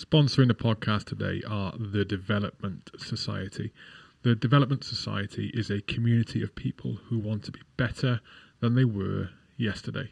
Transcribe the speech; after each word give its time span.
Sponsoring 0.00 0.48
the 0.48 0.54
podcast 0.54 1.04
today 1.04 1.42
are 1.46 1.74
the 1.76 2.06
Development 2.06 2.90
Society. 2.96 3.70
The 4.22 4.34
Development 4.34 4.82
Society 4.82 5.50
is 5.52 5.68
a 5.68 5.82
community 5.82 6.42
of 6.42 6.54
people 6.54 6.94
who 7.10 7.18
want 7.18 7.44
to 7.44 7.52
be 7.52 7.60
better 7.76 8.22
than 8.60 8.76
they 8.76 8.86
were 8.86 9.28
yesterday. 9.58 10.08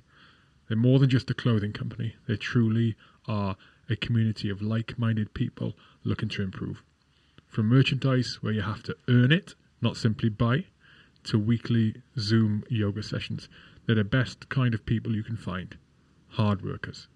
They're 0.68 0.76
more 0.76 0.98
than 0.98 1.08
just 1.08 1.30
a 1.30 1.34
clothing 1.34 1.72
company, 1.72 2.16
they 2.26 2.36
truly 2.36 2.96
are 3.26 3.56
a 3.88 3.96
community 3.96 4.50
of 4.50 4.60
like 4.60 4.98
minded 4.98 5.32
people 5.32 5.72
looking 6.04 6.28
to 6.28 6.42
improve. 6.42 6.82
From 7.46 7.70
merchandise 7.70 8.40
where 8.42 8.52
you 8.52 8.60
have 8.60 8.82
to 8.82 8.96
earn 9.08 9.32
it, 9.32 9.54
not 9.80 9.96
simply 9.96 10.28
buy, 10.28 10.66
to 11.24 11.38
weekly 11.38 11.94
Zoom 12.18 12.62
yoga 12.68 13.02
sessions, 13.02 13.48
they're 13.86 13.96
the 13.96 14.04
best 14.04 14.50
kind 14.50 14.74
of 14.74 14.84
people 14.84 15.16
you 15.16 15.24
can 15.24 15.38
find 15.38 15.78
hard 16.32 16.62
workers. 16.62 17.08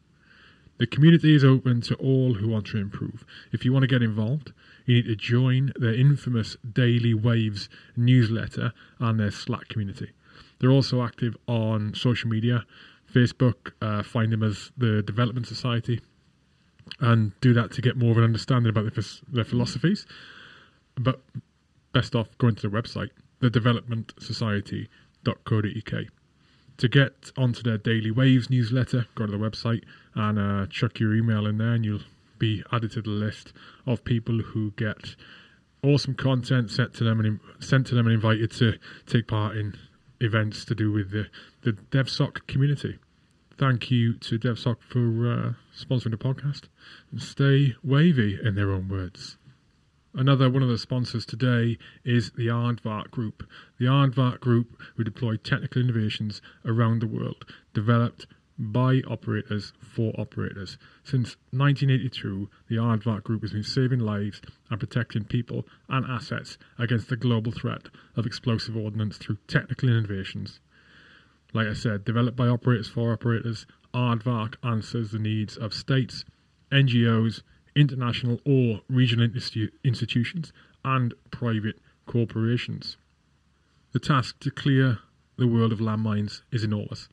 The 0.78 0.86
community 0.86 1.34
is 1.34 1.44
open 1.44 1.82
to 1.82 1.94
all 1.96 2.32
who 2.34 2.48
want 2.48 2.66
to 2.68 2.78
improve. 2.78 3.26
If 3.52 3.62
you 3.64 3.72
want 3.72 3.82
to 3.84 3.88
get 3.88 4.02
involved, 4.02 4.52
you 4.86 4.96
need 4.96 5.06
to 5.06 5.14
join 5.16 5.72
their 5.76 5.94
infamous 5.94 6.56
Daily 6.72 7.14
Waves 7.14 7.68
newsletter 7.96 8.72
and 8.98 9.20
their 9.20 9.30
Slack 9.30 9.68
community. 9.68 10.10
They're 10.58 10.70
also 10.70 11.02
active 11.02 11.36
on 11.46 11.94
social 11.94 12.30
media, 12.30 12.64
Facebook, 13.12 13.72
uh, 13.80 14.02
find 14.02 14.32
them 14.32 14.42
as 14.42 14.72
the 14.76 15.02
Development 15.02 15.46
Society, 15.46 16.00
and 17.00 17.38
do 17.40 17.52
that 17.52 17.70
to 17.72 17.82
get 17.82 17.96
more 17.96 18.10
of 18.10 18.18
an 18.18 18.24
understanding 18.24 18.70
about 18.70 18.92
their, 18.94 19.04
their 19.30 19.44
philosophies. 19.44 20.04
But 20.96 21.20
best 21.92 22.14
off 22.14 22.36
going 22.38 22.54
to 22.56 22.68
their 22.68 22.82
website, 22.82 23.10
thedevelopmentsociety.co.uk 23.40 26.06
to 26.78 26.88
get 26.88 27.30
onto 27.36 27.62
their 27.62 27.76
Daily 27.78 28.10
Waves 28.10 28.50
newsletter, 28.50 29.06
go 29.14 29.26
to 29.26 29.32
the 29.32 29.38
website 29.38 29.84
and 30.14 30.38
uh, 30.38 30.66
chuck 30.66 30.98
your 31.00 31.14
email 31.14 31.46
in 31.46 31.58
there, 31.58 31.72
and 31.72 31.84
you'll 31.84 32.00
be 32.38 32.62
added 32.72 32.92
to 32.92 33.02
the 33.02 33.10
list 33.10 33.52
of 33.86 34.04
people 34.04 34.40
who 34.40 34.72
get 34.72 35.14
awesome 35.82 36.14
content 36.14 36.70
sent 36.70 36.94
to 36.94 37.04
them 37.04 37.20
and 37.20 37.40
sent 37.60 37.86
to 37.88 37.94
them 37.94 38.06
and 38.06 38.14
invited 38.14 38.50
to 38.52 38.78
take 39.06 39.26
part 39.26 39.56
in 39.56 39.74
events 40.20 40.64
to 40.64 40.74
do 40.74 40.92
with 40.92 41.10
the 41.10 41.26
the 41.62 41.72
DevSoc 41.72 42.46
community. 42.46 42.98
Thank 43.58 43.90
you 43.90 44.14
to 44.14 44.38
DevSoc 44.38 44.76
for 44.82 45.30
uh, 45.30 45.52
sponsoring 45.76 46.10
the 46.10 46.16
podcast. 46.16 46.62
And 47.10 47.22
stay 47.22 47.76
wavy, 47.84 48.38
in 48.42 48.54
their 48.54 48.72
own 48.72 48.88
words. 48.88 49.36
Another 50.14 50.50
one 50.50 50.62
of 50.62 50.68
the 50.68 50.78
sponsors 50.78 51.24
today 51.24 51.78
is 52.04 52.32
the 52.32 52.48
Aardvark 52.48 53.10
Group. 53.10 53.48
The 53.78 53.86
Aardvark 53.86 54.40
Group, 54.40 54.80
who 54.96 55.04
deploy 55.04 55.36
technical 55.36 55.80
innovations 55.80 56.42
around 56.64 57.00
the 57.00 57.06
world, 57.06 57.44
developed 57.72 58.26
by 58.58 59.00
operators 59.08 59.72
for 59.80 60.12
operators. 60.18 60.78
Since 61.04 61.36
1982, 61.50 62.48
the 62.68 62.76
Aardvark 62.76 63.24
Group 63.24 63.42
has 63.42 63.52
been 63.52 63.62
saving 63.62 64.00
lives 64.00 64.40
and 64.70 64.78
protecting 64.78 65.24
people 65.24 65.66
and 65.88 66.06
assets 66.06 66.58
against 66.78 67.08
the 67.08 67.16
global 67.16 67.52
threat 67.52 67.88
of 68.16 68.26
explosive 68.26 68.76
ordnance 68.76 69.16
through 69.16 69.38
technical 69.48 69.88
innovations. 69.88 70.60
Like 71.52 71.66
I 71.66 71.74
said, 71.74 72.04
developed 72.04 72.36
by 72.36 72.48
operators 72.48 72.88
for 72.88 73.12
operators, 73.12 73.66
Aardvark 73.94 74.56
answers 74.62 75.10
the 75.10 75.18
needs 75.18 75.56
of 75.56 75.74
states, 75.74 76.24
NGOs, 76.70 77.42
international 77.74 78.40
or 78.46 78.80
regional 78.88 79.28
institu- 79.28 79.70
institutions, 79.84 80.52
and 80.84 81.14
private 81.30 81.78
corporations. 82.06 82.96
The 83.92 84.00
task 84.00 84.40
to 84.40 84.50
clear 84.50 84.98
the 85.36 85.46
world 85.46 85.72
of 85.72 85.78
landmines 85.78 86.42
is 86.50 86.64
enormous. 86.64 87.08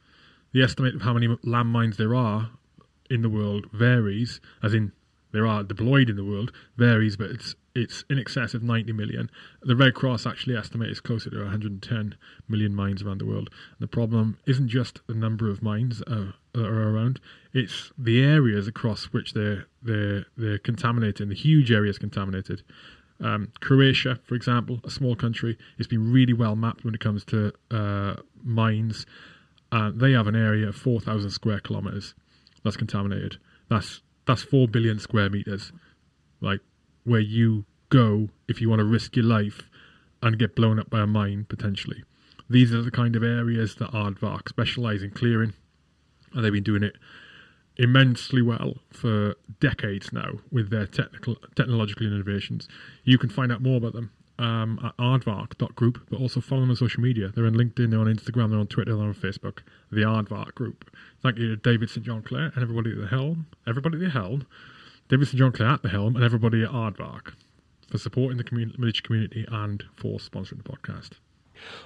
The 0.52 0.64
estimate 0.64 0.96
of 0.96 1.02
how 1.04 1.14
many 1.14 1.28
landmines 1.28 1.98
there 1.98 2.16
are 2.16 2.52
in 3.10 3.22
the 3.22 3.30
world 3.30 3.68
varies, 3.72 4.40
as 4.64 4.74
in 4.74 4.92
there 5.32 5.46
are 5.46 5.64
deployed 5.64 6.10
in 6.10 6.16
the 6.16 6.24
world 6.24 6.52
varies, 6.78 7.16
but 7.18 7.30
it's 7.30 7.56
it's 7.76 8.04
in 8.10 8.18
excess 8.18 8.54
of 8.54 8.64
90 8.64 8.92
million. 8.94 9.30
The 9.62 9.76
Red 9.76 9.94
Cross 9.94 10.26
actually 10.26 10.58
estimates 10.58 11.00
closer 11.00 11.30
to 11.30 11.38
110 11.38 12.16
million 12.48 12.76
mines 12.76 13.04
around 13.04 13.20
the 13.20 13.26
world. 13.26 13.50
And 13.52 13.80
the 13.80 13.88
problem 13.88 14.38
isn't 14.48 14.68
just 14.70 15.00
the 15.08 15.14
number 15.14 15.50
of 15.50 15.62
mines 15.62 16.02
uh, 16.08 16.32
that 16.54 16.66
are 16.66 16.96
around; 16.96 17.22
it's 17.54 17.92
the 17.98 18.24
areas 18.24 18.68
across 18.68 19.06
which 19.06 19.34
they're 19.34 19.68
they're 19.84 20.26
they're 20.36 20.58
contaminated. 20.58 21.30
The 21.30 21.36
huge 21.36 21.72
areas 21.72 21.98
contaminated. 22.00 22.64
Um, 23.22 23.52
Croatia, 23.60 24.20
for 24.24 24.36
example, 24.36 24.80
a 24.86 24.90
small 24.90 25.14
country, 25.14 25.58
it's 25.78 25.90
been 25.90 26.12
really 26.12 26.32
well 26.32 26.56
mapped 26.56 26.86
when 26.86 26.96
it 26.96 27.02
comes 27.02 27.26
to 27.26 27.52
uh, 27.70 28.16
mines. 28.44 29.06
Uh, 29.72 29.92
they 29.94 30.14
have 30.14 30.28
an 30.28 30.36
area 30.36 30.68
of 30.68 30.76
4,000 30.76 31.30
square 31.30 31.60
kilometers 31.60 32.16
that's 32.64 32.78
contaminated. 32.78 33.38
That's 33.70 34.02
that's 34.26 34.44
four 34.44 34.68
billion 34.68 35.00
square 35.00 35.30
meters, 35.30 35.72
like 36.40 36.60
where 37.04 37.20
you 37.20 37.66
go 37.90 38.30
if 38.48 38.62
you 38.62 38.70
want 38.70 38.80
to 38.80 38.86
risk 38.86 39.16
your 39.16 39.26
life 39.26 39.70
and 40.22 40.38
get 40.38 40.56
blown 40.56 40.80
up 40.80 40.90
by 40.90 41.02
a 41.02 41.08
mine 41.08 41.46
potentially. 41.50 42.04
These 42.50 42.74
are 42.74 42.82
the 42.82 42.92
kind 42.92 43.16
of 43.16 43.24
areas 43.24 43.76
that 43.76 43.92
Aardvark 43.92 44.50
specialise 44.50 45.02
in 45.02 45.12
clearing, 45.12 45.54
and 46.34 46.44
they've 46.44 46.54
been 46.54 46.64
doing 46.64 46.84
it 46.84 46.96
immensely 47.78 48.42
well 48.42 48.76
for 48.92 49.36
decades 49.60 50.12
now 50.12 50.34
with 50.52 50.70
their 50.70 50.86
technical 50.86 51.38
technological 51.56 52.06
innovations. 52.06 52.68
You 53.04 53.18
can 53.18 53.30
find 53.30 53.52
out 53.52 53.62
more 53.62 53.78
about 53.78 53.94
them 53.94 54.12
um, 54.40 54.80
at 54.84 54.96
aardvark.group, 54.98 56.08
but 56.10 56.20
also 56.20 56.40
follow 56.42 56.62
them 56.62 56.70
on 56.72 56.76
social 56.76 57.02
media. 57.02 57.32
They're 57.36 57.46
on 57.46 57.56
LinkedIn, 57.56 57.92
they're 57.92 58.00
on 58.00 58.08
Instagram, 58.08 58.50
they're 58.50 58.60
on 58.60 58.68
Twitter, 58.68 58.96
they're 58.96 59.06
on 59.06 59.14
Facebook. 59.14 59.60
The 59.92 60.02
Aardvark 60.02 60.56
Group. 60.56 60.90
Thank 61.22 61.38
you 61.38 61.50
to 61.50 61.56
David 61.58 61.90
St. 61.90 62.06
John 62.06 62.24
Clare 62.24 62.52
and 62.56 62.64
everybody 62.64 62.92
at 62.92 62.98
the 62.98 63.08
helm. 63.08 63.48
Everybody 63.68 63.98
at 63.98 64.02
the 64.02 64.10
helm. 64.10 64.48
David 65.10 65.28
St. 65.28 65.38
John 65.38 65.52
Clare 65.52 65.70
at 65.70 65.84
the 65.84 65.90
helm 65.90 66.16
and 66.16 66.24
everybody 66.24 66.64
at 66.64 66.70
Aardvark 66.70 67.34
for 67.90 67.98
supporting 67.98 68.38
the 68.38 68.44
community, 68.44 68.78
military 68.80 69.02
community 69.02 69.46
and 69.52 69.84
for 69.96 70.20
sponsoring 70.20 70.64
the 70.64 70.70
podcast. 70.70 71.12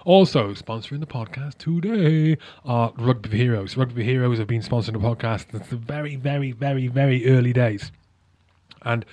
Also, 0.06 0.53
sponsoring 0.53 1.00
the 1.00 1.08
podcast 1.08 1.58
today 1.58 2.38
are 2.64 2.94
Rugby 2.97 3.38
Heroes. 3.38 3.75
Rugby 3.75 4.03
Heroes 4.03 4.38
have 4.38 4.47
been 4.47 4.62
sponsoring 4.62 4.94
the 4.94 5.00
podcast 5.00 5.52
since 5.52 5.68
the 5.70 5.78
very, 5.78 6.16
very, 6.16 6.52
very, 6.52 6.88
very 6.88 7.25
early 7.28 7.53
days. 7.53 7.91
And 8.84 9.06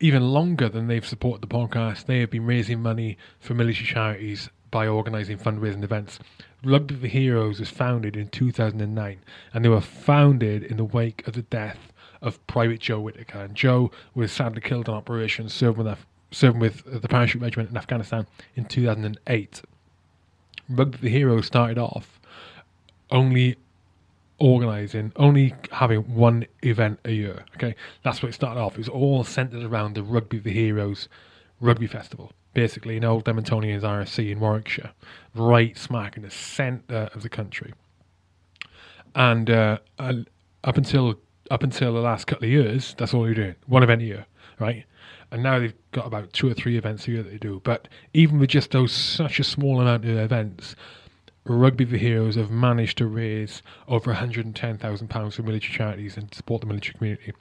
even 0.00 0.30
longer 0.30 0.68
than 0.68 0.86
they've 0.86 1.06
supported 1.06 1.42
the 1.42 1.54
podcast, 1.54 2.06
they 2.06 2.20
have 2.20 2.30
been 2.30 2.46
raising 2.46 2.80
money 2.80 3.18
for 3.40 3.54
military 3.54 3.86
charities 3.86 4.48
by 4.70 4.86
organising 4.86 5.38
fundraising 5.38 5.82
events. 5.82 6.18
Rugby 6.64 6.94
for 6.94 7.06
Heroes 7.06 7.60
was 7.60 7.70
founded 7.70 8.16
in 8.16 8.28
2009, 8.28 9.18
and 9.52 9.64
they 9.64 9.68
were 9.68 9.80
founded 9.80 10.62
in 10.62 10.76
the 10.76 10.84
wake 10.84 11.26
of 11.26 11.34
the 11.34 11.42
death 11.42 11.92
of 12.20 12.44
Private 12.46 12.80
Joe 12.80 13.00
Whitaker. 13.00 13.38
And 13.38 13.54
Joe 13.54 13.90
was 14.14 14.32
sadly 14.32 14.60
killed 14.60 14.88
in 14.88 14.94
operations 14.94 15.52
serving 15.52 15.84
with, 15.84 16.04
serving 16.30 16.60
with 16.60 16.84
the 17.02 17.08
Parachute 17.08 17.42
Regiment 17.42 17.70
in 17.70 17.76
Afghanistan 17.76 18.26
in 18.54 18.64
2008. 18.64 19.62
Rugby 20.68 20.98
for 20.98 21.08
Heroes 21.08 21.46
started 21.46 21.78
off 21.78 22.20
only 23.10 23.56
organising, 24.38 25.12
only 25.16 25.54
having 25.72 26.00
one 26.14 26.46
event 26.62 27.00
a 27.04 27.12
year. 27.12 27.44
Okay, 27.56 27.74
that's 28.02 28.22
what 28.22 28.30
it 28.30 28.32
started 28.32 28.60
off. 28.60 28.72
It 28.72 28.78
was 28.78 28.88
all 28.88 29.24
centred 29.24 29.64
around 29.64 29.94
the 29.94 30.02
Rugby 30.02 30.38
for 30.38 30.50
Heroes 30.50 31.08
Rugby 31.60 31.86
Festival, 31.86 32.32
basically 32.54 32.96
in 32.96 33.04
Old 33.04 33.24
Edmontonians 33.24 33.82
RSC 33.82 34.30
in 34.30 34.40
Warwickshire, 34.40 34.92
right 35.34 35.76
smack 35.76 36.16
in 36.16 36.22
the 36.22 36.30
centre 36.30 37.08
of 37.14 37.22
the 37.22 37.28
country. 37.28 37.72
And 39.14 39.50
uh, 39.50 39.78
up 39.98 40.76
until 40.76 41.16
up 41.50 41.62
until 41.62 41.94
the 41.94 42.00
last 42.00 42.26
couple 42.26 42.44
of 42.44 42.50
years, 42.50 42.94
that's 42.98 43.14
all 43.14 43.26
you're 43.26 43.34
doing, 43.34 43.54
one 43.66 43.82
event 43.82 44.02
a 44.02 44.04
year, 44.04 44.26
right? 44.60 44.84
And 45.30 45.42
now 45.42 45.58
they've 45.58 45.74
got 45.92 46.06
about 46.06 46.32
two 46.32 46.48
or 46.48 46.54
three 46.54 46.76
events 46.76 47.06
a 47.08 47.12
year 47.12 47.22
that 47.22 47.30
they 47.30 47.38
do. 47.38 47.60
But 47.64 47.88
even 48.14 48.38
with 48.38 48.50
just 48.50 48.70
those 48.70 48.92
such 48.92 49.40
a 49.40 49.44
small 49.44 49.80
amount 49.80 50.04
of 50.04 50.16
events, 50.16 50.74
Rugby 51.54 51.84
for 51.84 51.96
Heroes 51.96 52.36
have 52.36 52.50
managed 52.50 52.98
to 52.98 53.06
raise 53.06 53.62
over 53.86 54.12
£110,000 54.12 55.32
for 55.32 55.42
military 55.42 55.72
charities 55.72 56.16
and 56.16 56.32
support 56.34 56.60
the 56.60 56.66
military 56.66 56.94
community. 56.94 57.32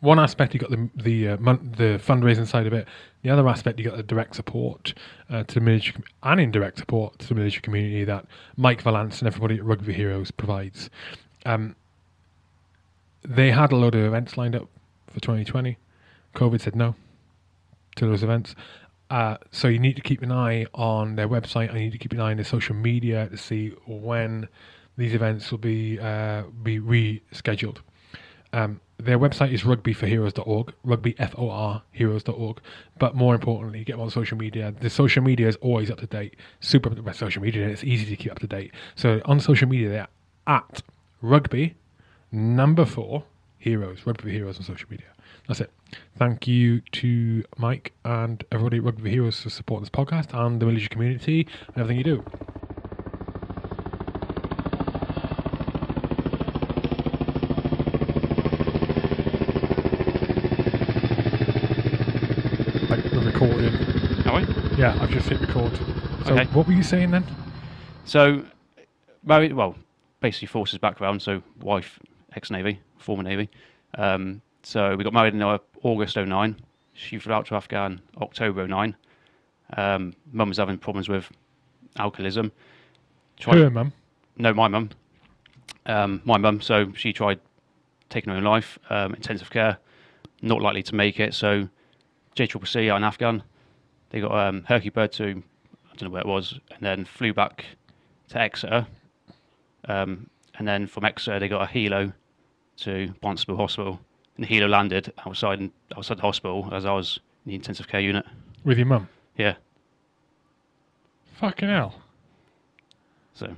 One 0.00 0.18
aspect 0.20 0.52
you 0.52 0.60
got 0.60 0.70
the 0.70 0.90
the 0.94 1.28
uh, 1.28 1.36
the 1.36 1.98
fundraising 2.04 2.46
side 2.46 2.66
of 2.66 2.74
it. 2.74 2.86
The 3.22 3.30
other 3.30 3.48
aspect 3.48 3.78
you 3.78 3.86
got 3.86 3.96
the 3.96 4.02
direct 4.02 4.36
support 4.36 4.92
uh, 5.30 5.44
to 5.44 5.54
the 5.54 5.60
military 5.62 6.04
and 6.22 6.40
indirect 6.40 6.76
support 6.76 7.18
to 7.20 7.28
the 7.28 7.34
military 7.34 7.62
community 7.62 8.04
that 8.04 8.26
Mike 8.58 8.82
Valance 8.82 9.20
and 9.20 9.26
everybody 9.26 9.54
at 9.56 9.64
Rugby 9.64 9.86
for 9.86 9.92
Heroes 9.92 10.30
provides. 10.30 10.90
Um, 11.46 11.74
they 13.26 13.50
had 13.50 13.72
a 13.72 13.76
load 13.76 13.94
of 13.94 14.04
events 14.04 14.36
lined 14.36 14.54
up 14.54 14.68
for 15.06 15.20
2020. 15.20 15.78
COVID 16.34 16.60
said 16.60 16.76
no 16.76 16.94
to 17.96 18.06
those 18.06 18.22
events. 18.22 18.54
Uh, 19.14 19.36
so 19.52 19.68
you 19.68 19.78
need 19.78 19.94
to 19.94 20.02
keep 20.02 20.22
an 20.22 20.32
eye 20.32 20.66
on 20.74 21.14
their 21.14 21.28
website. 21.28 21.72
I 21.72 21.78
need 21.78 21.92
to 21.92 21.98
keep 21.98 22.10
an 22.10 22.18
eye 22.18 22.32
on 22.32 22.36
their 22.36 22.44
social 22.44 22.74
media 22.74 23.28
to 23.28 23.36
see 23.36 23.68
when 23.86 24.48
these 24.96 25.14
events 25.14 25.52
will 25.52 25.58
be 25.58 26.00
uh, 26.00 26.42
be 26.64 26.80
rescheduled. 26.80 27.76
Um, 28.52 28.80
their 28.98 29.16
website 29.16 29.52
is 29.52 29.62
rugbyforheroes.org, 29.62 30.74
rugbyfor 30.84 31.82
heroes.org. 31.92 32.60
But 32.98 33.14
more 33.14 33.36
importantly, 33.36 33.84
get 33.84 33.92
them 33.92 34.00
on 34.00 34.10
social 34.10 34.36
media. 34.36 34.74
The 34.80 34.90
social 34.90 35.22
media 35.22 35.46
is 35.46 35.54
always 35.60 35.92
up 35.92 36.00
to 36.00 36.08
date. 36.08 36.34
Super 36.58 36.90
best 36.90 37.20
social 37.20 37.40
media, 37.40 37.68
it's 37.68 37.84
easy 37.84 38.06
to 38.06 38.16
keep 38.16 38.32
up 38.32 38.40
to 38.40 38.48
date. 38.48 38.72
So 38.96 39.22
on 39.26 39.38
social 39.38 39.68
media, 39.68 39.90
they're 39.90 40.08
at 40.48 40.82
rugby 41.22 41.76
number 42.32 42.84
four 42.84 43.22
Heroes, 43.58 44.04
Rugby 44.06 44.24
for 44.24 44.28
Heroes 44.30 44.58
on 44.58 44.64
social 44.64 44.88
media. 44.90 45.13
That's 45.46 45.60
it. 45.60 45.70
Thank 46.16 46.46
you 46.48 46.80
to 46.92 47.44
Mike 47.58 47.92
and 48.04 48.42
everybody 48.50 48.78
at 48.78 48.84
Rugby 48.84 49.10
Heroes 49.10 49.40
for 49.40 49.50
supporting 49.50 49.82
this 49.84 49.90
podcast 49.90 50.32
and 50.38 50.60
the 50.60 50.66
militia 50.66 50.88
community 50.88 51.46
and 51.68 51.76
everything 51.78 51.98
you 51.98 52.04
do. 52.04 52.24
Right, 62.90 63.02
we're 63.12 63.24
recording. 63.24 63.74
Are 64.26 64.40
we? 64.40 64.76
Yeah, 64.76 64.96
I've 65.00 65.10
just 65.10 65.28
hit 65.28 65.40
record. 65.40 65.74
So, 66.26 66.34
Okay. 66.34 66.44
what 66.52 66.66
were 66.66 66.72
you 66.72 66.82
saying 66.82 67.10
then? 67.10 67.24
So, 68.04 68.44
married, 69.24 69.52
well, 69.54 69.74
basically 70.20 70.46
forces 70.46 70.78
background, 70.78 71.22
so 71.22 71.42
wife, 71.60 71.98
ex 72.36 72.50
Navy, 72.50 72.80
former 72.98 73.22
Navy. 73.22 73.48
Um, 73.96 74.42
so 74.64 74.96
we 74.96 75.04
got 75.04 75.12
married 75.12 75.34
in 75.34 75.42
uh, 75.42 75.58
August 75.82 76.16
09. 76.16 76.56
She 76.94 77.18
flew 77.18 77.32
out 77.32 77.46
to 77.46 77.54
Afghan 77.54 78.00
October 78.20 78.66
09. 78.66 78.96
Um, 79.76 80.14
mum 80.32 80.48
was 80.48 80.58
having 80.58 80.78
problems 80.78 81.08
with 81.08 81.30
alcoholism. 81.96 82.52
Tried- 83.38 83.58
Her 83.58 83.70
mum. 83.70 83.92
no, 84.36 84.52
my 84.54 84.68
mum. 84.68 84.90
Um, 85.86 86.22
my 86.24 86.38
mum. 86.38 86.60
So 86.60 86.92
she 86.94 87.12
tried 87.12 87.40
taking 88.10 88.30
her 88.32 88.36
own 88.38 88.44
life, 88.44 88.78
um, 88.90 89.14
intensive 89.14 89.50
care, 89.50 89.78
not 90.42 90.60
likely 90.60 90.82
to 90.84 90.94
make 90.94 91.18
it. 91.20 91.34
So 91.34 91.68
JCCC 92.36 92.90
out 92.90 92.96
in 92.98 93.04
Afghan, 93.04 93.42
they 94.10 94.20
got 94.20 94.32
um, 94.32 94.62
Hercubird 94.62 95.10
to, 95.12 95.24
I 95.24 95.96
don't 95.96 96.02
know 96.04 96.10
where 96.10 96.22
it 96.22 96.26
was, 96.28 96.58
and 96.70 96.80
then 96.80 97.04
flew 97.04 97.32
back 97.34 97.64
to 98.28 98.38
Exeter. 98.40 98.86
Um, 99.88 100.30
and 100.56 100.66
then 100.68 100.86
from 100.86 101.04
Exeter, 101.04 101.38
they 101.40 101.48
got 101.48 101.62
a 101.68 101.72
helo 101.72 102.12
to 102.78 103.12
Barnstaple 103.22 103.56
Hospital. 103.56 104.00
And 104.36 104.44
the 104.44 104.48
helo 104.48 104.68
landed 104.68 105.12
outside 105.26 105.70
outside 105.96 106.18
the 106.18 106.22
hospital 106.22 106.68
as 106.72 106.84
I 106.84 106.92
was 106.92 107.20
in 107.44 107.50
the 107.50 107.54
intensive 107.54 107.88
care 107.88 108.00
unit. 108.00 108.24
With 108.64 108.78
your 108.78 108.86
mum. 108.86 109.08
Yeah. 109.36 109.54
Fucking 111.34 111.68
hell. 111.68 111.94
So 113.34 113.54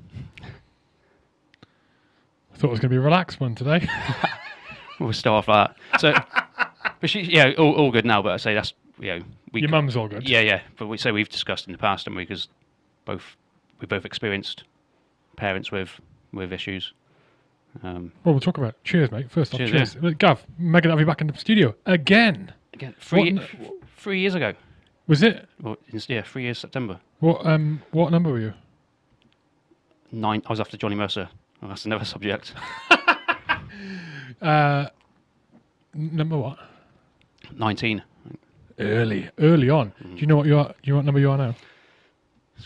I 2.57 2.59
thought 2.59 2.69
it 2.69 2.71
was 2.71 2.81
going 2.81 2.91
to 2.91 2.95
be 2.95 2.97
a 2.97 3.01
relaxed 3.01 3.39
one 3.39 3.55
today. 3.55 3.87
we'll 5.01 5.13
start 5.13 5.47
off 5.47 5.47
that. 5.47 6.01
So, 6.01 6.15
but 7.01 7.11
she, 7.11 7.21
yeah, 7.21 7.53
all, 7.59 7.75
all 7.75 7.91
good 7.91 8.07
now. 8.07 8.23
But 8.23 8.33
I 8.33 8.37
say 8.39 8.55
that's 8.55 8.73
you 8.99 9.09
know 9.09 9.25
we 9.53 9.61
your 9.61 9.69
mum's 9.69 9.95
all 9.95 10.09
good. 10.09 10.27
Yeah, 10.27 10.41
yeah. 10.41 10.63
But 10.79 10.87
we 10.87 10.97
say 10.97 11.13
we've 11.13 11.29
discussed 11.29 11.67
in 11.67 11.73
the 11.73 11.79
past, 11.79 12.07
haven't 12.07 12.17
we? 12.17 12.23
Because 12.23 12.49
both 13.05 13.37
we 13.81 13.87
both 13.87 14.07
experienced 14.07 14.65
parents 15.37 15.71
with 15.71 16.01
with 16.33 16.53
issues. 16.53 16.95
Um, 17.83 18.13
Well, 18.25 18.35
we'll 18.35 18.41
talk 18.41 18.59
about 18.59 18.71
it. 18.71 18.85
Cheers, 18.85 19.11
mate. 19.11 19.31
First 19.31 19.53
off, 19.55 19.59
Cheers, 19.59 19.71
cheers. 19.71 19.97
Uh, 19.97 20.11
Gav, 20.19 20.45
Megan, 20.59 20.91
have 20.91 21.01
you 21.01 21.07
back 21.07 21.21
in 21.21 21.27
the 21.27 21.37
studio. 21.37 21.75
Again. 21.87 22.53
again, 22.75 22.95
three 23.01 23.35
What 23.35 23.43
f- 23.43 23.57
three 23.97 24.21
years 24.21 24.35
ago. 24.35 24.55
Was 25.07 25.23
it? 25.23 25.49
Well, 25.61 25.77
yeah, 26.09 26.23
three 26.23 26.43
years 26.45 26.59
September. 26.59 26.99
What 27.21 27.45
um 27.47 27.83
what 27.93 28.11
number 28.11 28.31
were 28.31 28.41
you? 28.41 28.55
Nine. 30.13 30.43
I 30.47 30.51
was 30.51 30.61
after 30.61 30.77
Johnny 30.77 30.97
Mercer. 30.97 31.29
That's 31.63 31.85
another 31.87 32.05
subject. 32.15 32.53
Uh 34.43 34.87
number 35.95 36.37
what? 36.37 36.59
Nineteen. 37.55 38.03
Early. 38.79 39.31
Early 39.39 39.71
on. 39.71 39.93
Mm. 40.05 40.15
Do 40.15 40.21
you 40.21 40.27
know 40.27 40.37
what 40.37 40.47
you 40.47 40.59
are 40.59 40.69
do 40.69 40.75
you 40.83 40.93
know 40.93 40.97
what 40.99 41.05
number 41.07 41.21
you 41.21 41.31
are 41.31 41.39
now? 41.39 41.55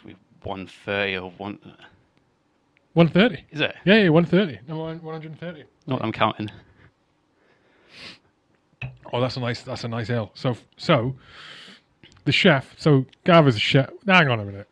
We 0.05 0.17
one 0.43 0.67
thirty 0.67 1.17
or 1.17 1.31
one. 1.33 1.59
One 3.01 3.09
thirty. 3.09 3.43
Is 3.51 3.63
it? 3.63 3.75
Yeah, 3.87 3.95
yeah, 3.95 4.09
one 4.11 4.27
thirty. 4.27 4.59
Number 4.69 4.83
one 4.85 5.03
one 5.03 5.15
hundred 5.15 5.31
and 5.31 5.41
thirty. 5.41 5.65
Not 5.87 6.05
I'm 6.05 6.13
counting. 6.13 6.51
Oh, 9.11 9.23
that's 9.23 9.39
a 9.39 9.41
nice 9.41 9.63
that's 9.63 9.85
a 9.85 9.89
nice 9.89 10.11
ale. 10.11 10.33
So 10.35 10.55
so 10.77 11.17
the 12.27 12.33
chef, 12.33 12.75
so 12.77 13.07
Gav 13.25 13.49
is 13.49 13.57
a 13.57 13.59
chef. 13.59 13.89
Hang 14.07 14.29
on 14.29 14.39
a 14.39 14.45
minute. 14.45 14.69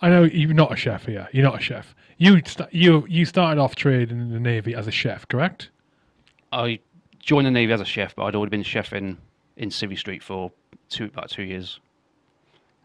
I 0.00 0.08
know 0.08 0.24
you're 0.24 0.52
not 0.52 0.72
a 0.72 0.76
chef 0.76 1.06
here. 1.06 1.28
You're 1.30 1.44
not 1.44 1.60
a 1.60 1.62
chef. 1.62 1.94
You 2.18 2.42
st- 2.44 2.74
you 2.74 3.06
you 3.08 3.24
started 3.24 3.60
off 3.60 3.76
trade 3.76 4.10
in 4.10 4.30
the 4.30 4.40
navy 4.40 4.74
as 4.74 4.88
a 4.88 4.90
chef, 4.90 5.28
correct? 5.28 5.70
I 6.50 6.80
joined 7.20 7.46
the 7.46 7.52
navy 7.52 7.72
as 7.72 7.80
a 7.80 7.84
chef, 7.84 8.16
but 8.16 8.24
I'd 8.24 8.34
already 8.34 8.50
been 8.50 8.64
chef 8.64 8.92
in 8.92 9.18
in 9.56 9.68
Civvy 9.68 9.96
Street 9.96 10.24
for 10.24 10.50
two 10.88 11.04
about 11.04 11.30
two 11.30 11.44
years. 11.44 11.78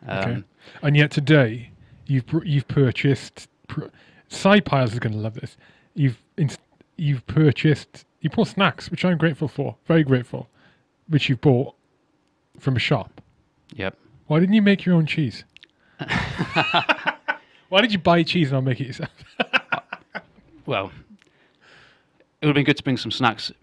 Um, 0.07 0.18
Okay. 0.19 0.44
And 0.83 0.95
yet 0.95 1.09
today, 1.09 1.71
you've 2.06 2.25
you've 2.45 2.68
purchased. 2.68 3.50
Pr- 3.68 3.85
Side 4.29 4.65
Piles 4.65 4.94
is 4.94 5.00
going 5.00 5.13
to 5.13 5.19
love 5.19 5.35
this. 5.35 5.57
You've 5.94 6.18
you've 6.97 7.25
purchased. 7.27 8.06
You 8.21 8.29
bought 8.29 8.47
snacks, 8.47 8.89
which 8.89 9.06
I'm 9.06 9.18
grateful 9.18 9.47
for. 9.47 9.75
Very 9.85 10.03
grateful. 10.03 10.50
Which 11.07 11.29
you've 11.29 11.41
bought 11.41 11.75
from 12.59 12.75
a 12.75 12.79
shop. 12.79 13.21
Yep. 13.75 13.97
Why 14.27 14.39
didn't 14.39 14.56
you 14.56 14.62
make 14.62 14.85
your 14.85 14.95
own 14.95 15.06
cheese? 15.06 15.44
Why 17.69 17.81
did 17.81 17.91
you 17.91 18.00
buy 18.00 18.24
cheese 18.24 18.51
and 18.51 18.57
not 18.57 18.63
make 18.63 18.81
it 18.81 18.88
yourself? 18.88 19.12
Well, 20.68 20.91
it 22.41 22.45
would 22.45 22.50
have 22.50 22.56
been 22.56 22.65
good 22.65 22.75
to 22.75 22.83
bring 22.83 22.97
some 22.97 23.09
snacks, 23.09 23.53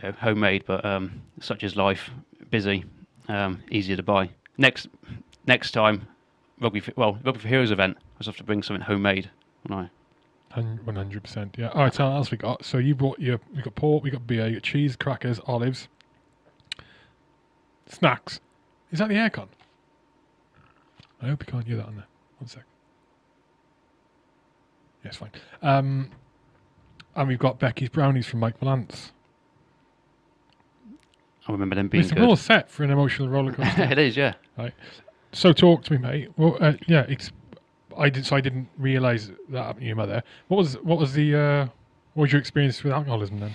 know, 0.00 0.12
homemade, 0.12 0.62
but 0.64 0.84
um, 0.84 1.20
such 1.40 1.64
is 1.64 1.74
life. 1.74 2.08
Busy, 2.50 2.84
um, 3.28 3.60
easier 3.70 3.96
to 3.96 4.02
buy. 4.04 4.30
Next, 4.58 4.86
next 5.48 5.72
time, 5.72 6.06
rugby. 6.60 6.78
For, 6.78 6.92
well, 6.96 7.18
rugby 7.24 7.40
for 7.40 7.48
heroes 7.48 7.72
event. 7.72 7.96
I 7.98 8.18
just 8.18 8.28
have 8.28 8.36
to 8.36 8.44
bring 8.44 8.62
something 8.62 8.84
homemade. 8.84 9.28
Wouldn't 9.64 9.90
One 10.54 10.96
hundred 10.96 11.22
percent. 11.22 11.56
Yeah. 11.58 11.68
All 11.68 11.82
right. 11.82 11.94
So 11.94 12.04
else 12.04 12.30
we 12.30 12.36
got? 12.36 12.64
So 12.64 12.78
you 12.78 12.94
brought 12.94 13.18
your. 13.18 13.40
We 13.54 13.62
got 13.62 13.74
pork. 13.74 14.04
We 14.04 14.10
got 14.10 14.26
beer. 14.26 14.46
You 14.48 14.54
got 14.54 14.62
cheese, 14.62 14.96
crackers, 14.96 15.40
olives, 15.46 15.88
snacks. 17.86 18.40
Is 18.90 18.98
that 18.98 19.08
the 19.08 19.14
aircon? 19.14 19.48
I 21.22 21.28
hope 21.28 21.46
you 21.46 21.52
can't 21.52 21.66
hear 21.66 21.76
that 21.76 21.86
on 21.86 21.96
there. 21.96 22.06
One 22.38 22.48
sec. 22.48 22.64
Yes, 25.04 25.16
fine. 25.16 25.30
Um, 25.62 26.10
and 27.16 27.28
we've 27.28 27.38
got 27.38 27.58
Becky's 27.58 27.88
brownies 27.88 28.26
from 28.26 28.40
Mike 28.40 28.58
Valance. 28.58 29.12
I? 31.46 31.52
Remember 31.52 31.74
them 31.74 31.88
being 31.88 32.04
It's 32.04 32.12
a 32.12 32.16
real 32.16 32.36
set 32.36 32.70
for 32.70 32.84
an 32.84 32.90
emotional 32.90 33.28
rollercoaster. 33.28 33.90
it 33.92 33.98
is, 33.98 34.16
yeah. 34.16 34.34
Right. 34.56 34.72
So 35.32 35.52
talk 35.52 35.82
to 35.84 35.92
me, 35.92 35.98
mate. 35.98 36.28
Well, 36.36 36.56
uh, 36.60 36.74
yeah, 36.86 37.04
it's. 37.08 37.32
I 37.96 38.08
did. 38.10 38.26
So 38.26 38.36
I 38.36 38.40
didn't 38.40 38.68
realise 38.78 39.30
that 39.50 39.62
happened 39.64 39.80
to 39.82 39.86
your 39.86 39.96
mother. 39.96 40.22
What 40.48 40.58
was 40.58 40.74
what 40.82 40.98
was 40.98 41.12
the 41.12 41.34
uh, 41.34 41.66
what 42.14 42.22
was 42.22 42.32
your 42.32 42.40
experience 42.40 42.82
with 42.82 42.92
alcoholism 42.92 43.38
then? 43.40 43.54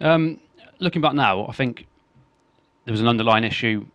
Um, 0.00 0.40
looking 0.78 1.02
back 1.02 1.14
now, 1.14 1.46
I 1.46 1.52
think 1.52 1.86
there 2.84 2.92
was 2.92 3.00
an 3.00 3.08
underlying 3.08 3.44
issue 3.44 3.86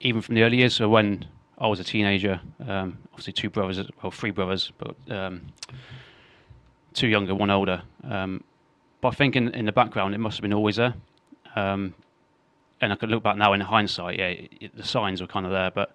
even 0.00 0.20
from 0.22 0.34
the 0.34 0.42
early 0.42 0.58
years. 0.58 0.74
So 0.74 0.88
when 0.88 1.24
I 1.58 1.66
was 1.66 1.80
a 1.80 1.84
teenager, 1.84 2.40
um, 2.66 2.98
obviously 3.12 3.32
two 3.32 3.50
brothers, 3.50 3.80
well, 4.02 4.10
three 4.10 4.30
brothers, 4.30 4.72
but 4.78 4.94
um, 5.10 5.42
two 6.92 7.08
younger, 7.08 7.34
one 7.34 7.50
older. 7.50 7.82
Um, 8.08 8.44
but 9.00 9.08
I 9.08 9.12
think 9.12 9.36
in, 9.36 9.48
in 9.54 9.64
the 9.64 9.72
background, 9.72 10.14
it 10.14 10.18
must 10.18 10.36
have 10.38 10.42
been 10.42 10.52
always 10.54 10.76
there. 10.76 10.94
Um, 11.56 11.94
and 12.80 12.92
I 12.92 12.96
could 12.96 13.08
look 13.10 13.22
back 13.22 13.36
now 13.36 13.52
in 13.52 13.60
hindsight, 13.60 14.18
yeah, 14.18 14.28
it, 14.28 14.52
it- 14.60 14.76
the 14.76 14.82
signs 14.84 15.20
were 15.20 15.26
kind 15.26 15.46
of 15.46 15.52
there, 15.52 15.70
but 15.70 15.94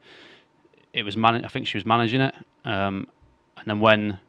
it 0.93 1.03
was 1.03 1.15
man- 1.17 1.45
I 1.45 1.47
think 1.47 1.67
she 1.67 1.77
was 1.77 1.85
managing 1.85 2.21
it. 2.21 2.33
Um, 2.65 3.07
and 3.57 3.65
then 3.65 3.79
when 3.79 4.19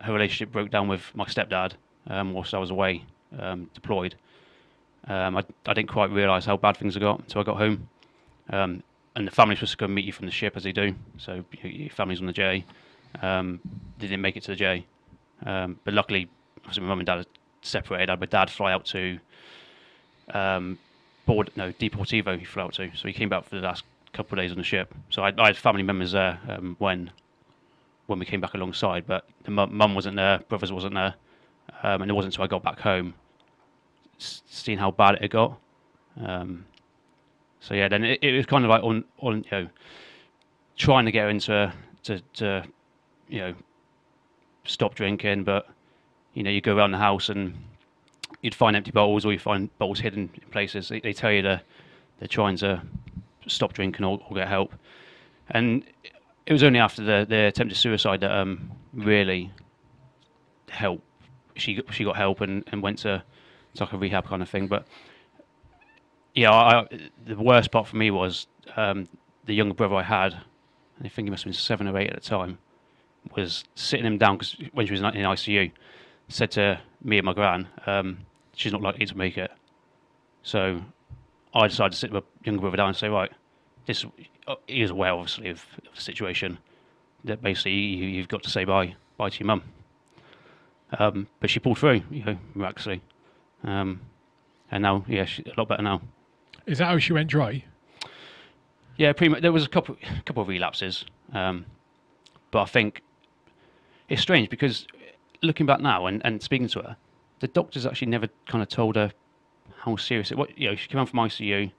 her 0.00 0.12
relationship 0.12 0.52
broke 0.52 0.70
down 0.70 0.88
with 0.88 1.02
my 1.14 1.24
stepdad, 1.24 1.72
um, 2.06 2.32
whilst 2.32 2.54
I 2.54 2.58
was 2.58 2.70
away 2.70 3.04
um, 3.38 3.70
deployed, 3.74 4.14
um, 5.06 5.36
I, 5.36 5.44
I 5.66 5.74
didn't 5.74 5.88
quite 5.88 6.10
realise 6.10 6.44
how 6.44 6.56
bad 6.56 6.76
things 6.76 6.94
had 6.94 7.02
got 7.02 7.20
until 7.20 7.40
I 7.40 7.44
got 7.44 7.56
home. 7.56 7.88
Um, 8.50 8.82
and 9.16 9.26
the 9.26 9.30
family's 9.30 9.58
supposed 9.58 9.72
to 9.72 9.78
come 9.78 9.94
meet 9.94 10.04
you 10.04 10.12
from 10.12 10.26
the 10.26 10.32
ship 10.32 10.56
as 10.56 10.62
they 10.62 10.72
do. 10.72 10.94
So 11.16 11.44
your, 11.62 11.90
family's 11.90 12.20
on 12.20 12.26
the 12.26 12.32
J. 12.32 12.64
Um, 13.20 13.60
they 13.98 14.06
didn't 14.06 14.20
make 14.20 14.36
it 14.36 14.44
to 14.44 14.52
the 14.52 14.56
J. 14.56 14.86
But 15.40 15.94
luckily, 15.94 16.28
obviously 16.58 16.82
my 16.82 16.88
mum 16.90 17.00
and 17.00 17.06
dad 17.06 17.26
separated. 17.62 18.10
I 18.10 18.12
had 18.12 18.20
my 18.20 18.26
dad 18.26 18.50
fly 18.50 18.72
out 18.72 18.84
to 18.86 19.18
board, 21.26 21.50
no, 21.56 21.72
Deportivo 21.72 22.38
he 22.38 22.44
flew 22.44 22.62
out 22.62 22.74
to. 22.74 22.90
So 22.94 23.08
he 23.08 23.14
came 23.14 23.28
back 23.28 23.44
for 23.44 23.56
the 23.56 23.62
last 23.62 23.84
couple 24.12 24.38
of 24.38 24.44
days 24.44 24.52
on 24.52 24.58
the 24.58 24.64
ship. 24.64 24.94
So 25.10 25.22
I, 25.22 25.32
I 25.36 25.46
had 25.46 25.56
family 25.56 25.82
members 25.82 26.12
there 26.12 26.38
when 26.78 27.10
when 28.08 28.18
we 28.18 28.24
came 28.24 28.40
back 28.40 28.54
alongside. 28.54 29.06
But 29.06 29.24
the 29.44 29.50
mum, 29.50 29.94
wasn't 29.94 30.16
there, 30.16 30.40
brothers 30.48 30.72
wasn't 30.72 30.94
there. 30.94 31.14
Um, 31.82 32.02
and 32.02 32.10
it 32.10 32.14
wasn't 32.14 32.34
until 32.34 32.44
I 32.44 32.48
got 32.48 32.62
back 32.64 32.80
home 32.80 33.14
seeing 34.18 34.78
how 34.78 34.90
bad 34.90 35.14
it 35.14 35.22
had 35.22 35.30
got. 35.30 35.58
Um, 36.20 36.64
so 37.60 37.74
yeah, 37.74 37.88
then 37.88 38.02
it, 38.04 38.18
it 38.22 38.36
was 38.36 38.46
kind 38.46 38.64
of 38.64 38.70
like 38.70 38.82
on 38.82 39.04
on 39.20 39.44
you 39.44 39.50
know 39.52 39.68
trying 40.76 41.04
to 41.04 41.12
get 41.12 41.28
into 41.28 41.72
to 42.04 42.20
to 42.34 42.64
you 43.28 43.38
know 43.40 43.54
stop 44.64 44.94
drinking, 44.94 45.44
but 45.44 45.68
you 46.34 46.42
know 46.42 46.50
you 46.50 46.60
go 46.60 46.76
around 46.76 46.92
the 46.92 46.98
house 46.98 47.28
and 47.28 47.54
you'd 48.42 48.54
find 48.54 48.74
empty 48.74 48.90
bottles 48.90 49.24
or 49.24 49.32
you 49.32 49.38
find 49.38 49.76
bottles 49.78 50.00
hidden 50.00 50.30
in 50.34 50.48
places. 50.50 50.88
They, 50.88 51.00
they 51.00 51.12
tell 51.12 51.32
you 51.32 51.42
that 51.42 51.62
they're 52.18 52.28
trying 52.28 52.56
to 52.58 52.82
stop 53.46 53.72
drinking 53.72 54.04
or, 54.04 54.20
or 54.28 54.34
get 54.34 54.48
help, 54.48 54.72
and 55.50 55.84
it 56.48 56.52
was 56.52 56.62
only 56.62 56.80
after 56.80 57.04
the 57.04 57.26
the 57.28 57.46
attempted 57.46 57.76
suicide 57.76 58.20
that 58.20 58.32
um 58.32 58.72
really 58.94 59.52
help 60.70 61.02
she 61.54 61.82
she 61.90 62.04
got 62.04 62.16
help 62.16 62.40
and, 62.40 62.64
and 62.72 62.82
went 62.82 62.98
to, 62.98 63.22
to 63.74 63.84
like 63.84 63.92
a 63.92 63.98
rehab 63.98 64.26
kind 64.26 64.42
of 64.42 64.48
thing. 64.48 64.66
But 64.66 64.86
yeah, 66.34 66.52
I, 66.52 66.86
the 67.26 67.36
worst 67.36 67.70
part 67.70 67.86
for 67.86 67.96
me 67.96 68.10
was 68.10 68.46
um, 68.76 69.08
the 69.44 69.54
younger 69.54 69.74
brother 69.74 69.96
I 69.96 70.02
had, 70.02 70.34
I 71.04 71.08
think 71.08 71.26
he 71.26 71.30
must 71.30 71.44
have 71.44 71.52
been 71.52 71.58
seven 71.58 71.88
or 71.88 71.98
eight 71.98 72.10
at 72.10 72.22
the 72.22 72.28
time, 72.28 72.58
was 73.36 73.64
sitting 73.74 74.06
him 74.06 74.18
down 74.18 74.36
because 74.36 74.56
when 74.72 74.86
she 74.86 74.92
was 74.92 75.00
in 75.00 75.06
in 75.06 75.24
ICU, 75.24 75.70
said 76.28 76.50
to 76.52 76.80
me 77.02 77.18
and 77.18 77.26
my 77.26 77.32
gran, 77.32 77.68
um, 77.86 78.18
she's 78.54 78.72
not 78.72 78.82
likely 78.82 79.06
to 79.06 79.16
make 79.16 79.36
it. 79.36 79.50
So 80.42 80.80
I 81.54 81.68
decided 81.68 81.92
to 81.92 81.98
sit 81.98 82.12
my 82.12 82.22
younger 82.44 82.60
brother 82.60 82.76
down 82.76 82.88
and 82.88 82.96
say, 82.96 83.08
right, 83.08 83.32
this 83.88 84.04
uh, 84.46 84.54
he 84.68 84.82
was 84.82 84.92
aware 84.92 85.12
obviously 85.12 85.48
of, 85.48 85.64
of 85.86 85.96
the 85.96 86.00
situation 86.00 86.58
that 87.24 87.42
basically 87.42 87.72
you, 87.72 88.06
you've 88.06 88.28
got 88.28 88.44
to 88.44 88.50
say 88.50 88.64
bye 88.64 88.94
bye 89.16 89.30
to 89.30 89.40
your 89.40 89.46
mum. 89.46 89.62
Um, 90.98 91.26
but 91.40 91.50
she 91.50 91.58
pulled 91.58 91.78
through, 91.78 92.02
you 92.10 92.24
know, 92.24 92.38
miraculously. 92.54 93.02
Um, 93.62 94.00
and 94.70 94.82
now, 94.82 95.04
yeah, 95.06 95.24
she's 95.24 95.44
a 95.46 95.52
lot 95.58 95.68
better 95.68 95.82
now. 95.82 96.00
Is 96.66 96.78
that 96.78 96.86
how 96.86 96.98
she 96.98 97.12
went 97.12 97.28
dry? 97.28 97.64
Yeah, 98.96 99.12
pretty 99.12 99.30
much. 99.30 99.42
There 99.42 99.52
was 99.52 99.64
a 99.64 99.68
couple, 99.68 99.96
a 100.02 100.22
couple 100.22 100.42
of 100.42 100.48
relapses, 100.48 101.04
um, 101.32 101.66
but 102.50 102.62
I 102.62 102.64
think 102.64 103.02
it's 104.08 104.22
strange 104.22 104.48
because 104.48 104.86
looking 105.42 105.66
back 105.66 105.80
now 105.80 106.06
and, 106.06 106.24
and 106.24 106.42
speaking 106.42 106.68
to 106.68 106.80
her, 106.80 106.96
the 107.40 107.48
doctors 107.48 107.86
actually 107.86 108.08
never 108.08 108.28
kind 108.46 108.62
of 108.62 108.68
told 108.68 108.96
her 108.96 109.12
how 109.80 109.96
serious 109.96 110.30
it 110.30 110.38
was. 110.38 110.48
You 110.56 110.70
know, 110.70 110.76
she 110.76 110.88
came 110.88 111.00
out 111.00 111.08
from 111.08 111.20
ICU 111.20 111.70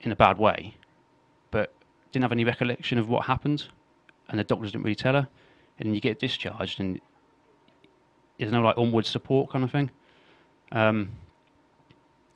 in 0.00 0.12
a 0.12 0.16
bad 0.16 0.38
way, 0.38 0.74
didn't 2.12 2.22
have 2.22 2.32
any 2.32 2.44
recollection 2.44 2.98
of 2.98 3.08
what 3.08 3.26
happened, 3.26 3.64
and 4.28 4.38
the 4.38 4.44
doctors 4.44 4.72
didn't 4.72 4.84
really 4.84 4.94
tell 4.94 5.14
her. 5.14 5.28
And 5.78 5.86
then 5.86 5.94
you 5.94 6.00
get 6.00 6.20
discharged, 6.20 6.80
and 6.80 7.00
there's 8.38 8.52
no 8.52 8.62
like 8.62 8.76
onward 8.78 9.06
support 9.06 9.50
kind 9.50 9.64
of 9.64 9.70
thing. 9.70 9.90
Um, 10.70 11.10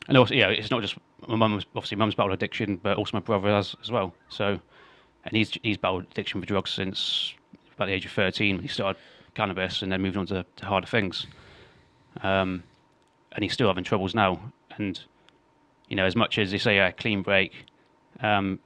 and 0.09 0.17
also, 0.17 0.35
yeah, 0.35 0.49
it's 0.49 0.71
not 0.71 0.83
just 0.83 0.97
my 1.27 1.37
mum's 1.37 1.65
obviously 1.75 1.97
mum's 1.97 2.15
battled 2.15 2.35
addiction, 2.35 2.77
but 2.77 2.97
also 2.97 3.11
my 3.15 3.21
brother 3.21 3.49
has 3.49 3.75
as 3.83 3.91
well. 3.91 4.15
So, 4.29 4.59
and 5.25 5.33
he's 5.33 5.53
he's 5.63 5.77
battled 5.77 6.07
addiction 6.11 6.41
for 6.41 6.47
drugs 6.47 6.71
since 6.71 7.35
about 7.75 7.87
the 7.87 7.93
age 7.93 8.07
of 8.07 8.13
thirteen. 8.13 8.61
He 8.61 8.69
started 8.69 9.01
cannabis 9.35 9.83
and 9.83 9.93
then 9.93 10.01
moved 10.01 10.17
on 10.17 10.27
to, 10.27 10.45
to 10.57 10.67
harder 10.67 10.87
things. 10.87 11.27
Um, 12.23 12.63
and 13.33 13.43
he's 13.43 13.53
still 13.53 13.69
having 13.69 13.85
troubles 13.85 14.15
now. 14.15 14.41
And 14.77 14.99
you 15.89 15.97
know, 15.97 16.07
as 16.07 16.17
much 16.17 16.39
as 16.39 16.51
they 16.51 16.59
say 16.59 16.79
a 16.79 16.93
clean 16.93 17.23
break, 17.23 17.53
um, 18.21 18.59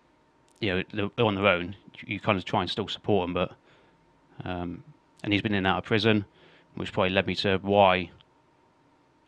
you 0.61 0.85
know, 0.93 1.11
on 1.19 1.35
their 1.35 1.47
own. 1.47 1.77
You, 2.07 2.21
kind 2.21 2.39
of 2.39 2.45
try 2.45 2.61
and 2.63 2.71
still 2.71 2.89
support 2.89 3.25
them, 3.27 3.35
but 3.35 3.53
um, 4.45 4.83
and 5.23 5.33
he's 5.33 5.43
been 5.43 5.53
in 5.53 5.59
and 5.59 5.67
out 5.67 5.79
of 5.79 5.85
prison, 5.85 6.25
which 6.75 6.93
probably 6.93 7.11
led 7.11 7.27
me 7.27 7.35
to 7.37 7.59
why 7.59 8.11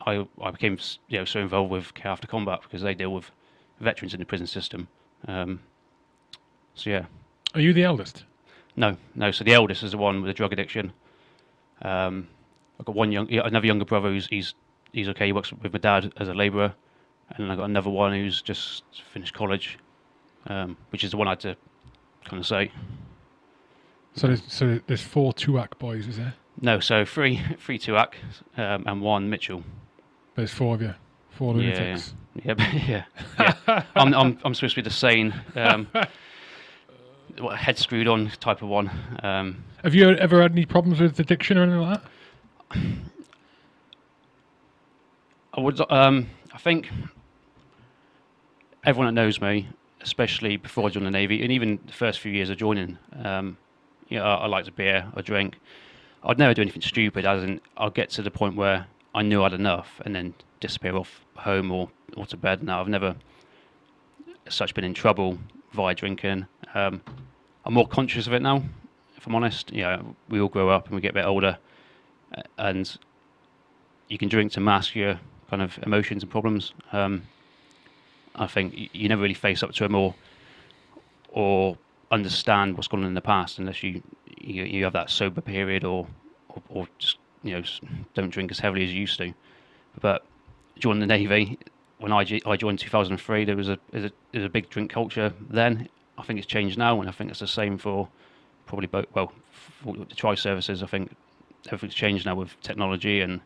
I 0.05 0.25
I 0.41 0.51
became 0.51 0.77
you 1.07 1.19
know 1.19 1.25
so 1.25 1.39
involved 1.39 1.71
with 1.71 1.93
Care 1.93 2.11
After 2.11 2.27
Combat 2.27 2.61
because 2.63 2.81
they 2.81 2.93
deal 2.95 3.13
with 3.13 3.31
veterans 3.79 4.13
in 4.13 4.19
the 4.19 4.25
prison 4.25 4.47
system. 4.47 4.87
Um, 5.27 5.59
so 6.75 6.89
yeah, 6.89 7.05
Are 7.53 7.61
you 7.61 7.73
the 7.73 7.83
eldest? 7.83 8.23
no, 8.75 8.97
no. 9.13 9.31
So 9.31 9.43
the 9.43 9.53
eldest 9.53 9.83
is 9.83 9.91
the 9.91 9.97
one 9.97 10.21
with 10.21 10.27
the 10.29 10.33
drug 10.33 10.51
addiction. 10.53 10.93
Um, 11.81 12.27
I've 12.79 12.85
got 12.85 12.95
one 12.95 13.11
young, 13.11 13.31
another 13.31 13.67
younger 13.67 13.85
brother 13.85 14.09
who's 14.09 14.27
he's 14.27 14.55
he's 14.91 15.07
okay. 15.09 15.27
He 15.27 15.31
works 15.31 15.51
with 15.51 15.71
my 15.71 15.79
dad 15.79 16.11
as 16.17 16.27
a 16.27 16.33
labourer, 16.33 16.73
and 17.29 17.51
I've 17.51 17.57
got 17.59 17.65
another 17.65 17.91
one 17.91 18.13
who's 18.13 18.41
just 18.41 18.83
finished 19.11 19.33
college, 19.35 19.77
um, 20.47 20.77
which 20.91 21.03
is 21.03 21.11
the 21.11 21.17
one 21.17 21.27
I 21.27 21.31
had 21.31 21.39
to 21.41 21.55
kind 22.25 22.39
of 22.39 22.45
say. 22.47 22.71
So 24.15 24.27
there's 24.27 24.43
so 24.47 24.79
there's 24.87 25.01
four 25.01 25.33
Tuac 25.33 25.77
boys, 25.79 26.07
is 26.07 26.17
there? 26.17 26.33
No, 26.61 26.79
so 26.79 27.03
three 27.05 27.41
three 27.59 27.79
Tuac 27.79 28.13
um, 28.57 28.83
and 28.85 29.01
one 29.01 29.29
Mitchell. 29.29 29.63
There's 30.35 30.51
four 30.51 30.75
of 30.75 30.81
you, 30.81 30.93
four 31.31 31.53
Yeah, 31.55 31.71
lunatics. 31.73 32.13
Yeah, 32.43 32.53
but- 32.55 32.73
yeah, 32.87 33.03
yeah. 33.39 33.83
I'm, 33.95 34.13
I'm, 34.13 34.39
I'm 34.43 34.53
supposed 34.55 34.73
to 34.75 34.81
be 34.81 34.83
the 34.83 34.89
sane, 34.93 35.33
um, 35.55 35.87
what, 37.37 37.57
head 37.57 37.77
screwed 37.77 38.07
on 38.07 38.31
type 38.39 38.63
of 38.63 38.69
one. 38.69 38.89
Um, 39.21 39.63
Have 39.83 39.93
you 39.93 40.09
ever 40.09 40.41
had 40.41 40.51
any 40.53 40.65
problems 40.65 40.99
with 40.99 41.19
addiction 41.19 41.59
or 41.59 41.63
anything 41.63 41.81
like 41.81 42.01
that? 42.01 42.83
I 45.53 45.61
would, 45.61 45.79
um, 45.91 46.27
I 46.51 46.57
think 46.57 46.89
everyone 48.83 49.13
that 49.13 49.21
knows 49.21 49.39
me, 49.39 49.67
especially 50.03 50.57
before 50.57 50.85
I 50.85 50.89
joined 50.89 51.05
the 51.05 51.11
navy, 51.11 51.41
and 51.41 51.51
even 51.51 51.79
the 51.85 51.93
first 51.93 52.19
few 52.19 52.31
years 52.31 52.49
of 52.49 52.57
joining, 52.57 52.97
um, 53.23 53.57
you 54.09 54.19
know, 54.19 54.25
I, 54.25 54.35
I 54.35 54.47
liked 54.47 54.67
a 54.67 54.71
beer, 54.71 55.07
I 55.15 55.21
drink. 55.21 55.57
I'd 56.23 56.37
never 56.37 56.53
do 56.53 56.61
anything 56.61 56.81
stupid, 56.81 57.25
as 57.25 57.43
in 57.43 57.61
I'd 57.77 57.93
get 57.93 58.09
to 58.11 58.21
the 58.21 58.31
point 58.31 58.55
where 58.55 58.87
I 59.15 59.21
knew 59.23 59.43
I'd 59.43 59.53
enough, 59.53 60.01
and 60.05 60.13
then 60.15 60.33
disappear 60.59 60.95
off 60.95 61.25
home 61.35 61.71
or, 61.71 61.89
or 62.15 62.25
to 62.27 62.37
bed. 62.37 62.63
Now 62.63 62.81
I've 62.81 62.87
never, 62.87 63.15
such, 64.49 64.73
been 64.73 64.83
in 64.83 64.93
trouble 64.93 65.39
via 65.73 65.95
drinking. 65.95 66.45
Um, 66.73 67.01
I'm 67.65 67.73
more 67.73 67.87
conscious 67.87 68.27
of 68.27 68.33
it 68.33 68.41
now, 68.41 68.63
if 69.17 69.25
I'm 69.25 69.35
honest. 69.35 69.71
You 69.71 69.83
know, 69.83 70.15
we 70.29 70.39
all 70.39 70.49
grow 70.49 70.69
up 70.69 70.87
and 70.87 70.95
we 70.95 71.01
get 71.01 71.11
a 71.11 71.15
bit 71.15 71.25
older, 71.25 71.57
and 72.57 72.97
you 74.09 74.17
can 74.17 74.29
drink 74.29 74.51
to 74.53 74.59
mask 74.59 74.95
your 74.95 75.19
kind 75.49 75.61
of 75.61 75.79
emotions 75.83 76.23
and 76.23 76.31
problems. 76.31 76.73
Um, 76.91 77.23
I 78.35 78.47
think 78.47 78.89
you 78.93 79.09
never 79.09 79.21
really 79.21 79.33
face 79.33 79.63
up 79.63 79.73
to 79.73 79.83
them 79.83 79.95
or 79.95 80.15
or 81.29 81.77
understand 82.11 82.75
what's 82.75 82.87
gone 82.87 83.01
on 83.01 83.07
in 83.07 83.13
the 83.13 83.21
past 83.21 83.59
unless 83.59 83.83
you 83.83 84.01
you, 84.39 84.63
you 84.63 84.83
have 84.83 84.93
that 84.93 85.09
sober 85.09 85.41
period 85.41 85.83
or, 85.83 86.07
or 86.49 86.61
or 86.69 86.87
just 86.97 87.17
you 87.43 87.53
know 87.53 87.63
don't 88.13 88.29
drink 88.29 88.51
as 88.51 88.59
heavily 88.59 88.83
as 88.83 88.93
you 88.93 89.01
used 89.01 89.17
to. 89.17 89.33
But 89.99 90.25
joining 90.79 90.99
the 90.99 91.07
navy 91.07 91.57
when 91.99 92.11
I 92.11 92.23
joined 92.25 92.79
2003, 92.79 93.45
there 93.45 93.55
was 93.55 93.69
a 93.69 93.79
there 93.91 94.01
was 94.01 94.11
a, 94.11 94.13
there 94.33 94.45
a 94.45 94.49
big 94.49 94.69
drink 94.69 94.91
culture 94.91 95.33
then. 95.49 95.87
I 96.17 96.23
think 96.23 96.37
it's 96.37 96.47
changed 96.47 96.77
now, 96.77 96.99
and 96.99 97.09
I 97.09 97.13
think 97.13 97.31
it's 97.31 97.39
the 97.39 97.47
same 97.47 97.77
for 97.77 98.09
probably 98.65 98.87
both. 98.87 99.05
Well, 99.13 99.31
for 99.51 99.95
the 99.95 100.15
tri 100.15 100.35
services, 100.35 100.83
I 100.83 100.87
think 100.87 101.15
everything's 101.67 101.95
changed 101.95 102.25
now 102.25 102.35
with 102.35 102.59
technology 102.61 103.21
and 103.21 103.39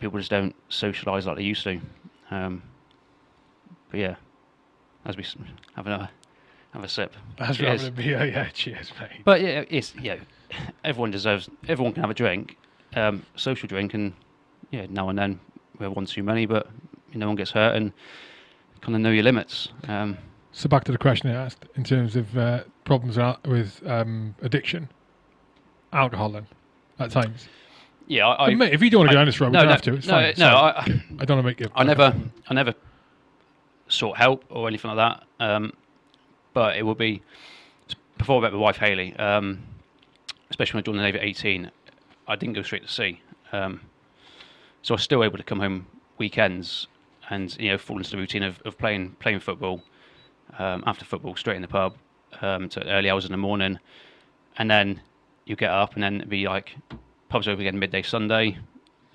people 0.00 0.18
just 0.18 0.30
don't 0.30 0.54
socialise 0.68 1.24
like 1.24 1.36
they 1.36 1.42
used 1.42 1.64
to. 1.64 1.80
Um, 2.30 2.62
but 3.90 4.00
yeah, 4.00 4.16
as 5.04 5.16
we 5.16 5.22
have 5.76 5.86
a 5.86 6.10
have 6.72 6.84
a 6.84 6.88
sip. 6.88 7.14
That's 7.38 7.56
Cheers. 7.56 7.82
rather 7.84 7.90
beer. 7.94 8.24
Yeah, 8.26 8.48
cheers, 8.50 8.92
mate. 9.00 9.22
But 9.24 9.40
yeah, 9.40 9.64
it's 9.70 9.94
know, 9.96 10.18
everyone 10.84 11.10
deserves. 11.10 11.48
Everyone 11.66 11.92
can 11.92 12.02
have 12.02 12.10
a 12.10 12.14
drink, 12.14 12.56
um, 12.94 13.24
social 13.36 13.66
drink, 13.68 13.94
and 13.94 14.12
yeah, 14.70 14.86
now 14.90 15.08
and 15.08 15.18
then 15.18 15.40
we 15.78 15.84
have 15.84 15.94
one 15.96 16.06
too 16.06 16.22
many, 16.22 16.46
but 16.46 16.68
no 17.14 17.26
one 17.26 17.36
gets 17.36 17.50
hurt 17.52 17.74
and 17.76 17.92
kind 18.80 18.94
of 18.94 19.00
know 19.00 19.10
your 19.10 19.24
limits. 19.24 19.68
Um, 19.88 20.18
So 20.52 20.68
back 20.68 20.84
to 20.84 20.92
the 20.92 20.98
question 20.98 21.30
I 21.30 21.34
asked 21.34 21.64
in 21.76 21.84
terms 21.84 22.16
of 22.16 22.36
uh, 22.36 22.64
problems 22.84 23.16
with 23.46 23.80
um, 23.86 24.34
addiction, 24.42 24.88
alcohol. 25.92 26.30
Then 26.30 26.46
at 26.98 27.10
times, 27.10 27.48
yeah, 28.06 28.26
I, 28.26 28.46
I 28.48 28.54
mate, 28.54 28.72
if 28.74 28.82
you 28.82 28.90
don't 28.90 29.00
want 29.00 29.10
to 29.10 29.14
go 29.14 29.18
I- 29.18 29.22
down 29.22 29.26
this 29.26 29.40
road, 29.40 29.48
we 29.48 29.52
no, 29.52 29.58
don't 29.60 29.66
no, 29.68 29.72
have 29.72 29.82
to. 29.82 29.94
It's 29.94 30.06
no, 30.06 30.12
fine. 30.14 30.34
no, 30.38 30.50
fine. 30.50 31.16
I, 31.18 31.22
I 31.22 31.24
don't 31.24 31.36
want 31.36 31.42
to 31.42 31.42
make 31.42 31.60
you. 31.60 31.68
I 31.74 31.84
never, 31.84 32.14
I 32.48 32.54
never 32.54 32.74
sought 33.88 34.16
help 34.16 34.44
or 34.50 34.68
anything 34.68 34.94
like 34.94 34.96
that. 34.96 35.44
Um, 35.44 35.72
but 36.54 36.76
it 36.76 36.84
would 36.84 36.98
be 36.98 37.22
before 38.16 38.38
I 38.38 38.42
met 38.42 38.52
my 38.52 38.58
wife 38.58 38.76
Haley, 38.76 39.14
um, 39.16 39.62
especially 40.50 40.78
when 40.78 40.82
I 40.82 40.84
joined 40.84 40.98
the 40.98 41.02
Navy 41.02 41.18
at 41.18 41.24
18. 41.24 41.70
I 42.26 42.36
didn't 42.36 42.54
go 42.54 42.62
straight 42.62 42.82
to 42.82 42.92
sea, 42.92 43.20
um, 43.52 43.80
so 44.82 44.94
I 44.94 44.96
was 44.96 45.02
still 45.02 45.24
able 45.24 45.38
to 45.38 45.44
come 45.44 45.60
home 45.60 45.86
weekends 46.18 46.88
and 47.30 47.56
you 47.58 47.70
know 47.70 47.78
fall 47.78 47.96
into 47.96 48.10
the 48.10 48.16
routine 48.16 48.42
of, 48.42 48.60
of 48.64 48.76
playing 48.78 49.16
playing 49.20 49.40
football. 49.40 49.82
Um, 50.58 50.82
after 50.86 51.04
football, 51.04 51.36
straight 51.36 51.56
in 51.56 51.62
the 51.62 51.68
pub 51.68 51.94
um, 52.40 52.68
to 52.70 52.86
early 52.88 53.10
hours 53.10 53.24
in 53.24 53.30
the 53.30 53.38
morning, 53.38 53.78
and 54.56 54.70
then 54.70 55.02
you 55.44 55.56
get 55.56 55.70
up 55.70 55.94
and 55.94 56.02
then 56.02 56.16
it'd 56.16 56.28
be 56.28 56.46
like 56.46 56.76
pubs 57.28 57.46
open 57.46 57.60
again 57.60 57.78
midday 57.78 58.02
Sunday, 58.02 58.58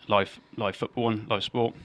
live 0.08 0.39
live 0.58 0.75
football 0.75 1.13
live 1.30 1.44
sport 1.44 1.75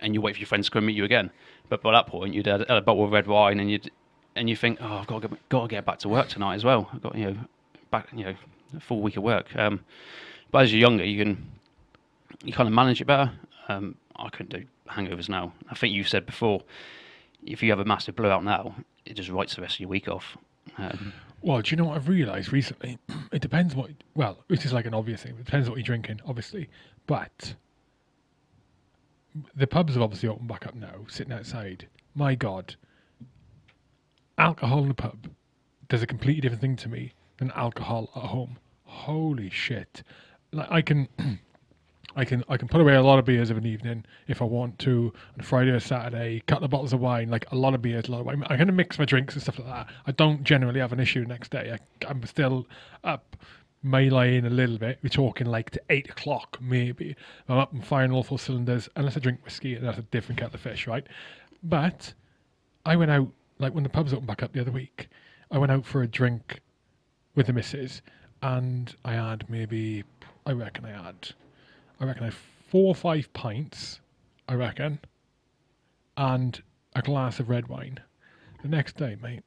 and 0.00 0.14
you 0.14 0.20
wait 0.20 0.34
for 0.34 0.40
your 0.40 0.46
friends 0.46 0.66
to 0.66 0.70
come 0.70 0.86
meet 0.86 0.96
you 0.96 1.04
again. 1.04 1.30
But 1.68 1.82
by 1.82 1.92
that 1.92 2.06
point, 2.06 2.34
you'd 2.34 2.46
had 2.46 2.62
a 2.68 2.80
bottle 2.80 3.04
of 3.04 3.12
red 3.12 3.26
wine, 3.26 3.60
and 3.60 3.70
you'd 3.70 3.90
and 4.36 4.48
you 4.48 4.56
think, 4.56 4.78
oh, 4.80 4.98
I've 4.98 5.06
got 5.06 5.22
to 5.22 5.28
get, 5.28 5.48
got 5.48 5.62
to 5.62 5.68
get 5.68 5.84
back 5.84 5.98
to 6.00 6.08
work 6.08 6.28
tonight 6.28 6.54
as 6.54 6.64
well. 6.64 6.88
I've 6.92 7.02
got 7.02 7.16
you 7.16 7.26
know 7.26 7.36
back 7.90 8.08
you 8.12 8.24
know 8.24 8.34
a 8.76 8.80
full 8.80 9.00
week 9.00 9.16
of 9.16 9.22
work. 9.22 9.54
Um, 9.56 9.80
but 10.50 10.62
as 10.62 10.72
you're 10.72 10.80
younger, 10.80 11.04
you 11.04 11.24
can 11.24 11.50
you 12.44 12.52
kind 12.52 12.68
of 12.68 12.72
manage 12.72 13.00
it 13.00 13.06
better. 13.06 13.32
Um, 13.68 13.96
I 14.16 14.28
couldn't 14.30 14.50
do 14.50 14.64
hangovers 14.88 15.28
now. 15.28 15.52
I 15.70 15.74
think 15.74 15.94
you 15.94 16.04
said 16.04 16.26
before, 16.26 16.62
if 17.44 17.62
you 17.62 17.70
have 17.70 17.78
a 17.78 17.84
massive 17.84 18.16
blowout 18.16 18.44
now, 18.44 18.74
it 19.04 19.14
just 19.14 19.28
writes 19.28 19.54
the 19.54 19.62
rest 19.62 19.76
of 19.76 19.80
your 19.80 19.88
week 19.88 20.08
off. 20.08 20.36
Um, 20.78 21.12
Well, 21.42 21.60
do 21.62 21.70
you 21.70 21.76
know 21.76 21.84
what 21.84 21.96
I've 21.96 22.08
realised 22.08 22.52
recently? 22.52 22.98
It 23.32 23.42
depends 23.42 23.74
what. 23.74 23.90
Well, 24.14 24.38
which 24.46 24.64
is 24.64 24.72
like 24.72 24.86
an 24.86 24.94
obvious 24.94 25.22
thing. 25.22 25.32
It 25.38 25.44
depends 25.44 25.68
what 25.68 25.76
you're 25.76 25.84
drinking, 25.84 26.20
obviously. 26.26 26.70
But 27.06 27.54
the 29.54 29.66
pubs 29.66 29.94
have 29.94 30.02
obviously 30.02 30.28
opened 30.28 30.48
back 30.48 30.66
up 30.66 30.74
now, 30.74 31.06
sitting 31.08 31.32
outside. 31.32 31.88
My 32.14 32.34
God, 32.34 32.74
alcohol 34.36 34.84
in 34.84 34.90
a 34.90 34.94
pub 34.94 35.28
does 35.88 36.02
a 36.02 36.06
completely 36.06 36.40
different 36.40 36.60
thing 36.60 36.76
to 36.76 36.88
me 36.88 37.12
than 37.38 37.50
alcohol 37.52 38.10
at 38.16 38.22
home. 38.22 38.58
Holy 38.84 39.50
shit! 39.50 40.02
Like 40.52 40.70
I 40.70 40.82
can, 40.82 41.08
I 42.16 42.24
can 42.24 42.42
I 42.48 42.56
can 42.56 42.68
put 42.68 42.80
away 42.80 42.94
a 42.94 43.02
lot 43.02 43.18
of 43.18 43.24
beers 43.24 43.50
of 43.50 43.56
an 43.56 43.66
evening 43.66 44.04
if 44.26 44.40
I 44.42 44.44
want 44.44 44.78
to. 44.80 45.12
On 45.36 45.44
Friday 45.44 45.70
or 45.70 45.80
Saturday, 45.80 46.42
couple 46.46 46.64
of 46.64 46.70
bottles 46.70 46.92
of 46.92 47.00
wine, 47.00 47.28
like 47.30 47.50
a 47.52 47.56
lot 47.56 47.74
of 47.74 47.82
beers, 47.82 48.08
a 48.08 48.12
lot 48.12 48.20
of 48.20 48.26
wine. 48.26 48.42
I 48.44 48.56
kind 48.56 48.68
of 48.68 48.74
mix 48.74 48.98
my 48.98 49.04
drinks 49.04 49.34
and 49.34 49.42
stuff 49.42 49.58
like 49.58 49.68
that. 49.68 49.88
I 50.06 50.12
don't 50.12 50.42
generally 50.42 50.80
have 50.80 50.92
an 50.92 51.00
issue 51.00 51.24
next 51.24 51.50
day. 51.50 51.76
I, 51.76 52.06
I'm 52.06 52.24
still 52.24 52.66
up 53.04 53.36
meleeing 53.84 54.46
a 54.46 54.50
little 54.50 54.78
bit. 54.78 54.98
We're 55.02 55.08
talking 55.08 55.46
like 55.46 55.70
to 55.70 55.82
eight 55.90 56.10
o'clock 56.10 56.58
maybe. 56.60 57.16
I'm 57.48 57.58
up 57.58 57.72
and 57.72 57.84
firing 57.84 58.12
all 58.12 58.22
four 58.22 58.38
cylinders 58.38 58.88
unless 58.96 59.16
I 59.16 59.20
drink 59.20 59.44
whiskey, 59.44 59.74
and 59.74 59.86
that's 59.86 59.98
a 59.98 60.02
different 60.02 60.40
kettle 60.40 60.54
of 60.54 60.60
fish, 60.60 60.86
right? 60.86 61.06
But 61.62 62.12
I 62.84 62.96
went 62.96 63.10
out 63.10 63.28
like 63.58 63.74
when 63.74 63.84
the 63.84 63.90
pubs 63.90 64.12
opened 64.12 64.26
back 64.26 64.42
up 64.42 64.52
the 64.52 64.60
other 64.60 64.72
week. 64.72 65.08
I 65.50 65.58
went 65.58 65.72
out 65.72 65.86
for 65.86 66.02
a 66.02 66.06
drink 66.06 66.60
with 67.34 67.46
the 67.46 67.52
missus, 67.52 68.02
and 68.42 68.94
I 69.04 69.12
had 69.14 69.48
maybe 69.48 70.04
I 70.44 70.52
reckon 70.52 70.84
I 70.84 70.90
had 70.90 71.30
I 72.00 72.04
reckon 72.04 72.24
I 72.24 72.26
had 72.26 72.34
four 72.68 72.88
or 72.88 72.94
five 72.94 73.32
pints, 73.32 74.00
I 74.48 74.54
reckon, 74.54 74.98
and 76.16 76.60
a 76.94 77.02
glass 77.02 77.40
of 77.40 77.48
red 77.48 77.68
wine. 77.68 78.00
The 78.62 78.68
next 78.68 78.96
day, 78.96 79.16
mate, 79.22 79.44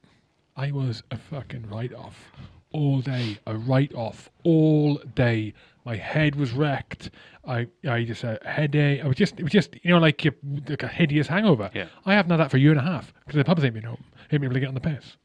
I 0.56 0.72
was 0.72 1.02
a 1.10 1.18
fucking 1.18 1.68
write 1.68 1.94
off 1.94 2.32
all 2.72 3.00
day, 3.00 3.38
a 3.46 3.56
write 3.56 3.94
off 3.94 4.30
all 4.44 4.96
day. 5.14 5.54
My 5.84 5.96
head 5.96 6.36
was 6.36 6.52
wrecked. 6.52 7.10
I 7.46 7.66
I 7.88 8.04
just 8.04 8.22
had 8.22 8.38
a 8.42 8.48
headache. 8.48 9.04
I 9.04 9.08
was 9.08 9.16
just 9.16 9.38
it 9.38 9.42
was 9.42 9.52
just 9.52 9.74
you 9.82 9.90
know 9.90 9.98
like, 9.98 10.24
a, 10.24 10.32
like 10.68 10.82
a 10.82 10.88
hideous 10.88 11.26
hangover. 11.26 11.70
Yeah. 11.74 11.86
I 12.06 12.14
haven't 12.14 12.30
had 12.30 12.40
that 12.40 12.50
for 12.50 12.56
a 12.56 12.60
year 12.60 12.70
and 12.70 12.80
a 12.80 12.84
half 12.84 13.12
because 13.26 13.36
the 13.36 13.44
pubs 13.44 13.64
ain't 13.64 13.74
been 13.74 13.84
home. 13.84 14.04
Ain't 14.30 14.30
been 14.30 14.44
able 14.44 14.54
to 14.54 14.60
get 14.60 14.68
on 14.68 14.74
the 14.74 14.80
piss. 14.80 15.16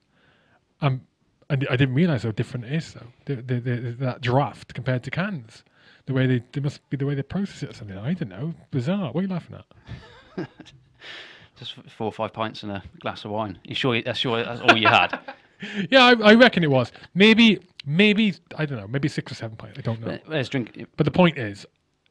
Um, 0.82 1.02
I, 1.50 1.54
I 1.54 1.76
didn't 1.76 1.94
realise 1.94 2.24
how 2.24 2.32
different 2.32 2.66
it 2.66 2.74
is 2.74 2.94
though. 2.94 3.08
The, 3.26 3.36
the, 3.42 3.60
the, 3.60 3.96
that 4.00 4.22
draft 4.22 4.74
compared 4.74 5.04
to 5.04 5.12
cans. 5.12 5.64
The 6.06 6.14
way 6.14 6.26
they, 6.26 6.44
they 6.54 6.62
must 6.62 6.88
be 6.90 6.98
the 6.98 7.06
way 7.06 7.16
they 7.16 7.22
process 7.22 7.64
it 7.64 7.70
or 7.72 7.74
something. 7.74 7.98
I 7.98 8.14
don't 8.14 8.30
know. 8.30 8.54
Bizarre. 8.72 9.12
What 9.12 9.20
are 9.20 9.28
you 9.28 9.34
laughing 9.34 9.58
at? 10.38 10.48
Just 11.58 11.74
four 11.98 12.06
or 12.06 12.12
five 12.12 12.34
pints 12.34 12.64
and 12.64 12.72
a 12.72 12.84
glass 13.00 13.26
of 13.26 13.32
wine. 13.32 13.58
You 13.64 13.76
sure 13.76 14.00
that's 14.02 14.20
sure 14.20 14.44
that's 14.44 14.62
all 14.62 14.78
you 14.78 14.88
had? 14.88 15.20
Yeah, 15.90 16.06
I, 16.06 16.32
I 16.32 16.34
reckon 16.36 16.64
it 16.64 16.72
was. 16.72 16.92
Maybe, 17.14 17.60
maybe 17.86 18.36
I 18.58 18.66
don't 18.66 18.78
know. 18.78 18.88
Maybe 18.88 19.08
six 19.08 19.32
or 19.32 19.36
seven 19.36 19.58
pints. 19.58 19.80
I 19.80 19.82
don't 19.82 20.02
know. 20.02 20.20
Let's 20.28 20.50
drink. 20.50 20.86
But 20.96 21.06
the 21.06 21.12
point 21.12 21.38
is, 21.38 21.66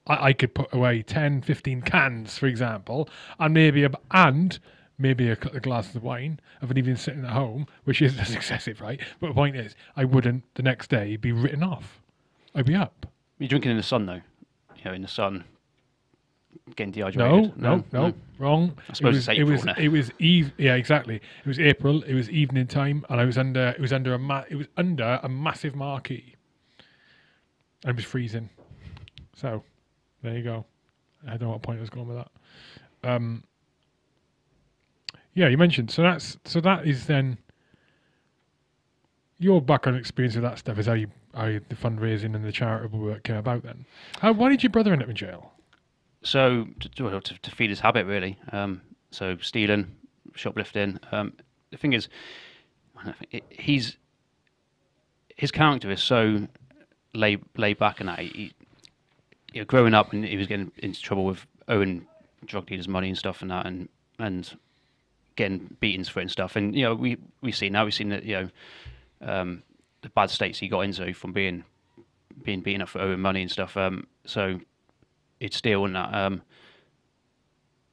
I, 0.06 0.28
I 0.28 0.32
could 0.32 0.54
put 0.54 0.72
away 0.72 1.02
10, 1.02 1.42
15 1.42 1.82
cans, 1.82 2.38
for 2.38 2.46
example, 2.46 3.08
and 3.38 3.54
maybe 3.54 3.84
a, 3.84 3.90
and 4.10 4.58
maybe 4.98 5.28
a 5.28 5.36
couple 5.36 5.56
of 5.56 5.62
glasses 5.62 5.96
of 5.96 6.02
wine 6.02 6.40
of 6.62 6.70
an 6.70 6.78
evening 6.78 6.96
sitting 6.96 7.24
at 7.24 7.30
home, 7.30 7.66
which 7.84 8.00
is 8.02 8.16
that's 8.16 8.34
excessive, 8.34 8.80
right? 8.80 9.00
But 9.20 9.28
the 9.28 9.34
point 9.34 9.56
is, 9.56 9.74
I 9.96 10.04
wouldn't 10.04 10.42
the 10.54 10.62
next 10.62 10.90
day 10.90 11.16
be 11.16 11.32
written 11.32 11.62
off. 11.62 12.00
I'd 12.54 12.66
be 12.66 12.74
up. 12.74 13.06
You're 13.38 13.48
drinking 13.48 13.72
in 13.72 13.76
the 13.76 13.82
sun 13.82 14.06
though. 14.06 14.22
You 14.76 14.84
know, 14.84 14.92
in 14.92 15.02
the 15.02 15.08
sun, 15.08 15.44
getting 16.76 16.90
No, 17.00 17.10
dehydrated. 17.10 17.56
no, 17.62 17.84
no, 17.92 18.12
wrong. 18.38 18.76
I 18.88 18.92
suppose 18.92 19.14
it 19.14 19.18
it's 19.18 19.26
was, 19.28 19.28
April 19.28 19.48
it 19.48 19.52
was, 19.52 19.64
now. 19.64 19.74
it 19.78 19.88
was 19.88 20.10
eve. 20.18 20.52
Yeah, 20.58 20.74
exactly. 20.74 21.16
It 21.16 21.46
was 21.46 21.58
April. 21.60 22.02
It 22.02 22.14
was 22.14 22.30
evening 22.30 22.66
time, 22.66 23.04
and 23.08 23.20
I 23.20 23.24
was 23.24 23.38
under. 23.38 23.68
It 23.68 23.80
was 23.80 23.92
under 23.92 24.14
a 24.14 24.18
ma- 24.18 24.44
It 24.48 24.56
was 24.56 24.66
under 24.76 25.20
a 25.22 25.28
massive 25.28 25.74
marquee, 25.74 26.34
and 27.84 27.90
it 27.90 27.96
was 27.96 28.04
freezing. 28.04 28.48
So, 29.34 29.62
there 30.22 30.36
you 30.36 30.42
go. 30.42 30.64
I 31.26 31.30
don't 31.30 31.42
know 31.42 31.48
what 31.50 31.62
point 31.62 31.78
I 31.78 31.80
was 31.80 31.90
going 31.90 32.08
with 32.08 32.16
that. 32.18 32.30
Um, 33.08 33.44
yeah, 35.34 35.48
you 35.48 35.58
mentioned 35.58 35.90
so 35.90 36.02
that's 36.02 36.38
so 36.44 36.60
that 36.62 36.86
is 36.86 37.06
then 37.06 37.36
your 39.38 39.60
background 39.60 39.98
experience 39.98 40.34
with 40.34 40.44
that 40.44 40.58
stuff 40.58 40.78
is 40.78 40.86
how 40.86 40.94
you 40.94 41.08
how 41.34 41.46
you- 41.46 41.60
the 41.68 41.74
fundraising 41.74 42.34
and 42.34 42.42
the 42.44 42.52
charitable 42.52 42.98
work 42.98 43.22
came 43.24 43.36
about. 43.36 43.62
Then, 43.62 43.84
how 44.20 44.32
why 44.32 44.48
did 44.48 44.62
your 44.62 44.70
brother 44.70 44.92
end 44.92 45.02
up 45.02 45.08
in 45.10 45.16
jail? 45.16 45.52
So 46.26 46.66
to, 46.80 46.88
to, 46.88 47.20
to 47.20 47.50
feed 47.52 47.70
his 47.70 47.80
habit, 47.80 48.06
really. 48.06 48.38
Um, 48.52 48.82
so 49.10 49.36
stealing, 49.40 49.94
shoplifting. 50.34 50.98
Um, 51.12 51.32
the 51.70 51.76
thing 51.76 51.92
is, 51.92 52.08
he's 53.50 53.96
his 55.36 55.50
character 55.50 55.90
is 55.90 56.02
so 56.02 56.48
laid 57.14 57.42
laid 57.56 57.78
back 57.78 58.00
and 58.00 58.08
that. 58.08 58.18
He, 58.18 58.26
he- 58.28 58.52
you 59.52 59.62
know, 59.62 59.66
growing 59.66 59.94
up, 59.94 60.12
and 60.12 60.22
he 60.24 60.36
was 60.36 60.46
getting 60.48 60.70
into 60.78 61.00
trouble 61.00 61.24
with 61.24 61.46
owing 61.68 62.06
drug 62.44 62.66
dealers 62.66 62.88
money 62.88 63.08
and 63.08 63.16
stuff 63.16 63.40
and 63.40 63.50
that, 63.50 63.64
and 63.64 63.88
and 64.18 64.54
getting 65.36 65.76
beatings 65.80 66.08
for 66.10 66.18
it 66.20 66.24
and 66.24 66.30
stuff. 66.30 66.56
And 66.56 66.74
you 66.74 66.82
know, 66.82 66.94
we 66.94 67.16
we 67.40 67.52
see 67.52 67.70
now 67.70 67.84
we've 67.84 67.94
seen 67.94 68.10
that 68.10 68.24
you 68.24 68.34
know 68.34 68.48
um, 69.22 69.62
the 70.02 70.10
bad 70.10 70.30
states 70.30 70.58
he 70.58 70.68
got 70.68 70.80
into 70.80 71.14
from 71.14 71.32
being 71.32 71.64
being 72.42 72.60
beaten 72.60 72.82
up 72.82 72.88
for 72.90 73.00
owing 73.00 73.20
money 73.20 73.40
and 73.40 73.50
stuff. 73.50 73.76
Um, 73.78 74.08
so 74.26 74.60
he'd 75.40 75.54
steal 75.54 75.84
and 75.84 75.96
that. 75.96 76.14
Um, 76.14 76.42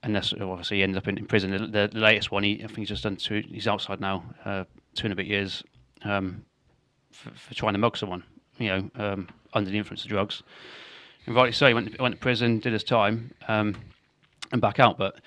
and 0.03 0.15
that's 0.15 0.33
obviously 0.33 0.77
he 0.77 0.83
ended 0.83 0.97
up 0.97 1.07
in, 1.07 1.17
in 1.17 1.25
prison. 1.25 1.51
The, 1.51 1.89
the 1.91 1.99
latest 1.99 2.31
one, 2.31 2.43
he, 2.43 2.55
I 2.55 2.67
think 2.67 2.79
he's 2.79 2.89
just 2.89 3.03
done 3.03 3.15
two. 3.15 3.43
He's 3.47 3.67
outside 3.67 4.01
now, 4.01 4.23
uh, 4.43 4.65
two 4.95 5.05
and 5.05 5.13
a 5.13 5.15
bit 5.15 5.27
years, 5.27 5.63
um, 6.03 6.43
for, 7.11 7.29
for 7.31 7.53
trying 7.53 7.73
to 7.73 7.79
mug 7.79 7.97
someone. 7.97 8.23
You 8.59 8.67
know, 8.67 8.91
um, 8.95 9.27
under 9.53 9.69
the 9.69 9.77
influence 9.77 10.03
of 10.03 10.09
drugs. 10.09 10.43
And 11.25 11.35
rightly 11.35 11.53
so, 11.53 11.67
he 11.67 11.73
went 11.73 11.99
went 11.99 12.15
to 12.15 12.19
prison, 12.19 12.59
did 12.59 12.73
his 12.73 12.83
time, 12.83 13.31
um, 13.47 13.75
and 14.51 14.61
back 14.61 14.79
out. 14.79 14.97
But 14.97 15.21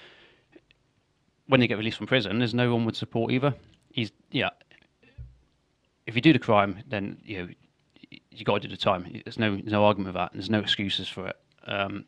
when 1.46 1.60
you 1.60 1.68
get 1.68 1.78
released 1.78 1.96
from 1.96 2.06
prison, 2.06 2.38
there's 2.38 2.54
no 2.54 2.72
one 2.72 2.84
would 2.84 2.96
support 2.96 3.32
either. 3.32 3.54
He's 3.90 4.12
yeah. 4.30 4.50
If 6.06 6.14
you 6.14 6.20
do 6.20 6.32
the 6.32 6.38
crime, 6.38 6.82
then 6.86 7.18
you 7.24 7.38
know 7.38 7.48
you 8.30 8.44
got 8.44 8.60
to 8.60 8.68
do 8.68 8.74
the 8.74 8.80
time. 8.80 9.22
There's 9.24 9.38
no 9.38 9.56
there's 9.56 9.72
no 9.72 9.84
argument 9.84 10.14
with 10.14 10.20
that. 10.20 10.32
There's 10.34 10.50
no 10.50 10.60
excuses 10.60 11.08
for 11.08 11.26
it. 11.28 11.36
Um, 11.66 12.04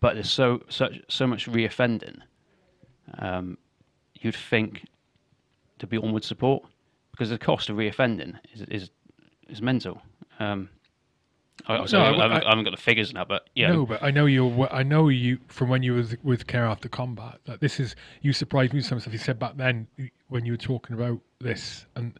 but 0.00 0.14
there's 0.14 0.30
so 0.30 0.62
such 0.68 1.00
so 1.08 1.26
much 1.26 1.46
reoffending. 1.46 2.18
Um, 3.18 3.58
you'd 4.20 4.34
think 4.36 4.86
to 5.78 5.86
be 5.86 5.96
onward 5.98 6.24
support 6.24 6.64
because 7.12 7.30
the 7.30 7.38
cost 7.38 7.68
of 7.68 7.76
reoffending 7.76 8.38
is 8.52 8.62
is 8.62 8.90
is 9.48 9.62
mental. 9.62 10.00
Um, 10.38 10.68
I, 11.66 11.78
No, 11.78 12.00
I, 12.00 12.10
I- 12.10 12.22
haven't, 12.22 12.44
I- 12.44 12.48
haven't 12.50 12.64
got 12.64 12.70
the 12.76 12.82
figures 12.82 13.12
now, 13.14 13.24
but 13.24 13.48
yeah, 13.54 13.72
No, 13.72 13.86
but 13.86 14.02
I 14.02 14.10
know 14.10 14.26
you. 14.26 14.66
I 14.70 14.82
know 14.82 15.08
you 15.08 15.38
from 15.48 15.68
when 15.70 15.82
you 15.82 15.94
was 15.94 16.14
with 16.22 16.46
Care 16.46 16.66
After 16.66 16.88
Combat. 16.88 17.38
That 17.46 17.60
this 17.60 17.80
is 17.80 17.96
you 18.22 18.32
surprised 18.32 18.72
me 18.72 18.78
with 18.78 18.86
some 18.86 19.00
stuff 19.00 19.12
you 19.12 19.18
said 19.18 19.38
back 19.38 19.56
then 19.56 19.88
when 20.28 20.44
you 20.44 20.52
were 20.52 20.58
talking 20.58 20.94
about 20.94 21.18
this 21.40 21.86
and 21.96 22.12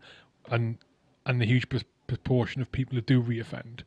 and 0.50 0.78
and 1.26 1.40
the 1.40 1.44
huge 1.46 1.66
proportion 2.06 2.62
of 2.62 2.72
people 2.72 2.94
who 2.94 3.02
do 3.02 3.22
reoffend. 3.22 3.82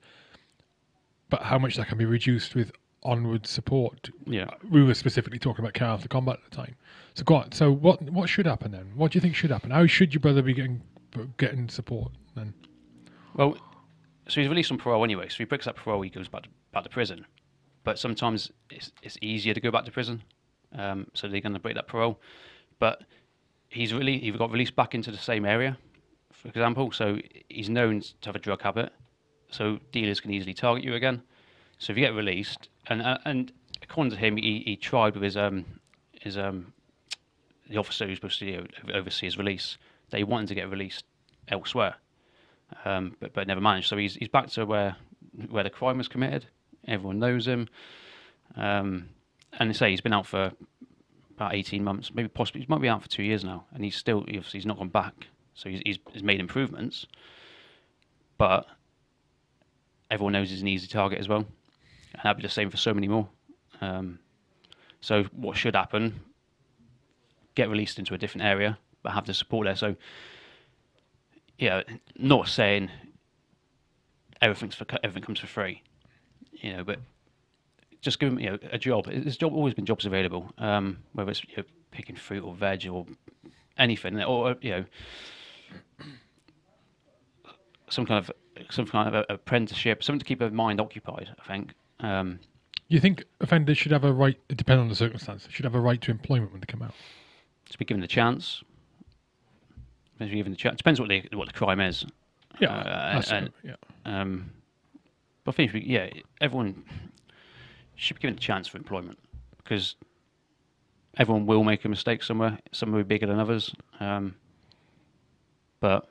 But 1.29 1.43
how 1.43 1.59
much 1.59 1.75
that 1.75 1.87
can 1.87 1.97
be 1.97 2.05
reduced 2.05 2.55
with 2.55 2.71
onward 3.03 3.47
support. 3.47 4.09
yeah. 4.25 4.49
We 4.69 4.83
were 4.83 4.93
specifically 4.93 5.39
talking 5.39 5.63
about 5.63 5.73
Care 5.73 5.87
After 5.87 6.07
Combat 6.07 6.39
at 6.43 6.49
the 6.49 6.55
time. 6.55 6.75
So 7.13 7.23
go 7.23 7.35
on. 7.35 7.51
So 7.51 7.71
what 7.71 8.01
what 8.11 8.29
should 8.29 8.45
happen 8.45 8.71
then? 8.71 8.91
What 8.95 9.11
do 9.11 9.17
you 9.17 9.21
think 9.21 9.35
should 9.35 9.51
happen? 9.51 9.71
How 9.71 9.85
should 9.85 10.13
your 10.13 10.21
brother 10.21 10.41
be 10.41 10.53
getting 10.53 10.81
getting 11.37 11.69
support 11.69 12.11
then? 12.35 12.53
Well, 13.35 13.57
so 14.27 14.41
he's 14.41 14.49
released 14.49 14.71
on 14.71 14.77
parole 14.77 15.03
anyway. 15.03 15.29
So 15.29 15.37
he 15.37 15.45
breaks 15.45 15.65
that 15.65 15.75
parole, 15.75 16.01
he 16.01 16.09
goes 16.09 16.27
back 16.27 16.43
to, 16.43 16.49
back 16.71 16.83
to 16.83 16.89
prison. 16.89 17.25
But 17.83 17.97
sometimes 17.97 18.51
it's 18.69 18.91
it's 19.01 19.17
easier 19.21 19.53
to 19.53 19.61
go 19.61 19.71
back 19.71 19.85
to 19.85 19.91
prison, 19.91 20.21
um, 20.77 21.07
so 21.13 21.27
they're 21.27 21.41
going 21.41 21.53
to 21.53 21.59
break 21.59 21.75
that 21.75 21.87
parole. 21.87 22.19
But 22.77 23.03
he's 23.69 23.93
really 23.93 24.19
he 24.19 24.31
got 24.31 24.51
released 24.51 24.75
back 24.75 24.93
into 24.93 25.11
the 25.11 25.17
same 25.17 25.45
area, 25.45 25.77
for 26.33 26.49
example. 26.49 26.91
So 26.91 27.17
he's 27.47 27.69
known 27.69 28.01
to 28.01 28.27
have 28.27 28.35
a 28.35 28.39
drug 28.39 28.61
habit, 28.61 28.91
so 29.49 29.79
dealers 29.91 30.19
can 30.19 30.31
easily 30.31 30.53
target 30.53 30.83
you 30.83 30.93
again. 30.93 31.21
So 31.77 31.91
if 31.91 31.97
you 31.97 32.05
get 32.05 32.13
released, 32.13 32.69
and 32.87 33.01
uh, 33.01 33.17
and 33.25 33.51
according 33.81 34.11
to 34.11 34.17
him, 34.17 34.37
he, 34.37 34.63
he 34.65 34.75
tried 34.75 35.13
with 35.13 35.23
his 35.23 35.37
um 35.37 35.65
his 36.19 36.37
um 36.37 36.73
the 37.69 37.77
officer 37.77 38.07
who's 38.07 38.17
supposed 38.17 38.39
to 38.39 38.67
oversee 38.93 39.27
his 39.27 39.37
release. 39.37 39.77
They 40.09 40.23
wanted 40.23 40.47
to 40.47 40.55
get 40.55 40.69
released 40.69 41.05
elsewhere 41.47 41.95
um, 42.85 43.15
but 43.19 43.33
but 43.33 43.47
never 43.47 43.61
managed. 43.61 43.87
So 43.87 43.97
he's 43.97 44.15
he's 44.15 44.27
back 44.27 44.47
to 44.51 44.65
where 44.65 44.95
where 45.49 45.63
the 45.63 45.69
crime 45.69 45.97
was 45.97 46.07
committed. 46.07 46.45
Everyone 46.87 47.19
knows 47.19 47.47
him, 47.47 47.67
um, 48.55 49.09
and 49.53 49.69
they 49.69 49.73
say 49.73 49.89
he's 49.91 50.01
been 50.01 50.13
out 50.13 50.25
for 50.25 50.51
about 51.35 51.53
eighteen 51.53 51.83
months, 51.83 52.13
maybe 52.13 52.27
possibly 52.27 52.61
he 52.61 52.67
might 52.69 52.81
be 52.81 52.89
out 52.89 53.01
for 53.01 53.09
two 53.09 53.23
years 53.23 53.43
now, 53.43 53.65
and 53.73 53.83
he's 53.83 53.95
still 53.95 54.19
obviously 54.19 54.59
he's 54.59 54.65
not 54.65 54.77
gone 54.77 54.89
back. 54.89 55.27
So 55.53 55.69
he's 55.69 55.81
he's, 55.85 55.99
he's 56.11 56.23
made 56.23 56.39
improvements, 56.39 57.05
but 58.37 58.65
everyone 60.09 60.33
knows 60.33 60.49
he's 60.49 60.61
an 60.61 60.67
easy 60.67 60.87
target 60.87 61.19
as 61.19 61.27
well, 61.27 61.39
and 61.39 62.21
that'd 62.23 62.37
be 62.37 62.43
the 62.43 62.49
same 62.49 62.69
for 62.69 62.77
so 62.77 62.93
many 62.93 63.07
more. 63.07 63.27
Um, 63.81 64.19
so 65.01 65.23
what 65.31 65.57
should 65.57 65.75
happen? 65.75 66.21
Get 67.55 67.69
released 67.69 67.99
into 67.99 68.13
a 68.13 68.17
different 68.17 68.45
area, 68.45 68.77
but 69.03 69.13
have 69.13 69.25
the 69.25 69.33
support 69.33 69.65
there. 69.65 69.75
So 69.75 69.95
yeah, 71.57 71.83
not 72.17 72.47
saying 72.47 72.89
everything's 74.41 74.75
for 74.75 74.85
everything 75.03 75.23
comes 75.23 75.39
for 75.39 75.47
free, 75.47 75.83
you 76.53 76.73
know, 76.73 76.83
but 76.83 76.99
just 78.01 78.19
give 78.19 78.29
them 78.29 78.39
you 78.39 78.51
know 78.51 78.59
a 78.71 78.77
job. 78.77 79.05
There's 79.05 79.37
job 79.37 79.53
always 79.53 79.73
been 79.73 79.85
jobs 79.85 80.05
available, 80.05 80.51
um, 80.57 80.99
whether 81.13 81.31
it's 81.31 81.43
you 81.43 81.57
know, 81.57 81.63
picking 81.91 82.15
fruit 82.15 82.43
or 82.43 82.53
veg 82.53 82.87
or 82.87 83.05
anything, 83.77 84.21
or 84.23 84.55
you 84.61 84.71
know 84.71 84.85
some 87.89 88.05
kind 88.05 88.23
of 88.23 88.31
some 88.69 88.85
kind 88.85 89.13
of 89.15 89.25
apprenticeship, 89.29 90.03
something 90.03 90.19
to 90.19 90.25
keep 90.25 90.39
their 90.39 90.49
mind 90.51 90.79
occupied. 90.81 91.29
I 91.43 91.47
think. 91.47 91.73
Um, 91.99 92.39
You 92.87 92.99
think 92.99 93.23
offenders 93.41 93.77
should 93.77 93.91
have 93.91 94.03
a 94.03 94.11
right, 94.13 94.37
depending 94.49 94.81
on 94.83 94.89
the 94.89 94.95
circumstance, 94.95 95.47
should 95.51 95.65
have 95.65 95.75
a 95.75 95.79
right 95.79 96.01
to 96.01 96.11
employment 96.11 96.51
when 96.51 96.61
they 96.61 96.65
come 96.65 96.81
out? 96.81 96.93
to 97.69 97.77
be 97.77 97.85
given 97.85 98.01
the 98.01 98.07
chance. 98.07 98.63
Depends 100.13 100.33
given 100.33 100.51
the 100.51 100.57
chance. 100.57 100.77
Depends 100.77 100.99
what 100.99 101.07
the 101.07 101.23
what 101.33 101.47
the 101.47 101.53
crime 101.53 101.79
is. 101.79 102.03
Yeah, 102.59 102.73
Uh, 102.75 103.21
and- 103.31 103.51
yeah. 103.63 103.75
Um, 104.05 104.49
but 105.43 105.53
I 105.53 105.55
think, 105.55 105.73
we- 105.73 105.85
yeah, 105.85 106.09
everyone 106.41 106.83
should 107.95 108.15
be 108.15 108.21
given 108.21 108.35
a 108.37 108.39
chance 108.39 108.67
for 108.67 108.77
employment 108.77 109.19
because 109.57 109.95
everyone 111.17 111.45
will 111.45 111.63
make 111.63 111.85
a 111.85 111.89
mistake 111.89 112.23
somewhere. 112.23 112.57
Some 112.71 112.91
will 112.91 112.99
be 112.99 113.03
bigger 113.03 113.27
than 113.27 113.39
others. 113.39 113.71
Um, 113.99 114.33
but 115.79 116.08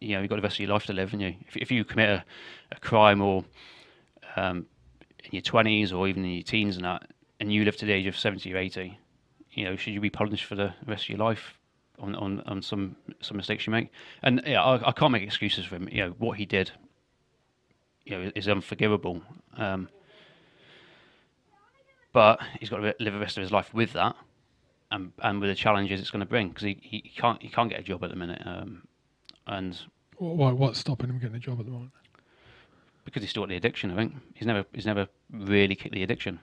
you 0.00 0.14
know, 0.14 0.20
you've 0.20 0.30
got 0.30 0.36
the 0.36 0.42
rest 0.42 0.56
of 0.56 0.60
your 0.60 0.70
life 0.70 0.86
to 0.86 0.92
live, 0.92 1.12
and 1.12 1.22
you 1.22 1.34
if, 1.46 1.56
if 1.56 1.70
you 1.70 1.84
commit 1.84 2.08
a, 2.08 2.24
a 2.72 2.80
crime 2.80 3.20
or 3.20 3.44
um, 4.36 4.66
in 5.24 5.30
your 5.32 5.42
twenties 5.42 5.92
or 5.92 6.08
even 6.08 6.24
in 6.24 6.30
your 6.30 6.42
teens 6.42 6.76
and 6.76 6.84
that, 6.84 7.10
and 7.40 7.52
you 7.52 7.64
live 7.64 7.76
to 7.76 7.86
the 7.86 7.92
age 7.92 8.06
of 8.06 8.16
seventy 8.16 8.52
or 8.52 8.56
eighty, 8.56 8.98
you 9.52 9.64
know, 9.64 9.76
should 9.76 9.92
you 9.92 10.00
be 10.00 10.10
punished 10.10 10.44
for 10.44 10.54
the 10.54 10.72
rest 10.86 11.04
of 11.04 11.08
your 11.10 11.18
life 11.18 11.54
on 11.98 12.14
on, 12.14 12.40
on 12.46 12.62
some 12.62 12.96
some 13.20 13.36
mistakes 13.36 13.66
you 13.66 13.72
make? 13.72 13.90
And 14.22 14.42
yeah, 14.46 14.62
I, 14.62 14.88
I 14.88 14.92
can't 14.92 15.12
make 15.12 15.22
excuses 15.22 15.64
for 15.64 15.76
him. 15.76 15.88
You 15.90 16.06
know 16.06 16.14
what 16.18 16.38
he 16.38 16.46
did. 16.46 16.70
You 18.04 18.18
know, 18.18 18.32
is 18.34 18.48
unforgivable. 18.48 19.22
Um, 19.56 19.88
but 22.12 22.40
he's 22.58 22.70
got 22.70 22.78
to 22.78 22.94
live 22.98 23.12
the 23.14 23.20
rest 23.20 23.36
of 23.36 23.42
his 23.42 23.52
life 23.52 23.72
with 23.74 23.92
that, 23.92 24.16
and 24.90 25.12
and 25.22 25.40
with 25.40 25.50
the 25.50 25.54
challenges 25.54 26.00
it's 26.00 26.10
going 26.10 26.20
to 26.20 26.26
bring 26.26 26.48
because 26.48 26.64
he, 26.64 26.78
he 26.80 27.12
can't 27.16 27.42
he 27.42 27.48
can't 27.48 27.68
get 27.68 27.80
a 27.80 27.82
job 27.82 28.02
at 28.02 28.10
the 28.10 28.16
minute, 28.16 28.42
um, 28.46 28.87
and 29.48 29.78
Why, 30.18 30.52
what's 30.52 30.78
stopping 30.78 31.08
him 31.10 31.18
getting 31.18 31.36
a 31.36 31.40
job 31.40 31.58
at 31.60 31.66
the 31.66 31.72
moment? 31.72 31.92
because 33.04 33.22
he's 33.22 33.30
still 33.30 33.42
got 33.42 33.48
the 33.48 33.56
addiction. 33.56 33.90
I 33.90 33.96
think 33.96 34.14
he's 34.34 34.46
never 34.46 34.64
he's 34.74 34.84
never 34.86 35.08
really 35.30 35.74
kicked 35.74 35.94
the 35.94 36.02
addiction. 36.02 36.40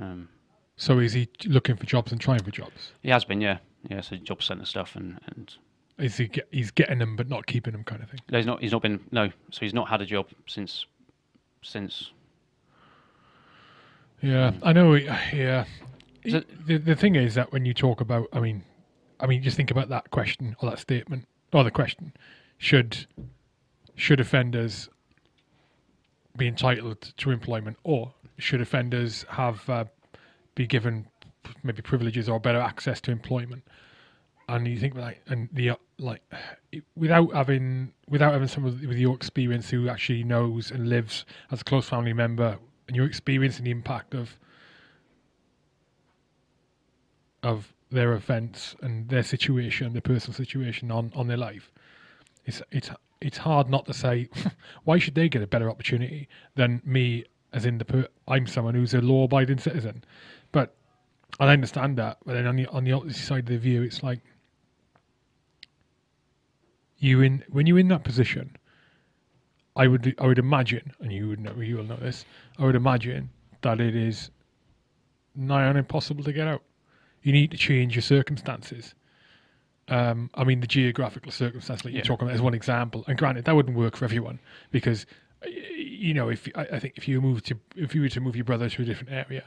Um, 0.00 0.28
So 0.76 0.98
is 0.98 1.12
he 1.12 1.28
looking 1.46 1.76
for 1.76 1.86
jobs 1.86 2.10
and 2.10 2.20
trying 2.20 2.42
for 2.42 2.50
jobs? 2.50 2.92
he 3.02 3.10
has 3.10 3.24
been, 3.24 3.40
yeah, 3.40 3.58
yeah. 3.88 4.00
So 4.00 4.16
job 4.16 4.42
centre 4.42 4.64
stuff, 4.66 4.96
and 4.96 5.20
and 5.26 5.54
Is 5.98 6.16
he 6.16 6.26
get, 6.26 6.48
he's 6.50 6.72
getting 6.72 6.98
them 6.98 7.14
but 7.14 7.28
not 7.28 7.46
keeping 7.46 7.72
them 7.74 7.84
kind 7.84 8.02
of 8.02 8.10
thing? 8.10 8.18
no, 8.30 8.38
he's 8.38 8.46
not 8.46 8.60
he's 8.60 8.72
not 8.72 8.82
been 8.82 9.00
no. 9.12 9.28
So 9.52 9.60
he's 9.60 9.72
not 9.74 9.88
had 9.88 10.00
a 10.00 10.06
job 10.06 10.26
since 10.46 10.84
since 11.62 12.10
Yeah, 14.20 14.52
I 14.62 14.72
know. 14.72 14.94
Yeah, 14.94 15.64
it- 16.24 16.66
the 16.66 16.78
the 16.78 16.96
thing 16.96 17.14
is 17.14 17.34
that 17.34 17.52
when 17.52 17.64
you 17.66 17.74
talk 17.74 18.00
about, 18.00 18.26
I 18.32 18.40
mean, 18.40 18.64
I 19.20 19.26
mean, 19.26 19.42
just 19.42 19.56
think 19.56 19.70
about 19.70 19.88
that 19.90 20.10
question 20.10 20.56
or 20.60 20.70
that 20.70 20.78
statement 20.80 21.26
or 21.54 21.64
the 21.64 21.70
question: 21.70 22.12
should 22.58 23.06
should 23.94 24.20
offenders 24.20 24.90
be 26.36 26.48
entitled 26.48 27.00
to 27.16 27.30
employment, 27.30 27.78
or 27.84 28.12
should 28.38 28.60
offenders 28.60 29.24
have 29.30 29.68
uh, 29.70 29.84
be 30.54 30.66
given 30.66 31.06
maybe 31.62 31.80
privileges 31.80 32.28
or 32.28 32.40
better 32.40 32.60
access 32.60 33.00
to 33.02 33.12
employment? 33.12 33.62
And 34.48 34.66
you 34.66 34.78
think 34.78 34.94
like, 34.94 35.22
and 35.28 35.48
the 35.52 35.72
like, 35.98 36.22
without 36.96 37.32
having 37.32 37.92
without 38.08 38.32
having 38.32 38.48
someone 38.48 38.78
with 38.86 38.98
your 38.98 39.14
experience 39.14 39.70
who 39.70 39.88
actually 39.88 40.24
knows 40.24 40.70
and 40.70 40.88
lives 40.88 41.24
as 41.50 41.62
a 41.62 41.64
close 41.64 41.88
family 41.88 42.12
member, 42.12 42.58
and 42.86 42.96
you're 42.96 43.06
experiencing 43.06 43.64
the 43.64 43.70
impact 43.70 44.14
of 44.14 44.36
of 47.42 47.72
their 47.94 48.12
offence 48.12 48.76
and 48.82 49.08
their 49.08 49.22
situation, 49.22 49.92
their 49.92 50.02
personal 50.02 50.34
situation 50.34 50.90
on, 50.90 51.12
on 51.14 51.28
their 51.28 51.36
life, 51.36 51.72
it's 52.44 52.62
it's 52.70 52.90
it's 53.20 53.38
hard 53.38 53.70
not 53.70 53.86
to 53.86 53.94
say 53.94 54.28
why 54.84 54.98
should 54.98 55.14
they 55.14 55.28
get 55.28 55.42
a 55.42 55.46
better 55.46 55.70
opportunity 55.70 56.28
than 56.56 56.82
me 56.84 57.24
as 57.54 57.64
in 57.64 57.78
the 57.78 57.84
per- 57.84 58.08
I'm 58.28 58.46
someone 58.46 58.74
who's 58.74 58.94
a 58.94 59.00
law 59.00 59.24
abiding 59.24 59.58
citizen, 59.58 60.04
but 60.52 60.74
I 61.40 61.48
understand 61.48 61.96
that. 61.98 62.18
But 62.26 62.34
then 62.34 62.46
on 62.46 62.56
the 62.56 62.66
on 62.66 62.84
the 62.84 62.92
opposite 62.92 63.22
side 63.22 63.38
of 63.40 63.46
the 63.46 63.58
view, 63.58 63.82
it's 63.82 64.02
like 64.02 64.20
you 66.98 67.22
in 67.22 67.44
when 67.48 67.66
you're 67.66 67.78
in 67.78 67.88
that 67.88 68.04
position. 68.04 68.56
I 69.76 69.88
would 69.88 70.14
I 70.20 70.26
would 70.26 70.38
imagine, 70.38 70.92
and 71.00 71.12
you 71.12 71.28
would 71.28 71.40
know 71.40 71.54
you 71.60 71.76
will 71.76 71.84
know 71.84 71.96
this. 71.96 72.24
I 72.58 72.64
would 72.64 72.76
imagine 72.76 73.30
that 73.62 73.80
it 73.80 73.96
is 73.96 74.30
nigh 75.34 75.64
on 75.66 75.76
impossible 75.76 76.22
to 76.24 76.32
get 76.32 76.46
out. 76.46 76.62
You 77.24 77.32
need 77.32 77.50
to 77.50 77.56
change 77.56 77.94
your 77.96 78.02
circumstances. 78.02 78.94
Um, 79.88 80.30
I 80.34 80.44
mean, 80.44 80.60
the 80.60 80.66
geographical 80.66 81.32
circumstance 81.32 81.82
that 81.82 81.90
you're 81.90 81.98
Yeah. 81.98 82.04
talking 82.04 82.28
about 82.28 82.36
is 82.36 82.40
one 82.42 82.54
example. 82.54 83.04
And 83.08 83.18
granted, 83.18 83.44
that 83.46 83.56
wouldn't 83.56 83.76
work 83.76 83.96
for 83.96 84.04
everyone 84.04 84.38
because, 84.70 85.04
you 85.76 86.14
know, 86.14 86.28
if 86.28 86.48
I, 86.54 86.62
I 86.72 86.78
think 86.78 86.94
if 86.96 87.08
you 87.08 87.20
move 87.20 87.42
to 87.44 87.58
if 87.76 87.94
you 87.94 88.02
were 88.02 88.08
to 88.10 88.20
move 88.20 88.36
your 88.36 88.44
brother 88.44 88.68
to 88.68 88.82
a 88.82 88.84
different 88.84 89.12
area, 89.12 89.44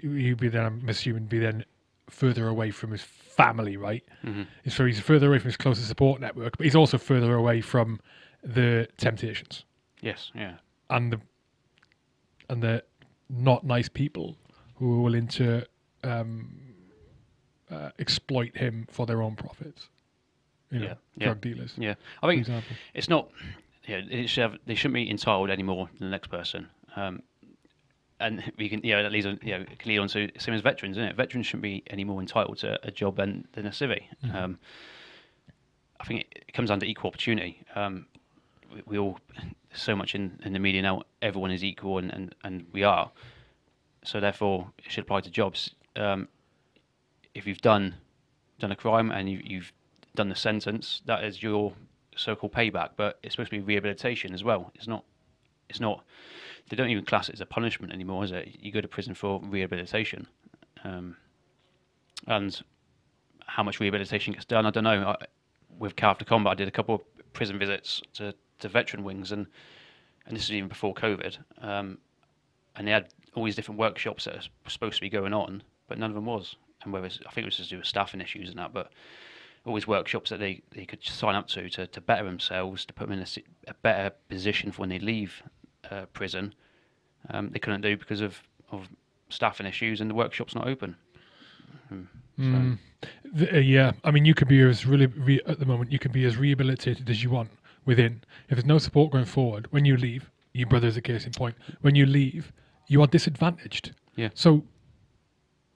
you'd 0.00 0.38
be 0.40 0.48
then 0.48 0.64
I'm 0.64 0.88
assuming 0.88 1.26
be 1.26 1.38
then 1.38 1.64
further 2.08 2.46
away 2.48 2.70
from 2.70 2.92
his 2.92 3.02
family, 3.02 3.76
right? 3.76 4.04
Mhm. 4.24 4.46
So 4.68 4.86
he's 4.86 5.00
further 5.00 5.26
away 5.28 5.38
from 5.40 5.48
his 5.48 5.56
closest 5.56 5.88
support 5.88 6.20
network, 6.20 6.56
but 6.56 6.64
he's 6.64 6.76
also 6.76 6.98
further 6.98 7.34
away 7.34 7.60
from 7.60 8.00
the 8.44 8.88
temptations 8.96 9.64
yes, 10.00 10.30
yeah, 10.34 10.54
and 10.90 11.12
the 11.12 11.20
and 12.48 12.62
the 12.62 12.84
not 13.28 13.64
nice 13.64 13.88
people 13.88 14.36
who 14.76 14.98
are 14.98 15.02
willing 15.02 15.26
to 15.26 15.66
um, 16.04 16.60
uh, 17.70 17.90
exploit 17.98 18.56
him 18.56 18.86
for 18.90 19.06
their 19.06 19.22
own 19.22 19.36
profits. 19.36 19.88
You 20.70 20.80
know, 20.80 20.84
Yeah, 20.86 20.94
yeah. 21.16 21.24
drug 21.26 21.40
dealers, 21.40 21.74
yeah. 21.78 21.94
I 22.22 22.26
think 22.28 22.48
it's 22.94 23.08
not. 23.08 23.30
Yeah, 23.86 23.98
it 24.10 24.28
should 24.28 24.42
have, 24.42 24.56
they 24.66 24.74
shouldn't 24.74 24.94
be 24.94 25.08
entitled 25.08 25.48
any 25.48 25.62
more 25.62 25.88
than 25.98 26.08
the 26.08 26.10
next 26.10 26.26
person. 26.28 26.68
Um, 26.96 27.22
and 28.18 28.42
we 28.58 28.68
can, 28.68 28.80
you 28.82 28.94
know, 28.96 29.02
that 29.04 29.12
leads 29.12 29.26
on, 29.26 29.38
you 29.42 29.56
know, 29.58 29.64
can 29.78 29.88
lead 29.88 29.98
on 29.98 30.08
to 30.08 30.28
same 30.38 30.54
as 30.54 30.60
veterans, 30.60 30.96
isn't 30.96 31.08
it? 31.10 31.16
Veterans 31.16 31.46
shouldn't 31.46 31.62
be 31.62 31.84
any 31.88 32.02
more 32.02 32.20
entitled 32.20 32.58
to 32.58 32.78
a 32.86 32.90
job 32.90 33.16
than 33.16 33.46
than 33.52 33.66
a 33.66 33.70
civvy. 33.70 34.02
Um, 34.34 34.58
I 36.00 36.04
think 36.04 36.22
it, 36.22 36.44
it 36.48 36.52
comes 36.52 36.70
under 36.70 36.84
equal 36.84 37.08
opportunity. 37.08 37.62
Um, 37.76 38.06
we, 38.74 38.82
we 38.86 38.98
all 38.98 39.20
so 39.72 39.94
much 39.94 40.14
in, 40.16 40.40
in 40.44 40.52
the 40.52 40.58
media 40.58 40.82
now. 40.82 41.02
Everyone 41.22 41.50
is 41.52 41.62
equal, 41.62 41.98
and, 41.98 42.10
and, 42.12 42.34
and 42.42 42.66
we 42.72 42.82
are. 42.82 43.10
So 44.04 44.18
therefore, 44.20 44.70
it 44.78 44.90
should 44.90 45.04
apply 45.04 45.20
to 45.20 45.30
jobs. 45.30 45.70
Um, 45.94 46.28
if 47.36 47.46
you've 47.46 47.60
done 47.60 47.94
done 48.58 48.72
a 48.72 48.76
crime 48.76 49.10
and 49.10 49.28
you, 49.28 49.40
you've 49.44 49.72
done 50.14 50.30
the 50.30 50.34
sentence, 50.34 51.02
that 51.04 51.22
is 51.22 51.42
your 51.42 51.74
so-called 52.16 52.52
payback. 52.52 52.90
But 52.96 53.18
it's 53.22 53.34
supposed 53.34 53.50
to 53.50 53.58
be 53.58 53.62
rehabilitation 53.62 54.32
as 54.32 54.42
well. 54.42 54.72
It's 54.74 54.88
not. 54.88 55.04
It's 55.68 55.80
not. 55.80 56.04
They 56.68 56.76
don't 56.76 56.88
even 56.88 57.04
class 57.04 57.28
it 57.28 57.34
as 57.34 57.40
a 57.40 57.46
punishment 57.46 57.92
anymore, 57.92 58.24
is 58.24 58.32
it? 58.32 58.56
You 58.60 58.72
go 58.72 58.80
to 58.80 58.88
prison 58.88 59.14
for 59.14 59.40
rehabilitation, 59.44 60.26
um, 60.84 61.16
and 62.26 62.60
how 63.46 63.62
much 63.62 63.78
rehabilitation 63.78 64.32
gets 64.32 64.44
done, 64.44 64.66
I 64.66 64.70
don't 64.70 64.84
know. 64.84 65.08
I, 65.08 65.26
with 65.78 65.94
Care 65.94 66.08
After 66.08 66.24
Combat, 66.24 66.52
I 66.52 66.54
did 66.54 66.68
a 66.68 66.72
couple 66.72 66.94
of 66.96 67.32
prison 67.32 67.58
visits 67.58 68.02
to, 68.14 68.34
to 68.60 68.68
veteran 68.68 69.04
wings, 69.04 69.30
and 69.30 69.46
and 70.26 70.36
this 70.36 70.44
is 70.44 70.52
even 70.52 70.68
before 70.68 70.94
COVID. 70.94 71.36
Um, 71.60 71.98
and 72.74 72.88
they 72.88 72.92
had 72.92 73.08
all 73.34 73.44
these 73.44 73.56
different 73.56 73.78
workshops 73.78 74.24
that 74.24 74.36
are 74.36 74.70
supposed 74.70 74.96
to 74.96 75.00
be 75.00 75.10
going 75.10 75.32
on, 75.32 75.62
but 75.88 75.98
none 75.98 76.10
of 76.10 76.14
them 76.14 76.26
was. 76.26 76.56
And 76.86 76.92
whether 76.92 77.06
it's, 77.06 77.18
I 77.26 77.30
think 77.30 77.44
it 77.44 77.48
was 77.48 77.56
to 77.56 77.68
do 77.68 77.78
with 77.78 77.86
staffing 77.86 78.20
issues 78.20 78.48
and 78.48 78.58
that, 78.58 78.72
but 78.72 78.90
always 79.66 79.86
workshops 79.88 80.30
that 80.30 80.38
they, 80.38 80.62
they 80.70 80.84
could 80.86 81.04
sign 81.04 81.34
up 81.34 81.48
to, 81.48 81.68
to 81.68 81.86
to 81.88 82.00
better 82.00 82.24
themselves, 82.24 82.86
to 82.86 82.92
put 82.94 83.08
them 83.08 83.18
in 83.18 83.24
a, 83.24 83.70
a 83.70 83.74
better 83.82 84.14
position 84.28 84.70
for 84.70 84.82
when 84.82 84.88
they 84.88 85.00
leave 85.00 85.42
uh, 85.90 86.06
prison, 86.12 86.54
um, 87.30 87.50
they 87.50 87.58
couldn't 87.58 87.80
do 87.80 87.96
because 87.96 88.20
of, 88.20 88.40
of 88.70 88.88
staffing 89.28 89.66
issues 89.66 90.00
and 90.00 90.08
the 90.08 90.14
workshop's 90.14 90.54
not 90.54 90.66
open. 90.68 90.96
Um, 91.90 92.08
so- 92.38 92.42
Mm. 92.42 92.78
The- 93.32 93.56
uh, 93.56 93.60
yeah, 93.60 93.92
I 94.04 94.10
mean, 94.10 94.26
you 94.26 94.34
could 94.34 94.46
be 94.48 94.60
as 94.60 94.84
really 94.84 95.06
re- 95.06 95.40
at 95.46 95.58
the 95.58 95.64
moment. 95.64 95.90
You 95.90 95.98
can 95.98 96.12
be 96.12 96.24
as 96.26 96.36
rehabilitated 96.36 97.08
as 97.08 97.22
you 97.22 97.30
want 97.30 97.48
within. 97.86 98.22
If 98.50 98.56
there's 98.56 98.66
no 98.66 98.76
support 98.78 99.10
going 99.10 99.24
forward, 99.24 99.66
when 99.72 99.86
you 99.86 99.96
leave, 99.96 100.30
your 100.52 100.68
brother's 100.68 100.98
a 100.98 101.00
case 101.00 101.24
in 101.24 101.32
point. 101.32 101.54
When 101.80 101.94
you 101.94 102.04
leave, 102.04 102.52
you 102.88 103.00
are 103.00 103.06
disadvantaged. 103.06 103.92
Yeah. 104.16 104.28
So, 104.34 104.62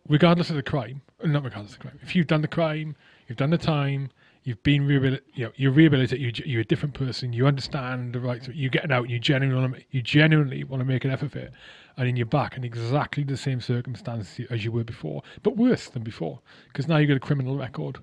regardless 0.08 0.50
of 0.50 0.56
the 0.56 0.62
crime, 0.62 1.02
uh, 1.22 1.26
not 1.26 1.44
regardless 1.44 1.72
of 1.72 1.78
the 1.78 1.82
crime, 1.82 1.98
if 2.02 2.14
you've 2.14 2.26
done 2.26 2.42
the 2.42 2.48
crime, 2.48 2.96
you've 3.28 3.38
done 3.38 3.50
the 3.50 3.58
time, 3.58 4.10
you've 4.44 4.62
been 4.62 4.86
rehabilitated, 4.86 5.26
you 5.34 5.44
know, 5.44 5.52
you're 5.56 5.72
rehabilitated, 5.72 6.38
you, 6.38 6.44
you're 6.46 6.60
a 6.62 6.64
different 6.64 6.94
person, 6.94 7.32
you 7.32 7.46
understand 7.46 8.14
the 8.14 8.20
rights, 8.20 8.48
you're 8.48 8.70
getting 8.70 8.92
out, 8.92 9.08
you 9.08 9.18
genuinely, 9.18 9.60
want 9.60 9.74
to, 9.74 9.82
you 9.90 10.02
genuinely 10.02 10.64
want 10.64 10.80
to 10.80 10.84
make 10.84 11.04
an 11.04 11.10
effort 11.10 11.30
for 11.30 11.38
it, 11.38 11.52
and 11.96 12.06
then 12.08 12.16
you're 12.16 12.26
back 12.26 12.56
in 12.56 12.64
exactly 12.64 13.22
the 13.22 13.36
same 13.36 13.60
circumstances 13.60 14.46
as 14.50 14.64
you 14.64 14.72
were 14.72 14.84
before, 14.84 15.22
but 15.42 15.56
worse 15.56 15.88
than 15.88 16.02
before, 16.02 16.40
because 16.68 16.88
now 16.88 16.96
you've 16.96 17.08
got 17.08 17.16
a 17.16 17.20
criminal 17.20 17.56
record. 17.56 17.98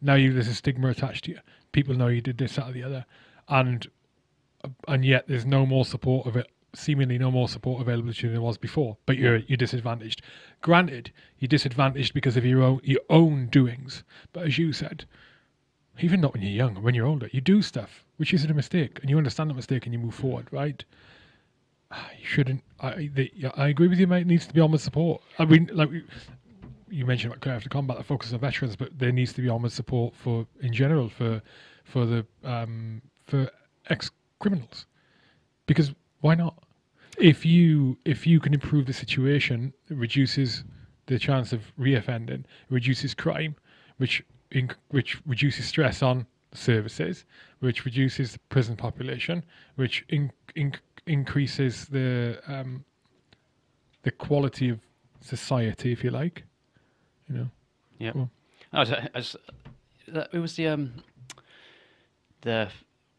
Now 0.00 0.14
you, 0.14 0.32
there's 0.32 0.48
a 0.48 0.54
stigma 0.54 0.88
attached 0.88 1.24
to 1.24 1.32
you. 1.32 1.38
People 1.72 1.94
know 1.94 2.08
you 2.08 2.20
did 2.20 2.38
this, 2.38 2.56
that, 2.56 2.68
or 2.68 2.72
the 2.72 2.84
other, 2.84 3.04
and 3.48 3.88
and 4.88 5.04
yet 5.04 5.26
there's 5.28 5.46
no 5.46 5.64
more 5.64 5.84
support 5.84 6.26
of 6.26 6.36
it 6.36 6.48
seemingly 6.78 7.18
no 7.18 7.30
more 7.30 7.48
support 7.48 7.80
available 7.80 8.12
to 8.12 8.22
you 8.22 8.28
than 8.28 8.32
there 8.34 8.40
was 8.40 8.56
before 8.58 8.96
but 9.06 9.16
you're 9.18 9.38
you're 9.48 9.56
disadvantaged 9.56 10.22
granted 10.60 11.12
you're 11.38 11.48
disadvantaged 11.48 12.14
because 12.14 12.36
of 12.36 12.44
your 12.44 12.62
own 12.62 12.80
your 12.84 13.00
own 13.10 13.46
doings 13.48 14.02
but 14.32 14.46
as 14.46 14.58
you 14.58 14.72
said 14.72 15.04
even 16.00 16.20
not 16.20 16.32
when 16.32 16.42
you're 16.42 16.52
young, 16.52 16.80
when 16.82 16.94
you're 16.94 17.06
older, 17.06 17.28
you 17.32 17.40
do 17.40 17.60
stuff 17.60 18.04
which 18.18 18.32
isn't 18.32 18.50
a 18.50 18.54
mistake, 18.54 18.98
and 19.00 19.10
you 19.10 19.18
understand 19.18 19.50
that 19.50 19.54
mistake 19.54 19.84
and 19.84 19.92
you 19.92 19.98
move 19.98 20.14
forward, 20.14 20.46
right? 20.52 20.84
Ah, 21.90 22.10
You 22.18 22.24
shouldn't. 22.26 22.62
I 22.80 23.10
the, 23.12 23.32
I 23.56 23.68
agree 23.68 23.88
with 23.88 23.98
you, 23.98 24.06
mate. 24.06 24.20
It 24.22 24.26
needs 24.26 24.46
to 24.46 24.54
be 24.54 24.60
onward 24.60 24.80
support. 24.80 25.22
I 25.38 25.44
mean, 25.44 25.68
like 25.72 25.90
we- 25.90 26.04
you 26.90 27.04
mentioned 27.04 27.32
about 27.32 27.42
Care 27.42 27.54
After 27.54 27.68
Combat, 27.68 27.96
the 27.98 28.04
focus 28.04 28.32
on 28.32 28.38
veterans, 28.38 28.76
but 28.76 28.96
there 28.98 29.12
needs 29.12 29.32
to 29.34 29.42
be 29.42 29.48
onward 29.48 29.72
support 29.72 30.14
for 30.14 30.46
in 30.60 30.72
general 30.72 31.08
for 31.08 31.42
for 31.84 32.06
the 32.06 32.24
um, 32.44 33.02
for 33.26 33.50
ex 33.88 34.10
criminals, 34.38 34.86
because 35.66 35.92
why 36.20 36.34
not? 36.34 36.62
If 37.20 37.44
you 37.44 37.98
if 38.04 38.26
you 38.26 38.40
can 38.40 38.54
improve 38.54 38.86
the 38.86 38.92
situation, 38.92 39.72
it 39.90 39.96
reduces 39.96 40.64
the 41.06 41.18
chance 41.18 41.52
of 41.52 41.72
reoffending, 41.78 42.44
reduces 42.70 43.14
crime, 43.14 43.56
which 43.96 44.22
inc- 44.52 44.76
which 44.90 45.20
reduces 45.26 45.66
stress 45.66 46.02
on 46.02 46.26
services, 46.52 47.24
which 47.60 47.84
reduces 47.84 48.32
the 48.32 48.38
prison 48.48 48.76
population, 48.76 49.44
which 49.76 50.04
in, 50.08 50.30
in, 50.54 50.72
increases 51.06 51.86
the 51.86 52.40
um, 52.46 52.84
the 54.02 54.10
quality 54.10 54.68
of 54.70 54.80
society, 55.20 55.92
if 55.92 56.04
you 56.04 56.10
like. 56.10 56.44
You 57.28 57.36
know, 57.36 57.50
Yeah. 57.98 58.12
Cool. 58.12 58.30
I 58.72 58.80
was, 58.80 58.92
I 58.92 59.08
was, 59.14 59.36
that, 60.08 60.28
it 60.32 60.38
was 60.38 60.56
the 60.56 60.68
um, 60.68 60.92
the 62.42 62.68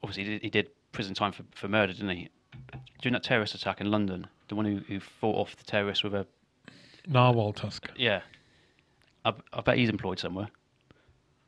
obviously 0.04 0.24
he 0.24 0.30
did, 0.30 0.42
he 0.42 0.50
did 0.50 0.70
prison 0.92 1.14
time 1.14 1.32
for, 1.32 1.44
for 1.52 1.68
murder, 1.68 1.94
didn't 1.94 2.10
he? 2.10 2.30
During 3.02 3.14
that 3.14 3.24
terrorist 3.24 3.56
attack 3.56 3.80
in 3.82 3.90
London, 3.92 4.28
the 4.50 4.56
one 4.56 4.66
who, 4.66 4.78
who 4.88 5.00
fought 5.00 5.36
off 5.36 5.56
the 5.56 5.64
terrorists 5.64 6.04
with 6.04 6.14
a 6.14 6.26
narwhal 7.08 7.54
tusk. 7.54 7.90
yeah, 7.96 8.22
I, 9.26 9.34
I 9.54 9.62
bet 9.62 9.78
he's 9.78 9.90
employed 9.90 10.20
somewhere. 10.20 10.50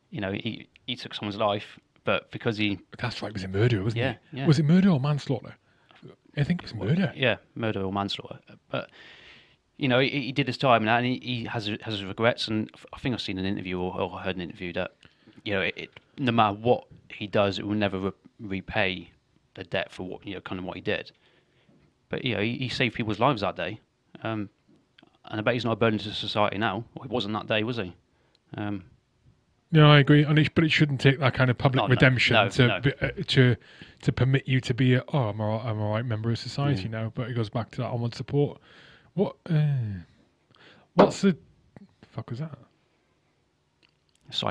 You 0.09 0.21
know, 0.21 0.31
he 0.31 0.67
he 0.87 0.95
took 0.95 1.13
someone's 1.13 1.37
life, 1.37 1.79
but 2.03 2.31
because 2.31 2.57
he 2.57 2.79
That's 2.99 3.21
right. 3.21 3.33
Was 3.33 3.43
it 3.43 3.49
murder? 3.49 3.83
Wasn't 3.83 3.99
Yeah, 3.99 4.11
it? 4.11 4.17
yeah. 4.33 4.47
Was 4.47 4.59
it 4.59 4.65
murder 4.65 4.89
or 4.89 4.99
manslaughter? 4.99 5.55
I 6.37 6.43
think 6.43 6.63
it 6.63 6.71
was 6.71 6.73
murder. 6.73 7.11
yeah 7.15 7.37
murder 7.55 7.81
or 7.83 7.91
manslaughter, 7.91 8.39
but 8.69 8.89
you 9.77 9.89
know 9.89 9.99
he, 9.99 10.07
he 10.09 10.31
did 10.31 10.47
his 10.47 10.57
time 10.57 10.87
and 10.87 11.05
he, 11.05 11.19
he 11.21 11.43
has 11.45 11.67
has 11.81 11.93
his 11.95 12.05
regrets. 12.05 12.47
And 12.47 12.69
I 12.93 12.99
think 12.99 13.13
I've 13.13 13.21
seen 13.21 13.37
an 13.37 13.45
interview 13.45 13.77
or, 13.79 13.99
or 13.99 14.19
heard 14.19 14.37
an 14.37 14.41
interview 14.41 14.71
that 14.73 14.91
you 15.43 15.53
know 15.53 15.61
it, 15.61 15.73
it, 15.77 15.89
no 16.17 16.31
matter 16.31 16.55
what 16.55 16.85
he 17.09 17.27
does, 17.27 17.59
it 17.59 17.67
will 17.67 17.75
never 17.75 17.99
re- 17.99 18.11
repay 18.39 19.11
the 19.55 19.65
debt 19.65 19.91
for 19.91 20.03
what 20.03 20.25
you 20.25 20.35
know 20.35 20.41
kind 20.41 20.59
of 20.59 20.63
what 20.65 20.75
he 20.77 20.81
did. 20.81 21.11
But 22.11 22.25
you 22.25 22.35
know 22.35 22.41
he, 22.41 22.57
he 22.57 22.69
saved 22.69 22.93
people's 22.93 23.19
lives 23.19 23.41
that 23.41 23.55
day, 23.55 23.79
um, 24.21 24.49
and 25.25 25.39
I 25.39 25.41
bet 25.41 25.53
he's 25.55 25.65
not 25.65 25.71
a 25.71 25.75
burden 25.77 25.97
to 25.99 26.11
society 26.11 26.57
now. 26.57 26.83
Well, 26.93 27.07
he 27.07 27.07
wasn't 27.07 27.33
that 27.33 27.47
day, 27.47 27.63
was 27.63 27.77
he? 27.77 27.93
Um, 28.57 28.83
No, 29.71 29.89
I 29.89 29.99
agree. 29.99 30.23
And 30.25 30.37
it, 30.37 30.53
but 30.53 30.65
it 30.65 30.71
shouldn't 30.73 30.99
take 30.99 31.19
that 31.19 31.33
kind 31.33 31.49
of 31.49 31.57
public 31.57 31.83
No, 31.83 31.87
no, 31.87 31.91
redemption 31.91 32.33
no, 32.33 32.49
to 32.49 32.67
no. 32.67 32.79
Be, 32.81 32.93
uh, 33.01 33.09
to 33.27 33.55
to 34.01 34.11
permit 34.11 34.45
you 34.45 34.59
to 34.59 34.73
be 34.73 34.95
a 34.95 35.03
oh 35.13 35.29
I'm 35.29 35.39
all, 35.39 35.61
I'm 35.61 35.79
all 35.79 35.93
right 35.93 36.05
member 36.05 36.29
of 36.29 36.37
society 36.37 36.83
Yeah. 36.83 36.89
now. 36.89 37.11
But 37.15 37.29
it 37.29 37.33
goes 37.33 37.49
back 37.49 37.71
to 37.71 37.77
that 37.77 37.87
onward 37.87 38.13
support. 38.13 38.59
What? 39.13 39.37
Uh, 39.49 40.03
what's 40.95 41.21
the 41.21 41.37
fuck 42.11 42.29
was 42.29 42.39
that? 42.39 42.57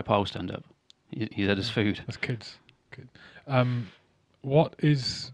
Powell 0.05 0.25
stand 0.25 0.51
up. 0.51 0.65
He, 1.11 1.29
he's 1.33 1.47
had 1.49 1.59
his 1.59 1.69
food. 1.71 2.01
That's 2.07 2.17
kids. 2.17 2.57
Kid. 2.91 3.09
Um, 3.47 3.89
what 4.43 4.75
is 4.79 5.33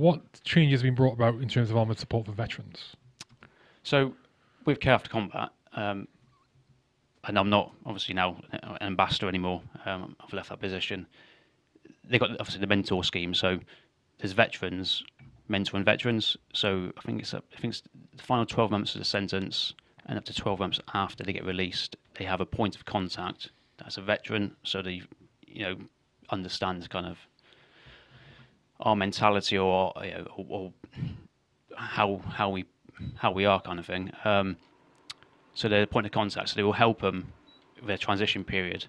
what 0.00 0.42
changes 0.44 0.80
have 0.80 0.84
been 0.84 0.94
brought 0.94 1.12
about 1.12 1.34
in 1.36 1.48
terms 1.48 1.70
of 1.70 1.76
onward 1.76 1.98
support 1.98 2.26
for 2.26 2.32
veterans? 2.32 2.96
So, 3.82 4.14
with 4.64 4.80
Care 4.80 4.94
After 4.94 5.10
Combat, 5.10 5.50
um, 5.74 6.08
and 7.24 7.38
I'm 7.38 7.50
not 7.50 7.72
obviously 7.84 8.14
now 8.14 8.40
an 8.52 8.78
ambassador 8.80 9.28
anymore. 9.28 9.62
Um, 9.84 10.16
I've 10.20 10.32
left 10.32 10.48
that 10.48 10.60
position. 10.60 11.06
They've 12.08 12.20
got 12.20 12.30
obviously 12.32 12.60
the 12.60 12.66
mentor 12.66 13.04
scheme. 13.04 13.34
So 13.34 13.60
there's 14.18 14.32
veterans 14.32 15.04
mentoring 15.50 15.84
veterans. 15.84 16.36
So 16.54 16.92
I 16.96 17.00
think 17.02 17.20
it's 17.20 17.34
a, 17.34 17.42
I 17.54 17.60
think 17.60 17.74
it's 17.74 17.82
the 18.16 18.22
final 18.22 18.46
12 18.46 18.70
months 18.70 18.94
of 18.94 19.00
the 19.00 19.04
sentence, 19.04 19.74
and 20.06 20.16
up 20.16 20.24
to 20.26 20.34
12 20.34 20.58
months 20.58 20.80
after 20.94 21.24
they 21.24 21.32
get 21.32 21.44
released, 21.44 21.96
they 22.18 22.24
have 22.24 22.40
a 22.40 22.46
point 22.46 22.76
of 22.76 22.84
contact 22.84 23.50
that's 23.76 23.98
a 23.98 24.02
veteran. 24.02 24.56
So 24.62 24.80
they, 24.80 25.02
you 25.46 25.62
know, 25.62 25.76
understands 26.30 26.86
kind 26.88 27.06
of 27.06 27.18
our 28.80 28.96
mentality 28.96 29.58
or 29.58 29.92
or, 30.36 30.46
or 30.48 30.72
how 31.76 32.20
how 32.32 32.50
we 32.50 32.64
how 33.16 33.32
we 33.32 33.44
are 33.44 33.60
kind 33.60 33.78
of 33.78 33.86
thing. 33.86 34.12
Um, 34.24 34.56
so 35.54 35.68
they're 35.68 35.82
a 35.82 35.86
point 35.86 36.06
of 36.06 36.12
contact. 36.12 36.50
So 36.50 36.56
they 36.56 36.62
will 36.62 36.72
help 36.72 37.00
them 37.00 37.32
with 37.76 37.86
their 37.88 37.98
transition 37.98 38.44
period. 38.44 38.86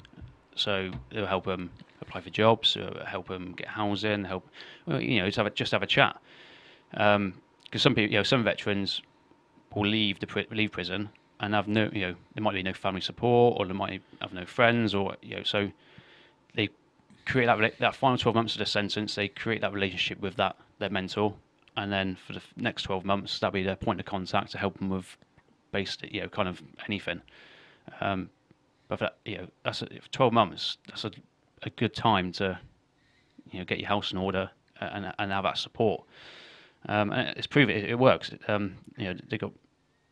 So 0.56 0.92
they'll 1.12 1.26
help 1.26 1.46
them 1.46 1.72
apply 2.02 2.22
for 2.22 2.30
jobs, 2.30 2.78
uh, 2.78 3.06
help 3.08 3.28
them 3.28 3.54
get 3.54 3.68
housing, 3.68 4.24
help 4.26 4.48
you 4.88 5.20
know 5.20 5.26
just 5.26 5.38
have 5.38 5.48
a, 5.48 5.50
just 5.50 5.72
have 5.72 5.84
a 5.84 5.88
chat. 5.88 6.20
Because 6.92 7.82
some 7.82 7.96
people, 7.96 8.12
you 8.12 8.20
know, 8.20 8.24
some 8.24 8.44
veterans 8.44 9.02
will 9.74 9.88
leave 9.88 10.20
the 10.20 10.46
leave 10.52 10.72
prison 10.72 11.10
and 11.40 11.54
have 11.54 11.68
no, 11.68 11.90
you 11.94 12.02
know, 12.02 12.16
there 12.36 12.44
might 12.44 12.54
be 12.54 12.64
no 12.64 12.74
family 12.74 13.02
support 13.02 13.58
or 13.58 13.66
they 13.66 13.74
might 13.74 14.02
have 14.22 14.34
no 14.34 14.46
friends 14.46 14.94
or 14.94 15.16
you 15.22 15.38
know, 15.38 15.44
so 15.44 15.72
they 16.56 16.70
create 17.26 17.46
that 17.46 17.80
that 17.80 17.96
final 17.96 18.18
12 18.18 18.36
months 18.36 18.54
of 18.56 18.60
the 18.60 18.66
sentence. 18.66 19.16
They 19.16 19.28
create 19.28 19.62
that 19.62 19.74
relationship 19.74 20.20
with 20.20 20.36
that 20.36 20.58
their 20.80 20.90
mentor, 20.90 21.34
and 21.78 21.92
then 21.92 22.16
for 22.16 22.34
the 22.34 22.42
next 22.58 22.84
12 22.84 23.06
months, 23.06 23.40
that'll 23.40 23.54
be 23.54 23.64
their 23.64 23.76
point 23.76 24.00
of 24.00 24.06
contact 24.06 24.52
to 24.52 24.58
help 24.58 24.78
them 24.78 24.90
with 24.90 25.18
based, 25.72 26.04
you 26.04 26.22
know, 26.22 26.28
kind 26.28 26.48
of 26.48 26.62
anything. 26.88 27.22
Um, 28.02 28.30
but 28.88 29.00
for 29.00 29.06
that, 29.06 29.18
you 29.26 29.38
know, 29.38 29.48
that's 29.64 29.82
a, 29.82 29.86
for 29.86 30.10
12 30.12 30.34
months. 30.34 30.78
That's 30.88 31.06
a, 31.06 31.12
a 31.64 31.70
good 31.70 31.94
time 31.94 32.32
to, 32.34 32.60
you 33.52 33.60
know, 33.60 33.66
get 33.66 33.80
your 33.80 33.88
house 33.88 34.12
in 34.12 34.18
order 34.18 34.50
and 34.80 35.14
and 35.18 35.32
have 35.32 35.44
that 35.44 35.58
support. 35.58 36.04
Um, 36.88 37.12
and 37.12 37.38
it's 37.38 37.48
proven 37.48 37.76
it, 37.76 37.90
it 37.90 38.00
works. 38.00 38.32
Um, 38.48 38.76
you 38.98 39.06
know, 39.06 39.20
they 39.30 39.38
got 39.38 39.52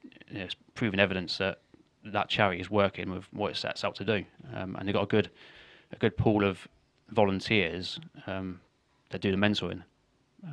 you 0.04 0.38
know, 0.38 0.46
it's 0.46 0.56
proven 0.76 1.00
evidence 1.00 1.38
that 1.40 1.62
that 2.06 2.30
charity 2.30 2.62
is 2.62 2.70
working 2.70 3.10
with 3.12 3.26
what 3.34 3.52
it 3.52 3.58
sets 3.58 3.84
out 3.84 3.96
to 3.96 4.06
do, 4.06 4.24
um, 4.56 4.76
and 4.78 4.88
they've 4.88 4.94
got 4.94 5.04
a 5.04 5.08
good 5.08 5.30
a 5.92 5.96
good 5.98 6.16
pool 6.16 6.44
of 6.44 6.68
volunteers 7.12 8.00
um, 8.28 8.60
that 9.10 9.22
do 9.22 9.32
the 9.32 9.38
mentoring. 9.38 9.84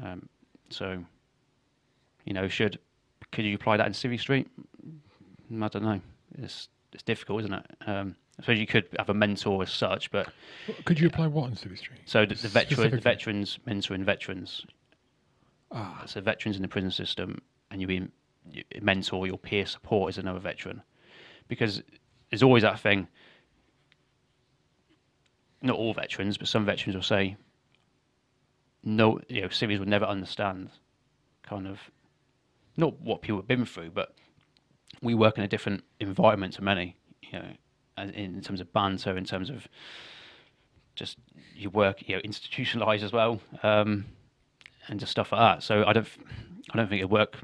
Um, 0.03 0.29
so, 0.71 1.05
you 2.25 2.33
know, 2.33 2.49
should 2.49 2.79
could 3.33 3.45
you 3.45 3.55
apply 3.55 3.77
that 3.77 3.87
in 3.87 3.93
Civvy 3.93 4.19
Street? 4.19 4.49
Mm, 5.53 5.65
I 5.65 5.69
don't 5.69 5.83
know. 5.85 6.01
It's 6.39 6.69
it's 6.93 7.03
difficult, 7.03 7.41
isn't 7.41 7.53
it? 7.53 7.67
Um, 7.87 8.17
I 8.39 8.43
suppose 8.43 8.59
you 8.59 8.67
could 8.67 8.87
have 8.99 9.09
a 9.09 9.15
mentor 9.15 9.63
as 9.63 9.71
such, 9.71 10.11
but 10.11 10.29
Could 10.85 10.99
you 11.01 11.07
apply 11.07 11.27
what 11.29 11.47
in 11.49 11.53
Civvy 11.57 11.79
Street? 11.79 12.01
so 12.05 12.27
the, 12.27 12.35
the 12.35 12.49
veteran 12.49 12.91
the 12.91 12.97
veterans 12.99 13.59
mentoring 13.67 14.05
veterans. 14.05 14.65
Ah, 15.73 16.03
So 16.07 16.21
veterans 16.21 16.57
in 16.57 16.63
the 16.63 16.69
prison 16.69 16.91
system, 16.91 17.41
and 17.71 17.81
you 17.81 17.87
be 17.87 18.09
mentor 18.81 19.27
your 19.27 19.39
peer 19.39 19.67
support 19.67 20.11
as 20.11 20.19
another 20.19 20.39
veteran, 20.39 20.83
because 21.49 21.83
there's 22.31 22.43
always 22.43 22.63
that 22.63 22.79
thing. 22.81 23.09
Not 25.67 25.77
all 25.77 25.95
veterans, 25.95 26.39
but 26.39 26.49
some 26.49 26.65
veterans 26.65 26.95
will 26.95 27.03
say, 27.03 27.37
"No, 28.83 29.21
you 29.29 29.43
know, 29.43 29.49
civvies 29.49 29.79
would 29.79 29.89
never 29.89 30.05
understand." 30.05 30.71
Kind 31.43 31.67
of, 31.67 31.79
not 32.77 33.01
what 33.01 33.23
people 33.23 33.39
have 33.39 33.47
been 33.47 33.65
through, 33.65 33.91
but 33.91 34.15
we 35.03 35.15
work 35.15 35.39
in 35.39 35.45
a 35.45 35.49
different 35.49 35.85
environment 36.01 36.55
to 36.55 36.63
many. 36.63 36.97
You 37.23 37.39
know, 37.39 38.05
in 38.15 38.41
terms 38.41 38.61
of 38.61 38.73
banter, 38.73 39.17
in 39.17 39.25
terms 39.25 39.51
of 39.51 39.69
just 40.95 41.19
you 41.55 41.71
work, 41.71 42.09
you 42.09 42.17
know, 42.17 42.21
institutionalized 42.25 43.05
as 43.05 43.13
well. 43.13 43.41
Um, 43.63 44.07
and 44.89 45.01
just 45.01 45.13
stuff 45.13 45.33
like 45.33 45.41
that. 45.41 45.63
So 45.63 45.85
I 45.87 45.93
don't, 45.93 46.09
I 46.73 46.77
don't 46.77 46.89
think 46.89 47.01
it'd 47.01 47.11
work. 47.11 47.39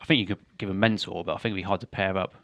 I 0.00 0.04
think 0.04 0.20
you 0.20 0.26
could 0.26 0.44
give 0.58 0.70
a 0.70 0.74
mentor, 0.74 1.24
but 1.24 1.34
I 1.34 1.36
think 1.36 1.52
it'd 1.52 1.56
be 1.56 1.62
hard 1.62 1.80
to 1.80 1.86
pair 1.86 2.16
up. 2.16 2.34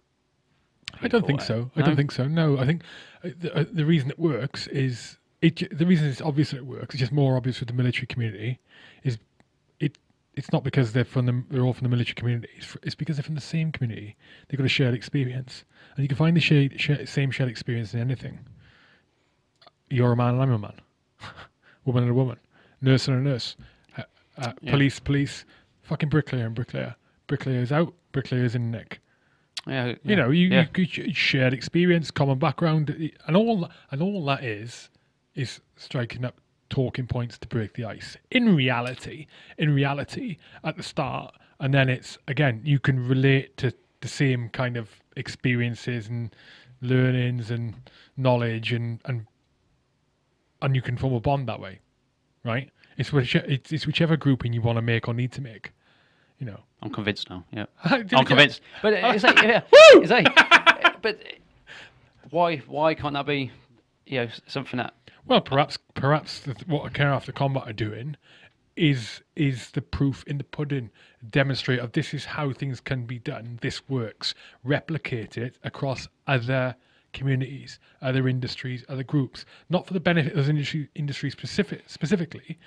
I 1.01 1.09
don't 1.09 1.27
think 1.27 1.41
uh, 1.41 1.45
so. 1.45 1.71
I 1.77 1.81
no? 1.81 1.87
don't 1.87 1.97
think 1.97 2.13
so. 2.13 2.27
No, 2.27 2.59
I 2.59 2.67
think 2.67 2.83
uh, 3.25 3.31
the, 3.41 3.57
uh, 3.57 3.65
the 3.73 3.85
reason 3.85 4.11
it 4.11 4.19
works 4.19 4.67
is 4.69 5.19
it. 5.41 5.77
The 5.77 5.87
reason 5.87 6.07
it's 6.07 6.21
obvious 6.21 6.51
that 6.51 6.59
it 6.59 6.67
works. 6.67 6.95
It's 6.95 7.01
just 7.01 7.13
more 7.13 7.37
obvious 7.37 7.61
with 7.61 7.69
the 7.69 7.75
military 7.75 8.07
community. 8.07 8.61
Is 9.03 9.19
it? 9.81 9.99
It's 10.35 10.53
not 10.53 10.65
because 10.65 10.93
they're 10.93 11.05
from 11.05 11.27
the 11.27 11.45
they're 11.51 11.63
all 11.63 11.75
from 11.75 11.85
the 11.85 11.91
military 11.91 12.15
community. 12.15 12.49
It's, 12.57 12.77
it's 12.83 12.95
because 12.95 13.17
they're 13.17 13.25
from 13.25 13.35
the 13.35 13.41
same 13.41 13.73
community. 13.73 14.17
They've 14.49 14.59
got 14.59 14.67
a 14.67 14.69
shared 14.69 14.95
experience, 14.95 15.65
and 15.97 16.05
you 16.05 16.09
can 16.09 16.17
find 16.17 16.37
the 16.37 16.41
shared, 16.41 16.81
shared, 16.81 17.09
same 17.09 17.31
shared 17.31 17.51
experience 17.51 17.95
in 17.95 18.01
anything. 18.01 18.39
You're 19.91 20.13
a 20.13 20.17
man, 20.17 20.35
and 20.35 20.43
I'm 20.43 20.53
a 20.53 20.59
man. 20.59 20.81
woman 21.85 22.05
and 22.05 22.13
a 22.13 22.15
woman. 22.15 22.39
Nurse 22.81 23.09
and 23.09 23.19
a 23.19 23.21
nurse. 23.21 23.57
Uh, 23.97 24.03
uh, 24.39 24.53
Yeah. 24.63 24.71
Police, 24.73 24.99
police. 25.01 25.45
Fucking 25.83 26.09
bricklayer 26.09 26.47
and 26.47 26.55
bricklayer. 26.55 26.97
Bricklayer's 27.27 27.73
out. 27.73 27.93
Bricklayer's 28.13 28.55
in 28.55 28.71
Nick 28.71 29.01
Yeah, 29.67 29.95
you 30.05 30.17
know 30.17 30.31
you, 30.31 30.49
yeah. 30.49 30.67
you 30.75 31.15
shared 31.15 31.53
experience 31.53 32.11
common 32.11 32.39
background 32.39 32.91
and 33.27 33.37
all 33.37 33.69
and 33.91 34.03
all 34.03 34.25
that 34.27 34.43
is 34.43 34.91
is 35.35 35.61
striking 35.77 36.25
up 36.25 36.41
talking 36.69 37.07
points 37.07 37.39
to 37.39 37.47
break 37.47 37.75
the 37.75 37.85
ice 37.85 38.17
in 38.31 38.57
reality 38.57 39.27
in 39.59 39.73
reality 39.75 40.39
at 40.65 40.77
the 40.77 40.83
start 40.83 41.35
and 41.61 41.73
then 41.73 41.89
it's 41.89 42.19
again 42.27 42.61
you 42.65 42.81
can 42.81 43.07
relate 43.07 43.57
to 43.57 43.73
the 44.01 44.09
same 44.09 44.49
kind 44.49 44.77
of 44.77 44.89
experiences 45.17 46.09
and 46.09 46.35
learnings 46.81 47.51
and 47.51 47.75
knowledge 48.17 48.73
and 48.73 49.01
and 49.05 49.27
and 50.63 50.77
you 50.77 50.83
can 50.83 50.97
form 50.97 51.13
a 51.13 51.21
bond 51.21 51.49
that 51.49 51.61
way, 51.61 51.81
right? 52.45 52.71
It's 52.97 53.13
which 53.13 53.35
it's, 53.35 53.73
it's 53.73 53.87
whichever 53.87 54.17
grouping 54.17 54.53
you 54.53 54.63
want 54.63 54.77
to 54.77 54.83
make 54.83 55.09
or 55.09 55.15
need 55.15 55.33
to 55.33 55.41
make. 55.41 55.73
You 56.43 56.47
know, 56.47 56.61
I'm 56.83 56.91
convinced 56.91 57.31
now. 57.31 57.45
Yeah, 57.53 57.67
I'm 57.85 58.25
convinced. 58.25 58.63
But 58.83 58.95
it's 58.95 59.23
like, 59.23 59.41
yeah, 59.43 59.63
it's 59.73 60.11
like, 60.11 60.27
but 61.03 61.23
why 62.31 62.57
why 62.67 62.95
can't 62.95 63.15
that 63.15 63.27
be, 63.27 63.53
you 64.07 64.23
know, 64.23 64.29
something 64.49 64.79
that 64.79 64.93
Well, 65.25 65.41
perhaps 65.41 65.79
perhaps 65.95 66.41
the, 66.41 66.57
what 66.67 66.93
Care 66.95 67.13
After 67.13 67.31
Combat 67.31 67.63
are 67.69 67.73
doing 67.73 68.17
is 68.75 69.21
is 69.37 69.71
the 69.71 69.83
proof 69.83 70.25
in 70.27 70.39
the 70.39 70.43
pudding. 70.43 70.91
Demonstrate 71.31 71.79
of 71.79 71.93
this 71.93 72.13
is 72.13 72.25
how 72.25 72.53
things 72.53 72.81
can 72.81 73.07
be 73.07 73.21
done. 73.21 73.61
This 73.63 73.89
works. 73.89 74.35
Replicate 74.65 75.39
it 75.39 75.59
across 75.63 76.09
other 76.27 76.75
communities, 77.13 77.79
other 78.01 78.27
industries, 78.27 78.85
other 78.89 79.05
groups. 79.05 79.45
Not 79.71 79.87
for 79.87 79.93
the 79.93 80.01
benefit 80.01 80.33
of 80.33 80.39
those 80.39 80.49
industry 80.49 80.89
industry 80.97 81.31
specific 81.31 81.85
specifically, 81.87 82.59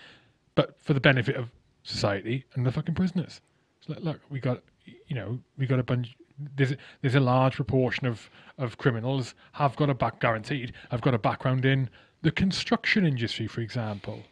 but 0.55 0.81
for 0.81 0.93
the 0.93 1.01
benefit 1.01 1.35
of 1.35 1.49
society 1.83 2.45
and 2.53 2.65
the 2.65 2.71
fucking 2.71 2.95
prisoners. 2.95 3.41
Like, 3.87 3.99
look, 4.01 4.19
we 4.29 4.39
got 4.39 4.61
you 5.07 5.15
know 5.15 5.39
we 5.57 5.65
got 5.65 5.79
a 5.79 5.83
bunch. 5.83 6.15
There's 6.57 6.71
a, 6.73 6.77
there's 7.01 7.15
a 7.15 7.19
large 7.19 7.55
proportion 7.55 8.07
of 8.07 8.29
of 8.57 8.77
criminals 8.77 9.35
have 9.53 9.75
got 9.75 9.89
a 9.89 9.93
back 9.93 10.19
guaranteed. 10.19 10.73
Have 10.91 11.01
got 11.01 11.13
a 11.13 11.19
background 11.19 11.65
in 11.65 11.89
the 12.21 12.31
construction 12.31 13.05
industry, 13.05 13.47
for 13.47 13.61
example. 13.61 14.23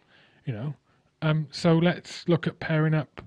You 0.46 0.54
know, 0.54 0.74
um, 1.22 1.48
so 1.52 1.78
let's 1.78 2.28
look 2.28 2.48
at 2.48 2.60
pairing 2.60 2.94
up 2.94 3.22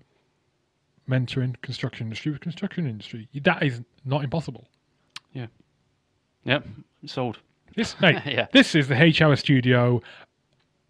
mentoring 1.09 1.55
construction 1.63 2.07
industry 2.09 2.33
with 2.33 2.41
construction 2.41 2.87
industry. 2.87 3.29
That 3.43 3.63
is 3.63 3.81
not 4.05 4.25
impossible. 4.25 4.69
yeah, 5.33 5.47
yeah, 6.45 6.61
sold. 7.07 7.39
This 7.77 7.99
mate, 8.01 8.21
Yeah. 8.27 8.47
this 8.53 8.75
is 8.75 8.89
the 8.89 9.01
H 9.01 9.21
Hour 9.23 9.37
Studio 9.37 10.03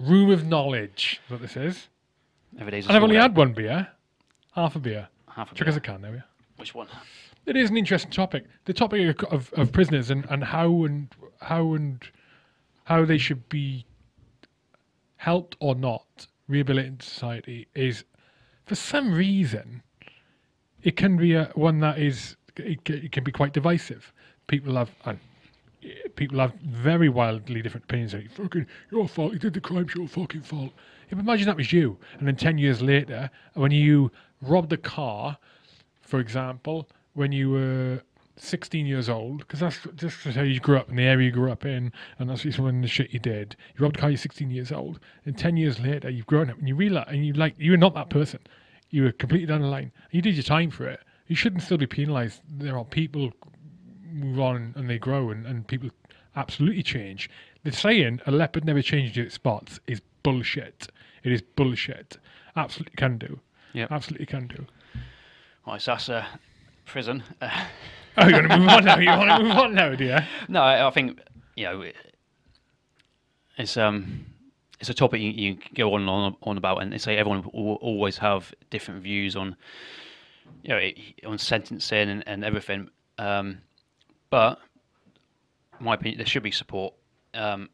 room 0.00 0.30
of 0.30 0.46
knowledge. 0.46 1.20
Is 1.26 1.30
what 1.30 1.40
this 1.40 1.56
is. 1.56 1.88
Every 2.58 2.70
day's 2.70 2.86
And 2.86 2.96
I've 2.96 3.02
only 3.02 3.16
had 3.16 3.36
one 3.36 3.52
beer, 3.52 3.88
half 4.52 4.74
a 4.76 4.78
beer. 4.78 5.08
Half 5.36 5.52
a 5.52 5.54
Chuck 5.54 5.66
beer. 5.66 5.72
us 5.72 5.76
a 5.76 5.80
can, 5.80 6.00
there 6.02 6.10
we 6.10 6.18
are. 6.18 6.24
Which 6.56 6.74
one? 6.74 6.88
It 7.44 7.56
is 7.56 7.70
an 7.70 7.76
interesting 7.76 8.10
topic. 8.10 8.46
The 8.64 8.72
topic 8.72 9.22
of, 9.22 9.32
of, 9.32 9.52
of 9.52 9.72
prisoners 9.72 10.10
and, 10.10 10.26
and 10.30 10.42
how 10.42 10.84
and 10.84 11.08
how 11.40 11.74
and 11.74 12.02
how 12.84 13.04
they 13.04 13.18
should 13.18 13.48
be 13.48 13.86
helped 15.16 15.56
or 15.60 15.74
not 15.74 16.26
rehabilitated 16.48 16.94
in 16.94 17.00
society 17.00 17.68
is, 17.74 18.04
for 18.64 18.74
some 18.74 19.12
reason, 19.12 19.82
it 20.82 20.96
can 20.96 21.16
be 21.16 21.34
a, 21.34 21.50
one 21.54 21.80
that 21.80 21.98
is 21.98 22.36
it, 22.56 22.88
it 22.88 23.12
can 23.12 23.22
be 23.22 23.32
quite 23.32 23.52
divisive. 23.52 24.12
People 24.46 24.76
have 24.76 24.90
and 25.04 25.18
people 26.16 26.38
have 26.40 26.54
very 26.54 27.08
wildly 27.08 27.62
different 27.62 27.84
opinions. 27.84 28.14
Like, 28.14 28.30
fucking 28.30 28.66
your 28.90 29.08
fault. 29.08 29.32
You 29.34 29.38
did 29.38 29.54
the 29.54 29.60
crime. 29.60 29.84
It's 29.84 29.94
your 29.94 30.08
fucking 30.08 30.42
fault. 30.42 30.72
Imagine 31.10 31.46
that 31.46 31.56
was 31.56 31.72
you, 31.72 31.98
and 32.18 32.26
then 32.26 32.36
ten 32.36 32.58
years 32.58 32.82
later, 32.82 33.30
when 33.54 33.70
you 33.70 34.10
robbed 34.40 34.72
a 34.72 34.76
car 34.76 35.38
for 36.06 36.20
example, 36.20 36.88
when 37.14 37.32
you 37.32 37.50
were 37.50 38.00
16 38.36 38.86
years 38.86 39.08
old, 39.08 39.38
because 39.38 39.60
that's 39.60 39.78
just 39.96 40.22
how 40.24 40.42
you 40.42 40.60
grew 40.60 40.76
up 40.76 40.88
in 40.88 40.96
the 40.96 41.02
area 41.02 41.26
you 41.26 41.32
grew 41.32 41.50
up 41.50 41.64
in, 41.64 41.92
and 42.18 42.30
that's 42.30 42.42
just 42.42 42.60
when 42.60 42.80
the 42.80 42.88
shit 42.88 43.12
you 43.12 43.18
did. 43.18 43.56
You 43.74 43.82
robbed 43.82 43.96
a 43.96 44.00
car, 44.00 44.10
you're 44.10 44.16
16 44.16 44.50
years 44.50 44.70
old, 44.70 45.00
and 45.24 45.36
10 45.36 45.56
years 45.56 45.80
later, 45.80 46.08
you've 46.08 46.26
grown 46.26 46.48
up 46.48 46.58
and 46.58 46.68
you 46.68 46.76
realize, 46.76 47.06
and 47.08 47.26
you 47.26 47.32
like, 47.32 47.56
you're 47.58 47.76
not 47.76 47.94
that 47.94 48.08
person. 48.08 48.38
You 48.90 49.02
were 49.02 49.12
completely 49.12 49.46
down 49.46 49.62
the 49.62 49.66
line. 49.66 49.90
You 50.12 50.22
did 50.22 50.36
your 50.36 50.44
time 50.44 50.70
for 50.70 50.86
it. 50.86 51.00
You 51.26 51.34
shouldn't 51.34 51.62
still 51.62 51.78
be 51.78 51.88
penalised. 51.88 52.40
There 52.48 52.78
are 52.78 52.84
people 52.84 53.32
move 54.08 54.38
on 54.38 54.74
and 54.76 54.88
they 54.88 54.98
grow, 54.98 55.30
and, 55.30 55.44
and 55.44 55.66
people 55.66 55.90
absolutely 56.36 56.84
change. 56.84 57.28
The 57.64 57.72
saying, 57.72 58.20
a 58.26 58.30
leopard 58.30 58.64
never 58.64 58.80
changes 58.80 59.16
its 59.16 59.34
spots, 59.34 59.80
is 59.88 60.00
bullshit. 60.22 60.86
It 61.24 61.32
is 61.32 61.42
bullshit. 61.42 62.18
Absolutely 62.54 62.94
can 62.96 63.18
do. 63.18 63.40
Yep. 63.76 63.92
Absolutely 63.92 64.24
can 64.26 64.46
do. 64.46 64.64
Right, 65.66 65.80
so 65.82 65.92
that's 65.92 66.08
uh, 66.08 66.24
prison. 66.86 67.22
Oh, 68.18 68.26
you 68.28 68.32
want 68.32 68.50
to 68.50 68.56
move 68.58 68.68
on 68.70 68.84
now? 68.86 68.98
You 68.98 69.10
want 69.10 69.28
to 69.30 69.42
move 69.42 69.58
on 69.58 69.74
now, 69.74 69.94
do 69.94 70.04
you? 70.06 70.16
no, 70.48 70.62
I, 70.62 70.86
I 70.86 70.90
think 70.90 71.20
you 71.54 71.64
know 71.64 71.82
it- 71.82 71.96
it's 73.58 73.76
um 73.76 74.24
it's 74.80 74.88
a 74.88 74.94
topic 74.94 75.20
you, 75.20 75.30
you 75.32 75.58
go 75.74 75.92
on 75.92 76.00
and 76.00 76.08
on, 76.08 76.36
on 76.42 76.56
about, 76.56 76.78
and 76.82 76.90
they 76.90 76.96
say 76.96 77.18
everyone 77.18 77.42
will 77.52 77.74
always 77.74 78.16
have 78.16 78.54
different 78.70 79.02
views 79.02 79.36
on 79.36 79.54
you 80.62 80.70
know 80.70 80.78
it, 80.78 80.96
on 81.26 81.36
sentencing 81.36 82.08
and, 82.08 82.24
and 82.26 82.42
everything. 82.42 82.88
Um, 83.18 83.58
but 84.30 84.60
in 85.78 85.84
my 85.84 85.92
opinion, 85.94 86.16
there 86.16 86.26
should 86.26 86.42
be 86.42 86.50
support 86.50 86.94
um, 87.34 87.68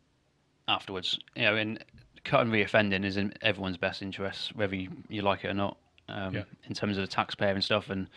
afterwards. 0.66 1.20
You 1.36 1.42
know, 1.42 1.54
and 1.54 1.84
cut 2.24 2.40
and 2.40 2.52
reoffending 2.52 3.04
is 3.04 3.16
in 3.16 3.32
everyone's 3.42 3.76
best 3.76 4.02
interest, 4.02 4.56
whether 4.56 4.74
you, 4.74 4.90
you 5.08 5.22
like 5.22 5.44
it 5.44 5.50
or 5.50 5.54
not. 5.54 5.76
Um, 6.08 6.34
Yeah. 6.34 6.44
In 6.68 6.74
terms 6.74 6.96
of 6.98 7.02
the 7.02 7.06
taxpayer 7.12 7.52
and 7.54 7.62
stuff 7.64 7.90
and 7.90 8.08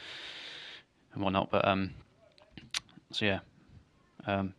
and 1.13 1.23
whatnot, 1.23 1.49
but 1.51 1.65
um, 1.67 1.91
so 3.11 3.25
yeah, 3.25 3.39
um, 4.27 4.53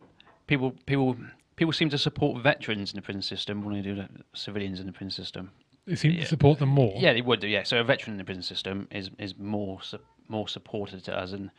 people 0.47 0.71
people 0.85 1.15
people 1.55 1.73
seem 1.73 1.89
to 1.89 1.97
support 1.97 2.41
veterans 2.41 2.91
in 2.91 2.95
the 2.95 3.01
prison 3.01 3.21
system 3.21 3.57
more 3.57 3.71
than 3.73 3.81
they 3.83 3.87
do 3.89 3.95
the 3.95 4.07
civilians 4.33 4.79
in 4.79 4.85
the 4.87 4.91
prison 4.91 5.11
system. 5.11 5.51
They 5.85 5.95
seem 5.95 6.11
Yeah. 6.13 6.21
to 6.21 6.25
support 6.27 6.59
them 6.59 6.69
more. 6.69 6.93
Yeah, 6.97 7.13
they 7.13 7.21
would 7.21 7.39
do. 7.39 7.47
Yeah, 7.47 7.63
so 7.63 7.79
a 7.79 7.83
veteran 7.83 8.13
in 8.13 8.17
the 8.17 8.23
prison 8.23 8.43
system 8.43 8.87
is 8.91 9.09
is 9.19 9.37
more 9.37 9.81
su- 9.83 9.99
more 10.29 10.47
supported 10.47 11.03
to 11.05 11.17
us, 11.17 11.31
and 11.31 11.51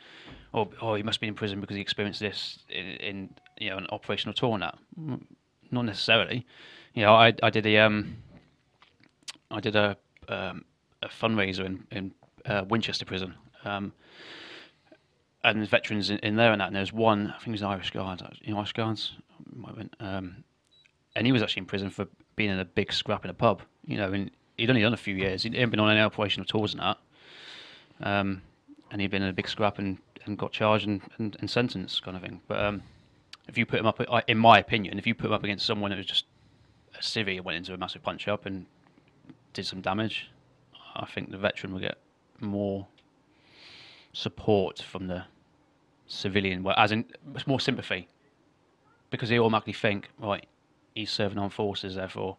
oh, 0.53 0.71
oh, 0.83 0.95
he 0.95 1.03
must 1.03 1.21
be 1.21 1.27
in 1.29 1.35
prison 1.35 1.61
because 1.61 1.77
he 1.77 1.81
experienced 1.83 2.21
this 2.21 2.59
in, 2.69 2.87
in 2.87 3.35
you 3.59 3.71
know 3.71 3.77
an 3.79 3.87
operational 3.91 4.35
tour 4.35 4.59
that. 4.59 4.79
Mm, 4.99 5.23
Not 5.71 5.85
necessarily. 5.85 6.47
You 6.95 7.03
know, 7.05 7.15
I 7.15 7.33
I 7.43 7.51
did 7.51 7.67
a 7.67 7.79
um 7.79 8.17
I 9.51 9.61
did 9.61 9.77
a 9.77 9.97
um, 10.29 10.65
a 11.09 11.25
fundraiser 11.25 11.65
in 11.65 11.85
in 11.91 12.13
uh, 12.47 12.65
Winchester 12.69 13.05
prison. 13.05 13.35
Um, 13.65 13.93
and 15.45 15.59
there's 15.59 15.69
veterans 15.69 16.11
in, 16.11 16.19
in 16.19 16.37
there 16.37 16.53
and 16.53 16.61
that. 16.61 16.67
And 16.67 16.77
there's 16.77 16.93
one, 16.93 17.29
I 17.29 17.39
think 17.39 17.49
it 17.49 17.53
was 17.53 17.63
Irish 17.63 17.91
Guards, 17.91 18.23
you 18.43 18.53
know, 18.53 18.59
Irish 18.59 18.73
Guards, 18.73 19.13
um, 20.01 20.45
and 21.15 21.27
he 21.27 21.33
was 21.33 21.43
actually 21.43 21.61
in 21.61 21.67
prison 21.67 21.91
for 21.91 22.07
being 22.37 22.51
in 22.51 22.59
a 22.59 22.65
big 22.65 22.93
scrap 22.93 23.25
in 23.25 23.31
a 23.31 23.35
pub. 23.35 23.63
You 23.87 23.97
know, 23.97 24.13
and 24.13 24.31
he'd 24.57 24.69
only 24.69 24.83
done 24.83 24.95
a 24.95 24.99
few 24.99 25.15
years. 25.15 25.43
He 25.43 25.51
hadn't 25.51 25.71
been 25.71 25.81
on 25.81 25.91
any 25.91 26.01
operational 26.01 26.47
tours 26.47 26.75
and 26.75 26.83
that. 26.83 26.99
Um, 28.01 28.43
and 28.91 29.01
he'd 29.01 29.11
been 29.11 29.23
in 29.23 29.29
a 29.29 29.33
big 29.33 29.49
scrap 29.49 29.79
and, 29.79 29.99
and 30.25 30.37
got 30.39 30.53
charged 30.53 30.87
and, 30.87 31.01
and, 31.19 31.37
and 31.41 31.51
sentenced, 31.51 32.03
kind 32.03 32.17
of 32.17 32.23
thing. 32.23 32.41
But 32.49 32.61
um, 32.61 32.83
if 33.49 33.57
you 33.57 33.67
put 33.67 33.81
him 33.81 33.87
up, 33.87 34.01
in 34.29 34.39
my 34.39 34.59
opinion, 34.59 34.99
if 34.99 35.07
you 35.07 35.15
put 35.15 35.27
him 35.27 35.33
up 35.33 35.45
against 35.45 35.67
someone 35.67 35.91
that 35.91 35.97
was 35.97 36.07
just 36.07 36.27
a 36.95 37.03
civvy 37.03 37.37
and 37.37 37.45
went 37.45 37.57
into 37.57 37.75
a 37.75 37.77
massive 37.77 38.03
punch 38.03 38.29
up 38.29 38.47
and 38.47 38.67
did 39.53 39.67
some 39.67 39.81
damage, 39.81 40.31
I 40.99 41.07
think 41.07 41.31
the 41.31 41.39
veteran 41.39 41.73
will 41.73 41.81
get 41.81 41.99
more 42.41 42.87
support 44.13 44.81
from 44.81 45.07
the 45.07 45.25
civilian, 46.07 46.63
well, 46.63 46.75
as 46.79 46.91
in 46.93 47.05
more 47.47 47.61
sympathy, 47.61 48.09
because 49.11 49.29
they 49.29 49.39
automatically 49.39 49.73
think, 49.73 50.09
right, 50.19 50.47
he's 50.95 51.11
serving 51.11 51.39
on 51.39 51.51
forces, 51.51 51.95
therefore 51.95 52.37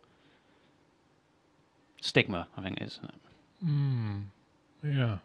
stigma. 2.01 2.47
I 2.57 2.61
think 2.61 2.81
is. 2.81 2.99
it 3.03 3.09
is. 4.89 4.95
Yeah. 4.97 5.17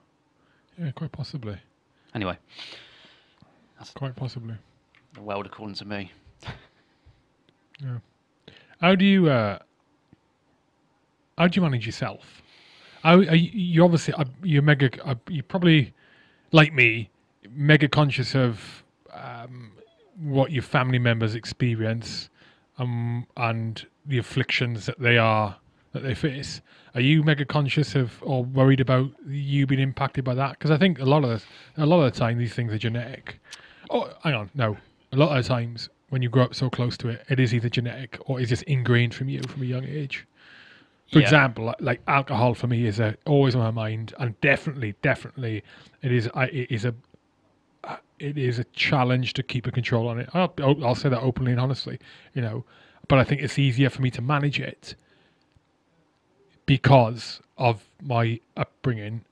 Yeah, 0.79 0.91
quite 0.91 1.13
possibly. 1.13 1.57
Anyway, 2.15 2.37
that's 3.79 3.91
Quite 3.91 4.17
possibly. 4.17 4.55
the 5.15 5.23
world 5.23 5.47
according 5.47 5.75
to 5.77 5.85
me. 5.85 6.11
yeah. 7.81 7.99
How 8.81 8.95
do 8.95 9.05
you 9.05 9.29
uh 9.29 9.59
how 11.39 11.49
do 11.49 11.57
you 11.59 11.63
manage 11.63 11.87
yourself? 11.87 12.43
You, 13.05 13.21
you 13.33 13.85
obviously 13.85 14.15
you're 14.43 14.63
mega 14.63 14.91
you're 15.29 15.43
probably 15.43 15.93
like 16.53 16.73
me 16.73 17.11
mega 17.51 17.89
conscious 17.89 18.35
of 18.35 18.85
um, 19.13 19.73
what 20.19 20.51
your 20.51 20.63
family 20.63 20.99
members 20.99 21.35
experience 21.35 22.31
um, 22.79 23.27
and 23.37 23.87
the 24.07 24.19
afflictions 24.19 24.87
that 24.87 24.99
they 24.99 25.19
are 25.19 25.57
that 25.93 26.03
they 26.03 26.15
face. 26.15 26.61
Are 26.95 27.01
you 27.01 27.23
mega 27.23 27.45
conscious 27.45 27.95
of 27.95 28.13
or 28.23 28.45
worried 28.45 28.81
about 28.81 29.11
you 29.27 29.67
being 29.67 29.81
impacted 29.81 30.25
by 30.25 30.35
that? 30.35 30.59
Because 30.59 30.71
I 30.71 30.77
think 30.77 30.99
a 30.99 31.05
lot 31.05 31.25
of 31.25 31.31
the, 31.77 31.85
a 31.85 31.87
lot 31.87 32.03
of 32.03 32.13
the 32.13 32.19
time 32.19 32.39
these 32.39 32.55
things 32.55 32.73
are 32.73 32.79
genetic. 32.79 33.41
Oh, 33.91 34.11
hang 34.23 34.35
on, 34.35 34.51
no. 34.55 34.77
A 35.13 35.17
lot 35.17 35.37
of 35.37 35.47
times 35.47 35.89
when 36.09 36.21
you 36.23 36.29
grow 36.29 36.45
up 36.45 36.55
so 36.55 36.69
close 36.69 36.97
to 36.99 37.09
it, 37.09 37.25
it 37.29 37.39
is 37.39 37.55
either 37.55 37.69
genetic 37.69 38.19
or 38.27 38.41
it's 38.41 38.49
just 38.49 38.65
ingrained 38.65 39.15
from 39.15 39.29
you 39.29 39.41
from 39.43 39.63
a 39.63 39.67
young 39.67 39.85
age. 39.85 40.27
For 41.15 41.21
Yeah. 41.21 41.27
example, 41.27 41.73
like- 41.79 42.03
alcohol 42.09 42.55
for 42.55 42.67
me 42.67 42.87
is 42.87 42.99
a, 42.99 43.17
always 43.25 43.55
on 43.55 43.63
my 43.63 43.71
mind, 43.71 44.13
and 44.19 44.39
definitely, 44.41 44.97
definitely, 45.01 45.63
it 46.03 46.11
is. 46.11 46.29
I, 46.35 46.47
it 46.47 46.73
is 46.73 46.85
a. 46.85 46.93
uh, 47.85 47.99
It 48.19 48.37
is 48.37 48.59
a 48.59 48.65
challenge 48.73 49.33
to 49.35 49.45
keep 49.45 49.65
a 49.69 49.71
control 49.71 50.09
on 50.09 50.19
it. 50.19 50.29
I'll, 50.35 50.53
I'll 50.85 50.97
say 50.97 51.09
that 51.09 51.21
openly 51.21 51.53
and 51.53 51.61
honestly, 51.61 52.01
you 52.35 52.43
know. 52.43 52.65
But 53.07 53.21
I 53.21 53.25
think 53.25 53.43
it's 53.43 53.61
easier 53.61 53.91
for 53.91 54.03
me 54.03 54.11
to 54.11 54.21
manage 54.23 54.59
it 54.59 54.97
because 56.67 57.41
of 57.59 57.85
my 58.03 58.41
upbringing 58.57 59.25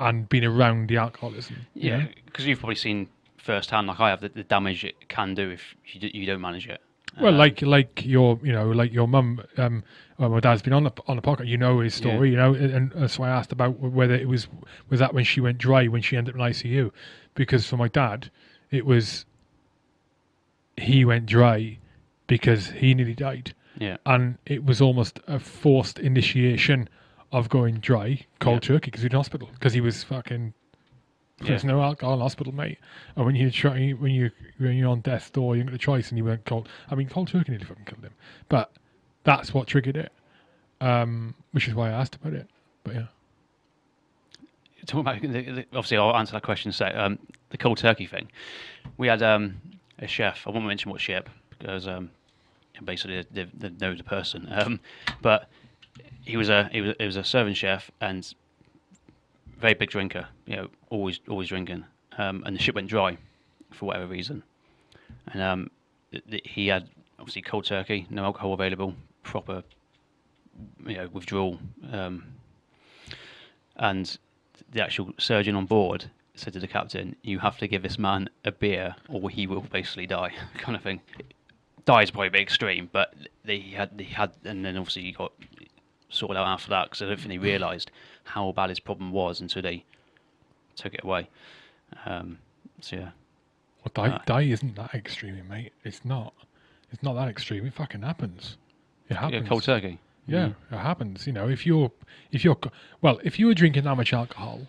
and 0.00 0.28
being 0.28 0.44
around 0.44 0.88
the 0.88 0.96
alcoholism. 0.96 1.66
Yeah, 1.74 2.06
because 2.26 2.46
you've 2.48 2.58
probably 2.58 2.74
seen 2.74 3.10
firsthand, 3.36 3.86
like 3.86 4.00
I 4.00 4.08
have, 4.10 4.22
the, 4.22 4.30
the 4.30 4.42
damage 4.42 4.82
it 4.84 5.08
can 5.08 5.34
do 5.34 5.50
if 5.50 5.76
you, 5.86 6.10
you 6.12 6.26
don't 6.26 6.40
manage 6.40 6.66
it. 6.68 6.80
Well, 7.18 7.34
Uh, 7.34 7.38
like 7.38 7.62
like 7.62 8.04
your 8.06 8.38
you 8.42 8.52
know 8.52 8.70
like 8.70 8.92
your 8.92 9.08
mum, 9.08 9.42
um, 9.56 9.82
well, 10.18 10.28
my 10.30 10.40
dad's 10.40 10.62
been 10.62 10.72
on 10.72 10.84
the 10.84 10.92
on 11.06 11.16
the 11.16 11.22
podcast. 11.22 11.48
You 11.48 11.58
know 11.58 11.80
his 11.80 11.94
story, 11.94 12.30
you 12.30 12.36
know, 12.36 12.54
and, 12.54 12.92
and 12.92 13.12
why 13.16 13.28
I 13.28 13.32
asked 13.32 13.52
about 13.52 13.78
whether 13.80 14.14
it 14.14 14.28
was 14.28 14.48
was 14.88 15.00
that 15.00 15.12
when 15.14 15.24
she 15.24 15.40
went 15.40 15.58
dry 15.58 15.86
when 15.86 16.02
she 16.02 16.16
ended 16.16 16.34
up 16.34 16.40
in 16.40 16.52
ICU, 16.52 16.92
because 17.34 17.66
for 17.66 17.76
my 17.76 17.88
dad, 17.88 18.30
it 18.70 18.86
was 18.86 19.24
he 20.76 21.04
went 21.04 21.26
dry 21.26 21.78
because 22.26 22.70
he 22.70 22.94
nearly 22.94 23.14
died, 23.14 23.54
yeah, 23.78 23.96
and 24.06 24.38
it 24.46 24.64
was 24.64 24.80
almost 24.80 25.20
a 25.26 25.38
forced 25.38 25.98
initiation 25.98 26.88
of 27.32 27.48
going 27.48 27.76
dry 27.80 28.24
cold 28.38 28.64
Yeah. 28.64 28.74
turkey 28.74 28.86
because 28.86 29.02
he 29.02 29.06
was 29.06 29.12
in 29.12 29.16
hospital 29.16 29.48
because 29.52 29.72
he 29.72 29.80
was 29.80 30.04
fucking. 30.04 30.54
There's 31.40 31.64
Yeah. 31.64 31.70
no 31.70 31.82
alcohol 31.82 32.14
in 32.14 32.20
hospital, 32.20 32.54
mate. 32.54 32.78
And 33.16 33.24
when 33.24 33.34
you 33.34 33.50
try, 33.50 33.90
when 33.92 34.12
you 34.12 34.30
when 34.58 34.76
you're 34.76 34.90
on 34.90 35.00
death's 35.00 35.30
door, 35.30 35.56
you 35.56 35.64
got 35.64 35.72
the 35.72 35.78
choice, 35.78 36.10
and 36.10 36.18
you 36.18 36.24
weren't 36.24 36.44
cold. 36.44 36.68
I 36.90 36.94
mean, 36.94 37.08
cold 37.08 37.28
turkey 37.28 37.52
nearly 37.52 37.64
fucking 37.64 37.84
killed 37.86 38.04
him. 38.04 38.12
But 38.48 38.70
that's 39.24 39.54
what 39.54 39.66
triggered 39.66 39.96
it, 39.96 40.12
um, 40.80 41.34
which 41.52 41.66
is 41.66 41.74
why 41.74 41.88
I 41.88 41.92
asked 41.92 42.14
about 42.16 42.34
it. 42.34 42.46
But 42.84 42.94
yeah, 42.94 43.06
talking 44.86 45.00
about 45.00 45.20
the, 45.22 45.28
the, 45.28 45.66
obviously 45.72 45.96
I'll 45.96 46.16
answer 46.16 46.32
that 46.32 46.42
question. 46.42 46.72
So 46.72 46.90
um, 46.94 47.18
the 47.50 47.58
cold 47.58 47.78
turkey 47.78 48.06
thing, 48.06 48.28
we 48.96 49.08
had 49.08 49.22
um, 49.22 49.60
a 49.98 50.06
chef. 50.06 50.46
I 50.46 50.50
won't 50.50 50.66
mention 50.66 50.90
what 50.90 51.00
ship 51.00 51.30
because 51.58 51.86
um, 51.88 52.10
basically 52.84 53.24
they, 53.30 53.44
they 53.54 53.70
know 53.70 53.94
the 53.94 54.04
person. 54.04 54.46
Um, 54.50 54.80
but 55.22 55.48
he 56.24 56.36
was 56.36 56.48
a 56.50 56.68
he 56.72 56.80
was 56.82 56.94
he 56.98 57.06
was 57.06 57.16
a 57.16 57.24
serving 57.24 57.54
chef 57.54 57.90
and 58.00 58.34
very 59.60 59.74
big 59.74 59.90
drinker. 59.90 60.26
You 60.46 60.56
know, 60.56 60.68
always 60.90 61.20
always 61.28 61.48
drinking. 61.48 61.84
Um, 62.18 62.42
and 62.44 62.56
the 62.56 62.60
ship 62.60 62.74
went 62.74 62.88
dry 62.88 63.16
for 63.70 63.86
whatever 63.86 64.06
reason. 64.06 64.42
And 65.28 65.42
um, 65.42 65.70
th- 66.10 66.24
th- 66.28 66.42
he 66.44 66.66
had 66.68 66.88
obviously 67.18 67.42
cold 67.42 67.64
turkey, 67.64 68.06
no 68.10 68.24
alcohol 68.24 68.52
available, 68.52 68.94
proper 69.22 69.62
you 70.86 70.96
know 70.96 71.08
withdrawal. 71.12 71.58
Um, 71.92 72.24
and 73.76 74.18
the 74.72 74.82
actual 74.82 75.12
surgeon 75.18 75.54
on 75.54 75.66
board 75.66 76.10
said 76.34 76.52
to 76.54 76.60
the 76.60 76.68
captain, 76.68 77.16
"You 77.22 77.38
have 77.40 77.58
to 77.58 77.68
give 77.68 77.82
this 77.82 77.98
man 77.98 78.28
a 78.44 78.52
beer, 78.52 78.96
or 79.08 79.30
he 79.30 79.46
will 79.46 79.62
basically 79.62 80.06
die." 80.06 80.32
kind 80.58 80.76
of 80.76 80.82
thing. 80.82 81.00
Die 81.86 82.02
is 82.02 82.10
probably 82.10 82.28
a 82.28 82.30
bit 82.30 82.42
extreme, 82.42 82.88
but 82.92 83.14
they 83.44 83.60
had 83.60 83.96
they 83.96 84.04
had, 84.04 84.32
and 84.44 84.64
then 84.64 84.76
obviously 84.76 85.02
he 85.02 85.12
got 85.12 85.32
sorted 86.10 86.36
out 86.36 86.46
after 86.46 86.70
that 86.70 86.84
because 86.84 87.02
I 87.02 87.06
don't 87.06 87.16
think 87.18 87.28
they 87.28 87.38
realised 87.38 87.90
how 88.30 88.52
bad 88.52 88.68
his 88.70 88.80
problem 88.80 89.12
was 89.12 89.40
until 89.40 89.62
they 89.62 89.84
took 90.76 90.94
it 90.94 91.02
away. 91.04 91.28
Um, 92.06 92.38
so 92.80 92.96
yeah, 92.96 93.10
well, 93.84 93.92
die, 93.94 94.14
Uh, 94.16 94.22
die 94.26 94.42
isn't 94.42 94.76
that 94.76 94.94
extreme, 94.94 95.42
mate. 95.48 95.72
It's 95.84 96.04
not. 96.04 96.32
It's 96.92 97.02
not 97.02 97.14
that 97.14 97.28
extreme. 97.28 97.66
It 97.66 97.74
fucking 97.74 98.02
happens. 98.02 98.56
It 99.08 99.16
happens. 99.16 99.42
yeah 99.42 99.48
cold 99.48 99.62
turkey. 99.64 99.98
Yeah, 100.26 100.50
it 100.70 100.76
happens. 100.78 101.26
You 101.26 101.32
know, 101.32 101.48
if 101.48 101.66
you're 101.66 101.90
if 102.30 102.44
you're 102.44 102.56
well, 103.02 103.18
if 103.24 103.38
you 103.38 103.46
were 103.46 103.54
drinking 103.54 103.84
that 103.84 103.96
much 103.96 104.12
alcohol, 104.12 104.60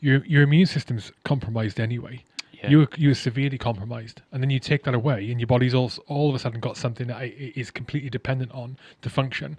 your 0.00 0.24
your 0.26 0.42
immune 0.42 0.66
system's 0.66 1.12
compromised 1.24 1.80
anyway. 1.80 2.22
Yeah. 2.52 2.70
You're 2.70 2.88
you're 2.96 3.14
severely 3.16 3.58
compromised, 3.58 4.22
and 4.30 4.40
then 4.42 4.50
you 4.50 4.60
take 4.60 4.84
that 4.84 4.94
away, 4.94 5.28
and 5.32 5.40
your 5.40 5.48
body's 5.48 5.74
all 5.74 5.90
all 6.06 6.28
of 6.28 6.34
a 6.36 6.38
sudden 6.38 6.60
got 6.60 6.76
something 6.76 7.08
that 7.08 7.16
i- 7.16 7.52
i- 7.56 7.64
completely 7.74 8.10
dependent 8.10 8.52
on 8.52 8.76
to 9.00 9.10
function. 9.10 9.56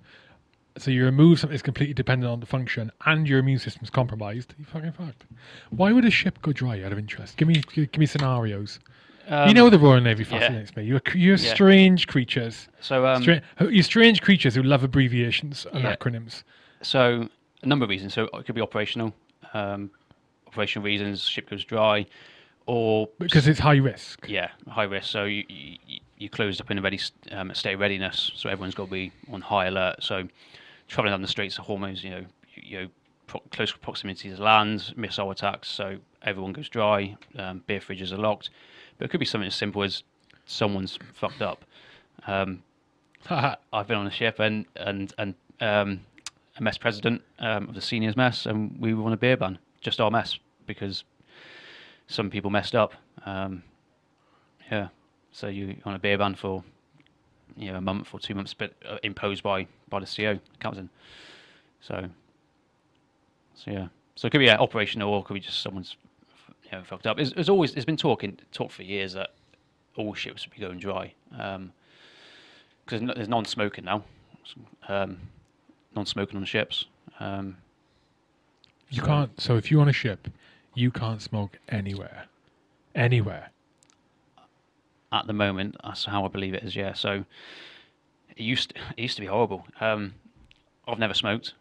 So 0.77 0.89
you 0.89 1.05
remove 1.05 1.39
something 1.39 1.53
that's 1.53 1.61
completely 1.61 1.93
dependent 1.93 2.31
on 2.31 2.39
the 2.39 2.45
function, 2.47 2.91
and 3.05 3.27
your 3.27 3.39
immune 3.39 3.59
system's 3.59 3.89
compromised. 3.91 4.55
You 4.57 4.65
fucking 4.65 4.93
fucked. 4.93 5.25
Why 5.69 5.91
would 5.91 6.03
a 6.05 6.09
ship 6.09 6.41
go 6.41 6.51
dry? 6.51 6.81
Out 6.81 6.91
of 6.91 6.97
interest, 6.97 7.37
give 7.37 7.47
me 7.47 7.61
give, 7.73 7.97
me 7.97 8.05
scenarios. 8.07 8.79
Um, 9.27 9.47
you 9.47 9.53
know 9.53 9.69
the 9.69 9.77
Royal 9.79 10.01
Navy 10.01 10.23
yeah. 10.23 10.39
fascinates 10.39 10.75
me. 10.75 10.83
You're 10.83 11.01
you're 11.13 11.37
Yeah. 11.37 11.53
strange 11.53 12.07
creatures. 12.07 12.67
so 12.81 13.05
um, 13.05 13.21
Stra- 13.21 13.41
you're 13.69 13.83
strange 13.83 14.21
creatures 14.21 14.55
who 14.55 14.63
love 14.63 14.83
abbreviations 14.83 15.67
and 15.73 15.83
Yeah. 15.83 15.95
acronyms. 15.95 16.43
So 16.81 17.29
a 17.61 17.65
number 17.67 17.83
of 17.83 17.89
reasons. 17.89 18.13
So 18.15 18.25
it 18.33 18.45
could 18.45 18.55
be 18.55 18.61
operational, 18.61 19.13
um, 19.53 19.91
operational 20.47 20.83
reasons. 20.85 21.21
Ship 21.23 21.47
goes 21.49 21.63
dry, 21.63 22.05
or 22.65 23.07
Because 23.19 23.47
it's 23.47 23.59
high 23.59 23.77
risk. 23.77 24.25
yeah, 24.27 24.49
high 24.67 24.83
risk. 24.83 25.07
So 25.09 25.25
you 25.25 25.43
you, 25.47 25.99
you 26.17 26.29
closed 26.29 26.59
up 26.61 26.71
in 26.71 26.79
a 26.79 26.81
ready 26.81 26.99
um, 27.31 27.53
state 27.53 27.75
of 27.75 27.79
readiness. 27.79 28.31
So 28.35 28.49
everyone's 28.49 28.73
got 28.75 28.85
to 28.85 28.91
be 28.91 29.11
on 29.31 29.41
high 29.41 29.67
alert. 29.67 30.01
So 30.01 30.27
traveling 30.93 31.11
down 31.11 31.21
the 31.23 31.27
streets, 31.27 31.55
the 31.55 31.63
Hormuz, 31.63 32.03
you 32.03 32.11
know, 32.11 32.25
you, 32.53 32.63
you 32.63 32.79
know, 32.79 32.87
pro- 33.25 33.41
close 33.51 33.71
proximity 33.71 34.29
to 34.29 34.41
land, 34.41 34.93
missile 34.95 35.31
attacks. 35.31 35.67
So 35.67 35.97
everyone 36.21 36.53
goes 36.53 36.69
dry. 36.69 37.17
Um, 37.35 37.63
beer 37.65 37.79
fridges 37.79 38.11
are 38.11 38.17
locked. 38.17 38.51
But 38.97 39.05
it 39.05 39.07
could 39.09 39.19
be 39.19 39.25
something 39.25 39.47
as 39.47 39.55
simple 39.55 39.81
as 39.81 40.03
someone's 40.45 40.99
fucked 41.13 41.41
up. 41.41 41.65
Um, 42.27 42.61
I've 43.29 43.87
been 43.87 43.97
on 43.97 44.05
a 44.05 44.11
ship 44.11 44.39
and 44.39 44.65
and 44.75 45.13
and 45.17 45.33
um, 45.59 46.01
a 46.57 46.61
mess 46.61 46.77
president 46.77 47.23
um, 47.39 47.69
of 47.69 47.75
the 47.75 47.81
seniors 47.81 48.15
mess, 48.15 48.45
and 48.45 48.79
we 48.79 48.93
were 48.93 49.03
on 49.05 49.13
a 49.13 49.17
beer 49.17 49.37
ban, 49.37 49.57
just 49.81 49.99
our 49.99 50.11
mess, 50.11 50.37
because 50.67 51.03
some 52.07 52.29
people 52.29 52.51
messed 52.51 52.75
up. 52.75 52.93
Um, 53.25 53.63
yeah, 54.69 54.89
so 55.31 55.47
you 55.47 55.77
on 55.85 55.95
a 55.95 55.99
beer 55.99 56.17
ban 56.17 56.35
for 56.35 56.63
you 57.57 57.71
know 57.71 57.77
a 57.77 57.81
month 57.81 58.13
or 58.13 58.19
two 58.19 58.35
months, 58.35 58.53
but 58.53 58.73
uh, 58.87 58.97
imposed 59.03 59.43
by 59.43 59.67
by 59.89 59.99
the 59.99 60.05
CO 60.05 60.39
captain. 60.59 60.89
So 61.81 62.09
so 63.55 63.71
yeah, 63.71 63.87
so 64.15 64.27
it 64.27 64.31
could 64.31 64.39
be 64.39 64.45
yeah, 64.45 64.57
operational 64.57 65.13
or 65.13 65.23
could 65.23 65.35
be 65.35 65.39
just 65.39 65.61
someone's 65.61 65.95
you 66.63 66.71
know 66.77 66.83
fucked 66.83 67.07
up. 67.07 67.19
It's, 67.19 67.31
it's 67.37 67.49
always 67.49 67.73
there's 67.73 67.85
been 67.85 67.97
talking 67.97 68.37
talk 68.51 68.71
for 68.71 68.83
years 68.83 69.13
that 69.13 69.31
all 69.95 70.13
ships 70.13 70.45
would 70.45 70.55
be 70.55 70.61
going 70.61 70.79
dry. 70.79 71.13
Um, 71.37 71.71
because 72.85 73.01
there's 73.15 73.29
non-smoking 73.29 73.85
now, 73.85 74.03
um, 74.89 75.17
non-smoking 75.95 76.35
on 76.35 76.43
ships. 76.43 76.85
Um, 77.21 77.55
You 78.89 78.99
so- 79.01 79.07
can't. 79.07 79.41
So 79.41 79.55
if 79.55 79.71
you're 79.71 79.79
on 79.79 79.87
a 79.87 79.93
ship, 79.93 80.27
you 80.75 80.91
can't 80.91 81.21
smoke 81.21 81.59
anywhere, 81.69 82.25
anywhere. 82.93 83.51
At 85.13 85.27
the 85.27 85.33
moment. 85.33 85.77
That's 85.83 86.03
how 86.05 86.25
I 86.25 86.27
believe 86.27 86.53
it 86.53 86.63
is. 86.63 86.75
Yeah. 86.75 86.93
So 86.93 87.23
it 88.35 88.39
used 88.43 88.73
it 88.97 89.01
used 89.01 89.15
to 89.15 89.21
be 89.21 89.27
horrible. 89.27 89.65
Um, 89.79 90.15
I've 90.87 90.99
never 90.99 91.13
smoked, 91.13 91.53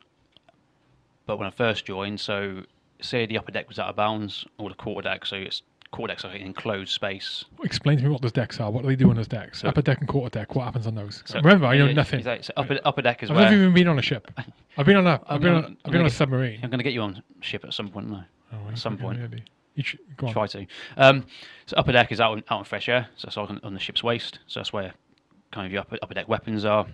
but 1.26 1.38
when 1.38 1.46
I 1.46 1.50
first 1.50 1.84
joined, 1.84 2.18
so 2.20 2.62
say 3.00 3.26
the 3.26 3.38
upper 3.38 3.52
deck 3.52 3.68
was 3.68 3.78
out 3.78 3.88
of 3.88 3.96
bounds 3.96 4.44
or 4.58 4.68
the 4.68 4.74
quarter 4.74 5.08
deck, 5.08 5.26
so 5.26 5.36
it's 5.36 5.62
quarter 5.92 6.12
deck's 6.12 6.24
like 6.24 6.34
an 6.36 6.40
enclosed 6.40 6.90
space. 6.90 7.44
Explain 7.62 7.98
to 7.98 8.04
me 8.04 8.08
what 8.10 8.22
those 8.22 8.32
decks 8.32 8.58
are. 8.60 8.70
What 8.70 8.82
do 8.82 8.88
they 8.88 8.96
do 8.96 9.10
on 9.10 9.16
those 9.16 9.28
decks? 9.28 9.60
So- 9.60 9.68
Upper 9.68 9.82
deck 9.82 9.98
and 10.00 10.08
quarter 10.08 10.38
deck. 10.38 10.54
What 10.54 10.64
happens 10.64 10.86
on 10.86 10.94
those? 10.94 11.22
So- 11.26 11.38
Remember, 11.40 11.66
I 11.66 11.76
know 11.76 11.86
yeah, 11.86 11.92
nothing. 11.92 12.18
exactly. 12.20 12.44
So 12.44 12.52
upper 12.56 12.80
upper 12.84 13.02
deck 13.02 13.22
is 13.22 13.30
I've 13.30 13.36
where 13.36 13.44
never 13.44 13.56
even 13.62 13.74
been 13.74 13.88
on 13.88 13.98
a 13.98 14.02
ship. 14.02 14.30
I've 14.78 14.86
been 14.86 14.96
on 14.96 15.06
a. 15.06 15.20
I've 15.26 15.40
been 15.40 15.52
on. 15.54 15.76
I've 15.84 15.92
been 15.92 16.00
on 16.00 16.06
a 16.06 16.08
get- 16.08 16.16
submarine. 16.16 16.60
I'm 16.62 16.70
going 16.70 16.78
to 16.78 16.84
get 16.84 16.94
you 16.94 17.02
on 17.02 17.22
ship 17.40 17.64
at 17.64 17.74
some 17.74 17.88
point. 17.90 18.08
No. 18.08 18.22
Oh, 18.54 18.56
right, 18.66 18.78
some 18.78 18.96
point. 18.98 19.18
really. 19.20 19.44
You 19.74 19.82
sh- 19.82 19.96
go 20.16 20.26
on. 20.26 20.32
try 20.32 20.46
to. 20.48 20.66
Um, 20.96 21.24
so 21.66 21.76
upper 21.76 21.92
deck 21.92 22.12
is 22.12 22.20
out 22.20 22.36
in, 22.36 22.44
out 22.50 22.58
in 22.60 22.64
fresh 22.64 22.88
air, 22.88 23.08
so 23.16 23.26
it's 23.28 23.36
on, 23.36 23.60
on 23.62 23.74
the 23.74 23.80
ship's 23.80 24.02
waist. 24.02 24.38
So 24.46 24.60
that's 24.60 24.72
where 24.72 24.92
kind 25.50 25.66
of 25.66 25.72
your 25.72 25.80
upper, 25.82 25.98
upper 26.02 26.14
deck 26.14 26.28
weapons 26.28 26.64
are. 26.64 26.86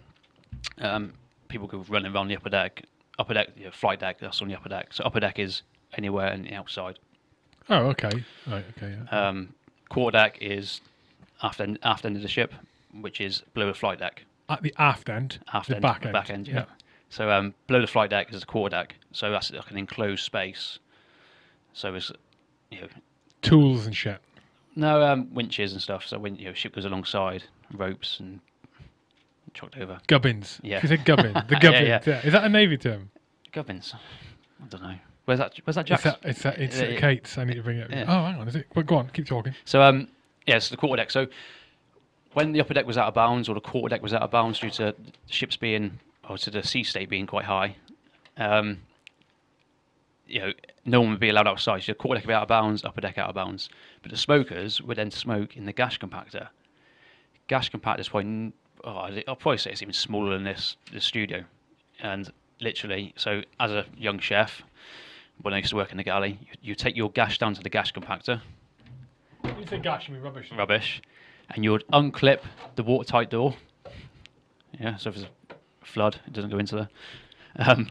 Um, 0.79 1.12
people 1.49 1.66
go 1.66 1.85
running 1.89 2.12
around 2.14 2.29
the 2.29 2.37
upper 2.37 2.51
deck. 2.51 2.85
Upper 3.18 3.35
deck, 3.35 3.49
you 3.57 3.64
know, 3.64 3.70
flight 3.72 3.99
deck, 3.99 4.18
that's 4.20 4.41
on 4.41 4.49
the 4.49 4.55
upper 4.55 4.68
deck. 4.68 4.93
So 4.93 5.03
upper 5.05 5.18
deck 5.18 5.39
is 5.41 5.62
anywhere 5.97 6.33
in 6.33 6.43
the 6.43 6.55
outside. 6.55 6.99
Oh, 7.68 7.87
okay. 7.89 8.24
Right. 8.47 8.64
Okay. 8.76 8.97
Yeah. 9.11 9.29
Um, 9.29 9.55
quarter 9.89 10.16
deck 10.16 10.39
is 10.41 10.81
aft 11.43 11.61
end, 11.61 11.79
aft 11.83 12.05
end 12.05 12.16
of 12.16 12.22
the 12.22 12.29
ship, 12.29 12.55
which 13.01 13.20
is 13.20 13.43
below 13.55 13.66
the 13.66 13.74
flight 13.74 13.99
deck. 13.99 14.24
At 14.49 14.62
the 14.62 14.74
aft 14.79 15.09
end. 15.09 15.41
Aft 15.53 15.68
the 15.68 15.76
end, 15.76 15.83
back 15.83 16.05
end. 16.05 16.12
back 16.12 16.31
end, 16.31 16.49
yeah. 16.49 16.64
So 17.11 17.31
um, 17.31 17.55
below 17.66 17.81
the 17.81 17.87
flight 17.87 18.11
deck 18.11 18.33
is 18.33 18.41
the 18.41 18.47
quarter 18.47 18.76
deck. 18.76 18.95
So 19.12 19.31
that's 19.31 19.51
like 19.51 19.70
an 19.70 19.79
enclosed 19.79 20.24
space. 20.24 20.79
So 21.72 21.95
it's 21.95 22.12
you 22.71 22.81
know 22.83 22.89
Tools 23.43 23.87
and 23.87 23.97
shit. 23.97 24.19
No, 24.75 25.03
um, 25.03 25.33
winches 25.33 25.73
and 25.73 25.81
stuff. 25.83 26.07
So 26.07 26.19
when 26.19 26.37
you 26.37 26.47
know 26.47 26.53
ship 26.55 26.75
goes 26.75 26.85
alongside, 26.85 27.45
ropes 27.73 28.19
and 28.21 28.41
chucked 29.55 29.77
over. 29.79 29.99
Gubbins. 30.07 30.61
Yeah. 30.62 30.81
You 30.83 30.89
said 30.89 31.05
gubbin. 31.05 31.33
The 31.35 31.45
Yeah, 31.55 31.59
gubbins. 31.61 31.89
yeah. 31.89 32.01
yeah. 32.07 32.21
Is 32.27 32.33
that 32.33 32.45
a 32.45 32.49
navy 32.49 32.77
term? 32.77 33.11
Gubbins. 33.53 33.95
I 33.95 34.66
don't 34.69 34.83
know. 34.83 34.95
Where's 35.25 35.39
that? 35.41 35.55
Where's 35.64 35.77
that 35.77 35.91
It's 35.91 36.03
Jack? 36.03 36.19
a, 36.25 36.29
it's 36.29 36.45
a, 36.45 36.62
it's 36.62 36.81
Uh. 36.81 36.97
Kate's. 37.01 37.39
I 37.39 37.45
need 37.45 37.55
to 37.55 37.62
bring 37.62 37.79
it. 37.79 37.91
Yeah. 37.91 38.05
Oh, 38.09 38.25
hang 38.25 38.41
on. 38.41 38.49
Is 38.49 38.57
it? 38.57 38.66
Well, 38.75 38.85
go 38.85 38.97
on. 38.97 39.09
Keep 39.11 39.27
talking. 39.27 39.55
So 39.64 39.83
um, 39.83 40.09
yeah, 40.47 40.59
so 40.59 40.73
the 40.75 40.77
quarter 40.79 41.01
deck. 41.03 41.11
So 41.11 41.27
when 42.35 42.53
the 42.53 42.61
upper 42.61 42.75
deck 42.75 42.87
was 42.87 42.99
out 42.99 43.09
of 43.09 43.14
bounds, 43.14 43.49
or 43.49 43.55
the 43.55 43.61
quarter 43.61 43.95
deck 43.95 44.03
was 44.03 44.12
out 44.14 44.23
of 44.23 44.31
bounds 44.31 44.59
due 44.61 44.71
to 44.71 44.95
the 44.97 45.12
ships 45.33 45.57
being, 45.57 45.99
or 46.29 46.39
to 46.39 46.51
the 46.51 46.62
sea 46.62 46.83
state 46.85 47.09
being 47.09 47.27
quite 47.27 47.45
high, 47.47 47.77
um, 48.37 48.79
you 50.29 50.41
know, 50.41 50.53
no 50.85 51.01
one 51.01 51.11
would 51.11 51.20
be 51.20 51.29
allowed 51.31 51.47
outside. 51.49 51.83
So 51.83 51.95
quarter 51.95 52.18
deck 52.20 52.26
would 52.26 52.33
be 52.33 52.35
out 52.35 52.43
of 52.43 52.49
bounds, 52.49 52.85
upper 52.85 53.01
deck 53.01 53.18
out 53.18 53.29
of 53.31 53.35
bounds. 53.35 53.68
But 54.03 54.11
the 54.11 54.16
smokers 54.18 54.81
would 54.83 54.97
then 54.99 55.11
smoke 55.11 55.57
in 55.57 55.64
the 55.64 55.72
gash 55.72 55.99
compactor. 55.99 56.49
Gash 57.47 57.70
compactor 57.70 58.01
is 58.01 58.09
probably, 58.09 58.53
oh, 58.85 59.09
I'll 59.26 59.37
probably 59.37 59.59
say 59.59 59.70
it's 59.70 59.83
even 59.83 59.95
smaller 59.95 60.31
than 60.35 60.45
this, 60.45 60.76
the 60.93 61.01
studio. 61.01 61.45
And 62.01 62.31
literally, 62.61 63.14
so 63.16 63.43
as 63.59 63.70
a 63.72 63.87
young 63.97 64.18
chef, 64.18 64.62
when 65.41 65.55
I 65.55 65.59
used 65.59 65.70
to 65.70 65.76
work 65.76 65.91
in 65.91 65.97
the 65.97 66.05
galley, 66.05 66.39
you, 66.43 66.70
you 66.70 66.74
take 66.74 66.97
your 66.97 67.11
gash 67.11 67.39
down 67.39 67.55
to 67.55 67.62
the 67.62 67.70
gash 67.70 67.93
compactor, 67.93 68.41
You 69.45 69.66
say 69.66 69.79
gash, 69.79 70.09
you 70.09 70.14
mean 70.14 70.22
rubbish. 70.22 70.51
rubbish. 70.57 71.01
and 71.51 71.64
you 71.64 71.72
would 71.72 71.87
unclip 71.93 72.41
the 72.76 72.83
watertight 72.83 73.31
door. 73.31 73.55
Yeah, 74.79 74.97
so 74.97 75.09
if 75.09 75.16
there's 75.16 75.26
a 75.51 75.85
flood, 75.87 76.20
it 76.26 76.33
doesn't 76.35 76.51
go 76.51 76.59
into 76.59 76.76
there. 76.76 76.89
Um, 77.57 77.91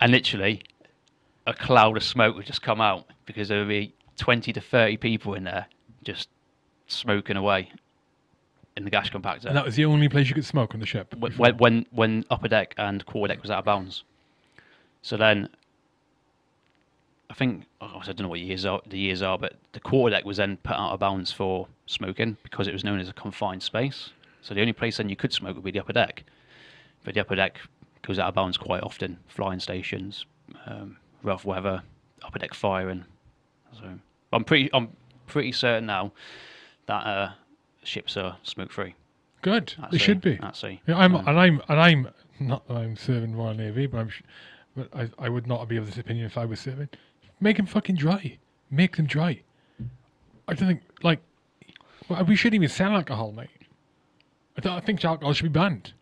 and 0.00 0.12
literally, 0.12 0.62
a 1.46 1.54
cloud 1.54 1.96
of 1.96 2.02
smoke 2.02 2.36
would 2.36 2.46
just 2.46 2.62
come 2.62 2.80
out 2.80 3.06
because 3.26 3.48
there 3.48 3.58
would 3.58 3.68
be 3.68 3.94
20 4.16 4.52
to 4.52 4.60
30 4.60 4.96
people 4.96 5.34
in 5.34 5.44
there 5.44 5.66
just 6.02 6.28
smoking 6.86 7.36
away 7.36 7.70
in 8.76 8.84
the 8.84 8.90
gash 8.90 9.10
compactor. 9.10 9.46
And 9.46 9.56
that 9.56 9.64
was 9.64 9.76
the 9.76 9.84
only 9.84 10.08
place 10.08 10.28
you 10.28 10.34
could 10.34 10.44
smoke 10.44 10.74
on 10.74 10.80
the 10.80 10.86
ship. 10.86 11.10
Before. 11.18 11.30
when, 11.30 11.56
when 11.58 11.86
when 11.90 12.24
upper 12.30 12.48
deck 12.48 12.74
and 12.76 13.04
quarter 13.06 13.32
deck 13.32 13.42
was 13.42 13.50
out 13.50 13.60
of 13.60 13.64
bounds. 13.64 14.04
So 15.02 15.16
then, 15.16 15.48
I 17.30 17.34
think 17.34 17.64
oh, 17.80 18.00
I 18.00 18.04
don't 18.04 18.20
know 18.20 18.28
what 18.28 18.40
years 18.40 18.64
are, 18.64 18.80
the 18.86 18.98
years 18.98 19.22
are, 19.22 19.38
but 19.38 19.54
the 19.72 19.80
quarter 19.80 20.16
deck 20.16 20.24
was 20.24 20.38
then 20.38 20.56
put 20.58 20.76
out 20.76 20.92
of 20.92 21.00
bounds 21.00 21.30
for 21.30 21.68
smoking 21.86 22.36
because 22.42 22.66
it 22.66 22.72
was 22.72 22.84
known 22.84 22.98
as 22.98 23.08
a 23.08 23.12
confined 23.12 23.62
space. 23.62 24.10
So 24.42 24.54
the 24.54 24.60
only 24.60 24.72
place 24.72 24.96
then 24.96 25.08
you 25.08 25.16
could 25.16 25.32
smoke 25.32 25.54
would 25.54 25.64
be 25.64 25.70
the 25.70 25.80
upper 25.80 25.92
deck, 25.92 26.24
but 27.04 27.14
the 27.14 27.20
upper 27.20 27.36
deck 27.36 27.60
goes 28.02 28.18
out 28.18 28.28
of 28.28 28.34
bounds 28.34 28.56
quite 28.56 28.82
often. 28.82 29.18
Flying 29.28 29.60
stations, 29.60 30.26
um, 30.66 30.96
rough 31.24 31.44
weather, 31.44 31.82
upper 32.22 32.38
deck 32.38 32.54
firing. 32.54 33.04
So 33.72 33.98
I'm 34.32 34.44
pretty 34.44 34.70
I'm 34.72 34.90
pretty 35.26 35.50
certain 35.52 35.86
now 35.86 36.12
that 36.86 37.06
uh, 37.06 37.30
ships 37.82 38.16
are 38.16 38.36
smoke 38.44 38.70
free. 38.70 38.94
Good. 39.42 39.74
At 39.82 39.90
They 39.90 39.98
sea, 39.98 40.04
should 40.04 40.20
be. 40.20 40.38
At 40.42 40.56
sea. 40.56 40.80
Yeah, 40.86 40.96
I'm 40.98 41.16
Um, 41.16 41.26
and 41.26 41.40
I'm 41.40 41.62
and 41.68 41.80
I'm 41.80 42.08
not 42.38 42.66
that 42.68 42.76
I'm 42.76 42.96
serving 42.96 43.34
Royal 43.36 43.54
Navy, 43.54 43.86
but 43.86 43.98
I'm 43.98 44.08
sh- 44.10 44.22
but 44.76 44.88
I, 44.94 45.08
I 45.18 45.28
would 45.28 45.46
not 45.46 45.66
be 45.68 45.76
of 45.76 45.86
this 45.86 45.98
opinion 45.98 46.26
if 46.26 46.36
I 46.38 46.44
was 46.44 46.60
serving. 46.60 46.88
Make 47.40 47.56
them 47.56 47.66
fucking 47.66 47.96
dry. 47.96 48.38
Make 48.70 48.96
them 48.96 49.06
dry. 49.06 49.42
I 50.46 50.54
don't 50.54 50.68
think 50.68 50.82
like 51.02 51.20
well, 52.08 52.22
we 52.24 52.36
shouldn't 52.36 52.56
even 52.56 52.68
sell 52.68 52.92
alcohol, 52.92 53.32
mate. 53.32 53.48
I, 54.56 54.60
don't, 54.60 54.72
I 54.74 54.80
think 54.80 55.04
alcohol 55.04 55.32
should 55.32 55.44
be 55.44 55.48
banned. 55.58 55.92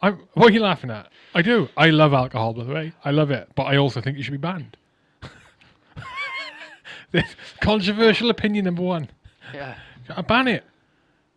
I'm, 0.00 0.14
what 0.34 0.50
are 0.50 0.52
you 0.52 0.60
laughing 0.60 0.90
at? 0.90 1.10
I 1.34 1.42
do. 1.42 1.68
I 1.76 1.90
love 1.90 2.12
alcohol, 2.14 2.52
by 2.54 2.64
the 2.64 2.72
way. 2.72 2.92
I 3.04 3.10
love 3.10 3.30
it, 3.30 3.48
but 3.56 3.64
I 3.64 3.76
also 3.76 4.00
think 4.00 4.16
it 4.18 4.22
should 4.22 4.32
be 4.32 4.36
banned. 4.38 4.76
This 7.10 7.24
controversial 7.62 8.28
opinion 8.28 8.66
number 8.66 8.82
one. 8.82 9.08
yeah. 9.54 9.76
Uh, 10.10 10.20
Ban 10.22 10.46
it. 10.48 10.64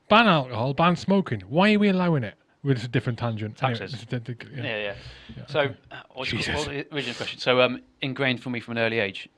Ban 0.09 0.28
alcohol. 0.28 0.74
Ban 0.74 0.95
smoking. 0.97 1.41
Why 1.41 1.74
are 1.74 1.80
we 1.80 1.88
allowing 1.89 2.24
it? 2.24 2.36
Well, 2.64 2.74
it's 2.74 2.84
a 2.84 2.89
different 2.89 3.18
tangent. 3.20 3.55
Taxes. 3.57 3.93
it's 3.93 4.03
a 4.03 4.20
di- 4.20 4.34
di- 4.34 4.47
yeah. 4.55 4.64
Yeah, 4.64 4.93
yeah. 5.38 5.45
So, 5.47 5.74
uh, 5.91 5.95
what's 6.14 6.30
Jesus. 6.32 6.47
what 6.49 6.57
was 6.57 6.68
the 6.68 6.88
original 6.93 7.16
question? 7.16 7.39
So, 7.39 7.62
um, 7.62 7.82
ingrained 8.01 8.43
for 8.43 8.49
me 8.49 8.59
from 8.59 8.78
an 8.78 8.84
early 8.84 8.99
age. 8.99 9.30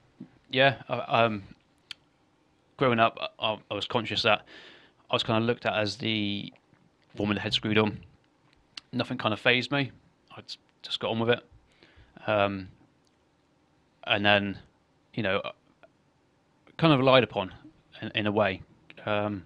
Yeah, 0.51 0.82
I- 0.89 1.24
um, 1.26 1.43
growing 2.78 2.99
up, 2.99 3.34
I, 3.39 3.57
I 3.69 3.74
was 3.76 3.86
conscious 3.86 4.24
that 4.24 4.43
I 5.11 5.15
was 5.15 5.21
kind 5.24 5.41
of 5.41 5.47
looked 5.47 5.65
at 5.67 5.74
as 5.76 5.97
the 5.97 6.51
woman 7.15 7.36
that 7.36 7.41
head 7.41 7.53
screwed 7.53 7.78
on. 7.78 7.99
Nothing 8.94 9.18
kind 9.18 9.34
of 9.34 9.39
phased 9.39 9.72
me. 9.72 9.91
I 10.32 10.41
just- 10.41 11.00
got 11.00 11.12
on 11.12 11.20
with 11.20 11.30
it. 11.30 11.46
Um, 12.28 12.70
and 14.06 14.26
then, 14.26 14.58
you 15.14 15.24
know, 15.24 15.41
kind 16.78 16.94
of 16.94 17.00
relied 17.00 17.24
upon 17.24 17.54
in, 18.02 18.12
in 18.16 18.28
a 18.28 18.32
way. 18.32 18.62
Um, 19.06 19.44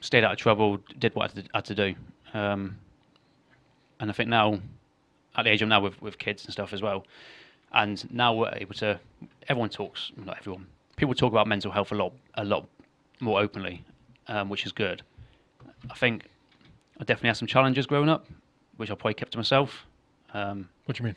stayed 0.00 0.24
out 0.24 0.32
of 0.32 0.38
trouble, 0.38 0.78
did 0.98 1.14
what 1.14 1.30
I 1.30 1.34
had 1.34 1.44
to, 1.44 1.50
had 1.54 1.64
to 1.66 1.74
do. 1.74 1.94
Um, 2.34 2.78
and 4.00 4.10
I 4.10 4.12
think 4.12 4.28
now, 4.28 4.60
at 5.36 5.44
the 5.44 5.50
age 5.50 5.62
I'm 5.62 5.68
now 5.68 5.80
with, 5.80 6.00
with 6.02 6.18
kids 6.18 6.44
and 6.44 6.52
stuff 6.52 6.72
as 6.72 6.82
well, 6.82 7.06
and 7.72 8.10
now 8.12 8.34
we're 8.34 8.52
able 8.54 8.74
to, 8.74 8.98
everyone 9.48 9.70
talks, 9.70 10.12
not 10.16 10.38
everyone, 10.38 10.66
people 10.96 11.14
talk 11.14 11.32
about 11.32 11.46
mental 11.46 11.70
health 11.70 11.92
a 11.92 11.94
lot, 11.94 12.12
a 12.34 12.44
lot 12.44 12.66
more 13.20 13.40
openly, 13.40 13.84
um, 14.28 14.48
which 14.48 14.66
is 14.66 14.72
good. 14.72 15.02
I 15.90 15.94
think 15.94 16.28
I 17.00 17.04
definitely 17.04 17.28
had 17.28 17.36
some 17.36 17.48
challenges 17.48 17.86
growing 17.86 18.08
up, 18.08 18.26
which 18.76 18.90
I 18.90 18.94
probably 18.94 19.14
kept 19.14 19.32
to 19.32 19.38
myself. 19.38 19.86
Um, 20.34 20.68
What 20.84 20.96
do 20.96 21.02
you 21.02 21.06
mean? 21.06 21.16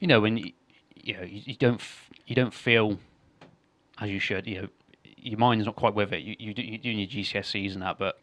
you 0.00 0.06
know, 0.06 0.20
when 0.20 0.36
you, 0.36 0.52
you 0.94 1.14
know 1.14 1.22
you, 1.22 1.42
you 1.44 1.54
don't 1.54 1.80
f- 1.80 2.10
you 2.26 2.36
don't 2.36 2.54
feel 2.54 2.98
as 4.00 4.10
you 4.10 4.20
should. 4.20 4.46
You 4.46 4.62
know, 4.62 4.68
your 5.16 5.38
mind's 5.38 5.66
not 5.66 5.74
quite 5.76 5.94
with 5.94 6.12
it. 6.12 6.22
You 6.22 6.36
you 6.38 6.54
do, 6.54 6.62
you 6.62 6.78
do 6.78 6.90
your 6.90 7.08
GCSEs 7.08 7.72
and 7.72 7.82
that, 7.82 7.98
but 7.98 8.20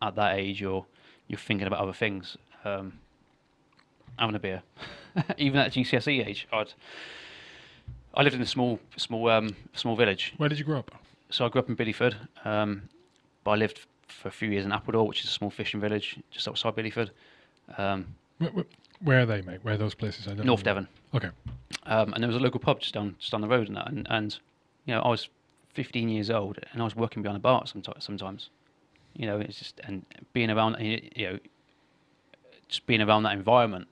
at 0.00 0.14
that 0.14 0.38
age, 0.38 0.60
you're 0.60 0.86
you're 1.28 1.38
thinking 1.38 1.66
about 1.66 1.80
other 1.80 1.92
things. 1.92 2.36
Um, 2.64 2.94
having 4.18 4.36
a 4.36 4.38
beer, 4.38 4.62
even 5.38 5.60
at 5.60 5.72
GCSE 5.72 6.26
age, 6.26 6.46
I'd 6.52 6.72
I 8.14 8.22
lived 8.22 8.36
in 8.36 8.42
a 8.42 8.46
small 8.46 8.78
small 8.96 9.28
um, 9.28 9.54
small 9.74 9.96
village. 9.96 10.32
Where 10.38 10.48
did 10.48 10.58
you 10.58 10.64
grow 10.64 10.78
up? 10.78 10.90
So 11.30 11.44
I 11.44 11.48
grew 11.50 11.60
up 11.60 11.68
in 11.68 11.76
Bideford, 11.76 12.14
um, 12.46 12.88
but 13.44 13.52
I 13.52 13.56
lived 13.56 13.86
for 14.12 14.28
a 14.28 14.32
few 14.32 14.50
years 14.50 14.64
in 14.64 14.72
Appledore, 14.72 15.06
which 15.06 15.20
is 15.24 15.30
a 15.30 15.32
small 15.32 15.50
fishing 15.50 15.80
village 15.80 16.18
just 16.30 16.46
outside 16.48 16.74
Bideford, 16.76 17.10
um, 17.78 18.06
Where, 18.38 18.50
where, 18.50 18.64
where 19.02 19.20
are 19.20 19.26
they, 19.26 19.42
mate? 19.42 19.60
Where 19.62 19.74
are 19.74 19.78
those 19.78 19.94
places? 19.94 20.26
I 20.28 20.34
don't 20.34 20.46
North 20.46 20.60
know. 20.60 20.70
Devon. 20.70 20.88
Okay. 21.14 21.30
um, 21.86 22.12
and 22.12 22.22
there 22.22 22.28
was 22.28 22.36
a 22.36 22.40
local 22.40 22.60
pub 22.60 22.80
just 22.80 22.94
down 22.94 23.16
just 23.18 23.32
down 23.32 23.40
the 23.40 23.48
road 23.48 23.68
and 23.68 23.76
that, 23.76 23.88
and, 23.88 24.06
and 24.10 24.38
you 24.86 24.94
know 24.94 25.00
I 25.02 25.08
was 25.08 25.28
15 25.74 26.08
years 26.08 26.30
old 26.30 26.58
and 26.72 26.80
I 26.80 26.84
was 26.84 26.94
working 26.94 27.22
behind 27.22 27.36
a 27.36 27.40
bar 27.40 27.66
sometimes. 27.66 28.04
Sometimes, 28.04 28.50
you 29.14 29.26
know, 29.26 29.38
it's 29.40 29.58
just 29.58 29.80
and 29.84 30.04
being 30.32 30.50
around 30.50 30.76
you 30.80 31.26
know 31.26 31.38
just 32.68 32.86
being 32.86 33.00
around 33.02 33.22
that 33.24 33.34
environment, 33.34 33.86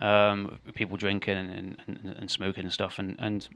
um, 0.00 0.58
people 0.74 0.96
drinking 0.96 1.36
and, 1.36 1.76
and, 1.86 2.16
and 2.18 2.30
smoking 2.30 2.64
and 2.64 2.72
stuff, 2.72 2.98
and 2.98 3.16
and 3.18 3.48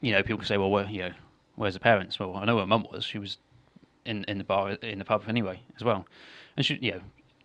you 0.00 0.12
know 0.12 0.22
people 0.22 0.44
say, 0.44 0.56
well, 0.56 0.70
where 0.70 0.86
you 0.86 1.00
know, 1.02 1.12
where's 1.56 1.74
the 1.74 1.80
parents? 1.80 2.18
Well, 2.18 2.36
I 2.36 2.44
know 2.44 2.56
where 2.56 2.66
mum 2.66 2.86
was. 2.92 3.04
She 3.04 3.18
was 3.18 3.38
in 4.06 4.24
in 4.24 4.38
the 4.38 4.44
bar 4.44 4.70
in 4.70 4.98
the 4.98 5.04
pub 5.04 5.24
anyway 5.28 5.60
as 5.76 5.84
well, 5.84 6.06
and 6.56 6.64
she 6.64 6.78
you 6.80 6.92
know 6.92 7.00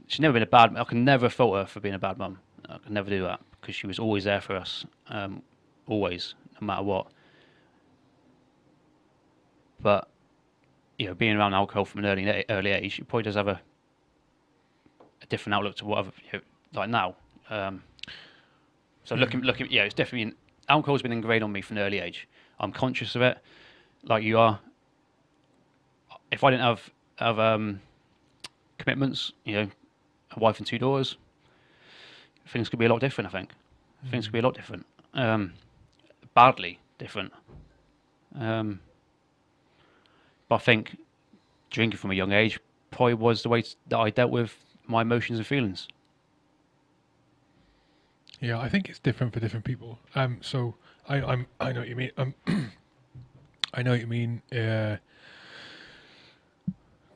she's 0.07 0.19
never 0.19 0.33
been 0.33 0.43
a 0.43 0.47
bad. 0.47 0.75
I 0.77 0.83
can 0.83 1.03
never 1.03 1.29
fault 1.29 1.55
her 1.55 1.65
for 1.65 1.79
being 1.79 1.95
a 1.95 1.99
bad 1.99 2.17
mum. 2.17 2.39
I 2.69 2.77
can 2.77 2.93
never 2.93 3.09
do 3.09 3.23
that 3.23 3.41
because 3.59 3.75
she 3.75 3.87
was 3.87 3.99
always 3.99 4.23
there 4.23 4.41
for 4.41 4.55
us, 4.55 4.85
um, 5.07 5.41
always, 5.87 6.35
no 6.59 6.67
matter 6.67 6.83
what. 6.83 7.07
But 9.81 10.07
you 10.97 11.07
know, 11.07 11.13
being 11.13 11.35
around 11.35 11.53
alcohol 11.53 11.85
from 11.85 12.03
an 12.03 12.05
early 12.05 12.45
early 12.49 12.71
age, 12.71 12.99
it 12.99 13.07
probably 13.07 13.23
does 13.23 13.35
have 13.35 13.47
a 13.47 13.59
a 15.21 15.25
different 15.27 15.55
outlook 15.55 15.75
to 15.77 15.85
what 15.85 15.99
I've, 15.99 16.13
you 16.31 16.39
know, 16.39 16.79
like 16.79 16.89
now. 16.89 17.15
Um, 17.49 17.83
so 19.03 19.15
looking, 19.15 19.41
looking, 19.41 19.67
yeah, 19.69 19.83
it's 19.83 19.93
definitely 19.93 20.35
alcohol's 20.69 21.01
been 21.01 21.11
ingrained 21.11 21.43
on 21.43 21.51
me 21.51 21.61
from 21.61 21.77
an 21.77 21.83
early 21.83 21.99
age. 21.99 22.27
I'm 22.59 22.71
conscious 22.71 23.15
of 23.15 23.21
it, 23.21 23.37
like 24.03 24.23
you 24.23 24.37
are. 24.37 24.59
If 26.31 26.43
I 26.43 26.51
didn't 26.51 26.63
have 26.63 26.89
have 27.17 27.39
um, 27.39 27.81
commitments, 28.77 29.31
you 29.43 29.55
know, 29.55 29.67
a 30.31 30.39
wife 30.39 30.57
and 30.57 30.65
two 30.65 30.79
daughters, 30.79 31.17
things 32.47 32.69
could 32.69 32.79
be 32.79 32.85
a 32.85 32.89
lot 32.89 32.99
different. 32.99 33.27
I 33.27 33.31
think 33.31 33.51
things 34.09 34.25
could 34.25 34.33
be 34.33 34.39
a 34.39 34.41
lot 34.41 34.55
different, 34.55 34.85
um, 35.13 35.53
badly 36.33 36.79
different. 36.97 37.31
Um, 38.39 38.79
but 40.49 40.55
I 40.55 40.59
think 40.59 40.97
drinking 41.69 41.97
from 41.97 42.11
a 42.11 42.13
young 42.13 42.31
age 42.31 42.59
probably 42.89 43.13
was 43.13 43.43
the 43.43 43.49
way 43.49 43.63
that 43.87 43.97
I 43.97 44.09
dealt 44.09 44.31
with 44.31 44.55
my 44.87 45.01
emotions 45.01 45.39
and 45.39 45.47
feelings. 45.47 45.87
Yeah, 48.39 48.59
I 48.59 48.69
think 48.69 48.89
it's 48.89 48.99
different 48.99 49.33
for 49.33 49.39
different 49.39 49.65
people. 49.65 49.99
Um, 50.15 50.39
so 50.41 50.75
I, 51.07 51.21
I'm, 51.21 51.47
I 51.59 51.71
know 51.71 51.81
what 51.81 51.89
you 51.89 51.95
mean. 51.95 52.11
Um, 52.17 52.33
I 53.73 53.83
know 53.83 53.91
what 53.91 53.99
you 54.01 54.07
mean. 54.07 54.41
Uh, 54.51 54.97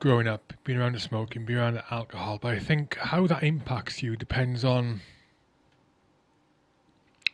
growing 0.06 0.28
up, 0.28 0.52
being 0.62 0.78
around 0.78 0.94
the 0.94 1.00
smoking, 1.00 1.44
being 1.44 1.58
around 1.58 1.74
the 1.74 1.84
alcohol, 1.92 2.38
but 2.40 2.54
I 2.54 2.60
think 2.60 2.96
how 2.96 3.26
that 3.26 3.42
impacts 3.42 4.04
you 4.04 4.14
depends 4.16 4.64
on 4.64 5.00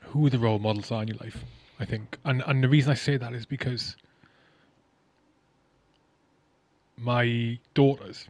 who 0.01 0.31
the 0.31 0.39
role 0.39 0.59
models 0.59 0.91
are 0.91 1.03
in 1.03 1.09
your 1.09 1.19
life. 1.19 1.45
I 1.79 1.85
think, 1.85 2.17
and 2.25 2.43
and 2.47 2.65
the 2.65 2.71
reason 2.71 2.91
I 2.91 2.95
say 2.95 3.19
that 3.19 3.35
is 3.35 3.45
because 3.45 3.97
my 6.97 7.59
daughters, 7.75 8.29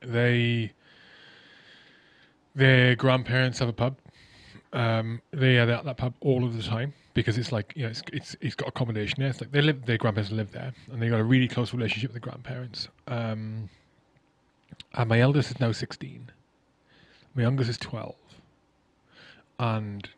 they, 0.00 0.72
their 2.54 2.96
grandparents 2.96 3.58
have 3.58 3.68
a 3.68 3.74
pub 3.74 3.96
um, 4.72 5.20
they 5.30 5.58
are 5.58 5.70
at 5.70 5.84
that 5.84 5.96
pub 5.98 6.14
all 6.20 6.42
of 6.42 6.56
the 6.56 6.62
time 6.62 6.94
because 7.14 7.38
it's 7.38 7.52
like 7.52 7.72
you 7.76 7.84
know 7.84 7.90
it's 7.90 8.02
it's 8.12 8.36
it's 8.40 8.54
got 8.54 8.68
accommodation 8.68 9.20
there. 9.20 9.30
It's 9.30 9.40
like 9.40 9.52
they 9.52 9.62
live 9.62 9.86
their 9.86 9.98
grandparents 9.98 10.32
live 10.32 10.52
there 10.52 10.72
and 10.92 11.00
they 11.00 11.08
got 11.08 11.20
a 11.20 11.24
really 11.24 11.48
close 11.48 11.72
relationship 11.72 12.12
with 12.12 12.22
the 12.22 12.28
grandparents. 12.28 12.88
Um, 13.06 13.70
and 14.94 15.08
my 15.08 15.20
eldest 15.20 15.52
is 15.52 15.60
now 15.60 15.72
sixteen. 15.72 16.30
My 17.34 17.42
youngest 17.42 17.70
is 17.70 17.78
twelve, 17.78 18.16
and 19.58 20.08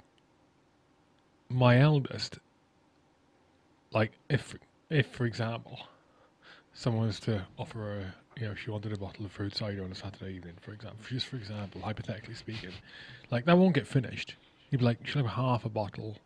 my 1.48 1.78
eldest, 1.78 2.38
like 3.92 4.12
if 4.28 4.54
if 4.90 5.06
for 5.08 5.26
example, 5.26 5.78
someone 6.72 7.06
was 7.06 7.20
to 7.20 7.42
offer 7.58 7.78
her, 7.78 8.14
you 8.38 8.46
know, 8.46 8.52
if 8.52 8.58
she 8.58 8.70
wanted 8.70 8.92
a 8.92 8.96
bottle 8.98 9.24
of 9.24 9.32
fruit 9.32 9.54
cider 9.56 9.84
on 9.84 9.92
a 9.92 9.94
Saturday 9.94 10.34
evening, 10.34 10.54
for 10.60 10.72
example, 10.72 10.98
just 11.08 11.26
for 11.26 11.36
example, 11.36 11.80
hypothetically 11.82 12.34
speaking, 12.34 12.70
like 13.30 13.44
that 13.44 13.58
won't 13.58 13.74
get 13.74 13.86
finished. 13.86 14.36
You'd 14.70 14.78
be 14.78 14.84
like, 14.84 15.06
she'll 15.06 15.22
have 15.22 15.32
half 15.32 15.64
a 15.64 15.68
bottle. 15.68 16.16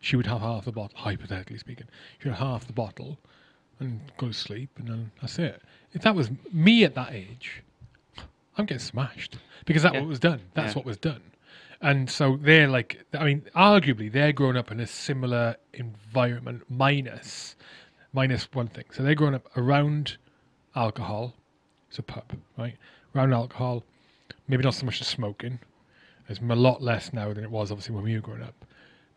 She 0.00 0.16
would 0.16 0.26
have 0.26 0.40
half 0.40 0.64
the 0.64 0.72
bottle, 0.72 0.96
hypothetically 0.98 1.58
speaking. 1.58 1.86
She'd 2.18 2.28
have 2.30 2.38
half 2.38 2.66
the 2.66 2.72
bottle, 2.72 3.18
and 3.80 4.00
go 4.16 4.28
to 4.28 4.32
sleep, 4.32 4.70
and 4.78 4.88
then 4.88 5.10
that's 5.20 5.38
it. 5.38 5.62
If 5.92 6.02
that 6.02 6.14
was 6.14 6.30
me 6.52 6.84
at 6.84 6.94
that 6.94 7.12
age, 7.12 7.62
I'm 8.56 8.66
getting 8.66 8.78
smashed 8.78 9.38
because 9.64 9.82
that's 9.82 9.94
Yeah. 9.94 10.00
what 10.00 10.08
was 10.08 10.20
done. 10.20 10.40
That's 10.54 10.72
Yeah. 10.72 10.78
what 10.78 10.86
was 10.86 10.98
done. 10.98 11.22
And 11.80 12.08
so 12.10 12.36
they're 12.38 12.68
like, 12.68 13.04
I 13.12 13.24
mean, 13.24 13.42
arguably 13.54 14.10
they're 14.10 14.32
growing 14.32 14.56
up 14.56 14.70
in 14.70 14.80
a 14.80 14.86
similar 14.86 15.56
environment, 15.74 16.62
minus, 16.70 17.54
minus 18.12 18.48
one 18.52 18.68
thing. 18.68 18.86
So 18.92 19.02
they're 19.02 19.14
growing 19.14 19.34
up 19.34 19.54
around 19.58 20.16
alcohol. 20.74 21.34
It's 21.88 21.98
a 21.98 22.02
pub, 22.02 22.32
right? 22.56 22.76
Around 23.14 23.34
alcohol. 23.34 23.84
Maybe 24.48 24.62
not 24.62 24.74
so 24.74 24.86
much 24.86 24.98
the 25.00 25.04
smoking. 25.04 25.58
There's 26.26 26.40
a 26.40 26.54
lot 26.54 26.82
less 26.82 27.12
now 27.12 27.32
than 27.32 27.44
it 27.44 27.50
was 27.50 27.70
obviously 27.70 27.94
when 27.94 28.04
we 28.04 28.14
were 28.14 28.20
growing 28.20 28.42
up. 28.42 28.64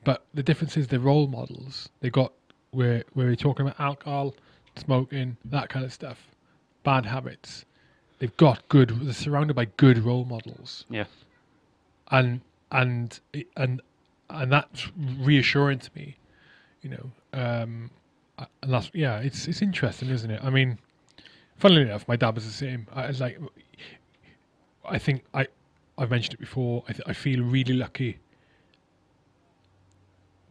But 0.04 0.26
the 0.34 0.44
difference 0.44 0.78
is 0.78 0.88
the 0.88 1.00
role 1.00 1.28
models. 1.28 1.90
They 2.00 2.10
got 2.10 2.34
where 2.72 3.04
where 3.14 3.28
we're 3.28 3.36
talking 3.36 3.66
about 3.66 3.80
alcohol, 3.80 4.36
smoking, 4.76 5.38
that 5.46 5.70
kind 5.70 5.84
of 5.86 5.92
stuff, 5.94 6.28
bad 6.84 7.06
habits. 7.06 7.66
They've 8.20 8.36
got 8.38 8.68
good. 8.70 8.90
They're 9.02 9.14
surrounded 9.14 9.56
by 9.56 9.66
good 9.66 9.98
role 10.00 10.26
models 10.26 10.86
Yeah. 10.90 11.06
and 12.12 12.42
and 12.72 13.20
and 13.58 13.82
and 14.30 14.52
that's 14.52 14.90
reassuring 15.20 15.80
to 15.80 15.90
me, 15.96 16.18
you 16.82 16.90
know. 16.92 17.12
Um, 17.34 17.90
and 18.62 18.74
that's 18.74 18.90
yeah, 18.94 19.20
it's 19.20 19.48
it's 19.48 19.62
interesting, 19.62 20.10
isn't 20.10 20.30
it? 20.32 20.42
I 20.44 20.50
mean, 20.50 20.80
funnily 21.58 21.82
enough, 21.82 22.08
my 22.08 22.16
dad 22.16 22.36
was 22.36 22.46
the 22.46 22.52
same. 22.52 22.88
I 22.94 23.08
was 23.08 23.20
like, 23.20 23.40
I 24.88 24.98
think 24.98 25.24
I 25.34 25.48
I've 25.98 26.10
mentioned 26.10 26.36
it 26.36 26.40
before. 26.40 26.84
I 26.88 26.94
th- 26.94 27.04
I 27.08 27.14
feel 27.14 27.42
really 27.44 27.74
lucky 27.74 28.20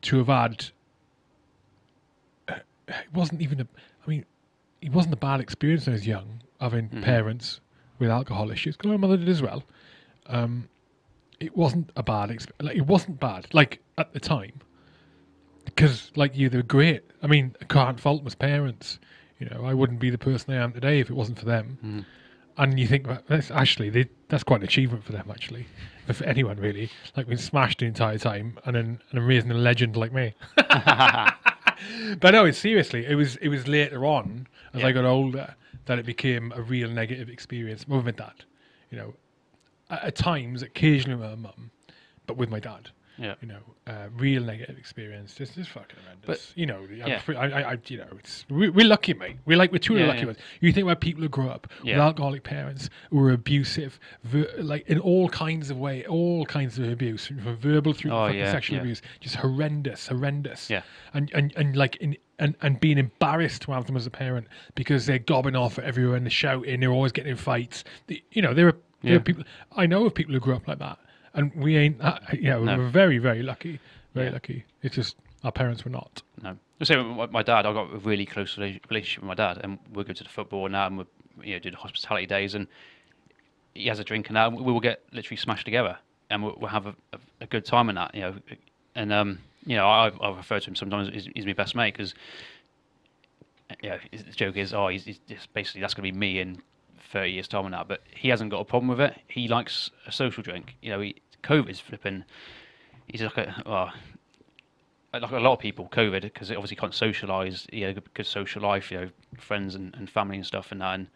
to 0.08 0.18
have 0.18 0.26
had. 0.28 0.64
uh, 2.48 2.54
It 2.88 3.12
wasn't 3.12 3.42
even 3.42 3.60
a. 3.60 3.66
I 4.06 4.08
mean, 4.10 4.24
it 4.80 4.92
wasn't 4.92 5.12
a 5.14 5.18
bad 5.18 5.40
experience 5.40 5.86
when 5.86 5.92
I 5.94 5.96
was 5.96 6.06
young, 6.06 6.40
having 6.60 6.88
Mhm. 6.88 7.02
parents 7.02 7.60
with 7.98 8.10
alcohol 8.10 8.50
issues. 8.50 8.76
Because 8.76 8.90
my 8.90 8.96
mother 8.96 9.16
did 9.16 9.28
as 9.28 9.42
well. 9.42 9.64
Um, 10.26 10.68
it 11.40 11.56
wasn't 11.56 11.90
a 11.96 12.02
bad 12.02 12.30
experience. 12.30 12.62
Like, 12.62 12.76
it 12.76 12.86
wasn't 12.86 13.20
bad, 13.20 13.52
like 13.54 13.80
at 13.98 14.12
the 14.12 14.20
time, 14.20 14.52
because 15.64 16.10
like 16.16 16.36
you, 16.36 16.48
they 16.48 16.56
were 16.58 16.62
great. 16.62 17.02
I 17.22 17.26
mean, 17.26 17.54
I 17.60 17.64
can't 17.64 18.00
fault 18.00 18.24
my 18.24 18.30
parents. 18.38 18.98
You 19.38 19.48
know, 19.50 19.64
I 19.64 19.74
wouldn't 19.74 20.00
be 20.00 20.10
the 20.10 20.18
person 20.18 20.52
I 20.54 20.56
am 20.56 20.72
today 20.72 21.00
if 21.00 21.10
it 21.10 21.14
wasn't 21.14 21.38
for 21.38 21.44
them. 21.44 21.78
Mhm. 21.84 22.04
And 22.58 22.78
you 22.78 22.88
think 22.88 23.06
well, 23.06 23.22
that's 23.28 23.50
actually 23.50 23.88
they, 23.90 24.08
that's 24.28 24.42
quite 24.42 24.60
an 24.60 24.64
achievement 24.64 25.04
for 25.04 25.12
them, 25.12 25.30
actually, 25.30 25.66
for 26.12 26.24
anyone 26.24 26.58
really. 26.58 26.90
Like 27.16 27.26
being 27.26 27.38
smashed 27.38 27.78
the 27.78 27.86
entire 27.86 28.18
time, 28.18 28.58
and 28.64 28.74
then 28.74 29.00
and 29.12 29.26
raising 29.26 29.50
a 29.50 29.54
legend 29.54 29.96
like 29.96 30.12
me. 30.12 30.34
but 30.56 32.32
no, 32.32 32.44
it's 32.44 32.58
seriously. 32.58 33.06
It 33.06 33.14
was 33.14 33.36
it 33.36 33.48
was 33.48 33.68
later 33.68 34.04
on 34.04 34.48
as 34.74 34.82
I 34.84 34.92
got 34.92 35.04
older 35.04 35.54
that 35.86 35.98
it 35.98 36.04
became 36.04 36.52
a 36.54 36.60
real 36.60 36.90
negative 36.90 37.28
experience 37.28 37.86
with 37.86 38.04
my 38.04 38.10
dad. 38.10 38.44
You 38.90 38.98
know, 38.98 39.14
at, 39.90 40.04
at 40.04 40.16
times, 40.16 40.62
occasionally 40.62 41.20
with 41.20 41.30
my 41.30 41.36
mum, 41.36 41.70
but 42.26 42.36
with 42.36 42.50
my 42.50 42.60
dad. 42.60 42.90
Yeah. 43.18 43.34
You 43.40 43.48
know, 43.48 43.58
uh, 43.86 44.08
real 44.16 44.42
negative 44.44 44.78
experience. 44.78 45.34
This 45.34 45.56
is 45.56 45.66
fucking 45.66 45.96
horrendous. 46.04 46.26
But, 46.26 46.52
you 46.56 46.66
know, 46.66 46.86
yeah. 46.94 47.20
I, 47.28 47.32
I, 47.34 47.72
I, 47.72 47.78
you 47.86 47.98
know, 47.98 48.06
it's 48.18 48.44
we, 48.48 48.68
we're 48.70 48.86
lucky, 48.86 49.12
mate. 49.14 49.38
We're 49.44 49.58
like 49.58 49.72
we're 49.72 49.78
two 49.78 49.96
Yeah, 49.98 50.06
lucky 50.06 50.20
yeah. 50.20 50.26
ones. 50.26 50.38
You 50.60 50.72
think 50.72 50.84
about 50.84 51.00
people 51.00 51.22
who 51.22 51.28
grow 51.28 51.48
up 51.48 51.66
with 51.82 51.94
alcoholic 51.96 52.44
parents 52.44 52.90
who 53.10 53.18
are 53.24 53.32
abusive, 53.32 53.98
ver- 54.24 54.50
like 54.58 54.86
in 54.88 54.98
all 55.00 55.28
kinds 55.28 55.70
of 55.70 55.78
way, 55.78 56.04
all 56.06 56.46
kinds 56.46 56.78
of 56.78 56.88
abuse, 56.88 57.26
from 57.26 57.38
verbal 57.56 57.92
through 57.92 58.12
Oh, 58.12 58.26
fucking 58.26 58.38
yeah, 58.38 58.52
sexual 58.52 58.76
yeah. 58.76 58.82
abuse, 58.82 59.02
just 59.20 59.34
horrendous, 59.36 60.06
horrendous. 60.06 60.70
Yeah. 60.70 60.82
And 61.14 61.30
and 61.34 61.52
and 61.56 61.76
like 61.76 61.96
in. 61.96 62.16
And, 62.40 62.54
and 62.62 62.78
being 62.78 62.98
embarrassed 62.98 63.62
to 63.62 63.72
have 63.72 63.86
them 63.86 63.96
as 63.96 64.06
a 64.06 64.10
parent 64.10 64.46
because 64.76 65.06
they're 65.06 65.18
gobbing 65.18 65.56
off 65.56 65.76
at 65.76 65.84
everyone, 65.84 66.22
they're 66.22 66.30
shouting, 66.30 66.78
they're 66.78 66.92
always 66.92 67.10
getting 67.10 67.32
in 67.32 67.36
fights. 67.36 67.82
The, 68.06 68.22
you 68.30 68.42
know, 68.42 68.54
there 68.54 68.68
are, 68.68 68.76
there 69.02 69.10
Yeah. 69.14 69.16
are 69.16 69.20
people. 69.20 69.42
I 69.76 69.86
know 69.86 70.06
of 70.06 70.14
people 70.14 70.34
who 70.34 70.38
grew 70.38 70.54
up 70.54 70.68
like 70.68 70.78
that, 70.78 71.00
and 71.34 71.54
we 71.54 71.76
ain't. 71.76 72.00
Uh, 72.00 72.18
you 72.32 72.50
know, 72.50 72.64
No. 72.64 72.78
we're 72.78 72.88
very, 72.88 73.18
very 73.18 73.42
lucky. 73.42 73.80
Very 74.14 74.26
Yeah. 74.26 74.32
lucky. 74.32 74.64
It's 74.82 74.94
just 74.94 75.16
our 75.44 75.52
parents 75.52 75.84
were 75.84 75.90
not. 75.90 76.22
No. 76.42 76.56
The 76.78 76.86
same 76.86 77.16
with 77.16 77.30
my, 77.30 77.42
dad. 77.42 77.66
I 77.66 77.72
got 77.72 77.92
a 77.92 77.98
really 77.98 78.24
close 78.26 78.56
relationship 78.56 79.22
with 79.22 79.28
my 79.28 79.34
dad, 79.34 79.60
and 79.62 79.78
we'll 79.92 80.04
go 80.04 80.12
to 80.12 80.22
the 80.24 80.30
football 80.30 80.68
now, 80.68 80.86
and 80.86 80.98
we 80.98 81.04
you 81.42 81.54
know 81.54 81.58
do 81.58 81.70
the 81.70 81.76
hospitality 81.76 82.26
days, 82.26 82.54
and 82.54 82.66
he 83.74 83.86
has 83.88 83.98
a 83.98 84.04
drink, 84.04 84.28
and 84.28 84.34
now 84.34 84.48
we 84.48 84.62
will 84.62 84.80
get 84.80 85.02
literally 85.12 85.36
smashed 85.36 85.64
together, 85.64 85.98
and 86.30 86.42
we'll, 86.42 86.56
we'll 86.58 86.70
have 86.70 86.86
a, 86.86 86.94
a, 87.12 87.18
a 87.42 87.46
good 87.46 87.64
time 87.64 87.88
in 87.88 87.94
that, 87.96 88.14
you 88.14 88.20
know. 88.22 88.34
And 88.94 89.12
um, 89.12 89.38
you 89.66 89.76
know, 89.76 89.86
I 89.86 90.08
I 90.20 90.30
refer 90.36 90.60
to 90.60 90.70
him 90.70 90.76
sometimes 90.76 91.08
as 91.10 91.28
he's 91.34 91.46
my 91.46 91.52
best 91.52 91.74
mate 91.74 91.94
because, 91.94 92.14
you 93.82 93.90
know, 93.90 93.98
the 94.12 94.22
joke 94.32 94.56
is, 94.56 94.72
oh, 94.72 94.88
he's, 94.88 95.04
he's 95.04 95.18
just 95.28 95.52
basically 95.52 95.80
that's 95.80 95.94
going 95.94 96.06
to 96.08 96.12
be 96.12 96.18
me 96.18 96.40
in 96.40 96.62
thirty 97.12 97.32
years 97.32 97.48
time 97.48 97.64
and 97.64 97.74
that, 97.74 97.88
but 97.88 98.02
he 98.14 98.28
hasn't 98.28 98.50
got 98.50 98.60
a 98.60 98.64
problem 98.64 98.88
with 98.88 99.00
it. 99.00 99.16
He 99.28 99.48
likes 99.48 99.90
a 100.06 100.12
social 100.12 100.42
drink. 100.42 100.76
You 100.82 100.90
know, 100.90 101.00
he, 101.00 101.16
COVID's 101.42 101.80
flipping. 101.80 102.24
He's 103.06 103.22
like 103.22 103.38
a 103.38 103.62
oh, 103.66 103.90
like 105.12 105.30
a 105.30 105.38
lot 105.38 105.54
of 105.54 105.58
people, 105.58 105.88
COVID, 105.90 106.22
because 106.22 106.50
obviously 106.50 106.76
can't 106.76 106.92
socialise, 106.92 107.66
you 107.72 107.86
know, 107.86 108.00
good 108.14 108.26
social 108.26 108.62
life, 108.62 108.90
you 108.90 109.00
know, 109.00 109.10
friends 109.38 109.74
and, 109.74 109.94
and 109.96 110.10
family 110.10 110.36
and 110.36 110.46
stuff, 110.46 110.70
and 110.70 110.80
that, 110.80 110.94
and 110.94 111.06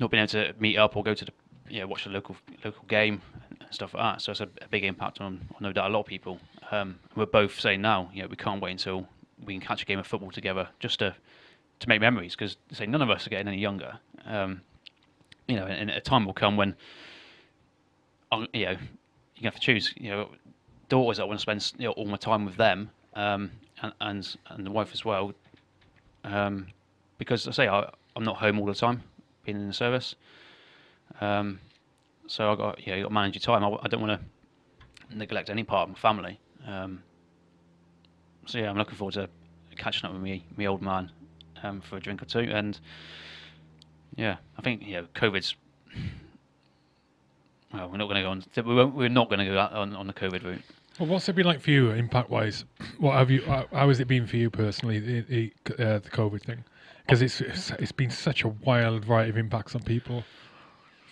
not 0.00 0.10
being 0.10 0.22
able 0.22 0.30
to 0.30 0.54
meet 0.58 0.78
up 0.78 0.96
or 0.96 1.02
go 1.02 1.14
to 1.14 1.24
the, 1.24 1.32
you 1.68 1.80
know, 1.80 1.86
watch 1.86 2.04
the 2.04 2.10
local 2.10 2.36
local 2.64 2.84
game 2.88 3.20
and 3.50 3.68
stuff 3.70 3.94
like 3.94 4.02
that. 4.02 4.22
So 4.22 4.32
it's 4.32 4.40
a, 4.40 4.48
a 4.62 4.68
big 4.70 4.84
impact 4.84 5.20
on, 5.20 5.46
on 5.50 5.58
no 5.60 5.72
doubt 5.72 5.90
a 5.90 5.92
lot 5.92 6.00
of 6.00 6.06
people. 6.06 6.40
Um, 6.70 6.98
we're 7.14 7.26
both 7.26 7.60
saying 7.60 7.82
now, 7.82 8.10
you 8.14 8.22
know, 8.22 8.28
we 8.28 8.36
can't 8.36 8.62
wait 8.62 8.72
until 8.72 9.06
we 9.44 9.54
can 9.54 9.60
catch 9.60 9.82
a 9.82 9.84
game 9.84 9.98
of 9.98 10.06
football 10.06 10.30
together 10.30 10.68
just 10.80 11.00
to 11.00 11.14
to 11.80 11.88
make 11.88 12.00
memories, 12.00 12.34
because 12.34 12.56
say 12.72 12.86
none 12.86 13.02
of 13.02 13.10
us 13.10 13.26
are 13.26 13.30
getting 13.30 13.48
any 13.48 13.58
younger. 13.58 13.98
Um, 14.24 14.62
you 15.46 15.56
know, 15.56 15.66
and, 15.66 15.90
a 15.90 16.00
time 16.00 16.24
will 16.24 16.32
come 16.32 16.56
when, 16.56 16.76
I'll- 18.32 18.46
you 18.52 18.66
know, 18.66 18.76
you 19.36 19.42
have 19.44 19.54
to 19.54 19.60
choose. 19.60 19.92
You 19.96 20.10
know, 20.10 20.28
daughters 20.88 21.18
I 21.18 21.24
want 21.24 21.38
to 21.38 21.42
spend 21.42 21.72
you 21.78 21.86
know, 21.86 21.92
all 21.92 22.06
my 22.06 22.16
time 22.16 22.44
with 22.44 22.56
them, 22.56 22.90
um, 23.14 23.50
and, 23.82 23.92
and 24.00 24.36
and 24.48 24.66
the 24.66 24.70
wife 24.70 24.90
as 24.92 25.04
well, 25.04 25.34
um, 26.24 26.68
because 27.18 27.46
I 27.46 27.50
say 27.50 27.68
I, 27.68 27.90
I'm 28.16 28.24
not 28.24 28.36
home 28.36 28.58
all 28.58 28.66
the 28.66 28.74
time, 28.74 29.02
being 29.44 29.58
in 29.58 29.66
the 29.68 29.74
service. 29.74 30.14
Um, 31.20 31.60
so 32.26 32.50
I 32.50 32.54
got 32.54 32.86
yeah, 32.86 32.94
you 32.94 33.02
got 33.02 33.08
to 33.08 33.14
manage 33.14 33.34
your 33.34 33.42
time. 33.42 33.64
I, 33.64 33.76
I 33.82 33.88
don't 33.88 34.00
want 34.00 34.20
to 34.20 35.16
neglect 35.16 35.50
any 35.50 35.64
part 35.64 35.88
of 35.88 35.94
my 35.96 36.00
family. 36.00 36.38
Um, 36.66 37.02
so 38.46 38.58
yeah, 38.58 38.70
I'm 38.70 38.76
looking 38.76 38.96
forward 38.96 39.14
to 39.14 39.28
catching 39.76 40.06
up 40.06 40.12
with 40.12 40.22
me, 40.22 40.44
me 40.56 40.68
old 40.68 40.82
man, 40.82 41.10
um, 41.64 41.80
for 41.80 41.96
a 41.96 42.00
drink 42.00 42.22
or 42.22 42.26
two, 42.26 42.40
and 42.52 42.78
yeah, 44.16 44.36
I 44.56 44.62
think 44.62 44.82
you 44.86 44.94
know, 44.94 45.06
COVID's. 45.14 45.56
Well, 47.72 47.88
we're 47.88 47.96
not 47.96 48.06
going 48.06 48.16
to 48.16 48.22
go 48.22 48.30
on. 48.30 48.44
We 48.56 48.74
won't, 48.74 48.94
we're 48.94 49.08
not 49.08 49.28
going 49.28 49.40
to 49.40 49.46
go 49.46 49.58
out 49.58 49.72
on, 49.72 49.96
on 49.96 50.06
the 50.06 50.12
COVID 50.12 50.44
route. 50.44 50.62
Well, 51.00 51.08
what's 51.08 51.28
it 51.28 51.34
been 51.34 51.46
like 51.46 51.60
for 51.60 51.72
you, 51.72 51.90
impact 51.90 52.30
wise? 52.30 52.64
What 52.98 53.14
have 53.14 53.30
you? 53.30 53.42
How 53.42 53.66
how 53.72 53.88
has 53.88 53.98
it 53.98 54.06
been 54.06 54.26
for 54.26 54.36
you 54.36 54.48
personally, 54.50 55.00
the 55.00 55.20
the, 55.22 55.52
uh, 55.72 55.98
the 55.98 56.10
COVID 56.10 56.42
thing? 56.42 56.64
Because 57.04 57.20
it's, 57.20 57.40
it's 57.40 57.70
it's 57.72 57.92
been 57.92 58.10
such 58.10 58.44
a 58.44 58.48
wild 58.48 59.04
variety 59.04 59.30
of 59.30 59.36
impacts 59.36 59.74
on 59.74 59.82
people. 59.82 60.22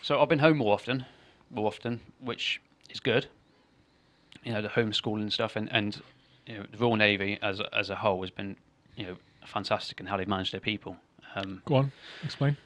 So 0.03 0.21
I've 0.21 0.29
been 0.29 0.39
home 0.39 0.59
more 0.59 0.73
often, 0.73 1.05
more 1.51 1.67
often, 1.67 2.01
which 2.21 2.61
is 2.91 3.01
good. 3.01 3.27
You 4.45 4.53
know, 4.53 4.63
the 4.63 4.69
homeschooling 4.69 5.33
stuff, 5.33 5.57
and 5.57 5.69
and 5.73 6.01
you 6.47 6.59
know, 6.59 6.67
the 6.71 6.79
Royal 6.79 6.97
Navy 6.97 7.39
as 7.43 7.61
as 7.73 7.91
a 7.91 7.97
whole 7.97 8.21
has 8.23 8.31
been, 8.31 8.57
you 8.97 9.07
know, 9.07 9.17
fantastic 9.47 10.01
in 10.01 10.07
how 10.07 10.17
they've 10.17 10.29
managed 10.29 10.53
their 10.53 10.61
people. 10.61 10.97
Um, 11.35 11.63
Go 11.65 11.77
on, 11.77 11.93
explain. 12.23 12.57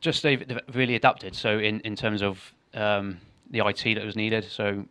just 0.00 0.22
they've, 0.22 0.46
they've 0.46 0.60
really 0.74 0.94
adapted. 0.94 1.34
So 1.34 1.58
in, 1.58 1.80
in 1.80 1.96
terms 1.96 2.22
of 2.22 2.52
um, 2.74 3.18
the 3.50 3.66
IT 3.66 3.94
that 3.96 4.04
was 4.04 4.16
needed, 4.16 4.44
so 4.44 4.84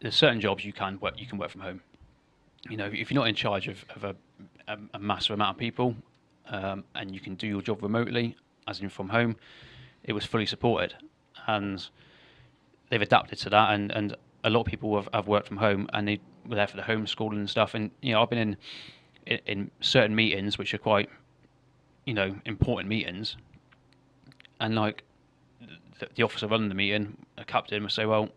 there's 0.00 0.14
certain 0.14 0.40
jobs 0.40 0.64
you 0.64 0.72
can 0.72 0.98
work 1.00 1.14
you 1.20 1.26
can 1.26 1.38
work 1.38 1.50
from 1.50 1.60
home. 1.60 1.80
You 2.68 2.76
know, 2.76 2.86
if 2.92 3.10
you're 3.10 3.20
not 3.20 3.28
in 3.28 3.34
charge 3.34 3.68
of, 3.68 3.84
of 3.96 4.04
a, 4.04 4.16
a, 4.68 4.78
a 4.94 4.98
massive 4.98 5.32
amount 5.34 5.56
of 5.56 5.58
people, 5.58 5.94
um, 6.48 6.84
and 6.94 7.12
you 7.14 7.20
can 7.20 7.34
do 7.34 7.46
your 7.46 7.62
job 7.62 7.82
remotely, 7.82 8.36
as 8.66 8.80
in 8.80 8.88
from 8.88 9.08
home, 9.08 9.36
it 10.04 10.12
was 10.12 10.24
fully 10.26 10.46
supported, 10.46 10.94
and 11.46 11.88
they've 12.90 13.00
adapted 13.02 13.38
to 13.40 13.50
that. 13.50 13.72
And, 13.72 13.90
and 13.92 14.16
a 14.44 14.50
lot 14.50 14.60
of 14.60 14.66
people 14.66 14.94
have, 14.96 15.08
have 15.14 15.26
worked 15.26 15.48
from 15.48 15.56
home, 15.58 15.88
and 15.94 16.06
they 16.06 16.20
were 16.46 16.56
there 16.56 16.66
for 16.66 16.76
the 16.76 16.82
homeschooling 16.82 17.32
and 17.32 17.48
stuff. 17.48 17.74
And 17.74 17.90
you 18.02 18.12
know, 18.12 18.22
I've 18.22 18.30
been 18.30 18.38
in 18.38 18.56
in, 19.26 19.38
in 19.46 19.70
certain 19.80 20.14
meetings 20.14 20.58
which 20.58 20.74
are 20.74 20.78
quite 20.78 21.08
you 22.04 22.14
know 22.14 22.34
important 22.44 22.88
meetings 22.88 23.36
and 24.60 24.74
like 24.74 25.04
the, 26.00 26.08
the 26.16 26.22
officer 26.22 26.48
running 26.48 26.68
the 26.68 26.74
meeting, 26.74 27.16
a 27.38 27.44
captain, 27.44 27.82
would 27.82 27.92
say, 27.92 28.06
well, 28.06 28.28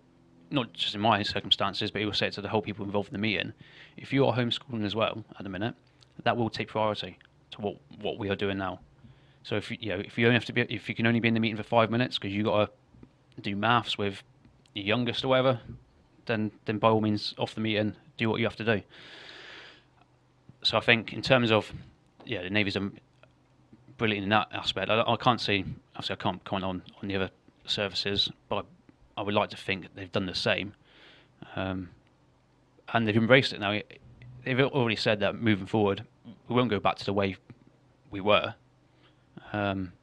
not 0.52 0.72
just 0.74 0.94
in 0.94 1.02
my 1.02 1.24
circumstances, 1.24 1.90
but 1.90 2.00
he 2.00 2.06
will 2.06 2.14
say 2.14 2.28
it 2.28 2.34
to 2.34 2.42
the 2.42 2.50
whole 2.50 2.62
people 2.62 2.86
involved 2.86 3.10
in 3.10 3.14
the 3.14 3.20
meeting. 3.20 3.54
If 3.98 4.14
you 4.14 4.26
are 4.28 4.36
homeschooling 4.36 4.86
as 4.86 4.96
well 4.96 5.24
at 5.38 5.44
the 5.44 5.50
minute, 5.50 5.74
that 6.24 6.38
will 6.38 6.50
take 6.50 6.68
priority 6.68 7.18
to 7.52 7.62
what 7.62 7.78
what 8.02 8.20
we 8.20 8.30
are 8.30 8.36
doing 8.36 8.58
now. 8.58 8.80
So 9.44 9.56
if 9.56 9.72
you, 9.72 9.78
know 9.90 10.00
if 10.00 10.18
you 10.18 10.28
only 10.28 10.36
have 10.36 10.46
to 10.46 10.54
be 10.54 10.62
if 10.62 10.88
you 10.88 10.96
can 10.96 11.08
only 11.08 11.20
be 11.20 11.28
in 11.28 11.34
the 11.34 11.40
meeting 11.40 11.58
for 11.58 11.64
five 11.64 11.90
minutes 11.90 12.18
because 12.18 12.34
you 12.34 12.44
got 12.44 12.70
to 13.36 13.42
do 13.42 13.56
maths 13.56 13.98
with 13.98 14.22
your 14.74 14.86
youngest 14.86 15.24
or 15.24 15.30
whatever, 15.30 15.60
then 16.28 16.52
then 16.66 16.78
by 16.78 16.90
all 16.90 17.02
means 17.02 17.34
off 17.38 17.56
the 17.56 17.62
meeting, 17.62 17.96
do 18.18 18.30
what 18.30 18.40
you 18.40 18.46
have 18.46 18.56
to 18.58 18.66
do. 18.66 18.82
So 20.64 20.78
I 20.78 20.82
think 20.82 21.14
in 21.14 21.22
terms 21.22 21.52
of 21.52 21.72
yeah, 22.26 22.42
the 22.44 22.50
Navy's 22.50 22.78
brilliant 23.98 24.24
in 24.24 24.30
that 24.30 24.48
aspect. 24.52 24.90
I, 24.90 25.02
I 25.02 25.16
can't 25.18 25.40
see, 25.40 25.66
obviously, 25.96 26.14
I 26.14 26.24
can't 26.24 26.44
comment 26.44 26.66
on, 26.66 26.82
on 27.02 27.08
the 27.08 27.16
other 27.16 27.30
services, 27.66 28.30
but 28.50 28.66
I, 29.18 29.22
I 29.22 29.24
would 29.24 29.34
like 29.34 29.50
to 29.52 29.58
think 29.58 29.88
they've 29.96 30.12
done 30.12 30.26
the 30.26 30.36
same. 30.36 30.74
Um, 31.56 31.90
and 32.94 33.08
they've 33.08 33.16
embraced 33.16 33.54
it 33.54 33.60
now. 33.60 33.80
They've 34.44 34.60
already 34.60 34.96
said 34.96 35.20
that 35.22 35.36
moving 35.36 35.68
forward, 35.68 36.04
we 36.48 36.56
won't 36.56 36.70
go 36.70 36.80
back 36.80 36.98
to 36.98 37.06
the 37.06 37.14
way 37.14 37.38
we 38.12 38.22
were. 38.22 38.56
Um, 39.52 39.94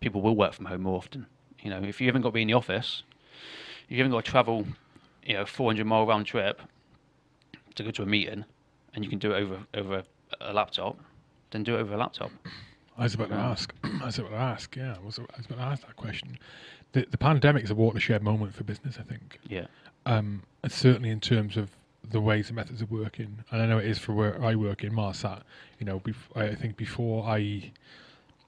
people 0.00 0.22
will 0.22 0.36
work 0.36 0.54
from 0.54 0.66
home 0.66 0.82
more 0.82 0.96
often. 0.96 1.26
You 1.60 1.70
know, 1.70 1.82
if 1.82 2.00
you 2.00 2.06
haven't 2.06 2.22
got 2.22 2.30
to 2.30 2.34
be 2.34 2.42
in 2.42 2.48
the 2.48 2.54
office, 2.54 3.02
if 3.84 3.92
you 3.92 3.98
haven't 3.98 4.12
got 4.12 4.24
to 4.24 4.30
travel, 4.30 4.66
you 5.22 5.34
know, 5.34 5.44
400 5.44 5.84
mile 5.86 6.06
round 6.06 6.26
trip 6.26 6.62
to 7.74 7.82
go 7.82 7.90
to 7.90 8.02
a 8.02 8.06
meeting, 8.06 8.44
and 8.98 9.04
you 9.04 9.08
can 9.08 9.20
do 9.20 9.32
it 9.32 9.36
over 9.36 9.60
over 9.74 10.02
a 10.40 10.52
laptop, 10.52 10.98
then 11.52 11.62
do 11.62 11.76
it 11.76 11.78
over 11.78 11.94
a 11.94 11.96
laptop. 11.96 12.32
I 12.96 13.04
was 13.04 13.14
about 13.14 13.28
to 13.28 13.36
ask. 13.36 13.72
I 13.84 14.06
was 14.06 14.18
about 14.18 14.30
to 14.30 14.36
ask. 14.36 14.74
Yeah, 14.74 14.96
I 15.00 15.06
was, 15.06 15.20
I 15.20 15.36
was 15.36 15.46
about 15.46 15.58
to 15.58 15.62
ask 15.62 15.86
that 15.86 15.94
question. 15.94 16.36
The 16.90 17.06
the 17.08 17.16
pandemic 17.16 17.62
is 17.62 17.70
a 17.70 17.76
watershed 17.76 18.24
moment 18.24 18.56
for 18.56 18.64
business. 18.64 18.98
I 18.98 19.04
think. 19.04 19.38
Yeah. 19.48 19.66
Um, 20.04 20.42
and 20.64 20.72
certainly 20.72 21.10
in 21.10 21.20
terms 21.20 21.56
of 21.56 21.70
the 22.10 22.20
ways 22.20 22.48
and 22.48 22.56
methods 22.56 22.82
of 22.82 22.90
working, 22.90 23.44
and 23.52 23.62
I 23.62 23.66
know 23.66 23.78
it 23.78 23.86
is 23.86 23.98
for 23.98 24.14
where 24.14 24.42
I 24.42 24.56
work 24.56 24.80
Inmarsat. 24.80 25.42
You 25.78 25.86
know, 25.86 26.00
bef- 26.00 26.34
I 26.34 26.56
think 26.56 26.76
before 26.76 27.24
I, 27.24 27.70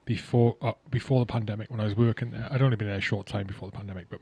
before 0.03 0.57
uh, 0.61 0.73
before 0.89 1.21
the 1.21 1.31
pandemic, 1.31 1.71
when 1.71 1.79
I 1.79 1.85
was 1.85 1.95
working 1.95 2.31
there, 2.31 2.45
I'd 2.51 2.61
only 2.61 2.75
been 2.75 2.89
there 2.89 2.97
a 2.97 3.01
short 3.01 3.25
time 3.25 3.47
before 3.47 3.71
the 3.71 3.77
pandemic, 3.77 4.07
but 4.09 4.19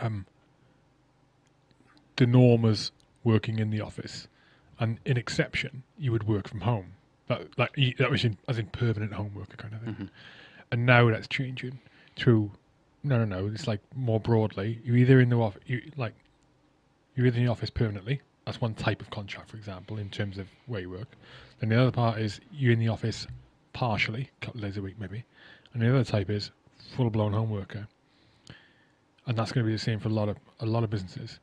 um, 0.00 0.26
the 2.16 2.26
norm 2.26 2.62
was 2.62 2.90
working 3.22 3.60
in 3.60 3.70
the 3.70 3.80
office, 3.80 4.26
and 4.80 4.98
in 5.04 5.16
exception, 5.16 5.82
you 5.98 6.12
would 6.12 6.24
work 6.24 6.48
from 6.48 6.60
home. 6.60 6.92
That 7.28 7.58
like 7.58 7.74
that 7.98 8.10
was 8.10 8.24
in, 8.24 8.38
as 8.48 8.58
in 8.58 8.66
permanent 8.66 9.12
home 9.12 9.34
worker 9.34 9.56
kind 9.56 9.74
of 9.74 9.80
thing. 9.82 9.94
Mhm. 9.94 10.08
And 10.72 10.86
now 10.86 11.10
that's 11.10 11.28
changing 11.28 11.78
through. 12.16 12.52
No, 13.02 13.18
no, 13.18 13.24
no. 13.24 13.46
It's 13.48 13.66
like 13.66 13.80
more 13.94 14.18
broadly. 14.20 14.80
You're 14.84 14.96
either 14.96 15.20
in 15.20 15.28
the 15.28 15.36
office, 15.36 15.62
you 15.66 15.82
like 15.96 16.14
you're 17.14 17.26
either 17.26 17.38
in 17.38 17.44
the 17.44 17.50
office 17.50 17.70
permanently. 17.70 18.20
That's 18.44 18.60
one 18.60 18.74
type 18.74 19.02
of 19.02 19.10
contract, 19.10 19.50
for 19.50 19.56
example, 19.58 19.98
in 19.98 20.08
terms 20.08 20.38
of 20.38 20.48
where 20.66 20.80
you 20.80 20.90
work. 20.90 21.08
Then 21.60 21.68
the 21.68 21.80
other 21.80 21.90
part 21.90 22.18
is 22.18 22.40
you're 22.50 22.72
in 22.72 22.78
the 22.78 22.88
office 22.88 23.26
partially, 23.74 24.30
a 24.40 24.44
couple 24.46 24.60
of 24.60 24.66
days 24.66 24.76
a 24.78 24.82
week 24.82 24.98
maybe. 24.98 25.24
And 25.72 25.82
the 25.82 25.88
other 25.90 26.04
type 26.04 26.30
is 26.30 26.50
full 26.96 27.10
blown 27.10 27.32
home 27.34 27.50
worker. 27.50 27.88
And 29.26 29.36
that's 29.36 29.52
going 29.52 29.64
to 29.64 29.68
be 29.68 29.74
the 29.74 29.78
same 29.78 30.00
for 30.00 30.08
a 30.08 30.12
lot 30.12 30.28
of 30.30 30.38
a 30.60 30.66
lot 30.66 30.82
of 30.84 30.90
businesses. 30.90 31.38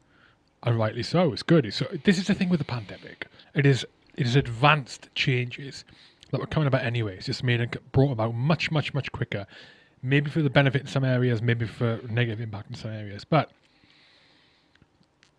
And 0.66 0.80
rightly 0.80 1.03
so. 1.03 1.32
It's 1.32 1.43
good. 1.43 1.72
So 1.74 1.88
this 2.03 2.18
is 2.18 2.28
the 2.28 2.34
thing 2.34 2.49
with 2.49 2.59
the 2.59 2.66
pandemic. 2.66 3.28
It 3.53 3.66
is 3.66 3.86
it 4.16 4.26
is 4.26 4.36
advanced 4.36 5.09
changes 5.13 5.86
that 6.32 6.39
were 6.39 6.47
coming 6.47 6.68
about 6.68 6.84
anyway. 6.84 7.18
It's 7.18 7.28
just 7.28 7.43
made 7.43 7.61
it 7.61 7.91
brought 7.91 8.11
about 8.11 8.34
much, 8.34 8.72
much, 8.72 8.93
much 8.93 9.11
quicker. 9.11 9.45
Maybe 10.01 10.30
for 10.30 10.41
the 10.41 10.49
benefit 10.49 10.82
in 10.82 10.88
some 10.88 11.03
areas, 11.03 11.41
maybe 11.41 11.68
for 11.68 11.99
negative 12.09 12.41
impact 12.41 12.70
in 12.70 12.76
some 12.76 12.91
areas. 12.91 13.24
But 13.26 13.51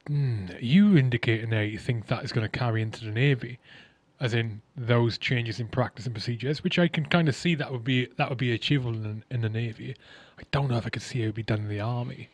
mm, 0.09 0.57
you 0.61 0.97
indicating 0.97 1.51
there 1.51 1.65
you 1.65 1.79
think 1.79 2.07
that 2.07 2.25
is 2.25 2.33
going 2.33 2.49
to 2.49 2.59
carry 2.59 2.83
into 2.83 3.05
the 3.05 3.11
navy, 3.11 3.59
as 4.21 4.33
in 4.33 4.61
those 4.77 5.19
changes 5.19 5.59
in 5.59 5.69
practice 5.69 6.07
and 6.07 6.15
procedures, 6.15 6.63
which 6.63 6.79
I 6.79 6.89
can 6.89 7.07
kind 7.07 7.29
of 7.29 7.35
see 7.35 7.55
that 7.57 7.73
would 7.73 7.85
be 7.85 8.07
that 8.17 8.29
would 8.29 8.39
be 8.39 8.53
achievable 8.53 8.95
in, 8.95 9.25
in 9.31 9.41
the 9.41 9.49
navy. 9.49 9.97
I 10.39 10.43
don't 10.53 10.71
know 10.71 10.77
if 10.77 10.87
I 10.87 10.91
could 10.91 11.03
see 11.03 11.23
it 11.23 11.27
would 11.27 11.35
be 11.35 11.43
done 11.43 11.61
in 11.61 11.69
the 11.69 11.81
army. 11.81 12.29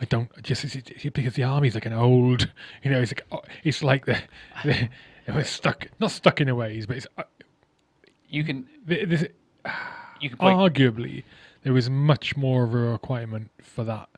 I 0.00 0.04
don't 0.04 0.30
just 0.42 0.64
it's, 0.64 0.74
it's, 0.76 1.04
because 1.04 1.34
the 1.34 1.42
army's 1.44 1.74
like 1.74 1.86
an 1.86 1.92
old, 1.92 2.50
you 2.82 2.90
know, 2.90 3.00
it's 3.00 3.12
like 3.12 3.26
oh, 3.32 3.42
it's 3.64 3.82
like 3.82 4.06
the, 4.06 4.18
the 4.64 4.88
it 5.26 5.34
was 5.34 5.48
stuck 5.48 5.88
not 6.00 6.10
stuck 6.10 6.40
in 6.40 6.48
a 6.48 6.54
ways, 6.54 6.86
but 6.86 6.96
it's 6.96 7.06
uh, 7.16 7.24
You 8.28 8.44
can 8.44 8.68
th- 8.88 9.08
this, 9.08 9.24
you 10.20 10.30
can 10.30 10.38
arguably 10.38 11.24
there 11.62 11.72
was 11.72 11.90
much 11.90 12.36
more 12.36 12.64
of 12.64 12.74
a 12.74 12.78
requirement 12.78 13.50
for 13.62 13.84
that 13.84 14.08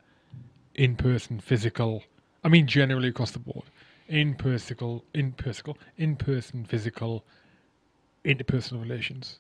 in 0.75 0.97
person 0.97 1.41
physical 1.41 2.05
I 2.45 2.49
mean 2.49 2.67
generally 2.67 3.09
across 3.09 3.31
the 3.31 3.39
board. 3.39 3.65
In 4.09 4.35
physical 4.35 5.05
in 5.15 5.33
physical 5.33 5.79
in 5.97 6.17
person 6.17 6.65
physical 6.65 7.25
interpersonal 8.25 8.83
relations. 8.83 9.39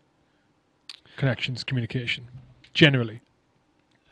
Connections, 1.17 1.65
communication. 1.65 2.25
Generally. 2.73 3.21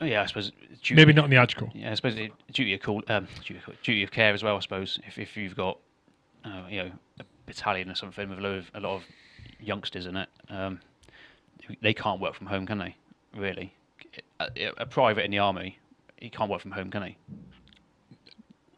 Oh, 0.00 0.04
yeah, 0.04 0.22
I 0.22 0.26
suppose 0.26 0.52
duty, 0.82 0.94
Maybe 0.94 1.12
not 1.12 1.24
in 1.24 1.30
the 1.30 1.36
Agile. 1.36 1.70
Yeah, 1.74 1.90
I 1.90 1.94
suppose 1.94 2.16
it, 2.16 2.32
duty 2.52 2.74
of 2.74 2.80
call, 2.80 3.02
um, 3.08 3.26
duty, 3.44 3.60
of, 3.66 3.82
duty 3.82 4.02
of 4.02 4.10
care 4.10 4.32
as 4.34 4.42
well. 4.42 4.56
I 4.56 4.60
suppose 4.60 4.98
if 5.06 5.18
if 5.18 5.36
you've 5.36 5.56
got 5.56 5.78
uh, 6.44 6.62
you 6.68 6.84
know 6.84 6.90
a 7.20 7.24
battalion 7.46 7.90
or 7.90 7.94
something 7.94 8.28
with 8.28 8.38
a 8.38 8.42
lot 8.42 8.52
of, 8.52 8.70
a 8.74 8.80
lot 8.80 8.96
of 8.96 9.02
youngsters 9.60 10.06
in 10.06 10.16
it, 10.16 10.28
um, 10.50 10.80
they 11.82 11.94
can't 11.94 12.20
work 12.20 12.34
from 12.34 12.46
home, 12.46 12.66
can 12.66 12.78
they? 12.78 12.96
Really, 13.36 13.74
a, 14.40 14.48
a 14.78 14.86
private 14.86 15.24
in 15.24 15.30
the 15.30 15.38
army, 15.38 15.78
he 16.16 16.30
can't 16.30 16.50
work 16.50 16.60
from 16.62 16.70
home, 16.72 16.90
can 16.90 17.02
he? 17.02 17.16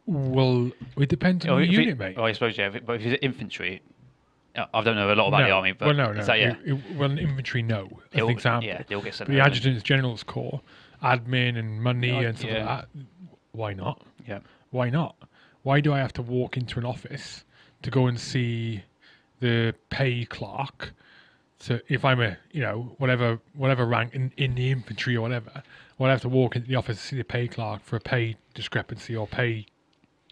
Well, 0.06 0.72
it 0.96 1.08
depends 1.08 1.46
on 1.46 1.52
Or 1.52 1.56
the 1.58 1.64
if 1.64 1.70
it- 1.70 1.82
unit, 1.82 1.98
mate. 1.98 2.14
Oh, 2.18 2.24
I 2.24 2.32
suppose 2.32 2.58
yeah. 2.58 2.66
If 2.68 2.74
it, 2.76 2.86
but 2.86 2.94
if 2.96 3.02
he's 3.02 3.16
infantry, 3.22 3.82
I 4.56 4.82
don't 4.82 4.96
know 4.96 5.12
a 5.12 5.14
lot 5.14 5.28
about 5.28 5.40
no. 5.42 5.46
the 5.46 5.52
army, 5.52 5.72
but 5.72 5.86
well, 5.86 5.94
no, 5.94 6.12
no. 6.12 6.20
is 6.20 6.26
that, 6.26 6.38
yeah, 6.40 6.56
It- 6.64 6.72
it- 6.72 6.96
well, 6.96 7.16
infantry, 7.16 7.62
no. 7.62 7.88
As 8.12 8.22
an 8.22 8.28
example. 8.30 8.66
yeah, 8.68 8.82
they'll 8.88 9.02
get 9.02 9.14
sent 9.14 9.30
the 9.30 9.38
adjutant's 9.38 9.84
general's 9.84 10.24
corps, 10.24 10.60
admin 11.02 11.58
and 11.58 11.82
money 11.82 12.08
Yeah, 12.08 12.20
and 12.28 12.38
stuff 12.38 12.50
yeah. 12.50 12.64
like 12.66 12.80
that. 12.80 12.88
Why 13.52 13.72
not? 13.72 14.02
Yeah, 14.26 14.40
Why 14.70 14.90
not? 14.90 15.16
Why 15.62 15.80
do 15.80 15.92
I 15.92 15.98
have 15.98 16.12
to 16.14 16.22
walk 16.22 16.56
into 16.56 16.78
an 16.78 16.84
office 16.86 17.44
to 17.82 17.90
go 17.90 18.06
and 18.06 18.18
see 18.18 18.82
the 19.40 19.74
pay 19.90 20.24
clerk? 20.24 20.92
So 21.58 21.80
if 21.88 22.04
I'm 22.04 22.20
a 22.20 22.38
you 22.52 22.62
know 22.62 22.94
whatever 22.98 23.38
whatever 23.54 23.84
rank 23.84 24.14
in, 24.14 24.32
in 24.36 24.54
the 24.54 24.70
infantry 24.70 25.16
or 25.16 25.20
whatever, 25.20 25.62
well 25.98 26.08
I 26.08 26.12
have 26.12 26.22
to 26.22 26.28
walk 26.28 26.56
into 26.56 26.68
the 26.68 26.76
office 26.76 26.96
to 26.98 27.02
see 27.02 27.16
the 27.16 27.24
pay 27.24 27.48
clerk 27.48 27.84
for 27.84 27.96
a 27.96 28.00
pay 28.00 28.36
discrepancy 28.54 29.14
or 29.14 29.26
pay. 29.26 29.66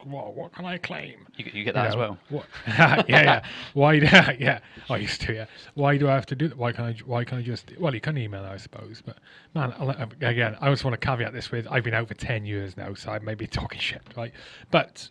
What 0.04 0.34
what 0.34 0.52
can 0.52 0.64
I 0.64 0.78
claim? 0.78 1.26
you, 1.36 1.44
get- 1.44 1.54
you 1.54 1.64
get 1.64 1.74
that 1.74 1.82
you 1.82 1.88
as 1.88 1.94
know, 1.94 2.00
well. 2.00 2.18
What? 2.28 2.46
yeah, 2.66 3.02
yeah. 3.08 3.42
Why? 3.74 3.98
do- 3.98 4.06
yeah, 4.38 4.60
I 4.88 4.96
used 4.98 5.20
to. 5.22 5.32
Yeah. 5.34 5.46
Why 5.74 5.96
do 5.96 6.08
I 6.08 6.14
have 6.14 6.26
to 6.26 6.36
do 6.36 6.48
that? 6.48 6.56
Why 6.56 6.72
can't 6.72 6.96
I? 6.96 7.00
Why 7.04 7.24
can't 7.24 7.40
I 7.40 7.44
just? 7.44 7.72
Well, 7.78 7.94
you 7.94 8.00
can 8.00 8.16
email, 8.16 8.44
I 8.44 8.56
suppose. 8.58 9.02
But 9.04 9.18
man, 9.54 9.72
again, 10.20 10.56
I 10.60 10.70
just 10.70 10.84
want 10.84 11.00
to 11.00 11.04
caveat 11.06 11.32
this 11.32 11.50
with: 11.50 11.66
I've 11.70 11.84
been 11.84 11.94
out 11.94 12.08
for 12.08 12.14
ten 12.14 12.46
years 12.46 12.76
now, 12.76 12.94
so 12.94 13.10
I 13.10 13.18
may 13.18 13.34
be 13.34 13.46
talking 13.48 13.80
shit, 13.80 14.02
right? 14.16 14.32
But 14.70 15.08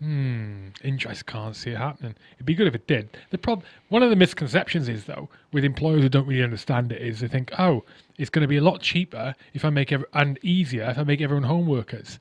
hmm, 0.00 0.68
I 0.84 0.90
just 0.90 1.26
can't 1.26 1.54
see 1.56 1.70
it 1.70 1.78
happening. 1.78 2.14
It'd 2.34 2.46
be 2.46 2.54
good 2.54 2.66
if 2.66 2.74
it 2.74 2.86
did. 2.86 3.16
The 3.30 3.38
problem, 3.38 3.66
one 3.88 4.02
of 4.02 4.10
the 4.10 4.16
misconceptions 4.16 4.88
is 4.88 5.04
though, 5.04 5.28
with 5.52 5.64
employers 5.64 6.02
who 6.02 6.08
don't 6.08 6.26
really 6.26 6.42
understand 6.42 6.92
it, 6.92 7.00
is 7.00 7.20
they 7.20 7.28
think, 7.28 7.52
oh, 7.58 7.84
it's 8.18 8.30
going 8.30 8.42
to 8.42 8.48
be 8.48 8.56
a 8.56 8.62
lot 8.62 8.80
cheaper 8.80 9.34
if 9.54 9.64
I 9.64 9.70
make 9.70 9.92
ev- 9.92 10.04
and 10.12 10.38
easier 10.42 10.90
if 10.90 10.98
I 10.98 11.04
make 11.04 11.20
everyone 11.20 11.44
home 11.44 11.66
workers 11.66 12.18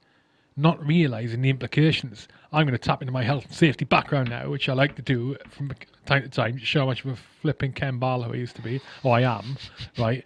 not 0.57 0.85
realizing 0.85 1.41
the 1.41 1.49
implications. 1.49 2.27
I'm 2.51 2.65
going 2.65 2.77
to 2.77 2.77
tap 2.77 3.01
into 3.01 3.11
my 3.11 3.23
health 3.23 3.45
and 3.45 3.53
safety 3.53 3.85
background 3.85 4.29
now, 4.29 4.49
which 4.49 4.67
I 4.67 4.73
like 4.73 4.95
to 4.95 5.01
do 5.01 5.37
from 5.49 5.71
time 6.05 6.23
to 6.23 6.29
time 6.29 6.57
to 6.57 6.65
show 6.65 6.81
how 6.81 6.85
much 6.87 7.05
of 7.05 7.11
a 7.11 7.15
flipping 7.41 7.71
Ken 7.71 7.97
Barlow 7.97 8.33
I 8.33 8.35
used 8.35 8.55
to 8.57 8.61
be, 8.61 8.81
or 9.03 9.15
I 9.15 9.21
am, 9.21 9.57
right? 9.97 10.25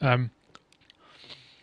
Um, 0.00 0.30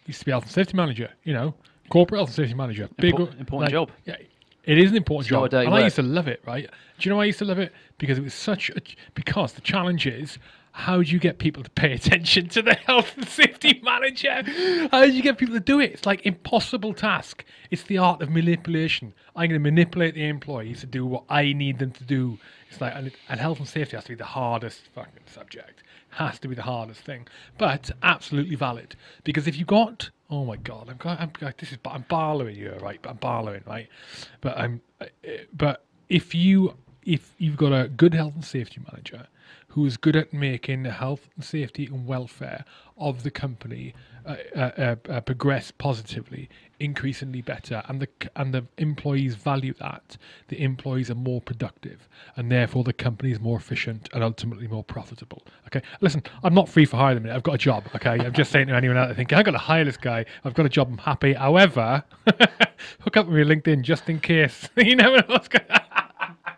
used 0.05 0.19
to 0.19 0.25
be 0.25 0.31
health 0.31 0.43
and 0.43 0.51
safety 0.51 0.77
manager, 0.77 1.09
you 1.23 1.33
know, 1.33 1.55
corporate 1.89 2.19
health 2.19 2.29
and 2.29 2.35
safety 2.35 2.53
manager, 2.53 2.89
big 2.97 3.15
Impor- 3.15 3.39
important 3.39 3.71
job. 3.71 3.91
Yeah, 4.05 4.17
it 4.65 4.77
is 4.77 4.91
an 4.91 4.97
important 4.97 5.25
It's 5.25 5.29
job, 5.29 5.53
and 5.53 5.73
I 5.73 5.81
used 5.81 5.95
to 5.95 6.03
love 6.03 6.27
it. 6.27 6.41
Right? 6.45 6.65
Do 6.65 6.69
you 7.07 7.09
know 7.09 7.17
why 7.17 7.23
I 7.23 7.27
used 7.27 7.39
to 7.39 7.45
love 7.45 7.59
it? 7.59 7.73
Because 7.97 8.17
it 8.17 8.23
was 8.23 8.33
such 8.33 8.69
a 8.69 8.81
because 9.15 9.53
the 9.53 9.61
challenge 9.61 10.05
is. 10.07 10.37
How 10.75 11.03
do 11.03 11.11
you 11.11 11.19
get 11.19 11.37
people 11.37 11.61
to 11.63 11.69
pay 11.69 11.93
attention 11.93 12.49
to 12.49 12.63
the 12.63 12.73
health 12.87 13.15
and 13.15 13.27
safety 13.27 13.79
manager? 13.83 14.41
How 14.91 15.05
do 15.05 15.11
you 15.11 15.21
get 15.21 15.37
people 15.37 15.53
to 15.53 15.61
do 15.61 15.79
it? 15.79 15.91
It's 15.91 16.05
like 16.07 16.25
impossible 16.25 16.95
task. 16.95 17.45
It's 17.69 17.83
the 17.83 17.99
art 17.99 18.23
of 18.23 18.31
manipulation. 18.31 19.13
I'm 19.35 19.49
going 19.49 19.61
to 19.61 19.71
manipulate 19.71 20.15
the 20.15 20.27
employees 20.27 20.79
to 20.81 20.87
do 20.87 21.05
what 21.05 21.25
I 21.29 21.53
need 21.53 21.77
them 21.77 21.91
to 21.91 22.03
do. 22.03 22.39
It's 22.71 22.81
like 22.81 22.93
and, 22.95 23.11
and 23.29 23.39
health 23.39 23.59
and 23.59 23.67
safety 23.67 23.95
has 23.95 24.05
to 24.05 24.09
be 24.09 24.15
the 24.15 24.25
hardest 24.25 24.89
fucking 24.95 25.23
subject. 25.27 25.83
Has 26.09 26.39
to 26.39 26.47
be 26.47 26.55
the 26.55 26.63
hardest 26.63 27.01
thing, 27.01 27.27
but 27.57 27.91
absolutely 28.01 28.55
valid. 28.55 28.95
Because 29.23 29.47
if 29.47 29.55
you 29.57 29.65
got 29.65 30.09
oh 30.31 30.43
my 30.43 30.55
god, 30.57 30.89
I'm 30.89 31.17
I'm 31.19 31.53
this 31.59 31.71
is 31.71 31.77
I'm 31.85 32.03
barlowing 32.09 32.57
you 32.57 32.73
right, 32.81 32.99
but 33.01 33.11
I'm 33.11 33.17
barlowing 33.17 33.65
right, 33.67 33.87
but 34.41 34.57
I'm 34.57 34.81
uh, 34.99 35.05
but 35.53 35.85
if 36.09 36.33
you 36.33 36.75
if 37.05 37.33
you've 37.37 37.57
got 37.57 37.73
a 37.73 37.87
good 37.89 38.15
health 38.15 38.33
and 38.33 38.43
safety 38.43 38.81
manager 38.91 39.27
who 39.69 39.85
is 39.85 39.97
good 39.97 40.15
at 40.15 40.33
making 40.33 40.83
the 40.83 40.91
health 40.91 41.29
and 41.35 41.43
safety 41.43 41.85
and 41.85 42.05
welfare 42.05 42.65
of 42.97 43.23
the 43.23 43.31
company 43.31 43.93
uh, 44.25 44.35
uh, 44.55 44.59
uh, 44.59 44.95
uh, 45.09 45.19
progress 45.19 45.71
positively, 45.71 46.47
increasingly 46.79 47.41
better, 47.41 47.83
and 47.89 48.01
the 48.01 48.07
and 48.37 48.53
the 48.53 48.65
employees 48.77 49.35
value 49.35 49.73
that, 49.73 50.15
the 50.47 50.63
employees 50.63 51.11
are 51.11 51.15
more 51.15 51.41
productive, 51.41 52.07
and 52.37 52.49
therefore 52.49 52.85
the 52.85 52.93
company 52.93 53.33
is 53.33 53.39
more 53.41 53.57
efficient 53.57 54.07
and 54.13 54.23
ultimately 54.23 54.65
more 54.65 54.83
profitable. 54.83 55.43
Okay, 55.67 55.81
listen, 55.99 56.23
I'm 56.41 56.53
not 56.53 56.69
free 56.69 56.85
for 56.85 56.95
hire 56.95 57.11
at 57.11 57.15
the 57.15 57.19
minute. 57.19 57.35
I've 57.35 57.43
got 57.43 57.55
a 57.55 57.57
job. 57.57 57.83
Okay, 57.95 58.11
I'm 58.11 58.31
just 58.31 58.49
saying 58.51 58.67
to 58.67 58.75
anyone 58.75 58.95
out 58.95 59.07
there 59.07 59.15
thinking 59.15 59.37
I've 59.37 59.45
got 59.45 59.51
to 59.51 59.57
hire 59.57 59.83
this 59.83 59.97
guy. 59.97 60.25
I've 60.45 60.53
got 60.53 60.65
a 60.65 60.69
job. 60.69 60.87
I'm 60.89 60.99
happy. 60.99 61.33
However, 61.33 62.03
hook 63.01 63.17
up 63.17 63.27
with 63.27 63.35
me 63.35 63.41
on 63.41 63.47
LinkedIn 63.47 63.81
just 63.81 64.07
in 64.07 64.21
case. 64.21 64.69
you 64.77 64.95
never 64.95 65.17
know 65.17 65.25
what's 65.27 65.49
going. 65.49 65.65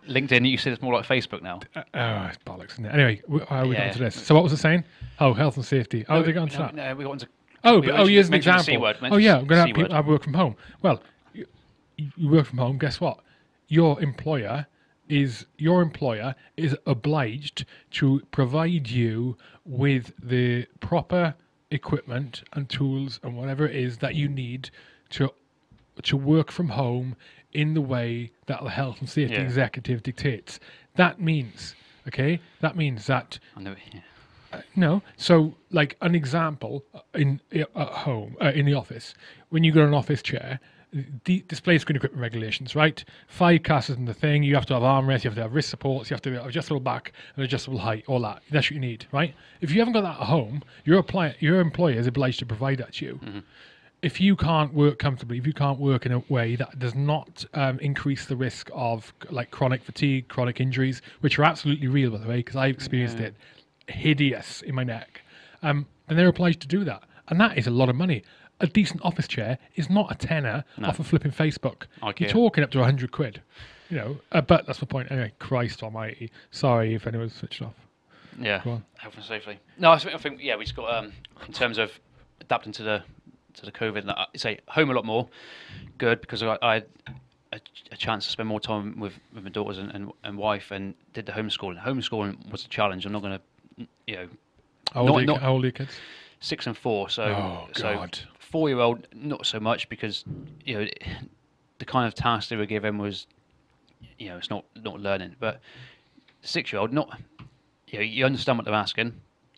LinkedIn, 0.08 0.50
you 0.50 0.58
said 0.58 0.74
it's 0.74 0.82
more 0.82 0.94
like 0.94 1.06
Facebook 1.06 1.42
now. 1.42 1.60
Uh, 1.76 1.84
oh, 1.94 2.26
it's 2.28 2.38
bollocks, 2.46 2.74
isn't 2.74 2.86
it? 2.86 2.94
Anyway, 2.94 3.22
we, 3.28 3.40
how 3.50 3.64
are 3.64 3.68
we 3.68 3.76
Yeah. 3.76 3.88
got 3.88 3.94
to 3.94 4.00
this? 4.00 4.16
So 4.16 4.36
what 4.36 4.44
was 4.44 4.54
it 4.54 4.58
saying? 4.58 4.84
Oh, 5.20 5.34
health 5.34 5.58
and 5.58 5.66
safety. 5.66 6.06
How 6.08 6.18
did 6.18 6.28
they 6.28 6.34
get 6.34 6.42
onto 6.42 6.58
no, 6.58 6.66
that? 6.66 6.76
No, 6.76 6.96
we 6.96 7.04
got 7.04 7.14
into. 7.14 7.28
Oh, 7.64 7.80
we 7.80 7.88
but, 7.88 8.00
oh, 8.00 8.06
here's 8.06 8.28
an 8.28 8.36
example. 8.36 8.64
C 8.64 8.78
word, 8.78 8.98
oh, 9.02 9.18
yeah, 9.18 9.38
I'm 9.38 9.48
going 9.48 9.68
to 9.68 9.74
people 9.74 9.94
have 9.94 10.08
work 10.08 10.24
from 10.24 10.34
home. 10.34 10.56
Well, 10.82 11.02
you, 11.34 11.46
you 12.16 12.30
work 12.30 12.46
from 12.46 12.60
home. 12.60 12.78
Guess 12.78 13.02
what? 13.02 13.20
Your 13.68 14.02
employer 14.02 14.68
is 15.10 15.46
your 15.58 15.82
employer 15.82 16.36
is 16.58 16.76
obliged 16.86 17.66
to 17.92 18.22
provide 18.32 18.90
you 18.90 19.38
with 19.66 20.14
the 20.22 20.66
proper 20.80 21.36
equipment 21.72 22.44
and 22.54 22.70
tools 22.70 23.20
and 23.24 23.36
whatever 23.36 23.68
it 23.68 23.76
is 23.76 23.98
that 23.98 24.16
you 24.16 24.28
need 24.28 24.70
to 25.10 25.32
to 26.04 26.18
work 26.18 26.52
from 26.52 26.70
home 26.70 27.16
in 27.56 27.74
the 27.74 27.82
way 27.82 28.32
that 28.48 28.64
the 28.64 28.70
health 28.70 28.98
and 29.00 29.10
safety 29.10 29.36
Yeah. 29.36 29.42
executive 29.42 30.04
dictates. 30.04 30.60
That 30.96 31.20
means, 31.20 31.76
okay, 32.08 32.40
that 32.62 32.76
means 32.76 33.08
that 33.08 33.40
know, 33.58 33.76
yeah. 33.94 34.62
no. 34.76 35.02
So, 35.18 35.56
like 35.72 35.98
an 36.02 36.16
example 36.16 36.84
uh, 36.94 37.00
in 37.14 37.42
at 37.54 37.70
home, 38.08 38.36
uh, 38.42 38.52
in 38.54 38.66
the 38.66 38.74
office, 38.74 39.14
when 39.50 39.64
you 39.64 39.72
got 39.72 39.88
an 39.88 39.94
office 39.94 40.22
chair, 40.22 40.60
the 41.26 41.44
display 41.50 41.78
screen 41.78 41.98
equipment 41.98 42.22
regulations, 42.22 42.74
right? 42.74 43.04
Five 43.28 43.64
casters 43.64 43.98
in 43.98 44.06
the 44.06 44.14
thing. 44.14 44.44
You 44.44 44.56
have 44.56 44.66
to 44.68 44.74
have 44.76 44.84
armrests. 44.84 45.26
You 45.26 45.30
have 45.30 45.36
to 45.36 45.42
have 45.42 45.54
wrist 45.54 45.70
supports. 45.70 46.10
You 46.10 46.14
have 46.14 46.22
to 46.22 46.32
have 46.36 46.46
adjustable 46.46 46.80
back 46.80 47.12
and 47.36 47.44
adjustable 47.44 47.80
height. 47.80 48.06
All 48.08 48.22
that. 48.22 48.44
That's 48.50 48.68
what 48.68 48.76
you 48.76 48.80
need, 48.80 49.06
right? 49.12 49.34
If 49.60 49.72
you 49.72 49.80
haven't 49.80 49.94
got 49.94 50.04
that 50.04 50.22
at 50.22 50.28
home, 50.28 50.64
your 50.86 51.00
apply 51.00 51.36
your 51.40 51.60
employer 51.60 52.00
is 52.00 52.08
obliged 52.08 52.40
to 52.40 52.46
provide 52.46 52.78
that 52.78 52.94
to 52.94 53.06
you. 53.06 53.44
If 54.06 54.22
you 54.22 54.36
can't 54.36 54.72
work 54.72 55.00
comfortably, 55.00 55.40
if 55.40 55.48
you 55.48 55.54
can't 55.54 55.80
work 55.80 56.06
in 56.06 56.12
a 56.12 56.20
way 56.30 56.56
that 56.58 56.78
does 56.78 56.94
not 56.94 57.44
um, 57.56 57.80
increase 57.80 58.28
the 58.28 58.36
risk 58.36 58.70
of 58.72 59.12
like 59.32 59.50
chronic 59.50 59.82
fatigue, 59.84 60.28
chronic 60.28 60.62
injuries, 60.62 61.02
which 61.22 61.40
are 61.40 61.44
absolutely 61.44 61.88
real, 61.88 62.12
by 62.12 62.20
the 62.20 62.28
way, 62.28 62.38
because 62.38 62.56
I've 62.56 62.76
experienced 62.76 63.18
Yeah. 63.18 63.28
it 63.30 63.36
hideous 63.88 64.62
in 64.62 64.76
my 64.76 64.84
neck. 64.84 65.22
Um, 65.64 65.88
and 66.08 66.20
they're 66.20 66.28
obliged 66.28 66.62
to 66.62 66.68
do 66.68 66.84
that. 66.84 67.02
And 67.30 67.40
that 67.40 67.58
is 67.58 67.66
a 67.66 67.72
lot 67.72 67.90
of 67.90 67.96
money. 67.96 68.22
A 68.60 68.68
decent 68.68 69.02
office 69.04 69.28
chair 69.28 69.58
is 69.76 69.90
not 69.90 70.12
a 70.12 70.16
tenner 70.16 70.64
off 70.84 71.00
of 71.00 71.08
flipping 71.08 71.32
Facebook. 71.32 71.88
IKEA. 72.04 72.20
You're 72.20 72.30
talking 72.30 72.64
up 72.64 72.70
to 72.72 72.78
100 72.78 73.12
quid. 73.12 73.42
You 73.90 73.98
know, 73.98 74.18
uh, 74.32 74.42
but 74.42 74.68
that's 74.68 74.80
the 74.80 74.86
point. 74.86 75.10
Anyway, 75.12 75.32
Christ 75.40 75.82
almighty. 75.82 76.32
Sorry 76.52 76.94
if 76.94 77.08
anyone's 77.08 77.34
switched 77.34 77.64
off. 77.64 77.74
Yeah, 78.40 78.62
Go 78.64 78.72
on. 78.74 78.86
health 78.98 79.16
and 79.16 79.24
safety. 79.26 79.58
No, 79.80 79.92
I 79.92 79.98
think, 79.98 80.14
I 80.14 80.18
think 80.20 80.44
yeah, 80.44 80.56
we 80.58 80.64
just 80.66 80.76
got 80.76 80.94
um, 80.94 81.12
in 81.48 81.54
terms 81.54 81.80
of 81.80 82.00
adapting 82.42 82.72
to 82.74 82.84
the 82.84 83.04
to 83.56 83.66
the 83.66 83.72
COVID. 83.72 84.00
and 84.00 84.12
I 84.12 84.26
say 84.36 84.60
home 84.68 84.90
a 84.90 84.94
lot 84.94 85.06
more, 85.06 85.28
good 85.98 86.22
because 86.22 86.42
I, 86.44 86.58
I 86.62 86.74
had 86.76 86.86
a, 87.54 87.60
a 87.92 87.96
chance 87.98 88.26
to 88.26 88.32
spend 88.32 88.48
more 88.50 88.60
time 88.60 89.00
with, 89.00 89.14
with 89.34 89.44
my 89.44 89.50
daughters 89.50 89.78
and, 89.78 89.92
and, 89.92 90.12
and 90.24 90.38
wife, 90.38 90.72
and 90.72 90.94
did 91.14 91.26
the 91.26 91.32
homeschooling. 91.32 91.82
Homeschooling 91.84 92.52
was 92.52 92.66
a 92.66 92.70
challenge. 92.70 93.06
I'm 93.06 93.12
not 93.14 93.22
going 93.22 93.40
to, 93.40 93.88
you 94.08 94.16
know, 94.16 94.28
How 94.94 95.02
old, 95.02 95.10
Not- 95.12 95.20
you, 95.22 95.26
not- 95.28 95.42
how 95.42 95.54
old 95.54 95.64
are 95.64 95.68
your 95.68 95.72
kids? 95.72 95.92
six 96.42 96.68
and 96.68 96.78
four. 96.78 97.10
So, 97.10 97.24
Oh, 97.24 97.68
so 97.74 98.06
four 98.40 98.70
year 98.70 98.80
old 98.80 99.08
not 99.14 99.46
so 99.46 99.60
much 99.60 99.90
because 99.90 100.24
you 100.66 100.78
know 100.80 100.88
the 101.80 101.86
kind 101.86 102.06
of 102.08 102.14
task 102.14 102.50
they 102.50 102.56
were 102.56 102.66
given 102.68 102.98
was 103.00 103.26
you 104.20 104.30
know 104.30 104.38
it's 104.38 104.50
not 104.50 104.64
not 104.76 105.00
learning, 105.00 105.36
but 105.40 105.60
six 106.42 106.72
year 106.72 106.80
old 106.82 106.94
not 106.94 107.20
you 107.88 107.98
know 108.00 108.04
you 108.06 108.26
understand 108.26 108.58
what 108.58 108.66
they're 108.66 108.74
asking 108.76 109.14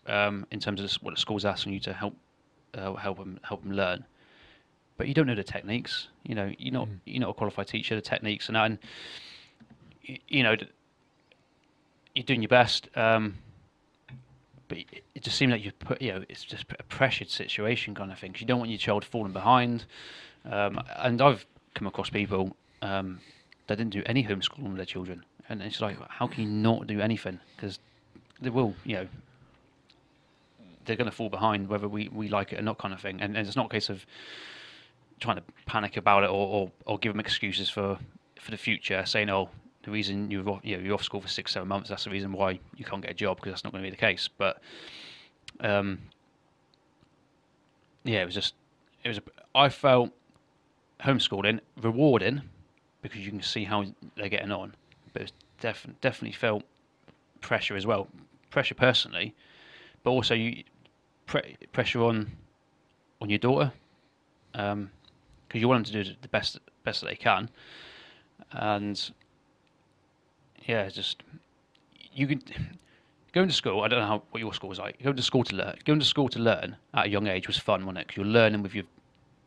um, 0.06 0.46
in 0.50 0.60
terms 0.60 0.80
of 0.80 0.90
what 1.02 1.14
the 1.14 1.20
school's 1.20 1.44
asking 1.44 1.72
you 1.74 1.80
to 1.80 1.92
help 1.92 2.16
uh, 2.74 2.94
help 2.94 3.18
them 3.18 3.40
help 3.42 3.62
them 3.62 3.72
learn. 3.72 4.04
But 4.96 5.06
you 5.08 5.14
don't 5.14 5.26
know 5.26 5.34
the 5.34 5.44
techniques. 5.44 6.08
You 6.24 6.34
know, 6.34 6.52
you're 6.58 6.72
not 6.72 6.88
you're 7.04 7.20
not 7.20 7.30
a 7.30 7.34
qualified 7.34 7.68
teacher. 7.68 7.94
The 7.94 8.00
techniques 8.02 8.48
and 8.48 8.56
and 8.56 8.78
you 10.28 10.42
know, 10.42 10.56
you're 12.14 12.24
doing 12.24 12.42
your 12.42 12.48
best. 12.48 12.88
Um, 12.96 13.36
but 14.68 14.78
it- 14.78 15.04
it 15.14 15.22
just 15.22 15.36
seems 15.36 15.50
like 15.52 15.64
you 15.64 15.72
put, 15.72 16.00
you 16.02 16.12
know, 16.12 16.24
it's 16.28 16.44
just 16.44 16.64
a 16.78 16.82
pressured 16.84 17.30
situation 17.30 17.94
kind 17.94 18.12
of 18.12 18.18
thing. 18.18 18.32
Cause 18.32 18.40
you 18.40 18.46
don't 18.46 18.58
want 18.58 18.70
your 18.70 18.78
child 18.78 19.04
falling 19.04 19.32
behind. 19.32 19.84
Um, 20.44 20.80
and 20.96 21.20
I've 21.20 21.46
come 21.74 21.86
across 21.86 22.10
people 22.10 22.56
um, 22.82 23.20
that 23.66 23.76
didn't 23.76 23.92
do 23.92 24.02
any 24.06 24.24
homeschooling 24.24 24.68
with 24.68 24.76
their 24.76 24.86
children, 24.86 25.24
and 25.48 25.62
it's 25.62 25.80
like, 25.80 25.96
how 26.08 26.26
can 26.26 26.44
you 26.44 26.48
not 26.48 26.86
do 26.86 27.00
anything? 27.00 27.40
Because 27.56 27.78
they 28.40 28.50
will, 28.50 28.74
you 28.84 28.94
know, 28.96 29.08
they're 30.88 30.96
going 30.96 31.10
to 31.10 31.14
fall 31.14 31.28
behind 31.28 31.68
whether 31.68 31.88
we, 31.88 32.08
we 32.08 32.28
like 32.28 32.52
it 32.52 32.58
or 32.58 32.62
not, 32.62 32.78
kind 32.78 32.92
of 32.92 33.00
thing. 33.00 33.20
And, 33.20 33.36
and 33.36 33.46
it's 33.46 33.56
not 33.56 33.66
a 33.66 33.68
case 33.68 33.88
of 33.88 34.04
trying 35.20 35.36
to 35.36 35.42
panic 35.66 35.96
about 35.96 36.24
it 36.24 36.30
or, 36.30 36.46
or, 36.46 36.72
or 36.86 36.98
give 36.98 37.12
them 37.12 37.20
excuses 37.20 37.70
for 37.70 37.98
for 38.40 38.50
the 38.50 38.56
future, 38.56 39.04
saying, 39.04 39.30
"Oh, 39.30 39.50
the 39.82 39.90
reason 39.90 40.30
you're 40.30 40.48
off, 40.48 40.60
you 40.62 40.76
know, 40.76 40.82
you're 40.82 40.94
off 40.94 41.02
school 41.02 41.20
for 41.20 41.28
six 41.28 41.52
seven 41.52 41.68
months, 41.68 41.88
that's 41.88 42.04
the 42.04 42.10
reason 42.10 42.32
why 42.32 42.58
you 42.76 42.84
can't 42.84 43.02
get 43.02 43.10
a 43.10 43.14
job 43.14 43.36
because 43.36 43.52
that's 43.52 43.64
not 43.64 43.72
going 43.72 43.84
to 43.84 43.86
be 43.86 43.90
the 43.90 44.00
case." 44.00 44.28
But 44.28 44.60
um, 45.60 45.98
yeah, 48.04 48.22
it 48.22 48.26
was 48.26 48.34
just 48.34 48.54
it 49.04 49.08
was. 49.08 49.18
A, 49.18 49.22
I 49.54 49.68
felt 49.68 50.10
homeschooling 51.00 51.60
rewarding 51.80 52.42
because 53.02 53.20
you 53.20 53.30
can 53.30 53.42
see 53.42 53.64
how 53.64 53.84
they're 54.16 54.28
getting 54.28 54.50
on, 54.50 54.74
but 55.12 55.22
it's 55.22 55.32
def- 55.60 55.86
definitely 56.00 56.32
felt 56.32 56.62
pressure 57.40 57.76
as 57.76 57.86
well. 57.86 58.08
Pressure 58.50 58.74
personally, 58.74 59.34
but 60.02 60.10
also 60.10 60.34
you 60.34 60.62
pre- 61.28 61.56
pressure 61.72 62.02
on 62.02 62.32
on 63.20 63.30
your 63.30 63.38
daughter 63.38 63.72
um, 64.54 64.90
because 65.46 65.60
you 65.60 65.68
want 65.68 65.86
them 65.86 65.92
to 65.92 66.04
do 66.04 66.16
the 66.20 66.28
best 66.28 66.58
best 66.82 67.02
that 67.02 67.06
they 67.06 67.16
can, 67.16 67.48
and 68.50 69.12
yeah, 70.66 70.88
just 70.88 71.22
you 72.12 72.26
can 72.26 72.42
going 73.32 73.48
to 73.48 73.54
school. 73.54 73.82
I 73.82 73.88
don't 73.88 74.00
know 74.00 74.06
how 74.06 74.22
what 74.30 74.40
your 74.40 74.52
school 74.52 74.68
was 74.68 74.78
like. 74.78 75.00
Going 75.02 75.16
to 75.16 75.22
school 75.22 75.44
to 75.44 75.54
learn. 75.54 75.76
Going 75.84 76.00
to 76.00 76.04
school 76.04 76.28
to 76.30 76.38
learn 76.40 76.76
at 76.94 77.06
a 77.06 77.08
young 77.08 77.28
age 77.28 77.46
was 77.46 77.56
fun, 77.56 77.86
wasn't 77.86 77.98
it? 77.98 78.06
Because 78.08 78.16
you're 78.16 78.26
learning 78.26 78.62
with 78.62 78.74
your 78.74 78.84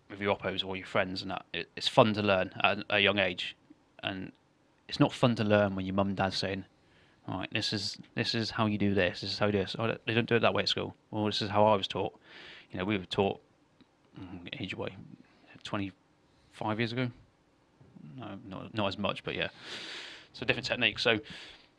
with 0.10 0.22
your 0.22 0.38
oppos 0.38 0.66
or 0.66 0.78
your 0.78 0.86
friends, 0.86 1.22
and 1.22 1.32
that 1.32 1.46
it, 1.54 1.70
it's 1.76 1.88
fun 1.88 2.14
to 2.14 2.22
learn 2.22 2.52
at 2.64 2.84
a 2.90 3.00
young 3.00 3.20
age, 3.20 3.56
and 4.04 4.32
it's 4.88 5.00
not 5.00 5.12
fun 5.12 5.36
to 5.36 5.44
learn 5.44 5.76
when 5.76 5.86
your 5.86 5.96
mum 5.96 6.10
and 6.10 6.18
dad's 6.18 6.38
saying. 6.38 6.66
All 7.32 7.40
right, 7.40 7.50
this 7.54 7.72
is 7.72 7.98
this 8.14 8.36
is 8.36 8.50
how 8.50 8.66
you 8.66 8.78
do 8.78 8.94
this. 8.94 9.22
This 9.22 9.32
is 9.32 9.40
how 9.40 9.46
you 9.46 9.54
do 9.54 9.60
this. 9.60 9.76
Oh, 9.80 9.96
they- 10.06 10.14
don't 10.14 10.28
do 10.28 10.36
it 10.36 10.42
that 10.42 10.54
way 10.54 10.64
at 10.64 10.70
school. 10.70 10.94
Well, 11.12 11.26
this 11.26 11.42
is 11.42 11.50
how 11.50 11.66
I 11.66 11.76
was 11.76 11.88
taught. 11.88 12.14
You 12.72 12.80
know, 12.80 12.86
we 12.86 12.98
were 12.98 13.06
taught 13.06 13.40
mm, 14.20 14.50
age 14.60 14.74
away, 14.74 14.90
twenty 15.64 15.94
five 16.52 16.80
years 16.80 16.92
ago. 16.92 17.10
No, 18.18 18.38
not 18.46 18.74
not 18.74 18.88
as 18.88 18.98
much, 18.98 19.24
but 19.24 19.36
yeah. 19.36 19.48
So 20.34 20.46
different 20.46 20.68
techniques. 20.68 21.02
So 21.04 21.20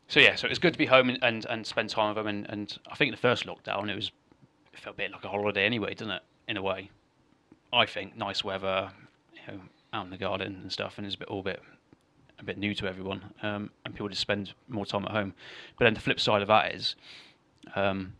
so 0.08 0.20
yeah, 0.20 0.36
so 0.36 0.48
it's 0.48 0.58
good 0.58 0.72
to 0.72 0.78
be 0.78 0.86
home 0.86 1.10
and, 1.10 1.18
and, 1.22 1.46
and 1.50 1.66
spend 1.66 1.90
time 1.90 2.08
with 2.08 2.16
them. 2.16 2.26
And, 2.26 2.48
and 2.48 2.78
I 2.90 2.94
think 2.94 3.10
the 3.10 3.18
first 3.18 3.46
lockdown, 3.46 3.90
it 3.90 3.94
was 3.94 4.10
it 4.72 4.80
felt 4.80 4.96
a 4.96 4.98
bit 4.98 5.12
like 5.12 5.24
a 5.24 5.28
holiday 5.28 5.66
anyway, 5.66 5.90
didn't 5.90 6.12
it? 6.12 6.22
In 6.48 6.56
a 6.56 6.62
way, 6.62 6.90
I 7.72 7.84
think 7.84 8.16
nice 8.16 8.42
weather, 8.42 8.90
you 9.34 9.52
know, 9.52 9.60
out 9.92 10.06
in 10.06 10.10
the 10.10 10.16
garden 10.16 10.60
and 10.62 10.72
stuff, 10.72 10.94
and 10.96 11.06
it's 11.06 11.16
a 11.16 11.18
bit 11.18 11.28
all 11.28 11.40
a 11.40 11.44
bit 11.44 11.62
a 12.42 12.44
bit 12.44 12.58
new 12.58 12.74
to 12.74 12.86
everyone, 12.86 13.22
um, 13.42 13.70
and 13.84 13.94
people 13.94 14.08
just 14.08 14.20
spend 14.20 14.52
more 14.68 14.84
time 14.84 15.04
at 15.04 15.12
home. 15.12 15.32
But 15.78 15.86
then 15.86 15.94
the 15.94 16.00
flip 16.00 16.20
side 16.20 16.42
of 16.42 16.48
that 16.48 16.74
is, 16.74 16.96
um, 17.74 18.12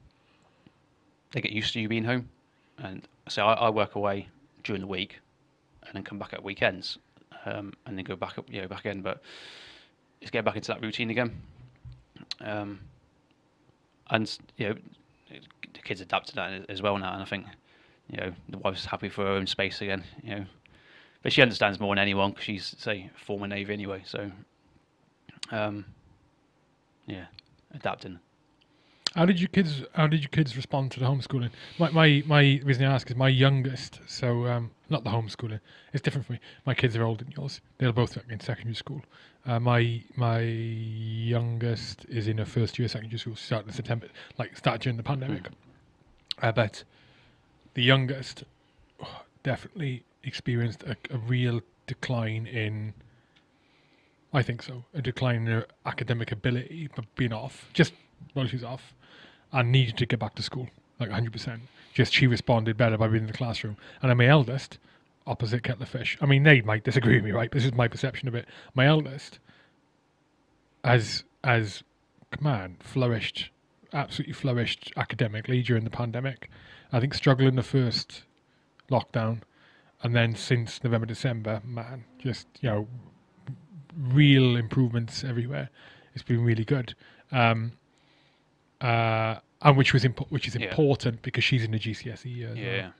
they 1.33 1.41
get 1.41 1.53
used 1.53 1.73
to 1.75 1.81
you 1.81 1.89
being 1.89 2.05
home, 2.05 2.29
and 2.79 3.07
so 3.29 3.47
I, 3.47 3.55
I 3.55 3.70
work 3.70 3.95
away 3.95 4.29
during 4.64 4.81
the 4.81 4.87
week, 4.87 5.18
and 5.83 5.95
then 5.95 6.05
come 6.05 6.18
back 6.18 6.33
at 6.33 6.43
weekends, 6.43 6.99
um, 7.45 7.73
and 7.87 7.99
then 7.99 8.05
go 8.05 8.16
back 8.16 8.39
up, 8.39 8.49
you 8.49 8.62
know, 8.62 8.68
back 8.68 8.87
in. 8.87 9.03
But 9.03 9.23
it's 10.20 10.31
getting 10.31 10.45
back 10.45 10.57
into 10.57 10.68
that 10.68 10.81
routine 10.81 11.11
again. 11.11 11.43
Um, 12.41 12.81
and 14.11 14.39
you 14.57 14.68
know, 14.68 14.75
the 15.31 15.81
kids 15.81 16.01
adapt 16.01 16.29
to 16.29 16.35
that 16.37 16.66
as 16.68 16.81
well 16.81 16.97
now, 16.99 17.12
and 17.12 17.23
I 17.23 17.27
think 17.27 17.47
you 18.09 18.18
know 18.18 18.33
the 18.49 18.59
wife's 18.59 18.85
happy 18.85 19.09
for 19.09 19.25
her 19.25 19.33
own 19.33 19.47
space 19.47 19.81
again. 19.81 20.05
You 20.23 20.35
know, 20.37 20.45
but 21.23 21.33
she 21.33 21.43
understands 21.43 21.81
more 21.81 21.95
than 21.95 22.03
anyone 22.03 22.31
because 22.31 22.45
she's 22.45 22.75
say 22.79 23.11
former 23.14 23.47
navy 23.47 23.73
anyway. 23.73 24.03
So, 24.05 24.31
um, 25.51 25.85
yeah, 27.07 27.27
adapting. 27.75 28.18
How 29.14 29.27
did 29.27 29.41
your 29.41 29.49
kids? 29.49 29.83
How 29.93 30.07
did 30.07 30.20
your 30.20 30.31
kids 30.31 30.57
respond 30.57 30.91
to 30.93 31.01
the 31.01 31.07
homeschooling? 31.07 31.51
My 31.79 31.91
my, 31.91 32.23
my 32.27 32.61
reason 32.64 32.87
I 32.87 32.95
ask 32.95 33.11
is 33.11 33.16
my 33.16 33.29
youngest. 33.29 34.01
So 34.07 34.47
um, 34.47 34.70
not 34.89 35.05
the 35.05 35.11
homeschooling. 35.11 35.61
It's 35.93 36.03
different 36.03 36.27
for 36.27 36.33
me. 36.33 36.41
My 36.64 36.75
kids 36.75 36.97
are 36.97 37.05
older 37.05 37.25
than 37.25 37.35
yours. 37.37 37.61
They're 37.79 37.93
both 37.93 38.16
in 38.31 38.41
secondary 38.41 38.75
school. 38.75 39.03
Uh, 39.45 39.61
my 39.61 40.03
my 40.16 40.41
youngest 40.41 42.07
is 42.09 42.27
in 42.27 42.39
her 42.39 42.47
first 42.47 42.79
year 42.79 42.87
of 42.87 42.93
secondary 42.93 43.18
school. 43.18 43.35
She 43.35 43.45
started 43.45 43.68
in 43.68 43.75
September, 43.75 44.09
like 44.39 44.57
started 44.57 44.81
during 44.81 44.97
the 44.97 45.03
pandemic. 45.03 45.49
I 46.39 46.51
bet 46.51 46.85
the 47.75 47.83
youngest 47.83 48.45
oh, 49.03 49.23
definitely 49.43 50.05
experienced 50.25 50.83
a, 50.85 50.97
a 51.11 51.18
real 51.18 51.61
decline 51.87 52.47
in. 52.47 52.95
I 54.33 54.43
think 54.43 54.62
so. 54.62 54.85
A 54.95 55.03
decline 55.03 55.37
in 55.37 55.47
her 55.47 55.66
academic 55.85 56.33
ability, 56.33 56.89
but 56.95 57.05
being 57.16 57.33
off 57.33 57.68
just 57.73 57.93
while 58.33 58.47
she's 58.47 58.64
off, 58.64 58.95
and 59.53 59.70
needed 59.70 59.97
to 59.99 60.07
get 60.07 60.18
back 60.18 60.35
to 60.37 60.43
school, 60.43 60.68
like 60.99 61.11
100%. 61.11 61.61
Just 61.93 62.14
she 62.14 62.27
responded 62.27 62.77
better 62.77 62.97
by 62.97 63.09
being 63.09 63.25
in 63.25 63.27
the 63.27 63.33
classroom. 63.33 63.77
And 64.01 64.11
then 64.11 64.16
my 64.16 64.27
eldest, 64.27 64.79
opposite 65.27 65.62
kettle 65.62 65.83
of 65.83 65.89
fish. 65.89 66.16
I 66.20 66.27
mean, 66.27 66.43
they 66.43 66.62
might 66.62 66.85
disagree 66.85 67.16
with 67.16 67.25
me, 67.25 67.33
right? 67.33 67.51
This 67.51 67.64
is 67.64 67.75
my 67.75 67.89
perception 67.89 68.29
of 68.29 68.35
it. 68.35 68.47
My 68.75 68.87
eldest 68.87 69.39
has 70.85 71.25
has 71.45 71.83
man 72.41 72.77
flourished, 72.81 73.51
absolutely 73.93 74.33
flourished 74.33 74.93
academically 74.97 75.62
during 75.62 75.85
the 75.85 75.91
pandemic. 75.91 76.49
I 76.93 77.01
think 77.01 77.14
struggling 77.14 77.57
the 77.57 77.62
first 77.62 78.23
lockdown, 78.91 79.43
and 80.03 80.14
then 80.14 80.34
since 80.34 80.82
November 80.84 81.07
December, 81.07 81.61
man, 81.64 82.05
just 82.18 82.46
you 82.61 82.68
know, 82.68 82.88
real 83.96 84.57
improvements 84.57 85.24
everywhere. 85.24 85.68
It's 86.14 86.22
been 86.24 86.42
really 86.44 86.64
good. 86.64 86.94
Um, 87.30 87.72
uh, 88.80 89.36
and 89.62 89.76
which 89.76 89.92
was 89.92 90.05
impo- 90.05 90.26
which 90.30 90.48
is 90.48 90.55
Yeah. 90.57 90.68
important 90.68 91.22
because 91.22 91.44
she's 91.44 91.64
in 91.64 91.70
the 91.70 91.78
GCSE 91.78 92.30
year. 92.30 92.48
as 92.48 92.57
well 92.57 92.64
Yeah. 92.64 92.90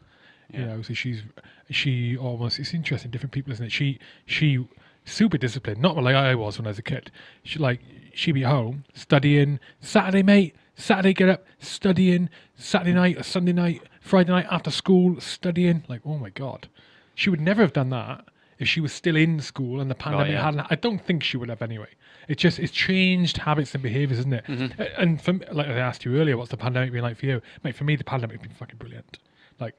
you 0.53 0.61
Yeah. 0.61 0.67
know 0.67 0.83
so 0.83 0.95
she's 0.95 1.23
she 1.71 2.17
almost 2.17 2.59
it's 2.59 2.73
interesting 2.75 3.11
different 3.11 3.33
people 3.33 3.53
isn't 3.53 3.67
it 3.67 3.73
she 3.73 3.99
she 4.27 4.65
super 5.05 5.39
disciplined 5.39 5.81
not 5.81 5.97
like 5.97 6.15
i 6.15 6.35
was 6.35 6.59
when 6.59 6.67
i 6.67 6.71
was 6.71 6.79
a 6.79 6.83
kid 6.83 7.11
she 7.43 7.59
like 7.59 7.81
she'd 8.15 8.33
be 8.33 8.43
home 8.43 8.85
studying 8.95 9.59
saturday 9.81 10.23
mate 10.23 10.55
saturday 10.77 11.13
get 11.15 11.29
up 11.29 11.45
studying 11.59 12.29
saturday 12.55 12.93
night 12.93 13.17
or 13.17 13.23
sunday 13.23 13.53
night 13.53 13.83
friday 14.01 14.31
night 14.31 14.47
after 14.51 14.71
school 14.71 15.19
studying 15.21 15.83
like 15.89 16.01
oh 16.05 16.19
my 16.19 16.31
god 16.31 16.69
she 17.15 17.31
would 17.31 17.41
never 17.41 17.63
have 17.63 17.73
done 17.73 17.91
that 17.91 18.25
if 18.59 18.69
she 18.69 18.81
was 18.81 18.93
still 18.93 19.17
in 19.17 19.41
school 19.41 19.81
and 19.81 19.91
the 19.91 19.95
pandemic 19.95 20.33
hadn't 20.43 20.67
i 20.71 20.75
don't 20.75 21.05
think 21.05 21.23
she 21.23 21.37
would 21.37 21.49
have 21.49 21.63
anyway 21.63 21.89
it 22.29 22.37
just 22.39 22.59
it's 22.59 22.73
changed 22.73 23.39
habits 23.39 23.75
and 23.75 23.83
behaviors 23.83 24.21
isn't 24.21 24.33
it 24.35 24.45
A- 24.79 25.01
and 25.01 25.21
for 25.21 25.33
like 25.53 25.67
i 25.67 25.73
asked 25.79 26.05
you 26.05 26.17
earlier 26.21 26.37
what's 26.37 26.51
the 26.51 26.57
pandemic 26.57 26.93
been 26.93 27.03
like 27.03 27.17
for 27.17 27.27
you 27.27 27.43
mate 27.65 27.75
for 27.75 27.85
me 27.85 27.97
the 27.97 28.05
pandemic 28.05 28.37
has 28.39 28.47
been 28.47 28.57
fucking 28.57 28.77
brilliant 28.79 29.19
like 29.59 29.77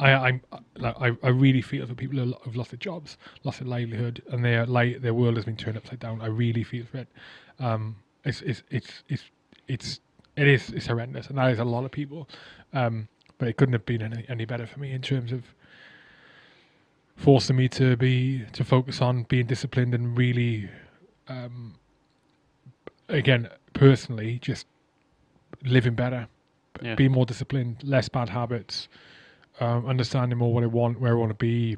I, 0.00 0.12
I'm 0.12 0.40
like 0.76 0.94
I, 1.00 1.16
I 1.24 1.28
really 1.30 1.60
feel 1.60 1.84
for 1.86 1.94
people 1.94 2.18
who 2.18 2.32
have 2.44 2.54
lost 2.54 2.70
their 2.70 2.78
jobs, 2.78 3.18
lost 3.42 3.58
their 3.58 3.66
livelihood, 3.66 4.22
and 4.30 4.44
their 4.44 4.64
like 4.64 5.02
their 5.02 5.12
world 5.12 5.34
has 5.34 5.44
been 5.44 5.56
turned 5.56 5.76
upside 5.76 5.98
down. 5.98 6.20
I 6.20 6.26
really 6.26 6.62
feel 6.62 6.84
for 6.86 6.98
it. 6.98 7.08
Um, 7.58 7.96
it's 8.24 8.40
it's 8.42 8.62
it's 8.70 9.02
it's 9.08 9.24
it's 9.66 9.98
it 10.36 10.46
is 10.46 10.70
it's 10.70 10.86
horrendous, 10.86 11.26
and 11.26 11.36
that 11.38 11.50
is 11.50 11.58
a 11.58 11.64
lot 11.64 11.84
of 11.84 11.90
people. 11.90 12.28
Um, 12.72 13.08
but 13.38 13.48
it 13.48 13.56
couldn't 13.56 13.72
have 13.72 13.86
been 13.86 14.00
any 14.02 14.24
any 14.28 14.44
better 14.44 14.68
for 14.68 14.78
me 14.78 14.92
in 14.92 15.02
terms 15.02 15.32
of 15.32 15.42
forcing 17.18 17.56
me 17.56 17.68
to 17.68 17.96
be 17.96 18.44
to 18.52 18.64
focus 18.64 19.02
on 19.02 19.24
being 19.24 19.46
disciplined 19.46 19.92
and 19.94 20.16
really, 20.16 20.70
um, 21.28 21.74
again 23.08 23.48
personally, 23.74 24.38
just 24.40 24.66
living 25.64 25.94
better, 25.94 26.28
Yeah. 26.82 26.94
be 26.94 27.08
more 27.08 27.26
disciplined, 27.26 27.82
less 27.84 28.08
bad 28.08 28.28
habits 28.30 28.88
um, 29.60 29.86
understanding 29.86 30.38
more 30.38 30.52
what 30.54 30.62
I 30.62 30.68
want, 30.68 31.00
where 31.00 31.10
I 31.12 31.16
want 31.16 31.30
to 31.30 31.34
be, 31.34 31.76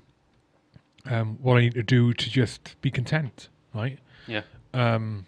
um, 1.07 1.39
what 1.41 1.57
I 1.57 1.61
need 1.63 1.75
to 1.75 1.83
do 1.83 2.13
to 2.13 2.31
just 2.31 2.77
be 2.83 2.91
content, 2.91 3.49
right? 3.75 3.99
Yeah. 4.27 4.43
Um, 4.75 5.25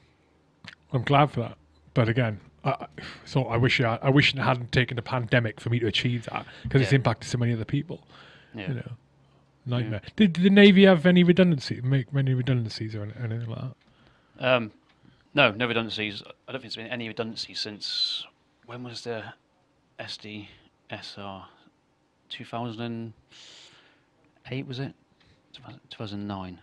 I'm 0.93 1.03
glad 1.03 1.31
for 1.31 1.41
that, 1.41 1.57
but 1.95 2.09
again, 2.11 2.41
I, 2.65 2.87
so 3.25 3.45
I 3.45 3.57
wish 3.57 3.81
I, 3.81 3.99
I 4.03 4.11
wish 4.11 4.35
it 4.35 4.39
hadn't 4.39 4.71
taken 4.71 4.97
the 4.97 5.03
pandemic 5.03 5.61
for 5.61 5.71
me 5.71 5.79
to 5.79 5.87
achieve 5.87 6.27
that 6.31 6.45
because 6.65 6.83
it's 6.83 6.93
impacted 6.93 7.31
so 7.31 7.39
many 7.39 7.55
other 7.55 7.65
people. 7.65 8.07
Yeah. 8.55 8.69
You 8.69 8.75
know, 8.75 8.93
nightmare. 9.67 10.03
Did, 10.17 10.35
did 10.35 10.45
the 10.45 10.51
Navy 10.51 10.85
have 10.85 11.07
any 11.07 11.25
redundancy? 11.25 11.81
Make 11.81 12.13
many 12.13 12.35
redundancies 12.35 12.95
or 12.95 13.03
anything 13.03 13.47
like 13.47 13.61
that? 13.61 13.75
Um, 14.39 14.73
no, 15.35 15.51
no 15.53 15.67
redundancies. 15.67 16.23
I 16.49 16.53
don't 16.53 16.61
think 16.61 16.75
there's 16.75 16.77
been 16.77 16.93
any 16.93 17.09
redundancies 17.09 17.61
since 17.61 18.27
when 18.67 18.83
was 18.83 19.03
the 19.03 19.25
SDSR? 19.99 21.45
2008 22.29 24.67
was 24.67 24.79
it? 24.79 24.95
2009. 25.91 26.59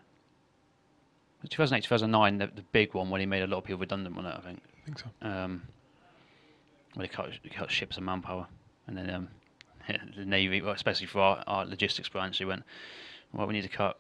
2008, 1.48 1.84
2009, 1.84 2.38
the, 2.38 2.48
the 2.48 2.64
big 2.74 2.94
one 2.94 3.10
when 3.10 3.22
he 3.22 3.26
made 3.26 3.44
a 3.44 3.48
lot 3.48 3.60
of 3.60 3.64
people 3.64 3.80
redundant 3.80 4.18
on 4.18 4.26
it, 4.26 4.36
I 4.38 4.42
think. 4.42 4.60
I 4.82 4.86
think 4.86 5.00
so. 5.00 5.06
Um, 5.22 5.64
where 6.96 7.08
they 7.08 7.14
cut, 7.14 7.30
they 7.44 7.50
cut 7.50 7.72
ships 7.72 7.96
and 7.98 8.06
manpower. 8.06 8.48
And 8.88 8.98
then 8.98 9.10
um, 9.10 9.30
the 10.18 10.26
Navy, 10.26 10.62
well, 10.62 10.74
especially 10.74 11.08
for 11.08 11.20
our, 11.20 11.44
our 11.48 11.66
logistics 11.66 12.10
branch, 12.10 12.40
they 12.40 12.46
went, 12.46 12.64
well, 13.34 13.48
we 13.48 13.54
need 13.54 13.64
to 13.64 13.70
cut 13.70 13.98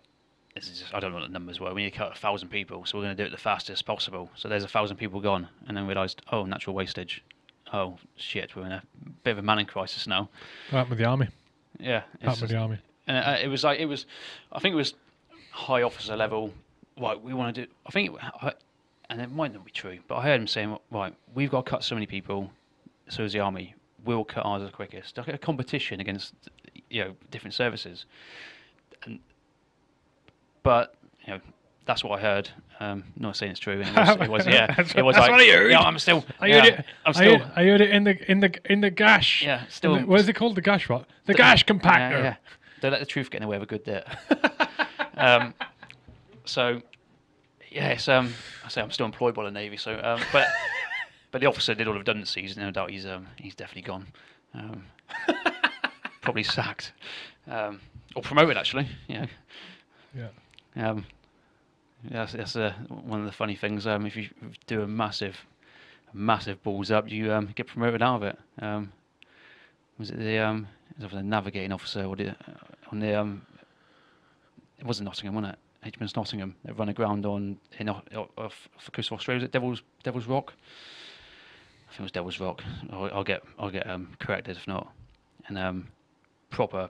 this 0.56 0.70
is 0.70 0.80
just, 0.80 0.94
I 0.94 1.00
don't 1.00 1.12
know 1.12 1.20
what 1.20 1.28
the 1.28 1.34
numbers 1.34 1.60
were. 1.60 1.74
We 1.74 1.84
need 1.84 1.92
to 1.92 1.98
cut 1.98 2.12
a 2.12 2.20
thousand 2.20 2.50
people, 2.50 2.86
so 2.86 2.98
we're 2.98 3.06
going 3.06 3.16
to 3.16 3.24
do 3.24 3.28
it 3.28 3.32
the 3.32 3.38
fastest 3.38 3.86
possible. 3.86 4.30
So 4.36 4.50
there's 4.50 4.64
a 4.64 4.68
thousand 4.68 4.98
people 4.98 5.22
gone, 5.22 5.48
and 5.68 5.78
then 5.78 5.88
realised, 5.88 6.22
oh, 6.32 6.46
natural 6.46 6.76
wastage. 6.76 7.24
Oh 7.72 7.98
shit, 8.16 8.56
we're 8.56 8.66
in 8.66 8.72
a 8.72 8.84
bit 9.24 9.32
of 9.32 9.38
a 9.38 9.42
manning 9.42 9.68
crisis 9.68 10.08
now. 10.08 10.30
Happened 10.72 10.90
with 10.92 11.00
the 11.00 11.06
army. 11.06 11.28
Yeah, 11.80 12.02
Happened 12.22 12.42
with 12.42 12.50
the 12.50 12.58
army. 12.58 12.80
and 13.08 13.18
uh, 13.18 13.38
it 13.42 13.48
was 13.48 13.64
like 13.64 13.80
it 13.80 13.86
was, 13.86 14.06
I 14.52 14.60
think 14.60 14.74
it 14.74 14.78
was 14.78 14.96
high 15.52 15.84
officer 15.84 16.16
level. 16.16 16.52
Right, 17.00 17.22
we 17.22 17.34
want 17.34 17.56
to 17.56 17.66
do. 17.66 17.72
I 17.86 17.92
think, 17.92 18.18
it, 18.44 18.58
and 19.10 19.22
it 19.22 19.32
might 19.32 19.54
not 19.54 19.64
be 19.64 19.72
true, 19.72 20.00
but 20.08 20.16
I 20.16 20.24
heard 20.24 20.42
him 20.42 20.48
saying, 20.48 20.78
right, 20.92 21.14
we've 21.36 21.52
got 21.52 21.66
to 21.66 21.70
cut 21.70 21.84
so 21.84 21.96
many 21.96 22.08
people. 22.08 22.52
So 23.08 23.24
is 23.24 23.34
the 23.34 23.40
army. 23.40 23.76
We'll 24.06 24.24
cut 24.24 24.46
ours 24.46 24.64
the 24.64 24.70
quickest. 24.70 25.18
Like 25.18 25.28
a 25.28 25.38
competition 25.38 26.00
against, 26.00 26.34
you 26.90 27.04
know, 27.04 27.16
different 27.32 27.54
services. 27.54 28.06
And, 29.04 29.20
but 30.64 30.96
you 31.26 31.34
know, 31.34 31.40
that's 31.86 32.04
what 32.04 32.20
I 32.20 32.22
heard. 32.22 32.50
Um, 32.80 33.04
not 33.18 33.36
saying 33.36 33.52
it's 33.52 33.60
true. 33.60 33.82
It 33.82 33.96
was, 33.96 34.10
it 34.22 34.30
was 34.30 34.48
yeah. 34.48 34.74
That's 34.74 34.94
it 34.94 35.02
was 35.02 35.16
that's 35.16 35.28
like, 35.28 35.32
what 35.32 35.42
I 35.42 35.52
heard. 35.52 35.72
Yeah, 35.72 35.80
I'm 35.80 36.00
still. 36.00 36.24
I 36.40 36.48
yeah, 36.48 36.62
heard 36.62 36.66
it. 36.74 36.86
I'm 37.06 37.14
I 37.16 37.24
heard, 37.24 37.52
I 37.56 37.64
heard 37.66 37.82
it 37.82 37.90
in 37.90 38.04
the 38.04 38.32
in 38.32 38.40
the 38.40 38.72
in 38.72 38.82
the 38.82 38.90
gash. 38.90 39.44
Yeah, 39.44 39.66
still. 39.70 39.96
the- 39.98 40.06
what 40.06 40.20
is 40.20 40.30
it 40.30 40.34
called? 40.34 40.56
The 40.56 40.62
gash 40.62 40.88
what? 40.88 41.06
The 41.26 41.34
D- 41.34 41.38
gash 41.38 41.66
compactor. 41.66 42.12
Yeah, 42.12 42.22
yeah. 42.22 42.36
Don't 42.82 42.92
let 42.92 43.00
the 43.00 43.06
truth 43.06 43.30
get 43.30 43.38
in 43.38 43.42
the 43.42 43.48
way 43.48 43.58
of 43.58 43.64
a 43.64 43.66
good 43.66 43.84
bit. 43.84 44.08
um, 45.18 45.54
so, 46.46 46.82
yes, 47.70 48.08
um, 48.08 48.34
I 48.64 48.70
say 48.70 48.82
I'm 48.82 48.92
still 48.92 49.06
employed 49.06 49.36
by 49.36 49.44
the 49.44 49.52
Navy. 49.52 49.76
So, 49.76 50.00
um, 50.02 50.22
but 50.32 50.48
but 51.32 51.42
the 51.42 51.48
officer 51.48 51.74
did 51.76 51.88
all 51.88 51.94
the 51.94 52.00
redundancies. 52.00 52.58
No 52.58 52.72
doubt 52.72 52.92
he's 52.92 53.06
um, 53.06 53.28
he's 53.38 53.56
definitely 53.56 53.84
gone. 53.84 54.08
Um, 54.54 54.84
probably 56.22 56.44
sacked 56.44 56.94
um, 57.48 57.80
or 58.16 58.22
promoted 58.22 58.58
actually. 58.58 58.88
Yeah. 59.08 59.26
Yeah. 60.16 60.30
Um, 60.76 61.06
that's, 62.04 62.34
that's 62.34 62.56
uh, 62.56 62.74
one 62.88 63.20
of 63.20 63.26
the 63.26 63.32
funny 63.32 63.56
things. 63.56 63.86
Um, 63.86 64.06
if 64.06 64.16
you 64.16 64.30
do 64.68 64.82
a 64.82 64.88
massive, 64.88 65.38
massive 66.14 66.62
balls 66.64 66.92
up, 66.92 67.10
you 67.10 67.34
um, 67.34 67.50
get 67.56 67.68
promoted 67.68 68.02
out 68.02 68.18
of 68.18 68.24
it. 68.24 68.40
Um, 68.62 68.92
was 69.98 70.12
it 70.12 70.18
the 70.18 70.40
um, 70.40 70.68
it 70.98 71.04
was 71.04 71.12
the 71.12 71.24
navigating 71.24 71.72
officer 71.72 72.06
or 72.06 72.16
the, 72.16 72.30
uh, 72.30 72.34
on 72.92 73.00
the 73.00 73.20
um, 73.20 73.42
it 74.78 74.86
wasn't 74.86 75.06
Nottingham, 75.06 75.36
wasn't 75.36 75.54
it? 75.54 75.60
HMS 76.00 76.16
Nottingham. 76.16 76.56
They 76.64 76.72
run 76.72 76.90
aground 76.90 77.26
on 77.26 77.58
in 77.78 77.90
off, 77.90 78.04
off, 78.16 78.70
off 78.78 78.86
the 78.86 78.92
coast 78.92 79.12
of 79.12 79.18
Australia. 79.20 79.42
Was 79.42 79.46
it 79.46 79.52
Devil's 79.52 79.82
Devil's 80.04 80.26
Rock? 80.26 80.54
I 81.90 81.92
think 81.92 82.02
it 82.02 82.04
was 82.04 82.12
Devil's 82.12 82.40
Rock. 82.40 82.64
I'll, 82.92 83.10
I'll 83.14 83.24
get 83.24 83.44
I'll 83.58 83.72
get 83.72 83.90
um, 83.90 84.10
corrected 84.20 84.58
if 84.58 84.68
not. 84.68 84.92
And 85.48 85.58
um, 85.58 85.88
proper 86.52 86.90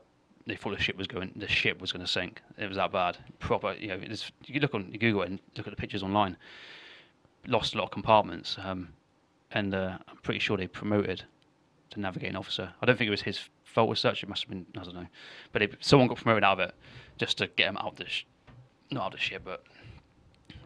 they 0.49 0.55
thought 0.55 0.75
the 0.75 0.81
ship 0.81 0.97
was 0.97 1.07
going 1.07 1.31
the 1.35 1.47
ship 1.47 1.79
was 1.79 1.91
going 1.91 2.05
to 2.05 2.11
sink. 2.11 2.41
It 2.57 2.67
was 2.67 2.77
that 2.77 2.91
bad. 2.91 3.17
Proper, 3.39 3.73
you 3.73 3.87
know, 3.87 3.99
you 4.45 4.59
look 4.59 4.73
on 4.73 4.91
Google 4.91 5.21
and 5.21 5.39
look 5.55 5.67
at 5.67 5.71
the 5.71 5.77
pictures 5.77 6.03
online. 6.03 6.35
Lost 7.47 7.73
a 7.73 7.77
lot 7.77 7.85
of 7.85 7.91
compartments, 7.91 8.57
um, 8.61 8.89
and 9.51 9.73
uh, 9.73 9.97
I'm 10.07 10.17
pretty 10.17 10.39
sure 10.39 10.57
they 10.57 10.67
promoted 10.67 11.23
to 11.91 11.99
navigating 11.99 12.35
officer. 12.35 12.73
I 12.81 12.85
don't 12.85 12.97
think 12.97 13.07
it 13.07 13.11
was 13.11 13.21
his 13.21 13.39
fault 13.63 13.91
as 13.91 13.99
such. 13.99 14.23
It 14.23 14.29
must 14.29 14.43
have 14.43 14.49
been 14.49 14.65
I 14.77 14.83
don't 14.83 14.95
know, 14.95 15.07
but 15.53 15.61
it, 15.61 15.77
someone 15.79 16.07
got 16.07 16.17
promoted 16.17 16.43
out 16.43 16.59
of 16.59 16.69
it 16.69 16.75
just 17.17 17.37
to 17.37 17.47
get 17.47 17.69
him 17.69 17.77
out 17.77 17.87
of 17.87 17.95
the 17.95 18.07
sh- 18.09 18.25
not 18.91 19.01
out 19.01 19.13
of 19.13 19.19
the 19.19 19.23
ship, 19.23 19.43
but 19.45 19.63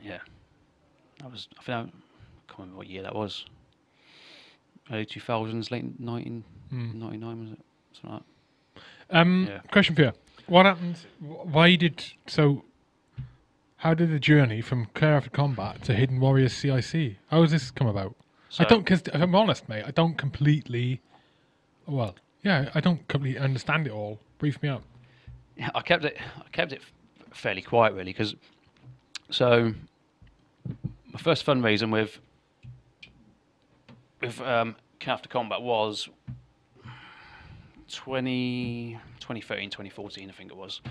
yeah, 0.01 0.19
that 1.19 1.29
was 1.31 1.47
I 1.59 1.63
think 1.63 1.77
I 1.77 1.81
can't 2.47 2.59
remember 2.59 2.77
what 2.77 2.88
year 2.88 3.03
that 3.03 3.13
was. 3.13 3.45
Early 4.91 5.05
2000s, 5.05 5.71
late 5.71 5.84
1999 5.99 7.39
was 7.39 7.51
it? 7.51 7.59
Something 7.93 8.11
like 8.11 8.23
that. 9.09 9.17
Um, 9.17 9.47
Yeah. 9.49 9.59
question 9.71 9.95
for 9.95 10.01
you: 10.03 10.11
What 10.47 10.65
happened? 10.65 10.97
Why 11.19 11.75
did 11.75 12.03
so? 12.27 12.65
How 13.77 13.93
did 13.93 14.11
the 14.11 14.19
journey 14.19 14.61
from 14.61 14.86
Care 14.88 15.15
After 15.15 15.29
Combat 15.29 15.84
to 15.84 15.93
Hidden 15.93 16.19
Warriors 16.19 16.53
CIC? 16.53 17.17
How 17.27 17.41
has 17.41 17.51
this 17.51 17.69
come 17.71 17.88
about? 17.88 18.15
I 18.59 18.65
don't, 18.65 18.84
because 18.84 19.01
if 19.01 19.15
I'm 19.15 19.36
honest, 19.36 19.67
mate, 19.67 19.84
I 19.86 19.91
don't 19.91 20.17
completely. 20.17 21.01
Well, 21.86 22.15
yeah, 22.43 22.69
I 22.75 22.79
don't 22.79 23.05
completely 23.07 23.39
understand 23.39 23.88
it 23.88 23.91
all. 23.91 24.19
Brief 24.38 24.61
me 24.61 24.69
up. 24.69 24.84
Yeah, 25.57 25.69
I 25.75 25.81
kept 25.81 26.05
it. 26.05 26.17
I 26.38 26.49
kept 26.51 26.71
it 26.71 26.81
fairly 27.31 27.61
quiet, 27.61 27.93
really, 27.93 28.11
because 28.13 28.36
so 29.29 29.73
my 31.11 31.19
first 31.19 31.45
fundraising 31.45 31.91
with 31.91 32.19
with 34.24 34.41
um, 34.41 34.76
After 35.05 35.28
Combat 35.28 35.61
was 35.61 36.07
20, 37.91 38.97
2013, 39.19 39.69
2014, 39.69 40.30
I 40.30 40.32
think 40.32 40.51
it 40.51 40.57
was. 40.57 40.82
So 40.84 40.89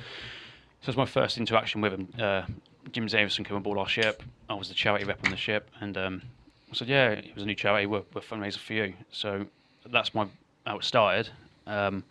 it 0.83 0.87
was 0.89 0.97
my 0.97 1.07
first 1.07 1.39
interaction 1.39 1.81
with 1.81 1.93
him. 1.95 2.09
Uh, 2.21 2.43
Jim 2.91 3.07
Davison 3.07 3.45
came 3.45 3.57
aboard 3.57 3.79
our 3.79 3.89
ship. 3.89 4.23
I 4.51 4.55
was 4.55 4.69
the 4.69 4.75
charity 4.75 5.05
rep 5.05 5.25
on 5.25 5.31
the 5.31 5.37
ship, 5.37 5.71
and 5.81 5.97
um, 5.97 6.23
I 6.71 6.75
said, 6.75 6.89
"Yeah, 6.89 7.11
it 7.11 7.35
was 7.35 7.45
a 7.45 7.47
new 7.47 7.55
charity. 7.55 7.87
We're, 7.87 8.03
we're 8.13 8.21
fundraising 8.21 8.59
for 8.59 8.73
you." 8.75 8.95
So 9.13 9.47
that's 9.91 10.15
my 10.15 10.27
how 10.67 10.79
it 10.79 10.85
started. 10.85 11.31
Um, 11.67 12.05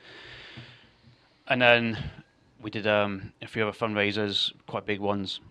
and 1.48 1.62
then 1.62 1.98
we 2.62 2.72
did 2.72 2.88
um, 2.88 3.34
a 3.42 3.48
few 3.48 3.68
other 3.68 3.78
fundraisers, 3.78 4.54
quite 4.68 4.86
big 4.86 5.02
ones, 5.02 5.42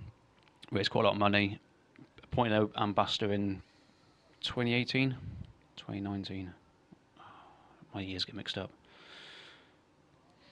raised 0.73 0.91
quite 0.91 1.03
a 1.03 1.09
lot 1.09 1.13
of 1.13 1.19
money. 1.19 1.61
appointed 2.25 2.71
ambassador 2.77 3.33
in 3.33 3.63
2018, 4.43 5.15
2019. 5.81 6.53
My 7.95 8.01
years 8.03 8.25
get 8.25 8.35
mixed 8.35 8.59
up. 8.59 8.71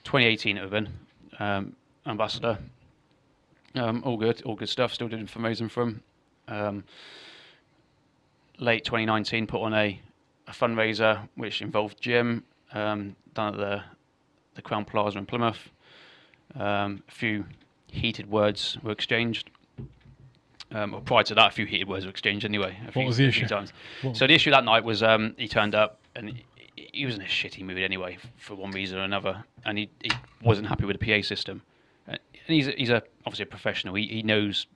2018 0.03 0.57
it 0.57 0.61
would 0.61 0.73
have 0.73 0.83
been 0.83 0.93
um, 1.39 1.75
ambassador. 2.05 2.57
Um, 3.75 4.01
all 4.03 4.17
good, 4.17 4.41
all 4.41 4.55
good 4.55 4.69
stuff. 4.69 4.93
Still 4.93 5.07
doing 5.07 5.27
fundraising 5.27 5.69
for 5.69 5.83
him. 5.83 6.03
Um, 6.47 6.83
late 8.57 8.83
2019, 8.83 9.47
put 9.47 9.61
on 9.61 9.73
a, 9.73 10.01
a 10.47 10.51
fundraiser 10.51 11.29
which 11.35 11.61
involved 11.61 12.01
Jim 12.01 12.43
um, 12.73 13.15
down 13.33 13.53
at 13.53 13.59
the 13.59 13.83
the 14.55 14.61
Crowne 14.61 14.85
Plaza 14.85 15.17
in 15.17 15.25
Plymouth. 15.25 15.69
Um, 16.55 17.03
a 17.07 17.11
few 17.11 17.45
heated 17.87 18.29
words 18.29 18.77
were 18.83 18.91
exchanged. 18.91 19.51
Um, 20.71 20.93
or 20.93 21.01
prior 21.01 21.23
to 21.23 21.35
that, 21.35 21.47
a 21.47 21.51
few 21.51 21.65
heated 21.65 21.87
words 21.87 22.05
were 22.05 22.11
exchanged 22.11 22.45
anyway. 22.45 22.77
A 22.87 22.91
few, 22.91 23.05
was 23.05 23.17
the 23.17 23.25
issue? 23.27 23.47
Times. 23.47 23.73
What- 24.03 24.15
So 24.17 24.27
the 24.27 24.33
issue 24.33 24.51
that 24.51 24.63
night 24.63 24.83
was 24.83 25.01
um, 25.01 25.33
he 25.37 25.47
turned 25.47 25.73
up 25.73 25.99
and 26.15 26.29
he, 26.29 26.45
he 26.93 27.05
was 27.05 27.15
in 27.15 27.21
a 27.21 27.25
shitty 27.25 27.63
mood 27.63 27.77
anyway 27.79 28.17
for 28.37 28.55
one 28.55 28.71
reason 28.71 28.99
or 28.99 29.03
another, 29.03 29.43
and 29.65 29.77
he, 29.77 29.89
he 30.01 30.11
wasn't 30.43 30.67
happy 30.67 30.85
with 30.85 30.99
the 30.99 31.05
PA 31.05 31.25
system. 31.25 31.61
Uh, 32.07 32.11
And 32.11 32.55
he's 32.55 32.67
a, 32.67 32.71
he's 32.71 32.89
a 32.89 33.01
obviously 33.25 33.43
a 33.43 33.47
professional. 33.47 33.95
He 33.95 34.05
he 34.07 34.21
knows 34.23 34.67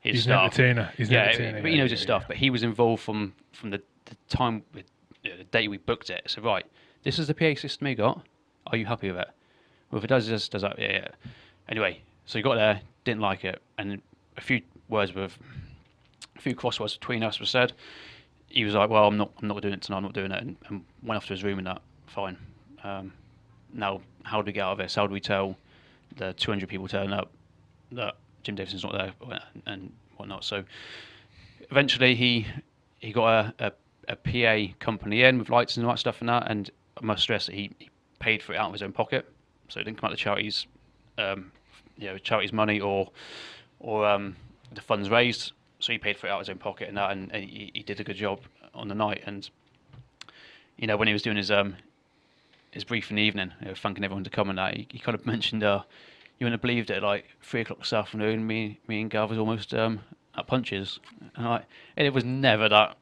his 0.00 0.14
He's 0.16 0.26
an 0.26 0.30
stuff. 0.32 0.44
entertainer. 0.44 0.92
He's 0.96 1.08
an 1.08 1.14
yeah, 1.14 1.22
entertainer. 1.24 1.62
but 1.62 1.70
he 1.70 1.76
yeah, 1.76 1.82
knows 1.82 1.90
yeah, 1.90 1.94
his 1.96 2.00
stuff. 2.02 2.22
yeah. 2.22 2.28
But 2.28 2.36
he 2.36 2.50
was 2.50 2.62
involved 2.62 3.02
from 3.02 3.32
from 3.52 3.70
the, 3.70 3.80
the 4.06 4.16
time 4.28 4.62
you 4.74 5.30
know, 5.30 5.36
the 5.38 5.44
day 5.44 5.68
we 5.68 5.78
booked 5.78 6.10
it. 6.10 6.22
So 6.26 6.42
right, 6.42 6.64
this 7.02 7.18
is 7.18 7.26
the 7.28 7.34
PA 7.34 7.54
system 7.58 7.86
he 7.86 7.94
got. 7.94 8.22
Are 8.66 8.76
you 8.76 8.84
happy 8.86 9.08
with 9.10 9.20
it? 9.20 9.28
Well, 9.90 9.98
if 9.98 10.04
it 10.04 10.08
does 10.08 10.26
this, 10.28 10.48
does 10.50 10.62
that? 10.62 10.78
Yeah, 10.78 10.92
yeah. 10.92 11.08
Anyway, 11.68 12.00
so 12.26 12.38
he 12.38 12.42
got 12.42 12.54
there, 12.56 12.80
didn't 13.04 13.20
like 13.22 13.44
it, 13.44 13.60
and 13.78 14.00
a 14.36 14.40
few 14.40 14.60
words 14.90 15.14
with 15.14 15.38
a 16.36 16.40
few 16.40 16.54
crosswords 16.54 16.98
between 16.98 17.22
us 17.22 17.40
were 17.40 17.46
said. 17.46 17.72
He 18.48 18.64
was 18.64 18.74
like, 18.74 18.90
"Well, 18.90 19.06
I'm 19.06 19.16
not, 19.16 19.30
I'm 19.40 19.48
not 19.48 19.62
doing 19.62 19.74
it 19.74 19.82
tonight. 19.82 19.98
I'm 19.98 20.02
not 20.02 20.12
doing 20.12 20.32
it," 20.32 20.42
and, 20.42 20.56
and 20.68 20.84
went 21.02 21.16
off 21.16 21.26
to 21.26 21.32
his 21.32 21.44
room 21.44 21.58
and 21.58 21.66
that. 21.66 21.82
Fine. 22.06 22.36
Um, 22.82 23.12
now, 23.72 24.00
how 24.24 24.42
do 24.42 24.46
we 24.46 24.52
get 24.52 24.62
out 24.62 24.72
of 24.72 24.78
this? 24.78 24.94
How 24.94 25.06
do 25.06 25.12
we 25.12 25.20
tell 25.20 25.56
the 26.16 26.32
200 26.32 26.68
people 26.68 26.88
turning 26.88 27.12
up 27.12 27.30
that 27.92 28.16
Jim 28.42 28.56
Davison's 28.56 28.82
not 28.82 28.92
there 28.92 29.40
and 29.66 29.92
whatnot? 30.16 30.44
So 30.44 30.64
eventually, 31.70 32.14
he 32.16 32.46
he 32.98 33.12
got 33.12 33.54
a, 33.60 33.72
a, 34.08 34.14
a 34.14 34.16
PA 34.16 34.74
company 34.80 35.22
in 35.22 35.38
with 35.38 35.48
lights 35.48 35.76
and 35.76 35.86
all 35.86 35.92
that 35.92 35.98
stuff 35.98 36.20
and 36.20 36.28
that. 36.28 36.50
And 36.50 36.70
I 37.00 37.04
must 37.04 37.22
stress 37.22 37.46
that 37.46 37.54
he, 37.54 37.70
he 37.78 37.90
paid 38.18 38.42
for 38.42 38.52
it 38.52 38.56
out 38.56 38.66
of 38.66 38.72
his 38.72 38.82
own 38.82 38.92
pocket, 38.92 39.30
so 39.68 39.80
it 39.80 39.84
didn't 39.84 39.98
come 39.98 40.08
out 40.08 40.12
of 40.12 40.18
the 40.18 40.22
charities, 40.22 40.66
um, 41.18 41.52
you 41.96 42.06
know, 42.06 42.18
charities 42.18 42.52
money 42.52 42.80
or 42.80 43.10
or 43.78 44.06
um, 44.06 44.36
the 44.72 44.80
funds 44.80 45.10
raised. 45.10 45.52
So 45.78 45.92
he 45.92 45.98
paid 45.98 46.18
for 46.18 46.26
it 46.26 46.30
out 46.30 46.40
of 46.40 46.46
his 46.46 46.50
own 46.50 46.58
pocket 46.58 46.88
and 46.88 46.96
that, 46.98 47.10
and, 47.10 47.32
and 47.32 47.42
he, 47.42 47.70
he 47.74 47.82
did 47.82 48.00
a 48.00 48.04
good 48.04 48.16
job 48.16 48.40
on 48.74 48.88
the 48.88 48.94
night. 48.94 49.22
And 49.24 49.48
you 50.76 50.86
know, 50.86 50.96
when 50.96 51.08
he 51.08 51.14
was 51.14 51.22
doing 51.22 51.36
his 51.36 51.50
um 51.50 51.76
his 52.70 52.84
brief 52.84 53.10
in 53.10 53.16
the 53.16 53.22
evening, 53.22 53.52
you 53.60 53.68
know, 53.68 53.74
thanking 53.74 54.04
everyone 54.04 54.24
to 54.24 54.30
come 54.30 54.48
and 54.48 54.58
that, 54.58 54.76
he, 54.76 54.86
he 54.90 54.98
kind 54.98 55.14
of 55.14 55.26
mentioned, 55.26 55.64
uh, 55.64 55.82
you 56.38 56.44
wouldn't 56.44 56.60
have 56.60 56.62
believed 56.62 56.90
it, 56.90 57.02
like 57.02 57.26
three 57.42 57.62
o'clock 57.62 57.80
this 57.80 57.92
afternoon, 57.92 58.46
me 58.46 58.78
me 58.86 59.00
and 59.00 59.10
Gav 59.10 59.30
was 59.30 59.38
almost 59.38 59.74
um, 59.74 60.00
at 60.36 60.46
punches, 60.46 61.00
and, 61.36 61.46
I, 61.46 61.64
and 61.96 62.06
it 62.06 62.14
was 62.14 62.24
never 62.24 62.68
that, 62.68 62.96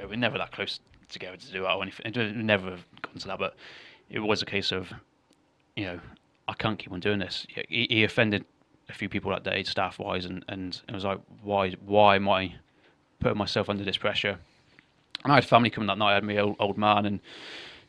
know, 0.00 0.08
we're 0.08 0.16
never 0.16 0.38
that 0.38 0.52
close 0.52 0.80
together 1.08 1.36
to 1.36 1.52
do 1.52 1.62
that 1.62 1.72
or 1.72 1.82
anything. 1.82 2.04
It 2.04 2.36
never 2.36 2.70
have 2.70 2.84
gotten 3.00 3.20
to 3.20 3.28
that, 3.28 3.38
but 3.38 3.56
it 4.10 4.18
was 4.18 4.42
a 4.42 4.46
case 4.46 4.72
of, 4.72 4.92
you 5.74 5.84
know, 5.86 6.00
I 6.46 6.52
can't 6.52 6.78
keep 6.78 6.92
on 6.92 7.00
doing 7.00 7.18
this. 7.18 7.46
He, 7.68 7.86
he 7.88 8.04
offended 8.04 8.44
a 8.88 8.94
few 8.94 9.08
people 9.08 9.30
that 9.30 9.44
day, 9.44 9.62
staff 9.64 9.98
wise, 9.98 10.24
and, 10.24 10.44
and 10.48 10.80
it 10.88 10.94
was 10.94 11.04
like, 11.04 11.20
why 11.42 11.72
why 11.84 12.16
am 12.16 12.28
I 12.28 12.54
putting 13.20 13.38
myself 13.38 13.68
under 13.68 13.84
this 13.84 13.96
pressure? 13.96 14.38
And 15.24 15.32
I 15.32 15.36
had 15.36 15.44
family 15.44 15.70
coming 15.70 15.88
that 15.88 15.98
night. 15.98 16.12
I 16.12 16.14
had 16.14 16.24
my 16.24 16.38
old, 16.38 16.56
old 16.58 16.78
man 16.78 17.04
and 17.04 17.20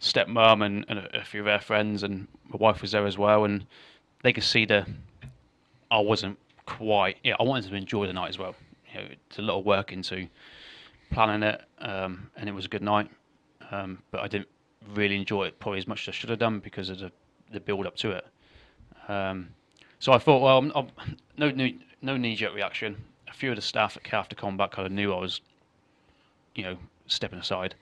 stepmom 0.01 0.65
and, 0.65 0.85
and 0.89 0.99
a, 0.99 1.21
a 1.21 1.23
few 1.23 1.41
of 1.41 1.45
their 1.45 1.59
friends, 1.59 2.03
and 2.03 2.27
my 2.47 2.57
wife 2.57 2.81
was 2.81 2.91
there 2.91 3.05
as 3.05 3.17
well. 3.17 3.45
And 3.45 3.65
they 4.23 4.33
could 4.33 4.43
see 4.43 4.65
the 4.65 4.85
I 5.91 5.99
wasn't 5.99 6.37
quite. 6.65 7.17
Yeah, 7.23 7.35
I 7.39 7.43
wanted 7.43 7.69
to 7.69 7.75
enjoy 7.75 8.07
the 8.07 8.13
night 8.13 8.29
as 8.29 8.37
well. 8.37 8.55
You 8.93 9.01
know, 9.01 9.07
it's 9.11 9.39
a 9.39 9.41
lot 9.41 9.59
of 9.59 9.65
work 9.65 9.91
into 9.91 10.27
planning 11.11 11.43
it, 11.43 11.61
um, 11.79 12.29
and 12.35 12.47
it 12.47 12.53
was 12.53 12.65
a 12.65 12.69
good 12.69 12.83
night. 12.83 13.09
Um, 13.71 13.99
but 14.11 14.21
I 14.21 14.27
didn't 14.27 14.47
really 14.93 15.15
enjoy 15.15 15.45
it 15.45 15.59
probably 15.59 15.79
as 15.79 15.87
much 15.87 16.07
as 16.07 16.09
I 16.09 16.11
should 16.17 16.29
have 16.29 16.39
done 16.39 16.59
because 16.59 16.89
of 16.89 16.99
the, 16.99 17.11
the 17.51 17.59
build 17.59 17.85
up 17.85 17.95
to 17.97 18.11
it. 18.11 18.27
Um, 19.07 19.49
so 19.99 20.13
I 20.13 20.17
thought, 20.17 20.41
well, 20.41 20.57
I'm, 20.57 20.71
I'm, 20.75 20.87
no, 21.37 21.51
no, 21.51 21.69
no 22.01 22.17
knee-jerk 22.17 22.53
reaction. 22.55 22.97
A 23.27 23.33
few 23.33 23.51
of 23.51 23.55
the 23.55 23.61
staff 23.61 23.97
at 23.97 24.13
After 24.13 24.35
Combat 24.35 24.71
kind 24.71 24.85
of 24.85 24.91
knew 24.91 25.13
I 25.13 25.19
was, 25.19 25.41
you 26.55 26.63
know, 26.63 26.77
stepping 27.07 27.39
aside. 27.39 27.75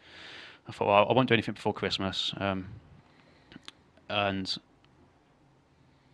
I 0.68 0.72
thought, 0.72 0.88
well, 0.88 1.08
I 1.10 1.14
won't 1.14 1.30
do 1.30 1.34
anything 1.34 1.54
before 1.54 1.74
Christmas, 1.74 2.34
um, 2.38 2.68
and 4.10 4.58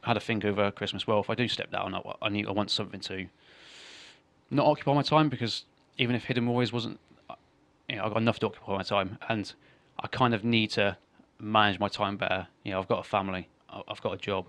I 0.03 0.09
had 0.09 0.17
a 0.17 0.19
think 0.19 0.45
over 0.45 0.69
Christmas. 0.71 1.07
Well, 1.07 1.19
if 1.19 1.29
I 1.29 1.35
do 1.35 1.47
step 1.47 1.71
down, 1.71 1.95
I, 1.95 2.01
I 2.21 2.29
need, 2.29 2.47
I 2.47 2.51
want 2.51 2.69
something 2.69 2.99
to 3.01 3.27
not 4.51 4.67
occupy 4.67 4.93
my 4.93 5.01
time 5.01 5.29
because 5.29 5.63
even 5.97 6.15
if 6.15 6.25
Hidden 6.25 6.45
Warriors 6.45 6.71
wasn't, 6.71 6.99
you 7.89 7.95
know, 7.95 8.05
I've 8.05 8.13
got 8.13 8.21
enough 8.21 8.39
to 8.39 8.47
occupy 8.47 8.75
my 8.77 8.83
time, 8.83 9.17
and 9.29 9.51
I 9.99 10.07
kind 10.07 10.33
of 10.33 10.43
need 10.43 10.71
to 10.71 10.97
manage 11.39 11.79
my 11.79 11.87
time 11.87 12.17
better. 12.17 12.47
You 12.63 12.71
know, 12.71 12.79
I've 12.79 12.87
got 12.87 12.99
a 12.99 13.03
family, 13.03 13.47
I've 13.69 14.01
got 14.01 14.13
a 14.13 14.17
job, 14.17 14.45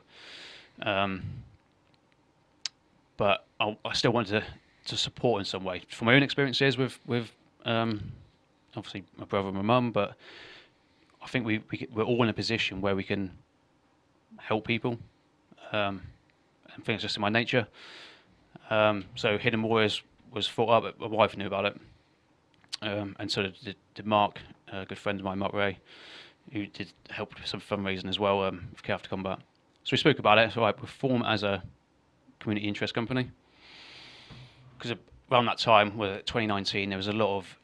um, 0.83 1.23
but 3.17 3.47
I, 3.61 3.77
I 3.85 3.93
still 3.93 4.13
wanted 4.13 4.41
to, 4.41 4.47
to 4.87 4.97
support 4.97 5.41
in 5.41 5.45
some 5.45 5.65
way 5.65 5.83
from 5.89 6.07
my 6.07 6.15
own 6.15 6.23
experiences 6.23 6.77
with 6.77 6.99
with 7.07 7.31
um, 7.65 8.13
obviously 8.77 9.05
my 9.17 9.25
brother 9.25 9.49
and 9.49 9.57
my 9.57 9.63
mum, 9.63 9.93
but 9.93 10.17
I 11.23 11.27
think 11.27 11.47
we, 11.47 11.63
we 11.71 11.89
we're 11.93 12.05
all 12.05 12.23
in 12.23 12.29
a 12.29 12.35
position 12.35 12.81
where 12.81 12.95
we 12.95 13.05
can 13.05 13.31
help 14.37 14.67
people. 14.67 14.99
Um, 15.73 16.03
I 16.69 16.73
think 16.83 16.97
it's 16.97 17.03
just 17.03 17.17
in 17.17 17.23
my 17.23 17.29
nature. 17.29 17.67
Um, 18.71 19.05
so 19.15 19.39
Hidden 19.39 19.63
Warriors 19.63 20.03
was 20.33 20.49
thought 20.49 20.85
up. 20.85 21.01
My 21.01 21.07
wife 21.07 21.37
knew 21.37 21.47
about 21.47 21.67
it, 21.67 21.81
um, 22.83 23.17
and 23.19 23.31
so 23.31 23.43
did, 23.43 23.77
did, 23.95 24.07
Mark, 24.07 24.41
a 24.73 24.85
good 24.85 24.99
friend 24.99 25.21
of 25.21 25.25
mine, 25.25 25.39
Mark 25.39 25.53
Ray, 25.53 25.79
who 26.53 26.67
did 26.67 26.93
help 27.11 27.35
with 27.35 27.47
some 27.47 27.61
fundraising 27.61 28.09
as 28.09 28.19
well 28.19 28.43
um, 28.43 28.69
for 28.75 28.93
After 28.93 29.09
Combat. 29.09 29.39
So 29.85 29.91
we 29.93 29.99
spoke 29.99 30.19
about 30.19 30.39
it. 30.39 30.53
So 30.53 30.65
I 30.65 30.73
perform 30.73 31.23
as 31.23 31.43
a 31.43 31.63
community 32.41 32.67
interest 32.69 32.95
company 32.95 33.31
because 34.79 34.97
around 35.31 35.47
that 35.47 35.59
time, 35.59 35.97
well, 35.97 36.17
2019, 36.17 36.89
there 36.89 36.97
was 36.97 37.09
a 37.09 37.13
lot 37.13 37.37
of 37.39 37.59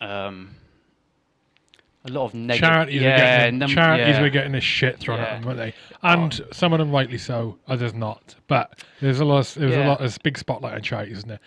um, 0.00 0.54
a 2.04 2.10
lot 2.12 2.26
of 2.26 2.34
negative. 2.34 2.68
Charities, 2.68 3.02
yeah, 3.02 3.10
were 3.10 3.16
getting, 3.40 3.58
num- 3.58 3.70
charities 3.70 4.06
yeah. 4.16 4.22
were 4.22 4.30
getting 4.30 4.54
a 4.54 4.60
shit 4.60 4.98
thrown 4.98 5.18
Yeah. 5.18 5.24
at 5.24 5.30
them, 5.34 5.42
weren't 5.46 5.58
they? 5.58 5.74
And 6.02 6.40
some 6.52 6.72
of 6.72 6.78
them 6.78 6.92
rightly 6.92 7.18
so, 7.18 7.58
others 7.66 7.92
not. 7.92 8.36
But 8.46 8.84
there's 9.00 9.18
a 9.18 9.24
lot. 9.24 9.46
There's 9.56 9.74
a 9.74 9.80
Yeah. 9.80 9.88
lot. 9.88 9.98
There's 9.98 10.16
a 10.16 10.20
big 10.22 10.38
spotlight 10.38 10.74
on 10.74 10.82
charities, 10.82 11.18
isn't 11.18 11.28
there? 11.28 11.40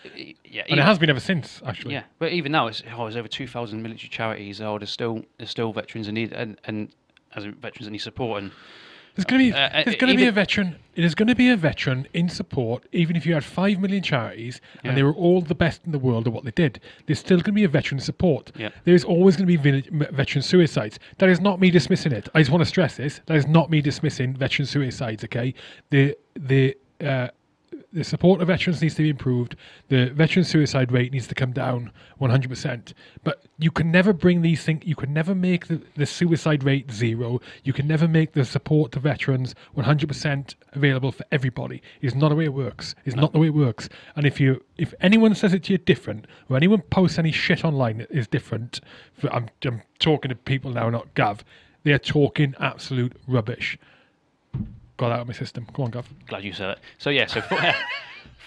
Yeah, 0.44 0.64
And 0.70 0.78
it 0.80 0.84
has 0.84 1.00
been 1.00 1.10
ever 1.10 1.22
since, 1.22 1.62
actually. 1.66 1.94
Yeah, 1.94 2.04
but 2.20 2.34
even 2.34 2.52
now, 2.52 2.68
it's 2.68 2.84
oh, 2.94 3.04
there's 3.06 3.16
over 3.16 3.30
two 3.30 3.48
thousand 3.48 3.82
military 3.82 4.10
charities. 4.10 4.60
Oh, 4.62 4.78
there's 4.78 4.92
still 4.92 5.24
there's 5.38 5.50
still 5.50 5.72
veterans 5.72 6.10
in 6.10 6.16
need, 6.16 6.34
and 6.34 6.60
and 6.66 6.90
as 7.34 7.46
veterans 7.46 7.88
in 7.88 7.94
need 7.94 8.00
support, 8.00 8.44
and 8.44 8.52
There's 9.16 9.26
going 9.26 9.40
to 9.42 9.52
be 9.52 9.54
Uh, 9.54 9.60
uh, 9.68 9.84
there's 9.84 9.98
going 9.98 10.12
to 10.12 10.18
be 10.18 10.28
a 10.28 10.32
veteran. 10.32 10.76
There's 10.96 11.16
going 11.16 11.28
to 11.30 11.36
be 11.36 11.50
a 11.50 11.56
veteran 11.56 12.08
in 12.14 12.28
support, 12.30 12.84
even 12.92 13.16
if 13.16 13.26
you 13.26 13.34
had 13.34 13.44
five 13.44 13.80
million 13.80 14.04
charities 14.04 14.60
Yeah. 14.84 14.90
and 14.90 14.98
they 14.98 15.04
were 15.04 15.14
all 15.14 15.42
the 15.42 15.56
best 15.56 15.82
in 15.86 15.92
the 15.94 16.00
world 16.00 16.28
at 16.28 16.34
what 16.34 16.44
they 16.44 16.52
did. 16.52 16.80
There's 17.06 17.20
still 17.20 17.38
going 17.38 17.46
to 17.46 17.52
be 17.54 17.64
a 17.64 17.70
veteran 17.70 18.00
support. 18.00 18.52
Yeah. 18.58 18.70
There's 18.84 19.04
always 19.04 19.38
going 19.38 19.48
to 19.48 19.58
be 19.58 19.82
veteran 20.12 20.42
suicides. 20.44 21.00
That 21.20 21.30
is 21.30 21.40
not 21.40 21.60
me 21.62 21.72
dismissing 21.72 22.12
it. 22.12 22.28
I 22.36 22.40
just 22.40 22.52
want 22.52 22.62
to 22.62 22.66
stress 22.66 22.98
this. 22.98 23.22
That 23.28 23.38
is 23.38 23.48
not 23.48 23.70
me 23.70 23.82
dismissing 23.82 24.34
veteran 24.36 24.66
suicides. 24.66 25.24
Okay. 25.24 25.54
The 25.92 26.16
the 26.36 26.76
uh, 27.02 27.30
the 27.94 28.04
support 28.04 28.42
of 28.42 28.48
veterans 28.48 28.82
needs 28.82 28.96
to 28.96 29.04
be 29.04 29.10
improved. 29.10 29.56
The 29.90 30.10
veteran 30.12 30.46
suicide 30.46 30.92
rate 30.92 31.12
needs 31.12 31.28
to 31.28 31.36
come 31.36 31.52
down 31.52 31.92
100%. 32.22 32.94
But 33.24 33.44
you 33.58 33.70
can 33.72 33.92
never 33.92 34.14
bring 34.14 34.42
these 34.42 34.64
things, 34.64 34.84
you 34.86 34.96
can 34.96 35.14
never 35.14 35.36
make 35.36 35.68
the, 35.68 35.82
the 35.96 36.06
suicide 36.06 36.64
rate 36.64 36.92
zero. 36.92 37.42
You 37.64 37.74
can 37.74 37.88
never 37.88 38.08
make 38.08 38.34
the 38.34 38.46
support 38.46 38.94
to 38.94 39.00
veterans 39.00 39.56
100% 39.76 40.56
available 40.74 41.12
for 41.12 41.26
everybody. 41.32 41.82
It's 42.02 42.16
not 42.16 42.30
the 42.30 42.36
way 42.36 42.46
it 42.46 42.54
works. 42.54 42.96
It's 43.06 43.16
not 43.16 43.34
the 43.34 43.40
way 43.40 43.48
it 43.48 43.54
works. 43.54 43.90
And 44.16 44.26
if 44.26 44.40
you, 44.40 44.64
if 44.78 44.94
anyone 45.02 45.36
says 45.36 45.54
it 45.54 45.64
to 45.66 45.74
you 45.74 45.78
different, 45.78 46.28
or 46.50 46.56
anyone 46.56 46.82
posts 46.82 47.20
any 47.20 47.32
shit 47.32 47.66
online 47.66 47.98
that 47.98 48.12
is 48.12 48.28
different, 48.28 48.80
I'm, 49.30 49.50
I'm 49.66 49.82
talking 50.00 50.30
to 50.30 50.36
people 50.36 50.72
now, 50.72 50.90
not 50.90 51.14
Gav, 51.14 51.44
they're 51.84 52.00
talking 52.00 52.56
absolute 52.60 53.14
rubbish. 53.28 53.78
Got 55.02 55.10
that 55.10 55.16
out 55.16 55.22
of 55.22 55.28
my 55.30 55.34
system. 55.34 55.66
Go 55.74 55.82
on, 55.82 55.90
Gav. 55.90 56.08
glad 56.28 56.44
you 56.44 56.54
said 56.54 56.70
it. 56.70 56.80
So 57.00 57.10
yeah, 57.10 57.26
so 57.26 57.42
for, 57.50 57.60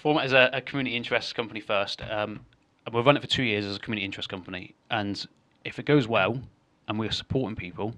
format 0.01 0.23
as 0.23 0.31
a, 0.31 0.49
a 0.53 0.61
community 0.61 0.95
interest 0.95 1.35
company 1.35 1.59
first. 1.59 2.01
Um, 2.01 2.45
and 2.85 2.95
we've 2.95 3.05
run 3.05 3.17
it 3.17 3.21
for 3.21 3.27
two 3.27 3.43
years 3.43 3.65
as 3.65 3.75
a 3.75 3.79
community 3.79 4.05
interest 4.05 4.29
company, 4.29 4.73
and 4.89 5.27
if 5.65 5.79
it 5.79 5.85
goes 5.85 6.07
well, 6.07 6.39
and 6.87 6.97
we're 6.97 7.11
supporting 7.11 7.57
people, 7.57 7.93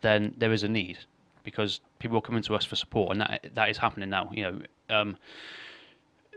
then 0.00 0.32
there 0.38 0.52
is 0.52 0.62
a 0.62 0.68
need 0.68 0.98
because 1.42 1.80
people 1.98 2.16
are 2.18 2.20
coming 2.20 2.42
to 2.44 2.54
us 2.54 2.64
for 2.64 2.76
support, 2.76 3.10
and 3.10 3.20
that 3.20 3.50
that 3.56 3.68
is 3.68 3.78
happening 3.78 4.10
now. 4.10 4.30
You 4.32 4.42
know, 4.44 4.62
um, 4.88 5.16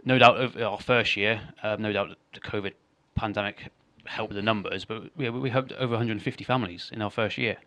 no 0.04 0.18
doubt 0.18 0.60
our 0.60 0.80
first 0.80 1.16
year, 1.16 1.42
um, 1.62 1.80
no 1.80 1.94
doubt 1.94 2.18
the 2.34 2.40
COVID 2.40 2.74
pandemic 3.14 3.72
helped 4.06 4.34
the 4.34 4.42
numbers, 4.42 4.84
but 4.84 5.16
we, 5.16 5.30
we 5.30 5.52
helped 5.52 5.74
over 5.74 5.92
150 5.92 6.44
families 6.44 6.90
in 6.92 7.04
our 7.04 7.12
first 7.12 7.38
year. 7.38 7.58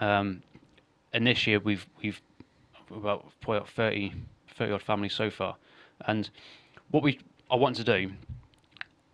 Um, 0.00 0.42
and 1.12 1.26
this 1.26 1.46
year 1.46 1.58
we've 1.58 1.86
we've 2.02 2.22
about 2.94 3.32
about 3.42 3.68
30, 3.68 4.12
30 4.54 4.72
odd 4.72 4.82
families 4.82 5.14
so 5.14 5.30
far. 5.30 5.56
And 6.06 6.30
what 6.90 7.02
we 7.02 7.18
I 7.50 7.56
wanted 7.56 7.84
to 7.84 7.98
do, 7.98 8.12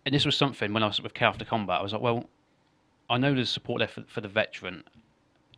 and 0.05 0.13
this 0.13 0.25
was 0.25 0.35
something 0.35 0.73
when 0.73 0.83
I 0.83 0.87
was 0.87 1.01
with 1.01 1.13
Care 1.13 1.27
After 1.27 1.45
Combat, 1.45 1.79
I 1.79 1.83
was 1.83 1.93
like, 1.93 2.01
well, 2.01 2.25
I 3.09 3.17
know 3.17 3.33
there's 3.33 3.49
support 3.49 3.79
there 3.79 3.87
for, 3.87 4.03
for 4.07 4.21
the 4.21 4.27
veteran. 4.27 4.83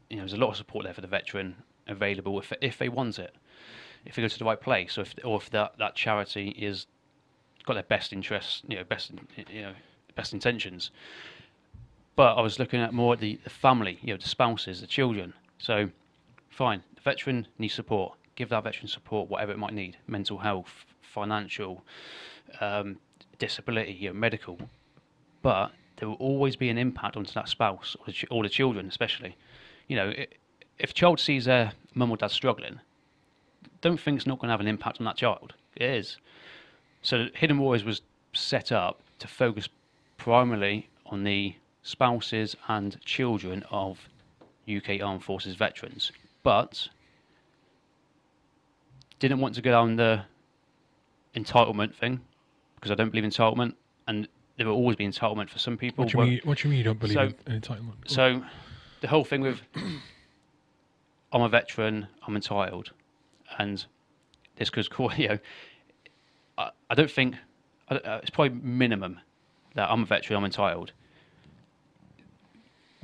You 0.09 0.17
know, 0.17 0.23
there's 0.23 0.33
a 0.33 0.37
lot 0.37 0.49
of 0.49 0.57
support 0.57 0.85
there 0.85 0.93
for 0.93 1.01
the 1.01 1.07
veteran 1.07 1.55
available 1.87 2.37
if 2.39 2.51
if 2.61 2.77
they 2.77 2.89
want 2.89 3.19
it, 3.19 3.35
if 4.05 4.15
they 4.15 4.21
go 4.21 4.27
to 4.27 4.39
the 4.39 4.45
right 4.45 4.59
place, 4.59 4.97
or 4.97 5.01
if 5.01 5.15
or 5.23 5.37
if 5.37 5.49
that, 5.51 5.77
that 5.77 5.95
charity 5.95 6.49
is 6.49 6.87
got 7.65 7.73
their 7.73 7.83
best 7.83 8.13
interests, 8.13 8.61
you 8.67 8.77
know, 8.77 8.83
best 8.83 9.11
you 9.49 9.61
know, 9.61 9.73
best 10.15 10.33
intentions. 10.33 10.91
But 12.15 12.35
I 12.35 12.41
was 12.41 12.57
looking 12.57 12.81
at 12.81 12.93
more 12.93 13.13
at 13.13 13.19
the, 13.19 13.39
the 13.43 13.49
family, 13.51 13.99
you 14.01 14.13
know, 14.13 14.17
the 14.17 14.27
spouses, 14.27 14.81
the 14.81 14.87
children. 14.87 15.33
So, 15.59 15.89
fine, 16.49 16.81
veteran 17.07 17.47
needs 17.57 17.73
support. 17.73 18.17
Give 18.35 18.49
that 18.49 18.65
veteran 18.65 18.89
support, 18.89 19.29
whatever 19.29 19.53
it 19.53 19.57
might 19.57 19.73
need, 19.73 19.97
mental 20.07 20.37
health, 20.37 20.85
financial, 21.01 21.83
um, 22.59 22.97
disability, 23.39 23.93
you 23.93 24.09
know, 24.09 24.13
medical. 24.13 24.59
But 25.41 25.71
there 25.95 26.09
will 26.09 26.17
always 26.17 26.57
be 26.57 26.69
an 26.69 26.77
impact 26.77 27.15
onto 27.15 27.31
that 27.31 27.47
spouse 27.47 27.95
or 27.99 28.05
the, 28.07 28.11
ch- 28.11 28.25
or 28.29 28.43
the 28.43 28.49
children, 28.49 28.87
especially. 28.87 29.37
You 29.87 29.95
know, 29.95 30.09
i 30.09 30.27
if 30.79 30.91
a 30.91 30.93
child 30.93 31.19
sees 31.19 31.45
their 31.45 31.71
mum 31.95 32.11
or 32.11 32.17
dad 32.17 32.29
struggling, 32.29 32.79
don't 33.81 33.99
think 33.99 34.17
it's 34.17 34.27
not 34.27 34.37
going 34.37 34.49
to 34.49 34.53
have 34.53 34.59
an 34.59 34.67
impact 34.67 34.99
on 34.99 35.05
that 35.05 35.17
child. 35.17 35.55
It 35.75 35.89
is. 35.89 36.17
So 37.01 37.27
Hidden 37.33 37.57
Warriors 37.57 37.83
was 37.83 38.01
set 38.33 38.71
up 38.71 38.99
to 39.17 39.27
focus 39.27 39.69
primarily 40.17 40.89
on 41.07 41.23
the 41.23 41.55
spouses 41.81 42.55
and 42.67 42.99
children 43.05 43.63
of 43.71 44.07
UK 44.67 45.01
Armed 45.01 45.23
Forces 45.23 45.55
veterans, 45.55 46.11
but 46.43 46.89
didn't 49.19 49.39
want 49.39 49.55
to 49.55 49.61
go 49.61 49.71
down 49.71 49.95
the 49.95 50.23
entitlement 51.35 51.93
thing 51.95 52.21
because 52.75 52.91
I 52.91 52.95
don't 52.95 53.09
believe 53.09 53.25
entitlement, 53.29 53.73
and 54.07 54.27
there 54.57 54.67
will 54.67 54.73
always 54.75 54.95
be 54.95 55.07
entitlement 55.07 55.49
for 55.49 55.59
some 55.59 55.77
people. 55.77 56.03
What 56.05 56.11
do 56.11 56.19
you 56.19 56.23
mean? 56.25 56.41
What 56.43 56.57
do 56.59 56.67
you 56.67 56.71
mean 56.71 56.77
you 56.79 56.83
don't 56.83 56.99
believe 56.99 57.15
So- 57.15 57.33
in 57.51 57.61
entitlement? 57.61 57.93
so 58.07 58.43
the 59.01 59.07
whole 59.07 59.23
thing 59.23 59.41
with 59.41 59.61
I'm 61.31 61.41
a 61.41 61.49
veteran, 61.49 62.07
I'm 62.25 62.35
entitled, 62.35 62.91
and 63.57 63.85
this 64.55 64.69
could 64.69 64.89
cause 64.89 65.17
you 65.17 65.27
know, 65.29 65.39
I, 66.57 66.69
I 66.89 66.95
don't 66.95 67.11
think 67.11 67.35
I 67.89 67.93
don't- 67.95 68.05
uh, 68.05 68.19
it's 68.21 68.29
probably 68.31 68.59
minimum 68.61 69.19
that 69.75 69.89
I'm 69.91 70.03
a 70.03 70.05
veteran, 70.05 70.37
I'm 70.37 70.45
entitled. 70.45 70.91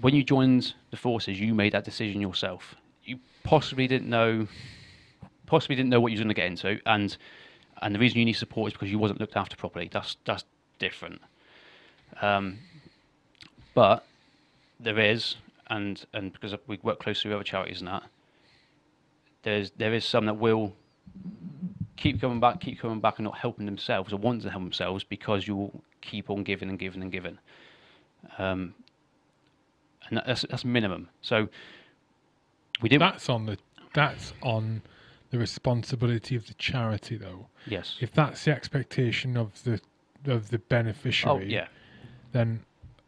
When 0.01 0.15
you 0.15 0.23
joined 0.23 0.73
the 0.91 0.97
forces, 0.97 1.39
you 1.39 1.53
made 1.53 1.73
that 1.73 1.85
decision 1.85 2.19
yourself. 2.19 2.75
You 3.05 3.19
possibly 3.43 3.87
didn't 3.87 4.09
know, 4.09 4.47
possibly 5.53 5.75
didn't 5.75 5.89
know 5.89 6.01
what 6.01 6.11
you 6.11 6.17
were 6.17 6.23
going 6.23 6.29
to 6.29 6.41
get 6.41 6.47
into, 6.47 6.81
and 6.87 7.15
and 7.83 7.93
the 7.93 7.99
reason 7.99 8.17
you 8.17 8.25
need 8.25 8.33
support 8.33 8.69
is 8.69 8.73
because 8.73 8.89
you 8.89 8.97
wasn't 8.97 9.19
looked 9.19 9.37
after 9.37 9.55
properly. 9.55 9.87
That's 9.91 10.17
that's 10.25 10.45
different. 10.79 11.21
Um, 12.21 12.57
but 13.75 14.03
there 14.79 14.97
is, 14.97 15.35
and 15.67 16.03
and 16.11 16.33
because 16.33 16.55
we 16.65 16.79
work 16.81 16.99
closely 16.99 17.29
with 17.29 17.35
other 17.35 17.43
charities 17.43 17.81
and 17.81 17.87
that, 17.87 18.03
there's 19.43 19.69
there 19.77 19.93
is 19.93 20.05
some 20.05 20.25
that 20.25 20.35
will 20.35 20.73
keep 21.97 22.19
coming 22.19 22.39
back, 22.39 22.59
keep 22.59 22.79
coming 22.79 22.99
back, 22.99 23.19
and 23.19 23.25
not 23.25 23.37
helping 23.37 23.67
themselves 23.67 24.11
or 24.11 24.17
wanting 24.17 24.41
to 24.41 24.49
help 24.49 24.63
themselves 24.63 25.03
because 25.03 25.47
you 25.47 25.55
will 25.55 25.83
keep 26.01 26.31
on 26.31 26.43
giving 26.43 26.67
and 26.67 26.79
giving 26.79 27.03
and 27.03 27.11
giving. 27.11 27.37
Um, 28.39 28.73
and 30.09 30.19
that's 30.25 30.45
that's 30.49 30.65
minimum. 30.65 31.09
So 31.21 31.47
we 32.81 32.89
didn't. 32.89 33.01
that's 33.01 33.29
on 33.29 33.45
the 33.45 33.59
that's 33.93 34.33
on 34.41 34.81
the 35.33 35.39
responsibility 35.39 36.35
of 36.35 36.45
the 36.45 36.53
charity, 36.53 37.17
though. 37.17 37.47
yes. 37.65 37.97
If 37.99 38.11
that's 38.13 38.45
the 38.45 38.51
expectation 38.51 39.35
of 39.35 39.61
the 39.63 39.81
of 40.27 40.49
the 40.51 40.59
beneficiary, 40.59 41.43
Oh 41.45 41.49
yeah. 41.49 41.67
then 42.31 42.63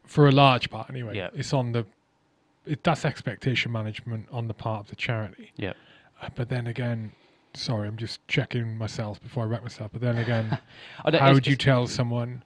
for 0.05 0.27
a 0.27 0.31
large 0.31 0.69
part 0.71 0.89
anyway, 0.89 1.15
Yeah. 1.15 1.29
it's 1.35 1.53
on 1.53 1.71
the 1.71 1.85
it, 2.65 2.83
that's 2.83 3.05
expectation 3.05 3.71
management 3.71 4.27
on 4.31 4.47
the 4.47 4.55
part 4.55 4.79
of 4.81 4.87
the 4.89 4.95
charity. 4.95 5.51
Yeah. 5.55 5.73
Uh, 6.19 6.29
But 6.33 6.49
then 6.49 6.65
again, 6.65 7.11
sorry, 7.53 7.87
I'm 7.87 7.95
just 7.95 8.27
checking 8.27 8.75
myself 8.75 9.21
before 9.21 9.43
I 9.43 9.45
wreck 9.45 9.61
myself. 9.61 9.91
But 9.93 10.01
then 10.01 10.17
again, 10.17 10.57
how 11.19 11.31
would 11.31 11.45
you 11.45 11.55
tell 11.55 11.85
someone 11.85 12.43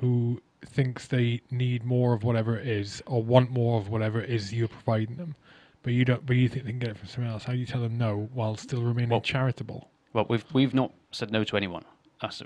who 0.00 0.40
thinks 0.64 1.08
they 1.08 1.40
need 1.50 1.82
more 1.84 2.14
of 2.14 2.22
whatever 2.22 2.56
it 2.56 2.68
is 2.68 3.02
or 3.06 3.20
want 3.20 3.50
more 3.50 3.80
of 3.80 3.88
whatever 3.88 4.20
it 4.20 4.30
is 4.30 4.54
you're 4.54 4.68
providing 4.68 5.16
them, 5.16 5.34
but 5.82 5.92
you 5.92 6.04
don't, 6.04 6.24
but 6.26 6.36
you 6.36 6.48
think 6.48 6.64
they 6.64 6.70
can 6.70 6.78
get 6.78 6.90
it 6.90 6.98
from 6.98 7.08
somewhere 7.08 7.32
else? 7.32 7.44
How 7.44 7.52
do 7.52 7.58
you 7.58 7.66
tell 7.66 7.80
them 7.80 7.98
no 7.98 8.28
while 8.34 8.56
still 8.56 8.82
remaining 8.82 9.10
Well, 9.10 9.20
charitable? 9.20 9.88
Well, 10.12 10.26
we've 10.28 10.44
we've 10.52 10.74
not 10.74 10.92
said 11.10 11.30
no 11.30 11.44
to 11.44 11.56
anyone. 11.56 11.84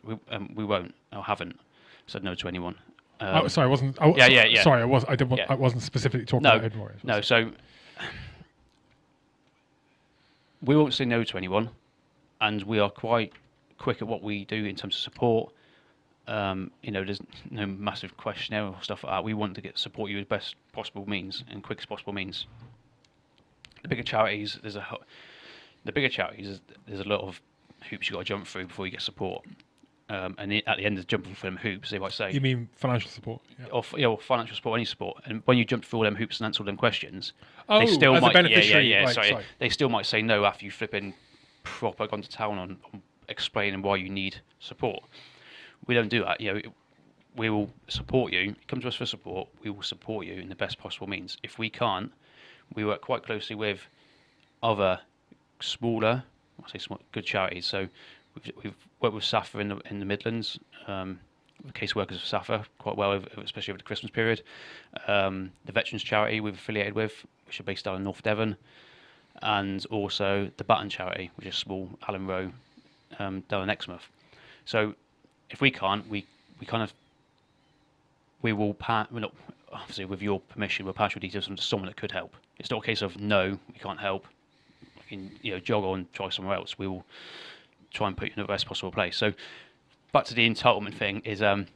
We, 0.04 0.18
um, 0.30 0.52
we 0.54 0.64
won't 0.64 0.94
or 1.12 1.22
haven't 1.22 1.58
said 2.06 2.22
no 2.22 2.34
to 2.34 2.48
anyone. 2.48 2.74
Um, 3.20 3.42
oh, 3.44 3.48
sorry, 3.48 3.66
I 3.66 3.70
wasn't. 3.70 4.00
I, 4.00 4.08
yeah, 4.08 4.26
yeah, 4.26 4.44
yeah. 4.44 4.62
Sorry, 4.62 4.82
I 4.82 4.84
was. 4.84 5.04
I 5.06 5.16
didn't. 5.16 5.30
Want, 5.30 5.40
Yeah. 5.40 5.52
I 5.52 5.54
wasn't 5.54 5.82
specifically 5.82 6.26
talking 6.26 6.42
No, 6.42 6.50
about 6.50 6.62
Hidden 6.62 6.78
Warriors. 6.78 7.00
No, 7.04 7.20
so 7.20 7.50
we 10.62 10.76
won't 10.76 10.94
say 10.94 11.04
no 11.04 11.24
to 11.24 11.38
anyone, 11.38 11.70
and 12.40 12.62
we 12.64 12.78
are 12.78 12.90
quite 12.90 13.32
quick 13.78 14.02
at 14.02 14.08
what 14.08 14.22
we 14.22 14.44
do 14.44 14.64
in 14.64 14.76
terms 14.76 14.96
of 14.96 15.00
support. 15.00 15.52
Um, 16.28 16.70
you 16.82 16.92
know, 16.92 17.04
there's 17.04 17.20
no 17.50 17.66
massive 17.66 18.16
questionnaire 18.16 18.64
or 18.64 18.76
stuff 18.80 19.02
like 19.04 19.12
that. 19.12 19.24
We 19.24 19.34
want 19.34 19.54
to 19.56 19.60
get 19.60 19.78
support 19.78 20.10
you 20.10 20.18
as 20.18 20.26
best 20.26 20.54
possible 20.72 21.08
means 21.08 21.42
and 21.50 21.62
quickest 21.62 21.88
possible 21.88 22.12
means. 22.12 22.46
The 23.82 23.88
bigger 23.88 24.02
charities, 24.02 24.58
there's 24.62 24.76
a 24.76 24.86
the 25.84 25.92
bigger 25.92 26.08
charities, 26.08 26.46
there's- 26.46 26.60
there's 26.86 27.00
a 27.00 27.08
lot 27.08 27.20
of 27.22 27.40
hoops 27.90 28.08
you 28.08 28.14
got 28.14 28.20
to 28.20 28.24
jump 28.24 28.46
through 28.46 28.66
before 28.66 28.86
you 28.86 28.92
get 28.92 29.02
support. 29.02 29.44
Um, 30.08 30.34
and 30.38 30.52
at 30.66 30.76
the 30.76 30.84
end 30.84 30.98
of 30.98 31.06
jumping 31.06 31.34
through 31.34 31.50
them 31.50 31.56
hoops, 31.56 31.90
they 31.90 31.98
might 31.98 32.12
say, 32.12 32.30
You 32.32 32.40
mean 32.40 32.68
financial 32.76 33.10
support? 33.10 33.40
Yeah. 33.58 33.66
or 33.72 33.82
you 33.96 34.02
know, 34.02 34.16
financial 34.18 34.54
support, 34.54 34.76
any 34.76 34.84
support. 34.84 35.22
And 35.24 35.42
when 35.46 35.56
you 35.58 35.64
jump 35.64 35.84
through 35.84 36.00
all 36.00 36.04
them 36.04 36.16
hoops 36.16 36.38
and 36.38 36.44
answer 36.46 36.62
all 36.62 36.66
them 36.66 36.76
questions, 36.76 37.32
Oh, 37.68 37.78
they 37.80 37.86
still 37.86 38.20
might, 38.20 38.34
yeah, 38.50 38.58
yeah, 38.60 38.78
yeah. 38.78 39.04
right, 39.04 39.14
sorry, 39.14 39.30
sorry. 39.30 39.44
they 39.58 39.68
still 39.70 39.88
might 39.88 40.04
say 40.06 40.20
no 40.22 40.44
after 40.44 40.64
you 40.64 40.70
flipping 40.70 41.14
proper 41.62 42.06
gone 42.06 42.20
to 42.22 42.28
town 42.28 42.58
on, 42.58 42.78
on 42.92 43.02
explaining 43.28 43.80
why 43.82 43.96
you 43.96 44.08
need 44.10 44.40
support. 44.60 45.02
We 45.86 45.94
don't 45.94 46.08
do 46.08 46.22
that. 46.24 46.40
You 46.40 46.54
know, 46.54 46.60
we 47.34 47.48
will 47.48 47.72
support 47.88 48.32
you. 48.32 48.54
Come 48.68 48.80
to 48.82 48.88
us 48.88 48.94
for 48.96 49.06
support. 49.06 49.48
We 49.62 49.70
will 49.70 49.82
support 49.82 50.26
you 50.26 50.34
in 50.34 50.48
the 50.48 50.54
best 50.54 50.78
possible 50.78 51.06
means. 51.08 51.38
If 51.42 51.58
we 51.58 51.70
can't, 51.70 52.12
we 52.74 52.84
work 52.84 53.00
quite 53.00 53.22
closely 53.22 53.56
with 53.56 53.86
other 54.62 55.00
smaller, 55.60 56.24
I 56.64 56.70
say 56.70 56.78
small, 56.78 57.00
good 57.12 57.24
charities. 57.24 57.66
So 57.66 57.88
we've, 58.34 58.52
we've 58.62 58.74
worked 59.00 59.14
with 59.14 59.24
SSAFA 59.24 59.60
in 59.60 59.68
the 59.68 59.80
in 59.90 59.98
the 59.98 60.06
Midlands. 60.06 60.58
Um, 60.86 61.20
the 61.64 61.72
caseworkers 61.72 62.16
of 62.16 62.22
SSAFA 62.22 62.64
quite 62.78 62.96
well, 62.96 63.12
especially 63.42 63.72
over 63.72 63.78
the 63.78 63.84
Christmas 63.84 64.10
period. 64.10 64.42
Um, 65.06 65.52
the 65.64 65.72
Veterans 65.72 66.02
Charity 66.02 66.40
we've 66.40 66.54
affiliated 66.54 66.94
with, 66.94 67.24
which 67.46 67.60
are 67.60 67.64
based 67.64 67.84
down 67.84 67.96
in 67.96 68.04
North 68.04 68.22
Devon, 68.22 68.56
and 69.42 69.84
also 69.86 70.50
the 70.56 70.64
Button 70.64 70.88
Charity, 70.88 71.30
which 71.36 71.46
is 71.46 71.54
small, 71.56 71.88
Allen 72.08 72.26
Row, 72.26 72.52
um, 73.18 73.44
down 73.48 73.62
in 73.62 73.70
Exmouth. 73.70 74.08
So 74.64 74.94
if 75.50 75.60
we 75.60 75.70
can't, 75.70 76.08
we, 76.08 76.26
we 76.58 76.66
kind 76.66 76.82
of 76.82 76.92
we 78.42 78.52
will 78.52 78.74
pass. 78.74 79.08
Well, 79.10 79.20
not, 79.20 79.34
obviously, 79.72 80.04
with 80.04 80.22
your 80.22 80.40
permission, 80.40 80.84
we'll 80.84 80.94
pass 80.94 81.14
your 81.14 81.20
details 81.20 81.48
on 81.48 81.56
to 81.56 81.62
someone 81.62 81.86
that 81.86 81.96
could 81.96 82.12
help. 82.12 82.34
It's 82.62 82.70
not 82.70 82.84
a 82.84 82.86
case 82.86 83.02
of 83.02 83.18
no, 83.18 83.58
we 83.72 83.78
can't 83.80 83.98
help. 83.98 84.24
We 84.96 85.02
can 85.08 85.38
you 85.42 85.54
know 85.54 85.58
jog 85.58 85.82
on, 85.82 86.06
try 86.12 86.30
somewhere 86.30 86.54
else. 86.54 86.78
We 86.78 86.86
will 86.86 87.04
try 87.92 88.06
and 88.06 88.16
put 88.16 88.28
you 88.28 88.34
in 88.36 88.40
the 88.40 88.46
best 88.46 88.66
possible 88.66 88.92
place. 88.92 89.16
So 89.16 89.32
back 90.12 90.26
to 90.26 90.34
the 90.34 90.48
entitlement 90.48 90.94
thing 90.94 91.22
is 91.24 91.42
um, 91.42 91.66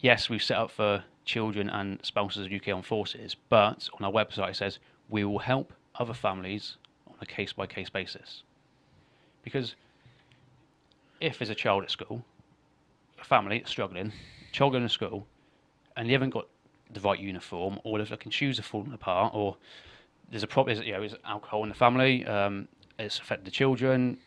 yes, 0.00 0.28
we've 0.28 0.42
set 0.42 0.58
up 0.58 0.70
for 0.70 1.02
children 1.24 1.70
and 1.70 2.04
spouses 2.04 2.44
of 2.44 2.52
UK 2.52 2.68
armed 2.68 2.84
forces, 2.84 3.34
but 3.48 3.88
on 3.98 4.04
our 4.04 4.12
website 4.12 4.50
it 4.50 4.56
says 4.56 4.78
we 5.08 5.24
will 5.24 5.38
help 5.38 5.72
other 5.94 6.12
families 6.12 6.76
on 7.08 7.14
a 7.22 7.26
case 7.26 7.54
by 7.54 7.66
case 7.66 7.88
basis. 7.88 8.42
Because 9.42 9.74
if 11.18 11.38
there's 11.38 11.48
a 11.48 11.54
child 11.54 11.82
at 11.82 11.90
school, 11.90 12.22
a 13.18 13.24
family 13.24 13.62
struggling, 13.64 14.12
child 14.52 14.72
going 14.72 14.84
to 14.84 14.90
school, 14.90 15.26
and 15.96 16.06
they 16.06 16.12
haven't 16.12 16.30
got 16.30 16.46
the 16.92 17.00
right 17.00 17.18
uniform, 17.18 17.80
or 17.84 17.98
the 17.98 18.04
fucking 18.04 18.32
shoes 18.32 18.58
are 18.58 18.62
falling 18.62 18.92
apart, 18.92 19.32
or 19.34 19.56
there's 20.30 20.42
a 20.42 20.46
problem, 20.46 20.80
you 20.82 20.92
know, 20.92 21.00
there's 21.00 21.14
alcohol 21.24 21.62
in 21.64 21.68
the 21.68 21.74
family, 21.74 22.24
um, 22.26 22.68
it's 22.98 23.18
affected 23.18 23.46
the 23.46 23.50
children, 23.50 24.18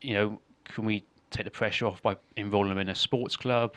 you 0.00 0.14
know, 0.14 0.40
can 0.64 0.84
we 0.84 1.04
take 1.30 1.44
the 1.44 1.50
pressure 1.50 1.86
off 1.86 2.02
by 2.02 2.16
enrolling 2.36 2.70
them 2.70 2.78
in 2.78 2.88
a 2.88 2.94
sports 2.94 3.36
club, 3.36 3.74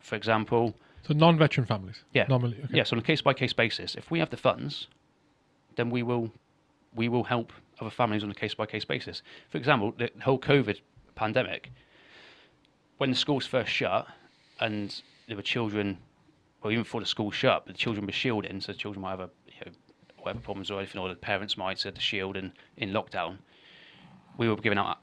for 0.00 0.16
example? 0.16 0.74
So 1.06 1.14
non-veteran 1.14 1.66
families. 1.66 2.04
Yeah. 2.12 2.26
Normally. 2.28 2.58
Okay. 2.64 2.74
Yes, 2.74 2.92
on 2.92 2.98
a 2.98 3.02
case 3.02 3.22
by 3.22 3.32
case 3.32 3.52
basis. 3.52 3.94
If 3.94 4.10
we 4.10 4.18
have 4.18 4.30
the 4.30 4.36
funds, 4.36 4.88
then 5.76 5.90
we 5.90 6.02
will 6.02 6.30
we 6.94 7.08
will 7.08 7.24
help 7.24 7.52
other 7.80 7.90
families 7.90 8.24
on 8.24 8.30
a 8.30 8.34
case 8.34 8.54
by 8.54 8.66
case 8.66 8.84
basis. 8.84 9.22
For 9.48 9.58
example, 9.58 9.94
the 9.96 10.10
whole 10.22 10.38
COVID 10.38 10.80
pandemic, 11.14 11.70
when 12.98 13.10
the 13.10 13.16
schools 13.16 13.46
first 13.46 13.70
shut 13.70 14.08
and 14.58 15.00
there 15.28 15.36
were 15.36 15.42
children 15.42 15.98
well, 16.62 16.72
even 16.72 16.82
before 16.82 17.00
the 17.00 17.06
school 17.06 17.30
shut, 17.30 17.66
the 17.66 17.72
children 17.72 18.04
were 18.04 18.12
shielding, 18.12 18.60
so 18.60 18.72
the 18.72 18.78
children 18.78 19.00
might 19.02 19.10
have 19.10 19.20
a, 19.20 19.30
whatever 20.22 20.40
problems 20.40 20.70
or 20.70 20.78
anything, 20.78 21.00
or 21.00 21.08
the 21.08 21.14
parents 21.14 21.56
might 21.56 21.82
have 21.82 21.94
the 21.94 22.00
shield 22.00 22.36
in, 22.36 22.52
in 22.76 22.90
lockdown. 22.90 23.38
We 24.36 24.48
were 24.48 24.56
giving 24.56 24.78
out 24.78 24.98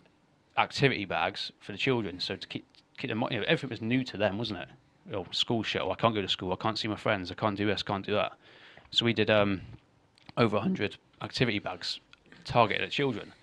activity 0.58 1.06
bags 1.06 1.52
for 1.60 1.72
the 1.72 1.78
children, 1.78 2.20
so 2.20 2.36
to 2.36 2.48
keep, 2.48 2.66
keep 2.98 3.10
them, 3.10 3.24
you 3.32 3.38
know, 3.40 3.46
everything 3.48 3.70
was 3.70 3.82
new 3.82 4.04
to 4.06 4.18
them, 4.18 4.38
wasn't 4.38 4.60
it? 4.60 4.70
Oh, 5.14 5.26
school 5.32 5.64
shut. 5.64 5.82
Oh, 5.84 5.92
I 5.92 5.96
can't 5.96 6.14
go 6.14 6.22
to 6.22 6.28
school. 6.28 6.52
I 6.52 6.56
can't 6.56 6.78
see 6.78 6.88
my 6.88 6.96
friends. 6.96 7.32
I 7.32 7.36
can't 7.36 7.58
do 7.58 7.66
this. 7.66 7.82
Can't 7.84 8.06
do 8.06 8.14
that. 8.14 8.34
So 8.92 9.06
we 9.06 9.14
did 9.14 9.30
um, 9.30 9.62
over 10.36 10.56
100 10.58 10.98
activity 11.22 11.60
bags 11.60 12.00
targeted 12.44 12.84
at 12.84 12.92
children. 12.92 13.34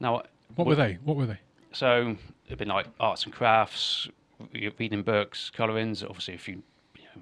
Now, 0.00 0.22
What 0.54 0.66
were 0.66 0.74
they? 0.74 0.98
What 1.04 1.16
were 1.16 1.26
they? 1.26 1.38
so 1.72 2.16
it'd 2.46 2.58
been 2.58 2.68
like 2.68 2.86
arts 3.00 3.24
and 3.24 3.32
crafts, 3.32 4.08
reading 4.52 5.02
books, 5.02 5.50
colourings, 5.50 6.02
obviously 6.02 6.34
a 6.34 6.38
few 6.38 6.54
you 6.54 6.60
know, 6.60 6.64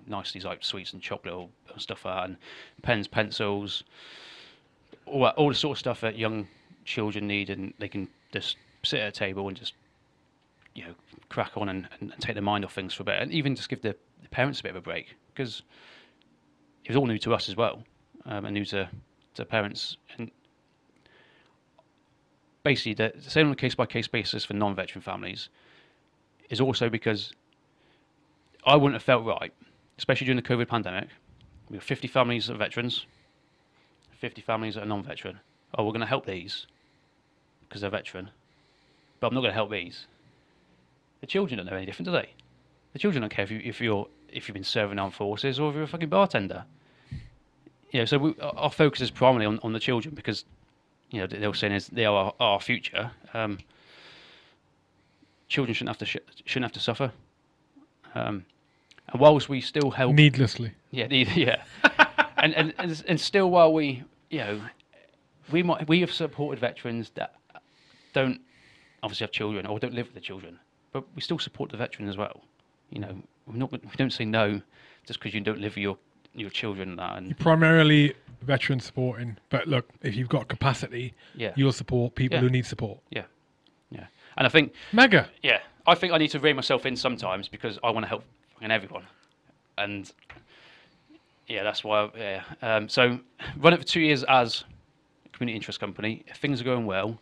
niceties 0.06 0.44
like 0.44 0.64
sweets 0.64 0.92
and 0.92 1.02
chocolate 1.02 1.34
or 1.34 1.48
stuff 1.78 2.04
like 2.04 2.14
that, 2.14 2.24
and 2.24 2.36
pens, 2.82 3.08
pencils, 3.08 3.84
all 5.06 5.22
that, 5.22 5.34
all 5.36 5.48
the 5.48 5.54
sort 5.54 5.76
of 5.76 5.78
stuff 5.78 6.00
that 6.00 6.18
young 6.18 6.48
children 6.84 7.26
need, 7.26 7.50
and 7.50 7.74
they 7.78 7.88
can 7.88 8.08
just 8.32 8.56
sit 8.82 9.00
at 9.00 9.08
a 9.08 9.12
table 9.12 9.48
and 9.48 9.56
just 9.56 9.74
you 10.74 10.84
know 10.84 10.94
crack 11.28 11.52
on 11.56 11.68
and, 11.68 11.88
and, 12.00 12.12
take 12.20 12.34
their 12.34 12.42
mind 12.42 12.64
off 12.64 12.74
things 12.74 12.94
for 12.94 13.02
a 13.02 13.06
bit, 13.06 13.20
and 13.20 13.32
even 13.32 13.54
just 13.54 13.68
give 13.68 13.82
the, 13.82 13.96
the 14.22 14.28
parents 14.28 14.60
a 14.60 14.62
bit 14.62 14.70
of 14.70 14.76
a 14.76 14.80
break 14.80 15.14
because 15.34 15.62
it 16.84 16.90
was 16.90 16.96
all 16.96 17.06
new 17.06 17.18
to 17.18 17.34
us 17.34 17.48
as 17.48 17.56
well, 17.56 17.82
um, 18.26 18.44
and 18.44 18.54
new 18.54 18.64
to 18.64 18.88
to 19.34 19.44
parents, 19.44 19.96
and 20.18 20.30
basically 22.62 22.94
the 22.94 23.12
the 23.14 23.30
same 23.30 23.46
on 23.46 23.52
a 23.52 23.56
case 23.56 23.74
by 23.74 23.86
case 23.86 24.08
basis 24.08 24.44
for 24.44 24.54
non 24.54 24.74
veteran 24.74 25.02
families 25.02 25.48
is 26.50 26.60
also 26.60 26.88
because 26.88 27.32
I 28.64 28.76
wouldn't 28.76 28.94
have 28.94 29.02
felt 29.02 29.24
right, 29.24 29.52
especially 29.98 30.26
during 30.26 30.36
the 30.36 30.48
COVID 30.48 30.68
pandemic. 30.68 31.08
We 31.68 31.76
have 31.76 31.84
50 31.84 32.08
families 32.08 32.48
of 32.48 32.58
veterans, 32.58 33.06
50 34.18 34.42
families 34.42 34.74
that 34.74 34.82
are 34.82 34.86
non 34.86 35.02
veteran. 35.02 35.40
Oh, 35.74 35.84
we're 35.84 35.92
going 35.92 36.00
to 36.00 36.06
help 36.06 36.26
these 36.26 36.66
because 37.68 37.80
they're 37.80 37.90
veteran, 37.90 38.30
but 39.20 39.28
I'm 39.28 39.34
not 39.34 39.40
going 39.40 39.50
to 39.50 39.54
help 39.54 39.70
these. 39.70 40.06
The 41.20 41.26
children 41.26 41.58
don't 41.58 41.66
know 41.66 41.76
any 41.76 41.86
different, 41.86 42.06
do 42.06 42.12
they? 42.12 42.30
The 42.92 42.98
children 42.98 43.22
don't 43.22 43.30
care 43.30 43.44
if, 43.44 43.50
you, 43.50 43.60
if 43.64 43.80
you're 43.80 44.06
if 44.28 44.48
you've 44.48 44.54
been 44.54 44.64
serving 44.64 44.98
armed 44.98 45.14
forces 45.14 45.60
or 45.60 45.70
if 45.70 45.74
you're 45.74 45.84
a 45.84 45.88
fucking 45.88 46.08
bartender. 46.08 46.64
You 47.90 48.00
know, 48.00 48.04
so 48.06 48.18
we, 48.18 48.34
our 48.40 48.70
focus 48.70 49.00
is 49.02 49.10
primarily 49.10 49.46
on, 49.46 49.60
on 49.62 49.72
the 49.72 49.80
children 49.80 50.14
because 50.14 50.44
you 51.10 51.20
know 51.20 51.26
they 51.26 51.46
were 51.46 51.54
saying 51.54 51.74
is 51.74 51.88
they 51.88 52.06
are 52.06 52.14
our, 52.14 52.34
our 52.40 52.60
future. 52.60 53.10
Um, 53.34 53.58
children 55.48 55.74
shouldn't 55.74 55.90
have 55.90 55.98
to 55.98 56.06
sh- 56.06 56.44
shouldn't 56.44 56.64
have 56.64 56.72
to 56.72 56.80
suffer. 56.80 57.12
Um, 58.14 58.44
and 59.12 59.20
whilst 59.20 59.48
we 59.48 59.60
still 59.60 59.90
help, 59.90 60.14
Needlessly. 60.14 60.72
yeah, 60.90 61.06
the- 61.06 61.26
yeah, 61.36 61.62
and, 62.38 62.54
and 62.54 63.04
and 63.06 63.20
still 63.20 63.50
while 63.50 63.72
we 63.72 64.02
you 64.30 64.38
know 64.38 64.60
we 65.50 65.62
might 65.62 65.88
we 65.88 66.00
have 66.00 66.12
supported 66.12 66.58
veterans 66.60 67.10
that 67.14 67.34
don't 68.12 68.40
obviously 69.02 69.24
have 69.24 69.32
children 69.32 69.66
or 69.66 69.78
don't 69.78 69.94
live 69.94 70.06
with 70.06 70.14
the 70.14 70.20
children, 70.20 70.58
but 70.92 71.04
we 71.14 71.20
still 71.22 71.38
support 71.38 71.70
the 71.70 71.76
veteran 71.76 72.08
as 72.08 72.16
well. 72.16 72.42
You 72.90 73.00
know, 73.00 73.16
we're 73.46 73.56
not 73.56 73.72
we 73.72 73.78
don't 73.96 74.12
say 74.12 74.24
no 74.24 74.60
just 75.06 75.18
because 75.20 75.34
you 75.34 75.40
don't 75.40 75.60
live 75.60 75.72
with 75.76 75.82
your 75.82 75.96
your 76.34 76.50
children 76.50 76.90
and 76.90 76.98
that 76.98 77.16
and 77.18 77.38
Primarily 77.38 78.14
veteran 78.42 78.80
supporting, 78.80 79.36
but 79.50 79.68
look, 79.68 79.88
if 80.02 80.14
you've 80.16 80.28
got 80.28 80.48
capacity, 80.48 81.14
yeah 81.34 81.52
you'll 81.56 81.72
support 81.72 82.14
people 82.14 82.36
Yeah. 82.36 82.42
who 82.42 82.48
need 82.50 82.66
support. 82.66 82.98
yeah 83.10 83.24
yeah 83.90 84.06
and 84.36 84.46
I 84.46 84.50
think 84.50 84.72
Mega. 84.92 85.28
Yeah, 85.42 85.58
I 85.86 85.94
think 85.94 86.12
I 86.12 86.18
need 86.18 86.28
to 86.30 86.38
rein 86.38 86.56
myself 86.56 86.86
in 86.86 86.96
sometimes 86.96 87.48
because 87.48 87.78
I 87.84 87.90
want 87.90 88.04
to 88.04 88.08
help 88.08 88.24
fucking 88.62 88.70
everyone, 88.70 89.06
and 89.76 90.12
yeah, 91.48 91.64
that's 91.64 91.82
why. 91.82 92.10
Yeah, 92.16 92.42
um, 92.62 92.88
so 92.88 93.18
run 93.58 93.72
it 93.72 93.78
for 93.78 93.86
two 93.86 94.00
years 94.00 94.22
as 94.24 94.64
a 95.26 95.28
community 95.30 95.56
interest 95.56 95.80
company. 95.80 96.24
If 96.28 96.36
things 96.36 96.60
are 96.60 96.64
going 96.64 96.86
well, 96.86 97.18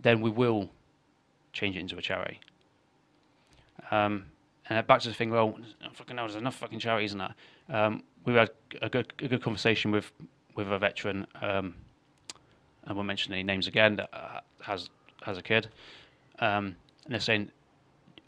then 0.00 0.20
we 0.20 0.30
will 0.30 0.70
change 1.52 1.76
it 1.76 1.80
into 1.80 1.96
a 1.96 2.02
charity. 2.02 2.40
Um, 3.90 4.26
and 4.68 4.84
back 4.86 5.00
to 5.02 5.08
the 5.08 5.14
thing. 5.14 5.30
Well, 5.30 5.56
fucking 5.92 6.16
hell, 6.16 6.26
there's 6.26 6.36
enough 6.36 6.56
fucking 6.56 6.80
charities 6.80 7.12
and 7.12 7.20
that. 7.20 7.34
Um, 7.68 8.02
we 8.24 8.34
had 8.34 8.50
a 8.82 8.88
good, 8.88 9.12
a 9.20 9.28
good 9.28 9.42
conversation 9.42 9.92
with 9.92 10.10
with 10.56 10.70
a 10.70 10.78
veteran. 10.78 11.26
Um, 11.40 11.74
I 12.86 12.92
won't 12.92 13.06
mention 13.06 13.32
any 13.32 13.44
names 13.44 13.66
again. 13.66 13.96
That 13.96 14.10
uh, 14.12 14.40
has 14.62 14.90
has 15.22 15.38
a 15.38 15.42
kid 15.42 15.68
um, 16.40 16.76
and 17.04 17.12
they're 17.12 17.20
saying 17.20 17.50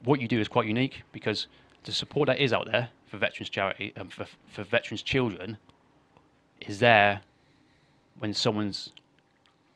what 0.04 0.20
you 0.20 0.28
do 0.28 0.40
is 0.40 0.48
quite 0.48 0.66
unique 0.66 1.02
because 1.12 1.46
the 1.86 1.92
support 1.92 2.26
that 2.26 2.38
is 2.38 2.52
out 2.52 2.66
there 2.70 2.90
for 3.06 3.16
veterans 3.16 3.48
charity 3.48 3.92
um, 3.96 4.08
for, 4.08 4.26
for 4.48 4.62
veterans 4.62 5.02
children 5.02 5.56
is 6.60 6.78
there 6.78 7.20
when 8.18 8.32
someone's 8.34 8.92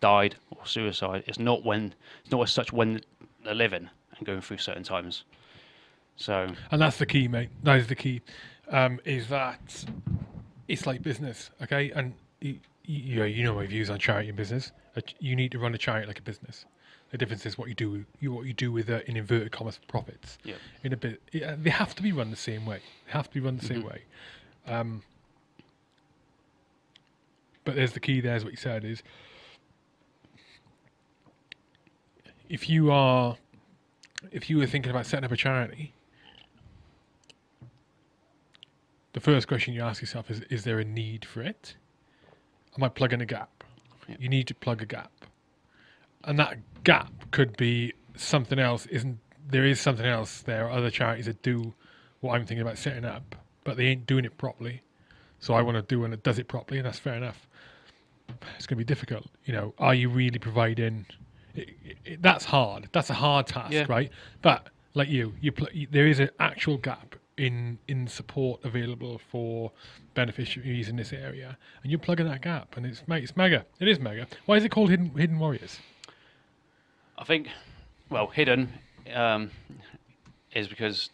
died 0.00 0.36
or 0.50 0.66
suicide 0.66 1.24
it's 1.26 1.38
not 1.38 1.64
when 1.64 1.94
it's 2.22 2.30
not 2.30 2.42
as 2.42 2.52
such 2.52 2.72
when 2.72 3.00
they're 3.44 3.54
living 3.54 3.88
and 4.16 4.26
going 4.26 4.40
through 4.40 4.58
certain 4.58 4.82
times 4.84 5.24
so 6.20 6.48
And 6.70 6.82
that's 6.82 6.98
the 6.98 7.06
key, 7.06 7.28
mate. 7.28 7.48
That 7.62 7.78
is 7.78 7.86
the 7.86 7.94
key. 7.94 8.20
Um, 8.68 9.00
is 9.06 9.28
that 9.28 9.84
it's 10.68 10.86
like 10.86 11.02
business, 11.02 11.50
okay? 11.62 11.90
And 11.92 12.12
you, 12.40 12.58
you 12.84 13.42
know 13.42 13.54
my 13.54 13.66
views 13.66 13.88
on 13.88 13.98
charity 13.98 14.28
and 14.28 14.36
business. 14.36 14.70
You 15.18 15.34
need 15.34 15.50
to 15.52 15.58
run 15.58 15.74
a 15.74 15.78
charity 15.78 16.06
like 16.06 16.18
a 16.18 16.22
business. 16.22 16.66
The 17.10 17.18
difference 17.18 17.44
is 17.44 17.58
what 17.58 17.68
you 17.68 17.74
do. 17.74 18.04
You 18.20 18.32
what 18.32 18.46
you 18.46 18.52
do 18.52 18.70
with 18.70 18.88
uh, 18.88 19.00
in 19.06 19.16
inverted 19.16 19.50
commas 19.52 19.80
profits. 19.88 20.38
yeah 20.44 20.54
In 20.84 20.92
a 20.92 20.96
bit, 20.96 21.20
yeah, 21.32 21.56
they 21.58 21.70
have 21.70 21.94
to 21.96 22.02
be 22.02 22.12
run 22.12 22.30
the 22.30 22.36
same 22.36 22.64
way. 22.66 22.80
They 23.06 23.12
have 23.12 23.26
to 23.28 23.34
be 23.34 23.40
run 23.40 23.56
the 23.56 23.64
same 23.66 23.82
Mhm. 23.82 23.88
way. 23.90 24.02
Um, 24.66 25.02
but 27.64 27.74
there's 27.74 27.92
the 27.92 28.00
key. 28.00 28.20
There's 28.20 28.44
what 28.44 28.52
you 28.52 28.56
said 28.56 28.84
is 28.84 29.02
if 32.48 32.68
you 32.68 32.90
are 32.92 33.36
if 34.30 34.48
you 34.50 34.58
were 34.58 34.66
thinking 34.66 34.90
about 34.90 35.06
setting 35.06 35.24
up 35.24 35.32
a 35.32 35.36
charity, 35.36 35.92
the 39.14 39.20
first 39.20 39.48
question 39.48 39.74
you 39.74 39.82
ask 39.82 40.00
yourself 40.00 40.30
is: 40.30 40.40
Is 40.42 40.62
there 40.64 40.78
a 40.78 40.84
need 40.84 41.24
for 41.24 41.42
it? 41.42 41.74
Am 42.76 42.84
I 42.84 42.88
plugging 42.88 43.20
a 43.20 43.26
gap? 43.26 43.64
Yeah. 44.08 44.16
You 44.20 44.28
need 44.28 44.46
to 44.48 44.54
plug 44.54 44.80
a 44.82 44.86
gap, 44.86 45.10
and 46.24 46.38
that 46.38 46.58
gap 46.84 47.12
could 47.30 47.56
be 47.56 47.92
something 48.16 48.58
else. 48.58 48.86
Isn't 48.86 49.18
there 49.48 49.64
is 49.64 49.80
something 49.80 50.06
else? 50.06 50.42
There 50.42 50.66
are 50.66 50.70
other 50.70 50.90
charities 50.90 51.26
that 51.26 51.42
do 51.42 51.74
what 52.20 52.34
I'm 52.34 52.46
thinking 52.46 52.62
about 52.62 52.78
setting 52.78 53.04
up, 53.04 53.34
but 53.64 53.76
they 53.76 53.86
ain't 53.86 54.06
doing 54.06 54.24
it 54.24 54.36
properly. 54.38 54.82
So 55.40 55.54
I 55.54 55.62
want 55.62 55.76
to 55.76 55.82
do 55.82 56.00
one 56.00 56.10
that 56.10 56.22
does 56.22 56.38
it 56.38 56.48
properly, 56.48 56.78
and 56.78 56.86
that's 56.86 56.98
fair 56.98 57.14
enough. 57.14 57.46
It's 58.56 58.66
going 58.66 58.76
to 58.78 58.84
be 58.84 58.84
difficult, 58.84 59.26
you 59.44 59.52
know. 59.52 59.74
Are 59.78 59.94
you 59.94 60.08
really 60.08 60.38
providing? 60.38 61.06
It, 61.54 61.70
it, 62.04 62.22
that's 62.22 62.44
hard. 62.44 62.88
That's 62.92 63.10
a 63.10 63.14
hard 63.14 63.46
task, 63.46 63.72
Yeah. 63.72 63.86
right? 63.88 64.10
But 64.42 64.68
like 64.94 65.08
you, 65.08 65.34
you, 65.40 65.50
pl- 65.50 65.68
there 65.90 66.06
is 66.06 66.20
an 66.20 66.30
actual 66.38 66.76
gap 66.76 67.16
in 67.36 67.78
in 67.88 68.06
support 68.06 68.60
available 68.64 69.18
for 69.30 69.72
beneficiaries 70.14 70.88
in 70.88 70.96
this 70.96 71.12
area, 71.12 71.56
and 71.82 71.90
you're 71.90 71.98
plugging 71.98 72.26
that 72.28 72.42
gap, 72.42 72.76
and 72.76 72.84
it's 72.86 73.02
mate, 73.08 73.22
it's 73.24 73.36
mega. 73.36 73.64
It 73.80 73.88
is 73.88 73.98
mega. 73.98 74.26
Why 74.46 74.56
is 74.56 74.64
it 74.64 74.68
called 74.70 74.90
Hidden 74.90 75.10
Hidden 75.16 75.38
Warriors? 75.38 75.78
I 77.20 77.24
think, 77.24 77.48
well, 78.08 78.28
hidden 78.28 78.72
um, 79.14 79.50
is 80.54 80.68
because 80.68 81.10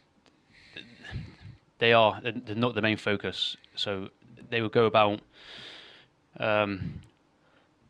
they 1.79 1.93
are 1.93 2.21
they're 2.23 2.55
not 2.55 2.77
the 2.77 2.81
main 2.81 2.97
focus. 2.97 3.57
So 3.75 4.09
they 4.49 4.63
will 4.63 4.69
go 4.69 4.87
about 4.87 5.19
um, 6.39 7.01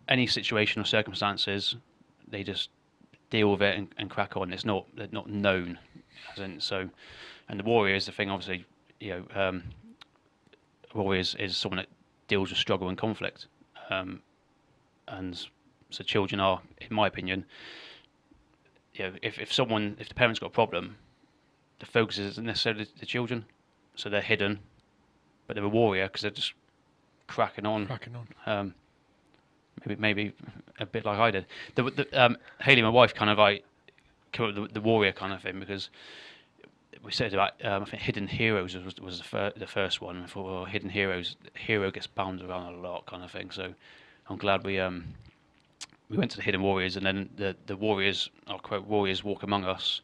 any 0.08 0.26
situation 0.26 0.80
or 0.80 0.86
circumstances. 0.86 1.76
They 2.26 2.42
just 2.42 2.70
deal 3.28 3.50
with 3.50 3.60
it 3.60 3.76
and, 3.76 3.88
and 3.98 4.08
crack 4.08 4.34
on. 4.34 4.50
It's 4.50 4.64
not 4.64 4.86
they're 4.96 5.08
not 5.12 5.28
known, 5.28 5.78
in, 6.38 6.58
so. 6.58 6.88
And 7.50 7.60
the 7.60 7.64
warrior 7.64 7.94
is 7.94 8.06
the 8.06 8.12
thing. 8.12 8.30
Obviously, 8.30 8.64
you 8.98 9.10
know, 9.10 9.40
um, 9.40 9.62
warriors 10.94 11.36
is 11.38 11.54
someone 11.54 11.76
that 11.76 11.88
deals 12.28 12.48
with 12.48 12.58
struggle 12.58 12.88
and 12.88 12.96
conflict, 12.96 13.46
um, 13.90 14.22
and 15.06 15.46
so 15.90 16.02
children 16.02 16.40
are, 16.40 16.62
in 16.80 16.96
my 16.96 17.06
opinion, 17.06 17.44
you 18.98 19.04
know, 19.04 19.12
if, 19.22 19.38
if 19.38 19.52
someone, 19.52 19.96
if 19.98 20.08
the 20.08 20.14
parents 20.14 20.40
got 20.40 20.46
a 20.46 20.50
problem, 20.50 20.96
the 21.80 21.86
focus 21.86 22.18
isn't 22.18 22.46
necessarily 22.46 22.86
the 22.98 23.06
children, 23.06 23.44
so 23.94 24.08
they're 24.08 24.20
hidden, 24.20 24.60
but 25.46 25.54
they're 25.54 25.64
a 25.64 25.68
warrior 25.68 26.06
because 26.06 26.22
they're 26.22 26.30
just 26.30 26.54
cracking 27.26 27.66
on. 27.66 27.86
Cracking 27.86 28.16
on. 28.16 28.28
Um, 28.46 28.74
maybe 29.84 30.00
maybe 30.00 30.32
a 30.80 30.86
bit 30.86 31.04
like 31.04 31.18
I 31.18 31.30
did. 31.30 31.46
The, 31.74 31.82
the, 31.84 32.24
um, 32.24 32.36
Haley, 32.60 32.82
my 32.82 32.88
wife, 32.88 33.14
kind 33.14 33.30
of 33.30 33.38
like 33.38 33.64
came 34.32 34.46
up 34.46 34.54
with 34.54 34.68
the, 34.68 34.74
the 34.74 34.80
warrior 34.80 35.12
kind 35.12 35.32
of 35.32 35.42
thing 35.42 35.60
because 35.60 35.90
we 37.02 37.12
said 37.12 37.32
about 37.34 37.64
um, 37.64 37.82
I 37.82 37.84
think 37.86 38.02
Hidden 38.02 38.28
Heroes 38.28 38.74
was, 38.76 38.96
was 39.00 39.18
the, 39.18 39.24
fir- 39.24 39.52
the 39.56 39.66
first 39.66 40.00
one. 40.00 40.22
I 40.22 40.26
thought, 40.26 40.46
well, 40.46 40.64
Hidden 40.64 40.90
Heroes, 40.90 41.36
hero 41.54 41.90
gets 41.90 42.06
bound 42.06 42.42
around 42.42 42.74
a 42.74 42.76
lot, 42.78 43.06
kind 43.06 43.22
of 43.22 43.30
thing. 43.30 43.50
So 43.50 43.74
I'm 44.28 44.36
glad 44.36 44.64
we 44.64 44.80
um 44.80 45.14
we 46.08 46.16
went 46.16 46.30
to 46.32 46.36
the 46.36 46.42
Hidden 46.42 46.62
Warriors, 46.62 46.96
and 46.96 47.04
then 47.04 47.28
the 47.36 47.56
the 47.66 47.76
Warriors, 47.76 48.30
I'll 48.46 48.58
quote, 48.58 48.86
Warriors 48.86 49.24
walk 49.24 49.42
among 49.42 49.64
us. 49.64 50.00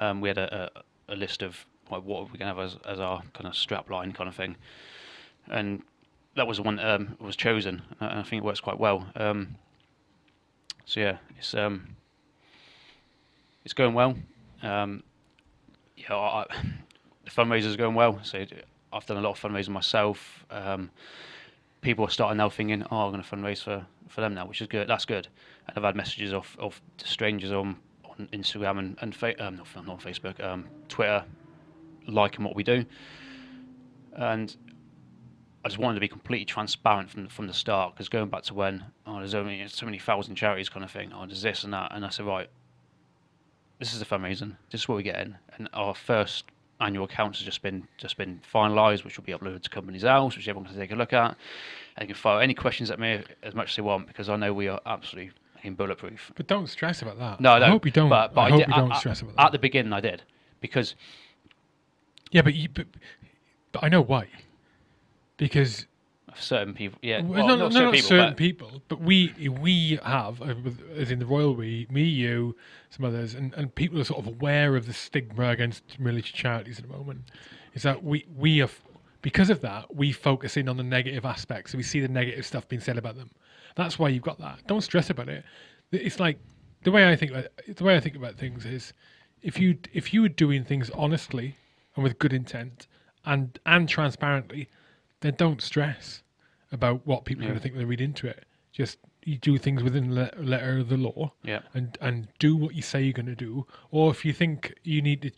Um, 0.00 0.20
we 0.20 0.28
had 0.28 0.38
a, 0.38 0.70
a, 1.08 1.14
a 1.14 1.16
list 1.16 1.42
of 1.42 1.64
like, 1.90 2.02
what 2.02 2.20
are 2.20 2.24
we 2.24 2.38
going 2.38 2.52
to 2.52 2.54
have 2.54 2.58
as, 2.58 2.76
as 2.84 2.98
our 2.98 3.22
kind 3.32 3.46
of 3.46 3.54
strap 3.54 3.88
line 3.90 4.12
kind 4.12 4.28
of 4.28 4.34
thing, 4.34 4.56
and 5.48 5.82
that 6.34 6.46
was 6.46 6.58
the 6.58 6.62
one 6.62 6.76
that 6.76 6.86
um, 6.86 7.16
was 7.20 7.36
chosen, 7.36 7.82
and 8.00 8.20
I 8.20 8.22
think 8.22 8.42
it 8.42 8.44
works 8.44 8.60
quite 8.60 8.78
well. 8.78 9.06
Um, 9.16 9.56
so 10.84 11.00
yeah, 11.00 11.18
it's 11.38 11.54
um, 11.54 11.96
it's 13.64 13.74
going 13.74 13.94
well. 13.94 14.16
Um, 14.62 15.02
yeah, 15.96 16.14
I, 16.14 16.40
I, 16.40 16.46
the 17.24 17.30
fundraiser's 17.30 17.74
are 17.74 17.78
going 17.78 17.94
well. 17.94 18.20
So 18.22 18.44
I've 18.92 19.06
done 19.06 19.16
a 19.16 19.20
lot 19.20 19.30
of 19.30 19.40
fundraising 19.40 19.70
myself. 19.70 20.44
Um, 20.50 20.90
people 21.80 22.04
are 22.04 22.10
starting 22.10 22.38
now 22.38 22.48
thinking, 22.48 22.84
"Oh, 22.90 23.06
I'm 23.06 23.12
going 23.12 23.22
to 23.22 23.28
fundraise 23.28 23.62
for, 23.62 23.86
for 24.08 24.20
them 24.20 24.34
now," 24.34 24.46
which 24.46 24.60
is 24.60 24.68
good. 24.68 24.88
That's 24.88 25.04
good. 25.04 25.28
And 25.68 25.76
I've 25.76 25.84
had 25.84 25.96
messages 25.96 26.32
of 26.32 26.56
of 26.58 26.80
strangers 26.98 27.52
on 27.52 27.76
on 28.04 28.28
Instagram 28.32 28.78
and 28.78 28.98
and 29.00 29.14
fa- 29.14 29.44
um, 29.44 29.56
not, 29.56 29.68
not 29.74 29.88
on 29.88 29.98
Facebook, 29.98 30.42
um, 30.42 30.66
Twitter, 30.88 31.24
liking 32.06 32.44
what 32.44 32.54
we 32.54 32.62
do. 32.62 32.84
And 34.14 34.56
I 35.64 35.68
just 35.68 35.78
wanted 35.78 35.96
to 35.96 36.00
be 36.00 36.08
completely 36.08 36.44
transparent 36.44 37.10
from 37.10 37.28
from 37.28 37.46
the 37.46 37.52
start 37.52 37.94
because 37.94 38.08
going 38.08 38.28
back 38.28 38.44
to 38.44 38.54
when 38.54 38.84
oh, 39.06 39.18
there's 39.18 39.34
only 39.34 39.66
so 39.68 39.84
many 39.84 39.98
thousand 39.98 40.36
charities 40.36 40.68
kind 40.68 40.84
of 40.84 40.90
thing. 40.90 41.12
Oh, 41.12 41.26
there's 41.26 41.42
this 41.42 41.64
and 41.64 41.72
that, 41.72 41.92
and 41.94 42.04
I 42.04 42.10
said, 42.10 42.26
right, 42.26 42.48
this 43.78 43.92
is 43.92 43.98
the 43.98 44.04
fundraising. 44.04 44.56
This 44.70 44.82
is 44.82 44.88
what 44.88 44.96
we 44.96 45.02
get 45.02 45.20
in, 45.20 45.36
and 45.56 45.68
our 45.72 45.94
first 45.94 46.44
annual 46.80 47.04
accounts 47.04 47.38
has 47.38 47.44
just 47.44 47.62
been 47.62 47.86
just 47.96 48.16
been 48.16 48.40
finalised, 48.52 49.04
which 49.04 49.16
will 49.16 49.24
be 49.24 49.32
uploaded 49.32 49.62
to 49.62 49.70
Companies 49.70 50.02
House, 50.02 50.36
which 50.36 50.48
everyone 50.48 50.68
can 50.68 50.78
take 50.78 50.92
a 50.92 50.96
look 50.96 51.12
at. 51.12 51.36
And 51.96 52.08
you 52.08 52.14
can 52.14 52.20
fire 52.20 52.42
any 52.42 52.54
questions 52.54 52.90
at 52.90 52.98
me 52.98 53.22
as 53.42 53.54
much 53.54 53.70
as 53.70 53.76
they 53.76 53.82
want 53.82 54.06
because 54.06 54.28
I 54.28 54.36
know 54.36 54.52
we 54.52 54.68
are 54.68 54.80
absolutely 54.84 55.32
in 55.62 55.74
bulletproof. 55.74 56.32
But 56.36 56.46
don't 56.46 56.68
stress 56.68 57.02
about 57.02 57.18
that. 57.18 57.40
No, 57.40 57.52
I, 57.52 57.58
don't, 57.58 57.70
hope 57.70 57.86
you 57.86 57.90
don't. 57.90 58.10
But, 58.10 58.34
but 58.34 58.40
I, 58.42 58.46
I 58.46 58.50
hope 58.50 58.58
did, 58.60 58.68
you 58.68 58.74
don't 58.74 58.92
at, 58.92 58.98
stress 58.98 59.22
about 59.22 59.34
At 59.38 59.52
the 59.52 59.58
beginning, 59.58 59.92
I 59.92 60.00
did 60.00 60.22
because 60.60 60.94
yeah, 62.30 62.42
but, 62.42 62.54
you, 62.54 62.68
but 62.68 62.86
but 63.72 63.84
I 63.84 63.88
know 63.88 64.02
why. 64.02 64.28
Because 65.36 65.86
certain 66.38 66.74
people, 66.74 66.98
yeah, 67.02 67.20
well, 67.22 67.46
well, 67.46 67.48
no, 67.48 67.56
no, 67.56 67.64
not 67.64 67.72
certain 67.72 67.86
not 67.86 67.94
people, 67.94 68.08
certain 68.08 68.30
but 68.30 68.36
people, 68.36 68.82
but 68.88 69.00
we 69.00 69.48
we 69.60 69.98
have, 70.04 70.40
uh, 70.42 70.54
as 70.96 71.10
in 71.10 71.18
the 71.18 71.26
royal 71.26 71.54
we, 71.54 71.86
me, 71.90 72.02
you, 72.02 72.56
some 72.90 73.04
others, 73.04 73.34
and, 73.34 73.54
and 73.54 73.74
people 73.74 74.00
are 74.00 74.04
sort 74.04 74.20
of 74.20 74.26
aware 74.26 74.76
of 74.76 74.86
the 74.86 74.92
stigma 74.92 75.50
against 75.50 75.82
religious 75.98 76.30
charities 76.30 76.78
at 76.78 76.88
the 76.88 76.96
moment. 76.96 77.22
Is 77.74 77.82
that 77.82 78.02
we 78.02 78.26
we 78.36 78.58
have 78.58 78.80
because 79.22 79.50
of 79.50 79.60
that 79.62 79.94
we 79.94 80.12
focus 80.12 80.56
in 80.56 80.68
on 80.68 80.76
the 80.76 80.82
negative 80.82 81.24
aspects, 81.24 81.72
so 81.72 81.78
we 81.78 81.82
see 81.82 82.00
the 82.00 82.08
negative 82.08 82.46
stuff 82.46 82.68
being 82.68 82.80
said 82.80 82.96
about 82.96 83.16
them. 83.16 83.30
That's 83.74 83.98
why 83.98 84.08
you've 84.08 84.22
got 84.22 84.38
that. 84.38 84.66
Don't 84.66 84.82
stress 84.82 85.10
about 85.10 85.28
it. 85.28 85.44
It's 85.92 86.18
like 86.20 86.38
the 86.82 86.90
way 86.90 87.08
I 87.08 87.16
think 87.16 87.32
about 87.32 87.46
the 87.66 87.84
way 87.84 87.96
I 87.96 88.00
think 88.00 88.16
about 88.16 88.36
things 88.36 88.64
is 88.64 88.92
if 89.42 89.58
you 89.58 89.78
if 89.92 90.14
you 90.14 90.22
were 90.22 90.28
doing 90.28 90.64
things 90.64 90.90
honestly 90.90 91.56
and 91.94 92.04
with 92.04 92.18
good 92.18 92.32
intent 92.32 92.86
and 93.24 93.58
and 93.66 93.88
transparently, 93.88 94.68
then 95.20 95.34
don't 95.36 95.60
stress 95.60 96.22
about 96.72 97.06
what 97.06 97.24
people 97.24 97.44
are 97.44 97.48
going 97.48 97.58
to 97.58 97.62
think 97.62 97.74
when 97.74 97.80
they 97.82 97.88
read 97.88 98.00
into 98.00 98.26
it. 98.26 98.44
Just 98.72 98.98
you 99.24 99.38
do 99.38 99.58
things 99.58 99.82
within 99.82 100.10
the 100.10 100.30
letter 100.38 100.78
of 100.78 100.88
the 100.88 100.96
law, 100.96 101.32
Yeah. 101.42 101.60
and 101.74 101.96
and 102.00 102.28
do 102.38 102.54
what 102.56 102.74
you 102.74 102.82
say 102.82 103.02
you're 103.02 103.12
going 103.12 103.26
to 103.26 103.34
do. 103.34 103.66
Or 103.90 104.10
if 104.10 104.24
you 104.24 104.32
think 104.32 104.74
you 104.84 105.00
need 105.02 105.22
to, 105.22 105.30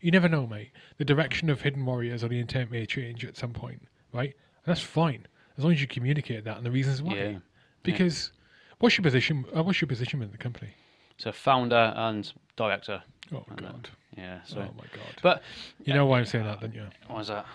you 0.00 0.10
never 0.10 0.28
know, 0.28 0.46
mate. 0.46 0.70
The 0.98 1.04
direction 1.04 1.50
of 1.50 1.60
Hidden 1.62 1.84
Warriors 1.84 2.24
or 2.24 2.28
the 2.28 2.38
intent 2.40 2.70
may 2.70 2.86
change 2.86 3.24
at 3.24 3.36
some 3.36 3.52
point, 3.52 3.82
right? 4.12 4.30
And 4.64 4.66
that's 4.74 4.80
fine 4.80 5.26
as 5.58 5.64
long 5.64 5.72
as 5.74 5.80
you 5.80 5.86
communicate 5.86 6.44
that 6.44 6.56
and 6.56 6.64
the 6.66 6.70
reasons 6.70 7.02
why. 7.02 7.14
Yeah. 7.14 7.38
Because 7.82 8.32
what's 8.78 8.96
your 8.98 9.02
position? 9.04 9.44
Uh, 9.56 9.62
what's 9.62 9.80
your 9.80 9.88
position 9.88 10.22
in 10.22 10.30
the 10.32 10.38
company? 10.38 10.70
so 11.18 11.32
founder 11.32 11.92
and 11.96 12.30
director. 12.56 13.02
Oh 13.34 13.42
And, 13.48 13.58
God! 13.60 13.88
Yeah, 14.16 14.40
so 14.44 14.58
oh 14.60 14.74
my 14.76 14.84
God! 14.94 15.14
but 15.22 15.42
you 15.84 15.94
know 15.94 16.04
why 16.06 16.18
I'm 16.18 16.26
saying 16.26 16.44
that, 16.44 16.60
don't 16.60 16.74
you? 16.74 16.86
what 17.06 17.18
was 17.18 17.28
that? 17.28 17.46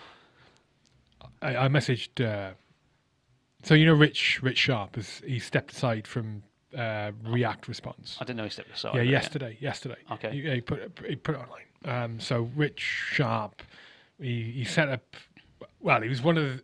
I, 1.40 1.56
I 1.56 1.68
messaged. 1.68 2.20
Uh, 2.24 2.52
so 3.62 3.74
you 3.74 3.86
know, 3.86 3.94
Rich 3.94 4.40
Rich 4.42 4.58
Sharp 4.58 4.98
is 4.98 5.22
he 5.26 5.38
stepped 5.38 5.72
aside 5.72 6.06
from 6.06 6.42
uh, 6.76 7.12
React 7.24 7.68
Response. 7.68 8.16
I 8.20 8.24
didn't 8.24 8.38
know 8.38 8.44
he 8.44 8.50
stepped 8.50 8.74
aside. 8.74 8.94
Yeah, 8.94 9.02
yesterday. 9.02 9.56
Yesterday. 9.60 9.96
Okay. 10.12 10.30
He, 10.32 10.50
he 10.50 10.60
put 10.60 10.78
it, 10.80 10.98
he 11.06 11.16
put 11.16 11.34
it 11.34 11.38
online. 11.38 11.64
Um, 11.84 12.20
so 12.20 12.50
Rich 12.54 12.80
Sharp, 12.80 13.62
he 14.20 14.52
he 14.52 14.64
set 14.64 14.88
up. 14.88 15.16
Well, 15.80 16.00
he 16.02 16.08
was 16.08 16.22
one 16.22 16.38
of 16.38 16.44
the. 16.44 16.62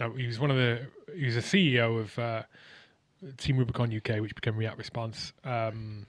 No, 0.00 0.10
he 0.12 0.26
was 0.26 0.38
one 0.38 0.50
of 0.50 0.56
the. 0.56 0.86
He 1.16 1.26
was 1.26 1.36
a 1.36 1.40
CEO 1.40 2.00
of 2.00 2.18
uh, 2.18 2.42
Team 3.36 3.56
Rubicon 3.56 3.94
UK, 3.94 4.20
which 4.20 4.34
became 4.34 4.56
React 4.56 4.78
Response. 4.78 5.32
Um, 5.44 6.06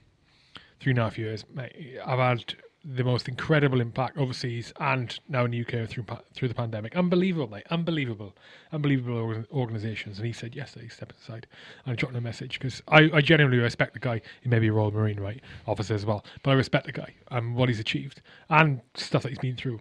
three 0.80 0.90
and 0.90 0.98
a 0.98 1.02
half 1.04 1.18
years, 1.18 1.44
mate. 1.54 1.98
I've 2.04 2.18
had 2.18 2.54
the 2.88 3.02
most 3.02 3.26
incredible 3.26 3.80
impact 3.80 4.16
overseas 4.16 4.72
and 4.78 5.18
now 5.28 5.44
in 5.44 5.50
the 5.50 5.60
UK 5.60 5.88
through 5.88 6.04
through 6.34 6.46
the 6.46 6.54
pandemic. 6.54 6.94
Unbelievable, 6.94 7.48
mate. 7.48 7.64
Unbelievable, 7.70 8.36
unbelievable 8.72 9.44
organisations. 9.52 10.18
And 10.18 10.26
he 10.26 10.32
said 10.32 10.54
yes, 10.54 10.74
he 10.80 10.88
stepped 10.88 11.16
aside. 11.20 11.48
And 11.84 11.92
I 11.92 11.96
dropped 11.96 12.14
him 12.14 12.18
a 12.18 12.20
message 12.20 12.60
because 12.60 12.82
I, 12.86 13.10
I 13.12 13.20
genuinely 13.20 13.58
respect 13.58 13.94
the 13.94 13.98
guy. 13.98 14.20
He 14.40 14.48
may 14.48 14.60
be 14.60 14.68
a 14.68 14.72
Royal 14.72 14.92
Marine, 14.92 15.18
right, 15.18 15.40
officer 15.66 15.94
as 15.94 16.06
well, 16.06 16.24
but 16.44 16.52
I 16.52 16.54
respect 16.54 16.86
the 16.86 16.92
guy 16.92 17.12
and 17.32 17.56
what 17.56 17.68
he's 17.68 17.80
achieved 17.80 18.22
and 18.50 18.80
stuff 18.94 19.24
that 19.24 19.30
he's 19.30 19.38
been 19.38 19.56
through 19.56 19.80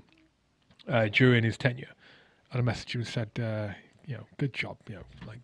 uh, 0.87 1.07
during 1.11 1.43
his 1.43 1.57
tenure. 1.57 1.89
And 2.51 2.67
I 2.67 2.73
messaged 2.73 2.95
him 2.95 3.01
and 3.01 3.07
said, 3.07 3.29
uh, 3.39 3.73
you 4.07 4.15
know, 4.15 4.23
good 4.37 4.53
job, 4.53 4.77
you 4.89 4.95
know, 4.95 5.03
like 5.27 5.39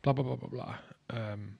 blah 0.00 0.14
blah 0.14 0.24
blah 0.24 0.36
blah 0.36 0.48
blah. 0.48 0.74
Um, 1.10 1.58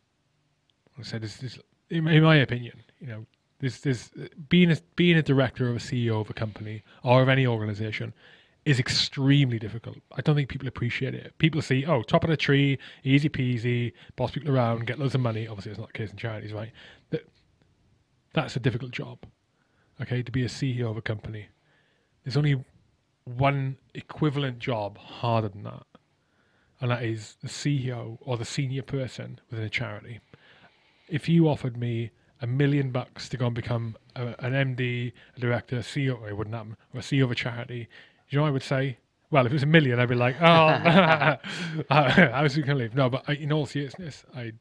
I 0.98 1.02
said, 1.02 1.20
this, 1.20 1.58
in 1.90 2.04
my 2.04 2.36
opinion, 2.36 2.82
you 3.00 3.06
know, 3.08 3.26
this, 3.58 3.80
this 3.80 4.10
being 4.48 4.70
a 4.70 4.76
being 4.96 5.16
a 5.16 5.22
director 5.22 5.68
of 5.68 5.76
a 5.76 5.78
CEO 5.78 6.20
of 6.20 6.30
a 6.30 6.34
company 6.34 6.82
or 7.02 7.22
of 7.22 7.28
any 7.28 7.46
organization 7.46 8.12
is 8.66 8.80
extremely 8.80 9.58
difficult. 9.58 9.96
I 10.12 10.20
don't 10.20 10.34
think 10.34 10.48
people 10.48 10.66
appreciate 10.66 11.14
it. 11.14 11.32
People 11.38 11.62
see, 11.62 11.86
oh, 11.86 12.02
top 12.02 12.24
of 12.24 12.30
the 12.30 12.36
tree, 12.36 12.78
easy 13.04 13.28
peasy, 13.28 13.92
boss 14.16 14.32
people 14.32 14.50
around, 14.50 14.86
get 14.86 14.98
loads 14.98 15.14
of 15.14 15.20
money. 15.20 15.46
Obviously, 15.46 15.70
it's 15.70 15.78
not 15.78 15.88
the 15.88 15.98
case 15.98 16.10
in 16.10 16.16
charities, 16.16 16.52
right? 16.52 16.72
That 17.10 17.22
that's 18.34 18.56
a 18.56 18.60
difficult 18.60 18.90
job. 18.90 19.18
Okay, 20.02 20.22
to 20.22 20.32
be 20.32 20.42
a 20.42 20.48
CEO 20.48 20.90
of 20.90 20.96
a 20.96 21.02
company, 21.02 21.46
there's 22.24 22.36
only 22.36 22.62
one 23.24 23.78
equivalent 23.94 24.58
job 24.58 24.98
harder 24.98 25.48
than 25.48 25.62
that, 25.62 25.86
and 26.80 26.90
that 26.90 27.02
is 27.02 27.36
the 27.40 27.48
CEO 27.48 28.18
or 28.20 28.36
the 28.36 28.44
senior 28.44 28.82
person 28.82 29.40
within 29.50 29.64
a 29.64 29.70
charity. 29.70 30.20
If 31.08 31.28
you 31.28 31.48
offered 31.48 31.76
me 31.76 32.10
a 32.40 32.46
million 32.46 32.90
bucks 32.90 33.28
to 33.30 33.36
go 33.36 33.46
and 33.46 33.54
become 33.54 33.96
a, 34.14 34.34
an 34.44 34.76
MD, 34.76 35.12
a 35.36 35.40
director, 35.40 35.76
a 35.76 35.80
CEO, 35.80 36.28
it 36.28 36.36
wouldn't 36.36 36.54
happen, 36.54 36.76
or 36.94 37.00
a 37.00 37.02
CEO 37.02 37.24
of 37.24 37.30
a 37.30 37.34
charity, 37.34 37.88
you 38.28 38.36
know 38.36 38.42
what 38.42 38.48
I 38.48 38.52
would 38.52 38.62
say? 38.62 38.98
Well, 39.30 39.46
if 39.46 39.52
it 39.52 39.54
was 39.54 39.62
a 39.62 39.66
million, 39.66 39.98
I'd 39.98 40.08
be 40.08 40.14
like, 40.14 40.36
oh, 40.40 40.46
I 41.90 42.42
was 42.42 42.54
going 42.56 42.68
to 42.68 42.74
leave. 42.74 42.94
No, 42.94 43.10
but 43.10 43.24
I, 43.26 43.34
in 43.34 43.52
all 43.52 43.66
seriousness, 43.66 44.24
I, 44.34 44.52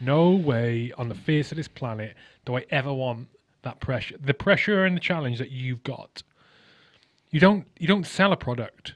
no 0.00 0.30
way 0.30 0.92
on 0.96 1.08
the 1.08 1.14
face 1.14 1.52
of 1.52 1.56
this 1.56 1.68
planet 1.68 2.14
do 2.44 2.56
I 2.56 2.64
ever 2.70 2.92
want 2.92 3.28
that 3.62 3.80
pressure, 3.80 4.16
the 4.18 4.34
pressure 4.34 4.84
and 4.84 4.96
the 4.96 5.00
challenge 5.00 5.38
that 5.38 5.50
you've 5.50 5.82
got. 5.82 6.22
You 7.30 7.40
don't, 7.40 7.66
you 7.78 7.86
don't 7.86 8.06
sell 8.06 8.32
a 8.32 8.36
product. 8.36 8.94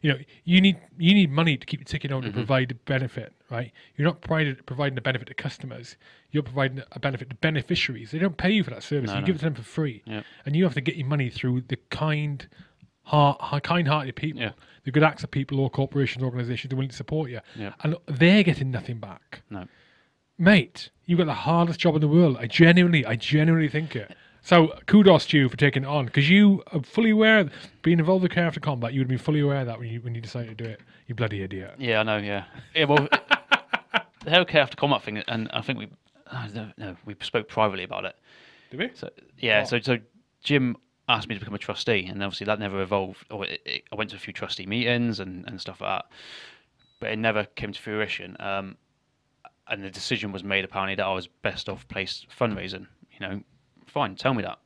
You 0.00 0.12
know, 0.12 0.18
you 0.44 0.60
need 0.60 0.78
you 0.96 1.12
need 1.12 1.30
money 1.30 1.56
to 1.56 1.66
keep 1.66 1.84
ticking 1.84 2.12
over 2.12 2.22
to 2.22 2.28
mm-hmm. 2.28 2.38
provide 2.38 2.78
benefit, 2.84 3.34
right? 3.50 3.72
You're 3.96 4.06
not 4.06 4.20
providing 4.20 4.56
providing 4.66 4.98
a 4.98 5.00
benefit 5.02 5.28
to 5.28 5.34
customers. 5.34 5.96
You're 6.30 6.42
providing 6.42 6.82
a 6.92 6.98
benefit 7.00 7.30
to 7.30 7.36
beneficiaries. 7.36 8.10
They 8.10 8.18
don't 8.18 8.36
pay 8.36 8.50
you 8.50 8.62
for 8.64 8.70
that 8.70 8.82
service. 8.82 9.08
No, 9.08 9.14
you 9.14 9.20
no. 9.22 9.26
give 9.26 9.36
it 9.36 9.38
to 9.40 9.44
them 9.46 9.54
for 9.54 9.62
free, 9.62 10.02
and 10.44 10.54
you 10.56 10.64
have 10.64 10.74
to 10.74 10.80
get 10.80 10.96
your 10.96 11.06
money 11.06 11.30
through 11.30 11.62
the 11.68 11.76
kind, 11.90 12.46
heart, 13.02 13.62
kind-hearted 13.62 14.14
people, 14.16 14.42
Yeah. 14.42 14.50
the 14.84 14.90
good 14.90 15.02
acts 15.02 15.24
of 15.24 15.30
people 15.30 15.60
or 15.60 15.70
corporations, 15.70 16.22
organisations 16.22 16.68
that 16.70 16.74
are 16.74 16.76
willing 16.76 16.90
to 16.90 16.96
support 16.96 17.30
you, 17.30 17.40
and 17.82 17.96
they're 18.06 18.42
getting 18.42 18.70
nothing 18.70 18.98
back 18.98 19.42
No. 19.50 19.66
mate, 20.36 20.90
you've 21.06 21.18
got 21.18 21.26
the 21.26 21.34
hardest 21.34 21.80
job 21.80 21.94
in 21.94 22.00
the 22.00 22.08
world. 22.08 22.36
I 22.38 22.46
genuinely, 22.46 23.04
I 23.06 23.16
genuinely 23.16 23.68
think 23.68 23.96
it. 23.96 24.14
So 24.40 24.68
kudos 24.86 25.26
to 25.26 25.38
you 25.38 25.48
for 25.48 25.56
taking 25.56 25.82
it 25.82 25.86
on 25.88 26.06
because 26.06 26.30
you 26.30 26.62
are 26.72 26.80
fully 26.82 27.10
aware, 27.10 27.40
of 27.40 27.52
being 27.82 27.98
involved 27.98 28.22
with 28.22 28.32
Care 28.32 28.46
After 28.46 28.60
Combat, 28.60 28.92
you 28.94 29.00
would 29.00 29.06
have 29.06 29.08
been 29.10 29.18
fully 29.18 29.40
aware 29.40 29.60
of 29.60 29.66
that 29.66 29.78
when 29.78 29.88
you 29.88 30.00
when 30.00 30.14
you 30.14 30.20
decided 30.20 30.56
to 30.56 30.64
do 30.64 30.70
it. 30.70 30.80
You 31.06 31.14
bloody 31.14 31.42
idiot. 31.42 31.74
Yeah, 31.78 32.00
I 32.00 32.02
know. 32.04 32.18
Yeah. 32.18 32.44
Yeah. 32.74 32.84
Well, 32.84 33.08
the 34.28 34.36
healthcare 34.36 34.60
after 34.62 34.76
combat 34.76 35.02
thing, 35.02 35.18
and 35.28 35.48
I 35.52 35.60
think 35.62 35.78
we, 35.78 35.88
uh, 36.26 36.48
no, 36.54 36.70
no, 36.76 36.96
we 37.04 37.14
spoke 37.20 37.48
privately 37.48 37.84
about 37.84 38.04
it. 38.04 38.16
Did 38.70 38.80
we? 38.80 38.90
So 38.94 39.10
yeah, 39.38 39.60
What? 39.60 39.68
so 39.68 39.80
so 39.80 39.98
Jim 40.42 40.76
asked 41.08 41.28
me 41.28 41.34
to 41.34 41.38
become 41.40 41.54
a 41.54 41.58
trustee, 41.58 42.06
and 42.06 42.22
obviously 42.22 42.44
that 42.46 42.58
never 42.58 42.82
evolved. 42.82 43.24
Or 43.30 43.44
it, 43.46 43.62
it, 43.64 43.82
I 43.92 43.96
went 43.96 44.10
to 44.10 44.16
a 44.16 44.18
few 44.18 44.32
trustee 44.32 44.66
meetings 44.66 45.20
and, 45.20 45.46
and 45.48 45.60
stuff 45.60 45.80
like 45.80 46.02
that, 46.02 46.10
but 47.00 47.10
it 47.10 47.18
never 47.18 47.44
came 47.44 47.72
to 47.72 47.80
fruition. 47.80 48.36
Um, 48.40 48.76
and 49.68 49.82
the 49.84 49.90
decision 49.90 50.32
was 50.32 50.42
made 50.44 50.64
apparently 50.64 50.94
that 50.96 51.04
I 51.06 51.12
was 51.12 51.26
best 51.26 51.68
off 51.68 51.86
placed 51.88 52.26
fundraising. 52.30 52.86
You 53.12 53.20
know, 53.20 53.40
fine, 53.86 54.14
tell 54.16 54.34
me 54.34 54.42
that. 54.42 54.58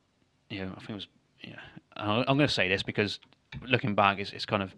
You 0.49 0.65
know, 0.65 0.71
I 0.75 0.79
think 0.79 0.91
it 0.91 0.95
was. 0.95 1.07
Yeah, 1.41 1.55
I'm 1.97 2.37
going 2.37 2.47
to 2.47 2.53
say 2.53 2.69
this 2.69 2.83
because 2.83 3.19
looking 3.67 3.95
back, 3.95 4.19
it's, 4.19 4.31
it's 4.31 4.45
kind 4.45 4.63
of. 4.63 4.73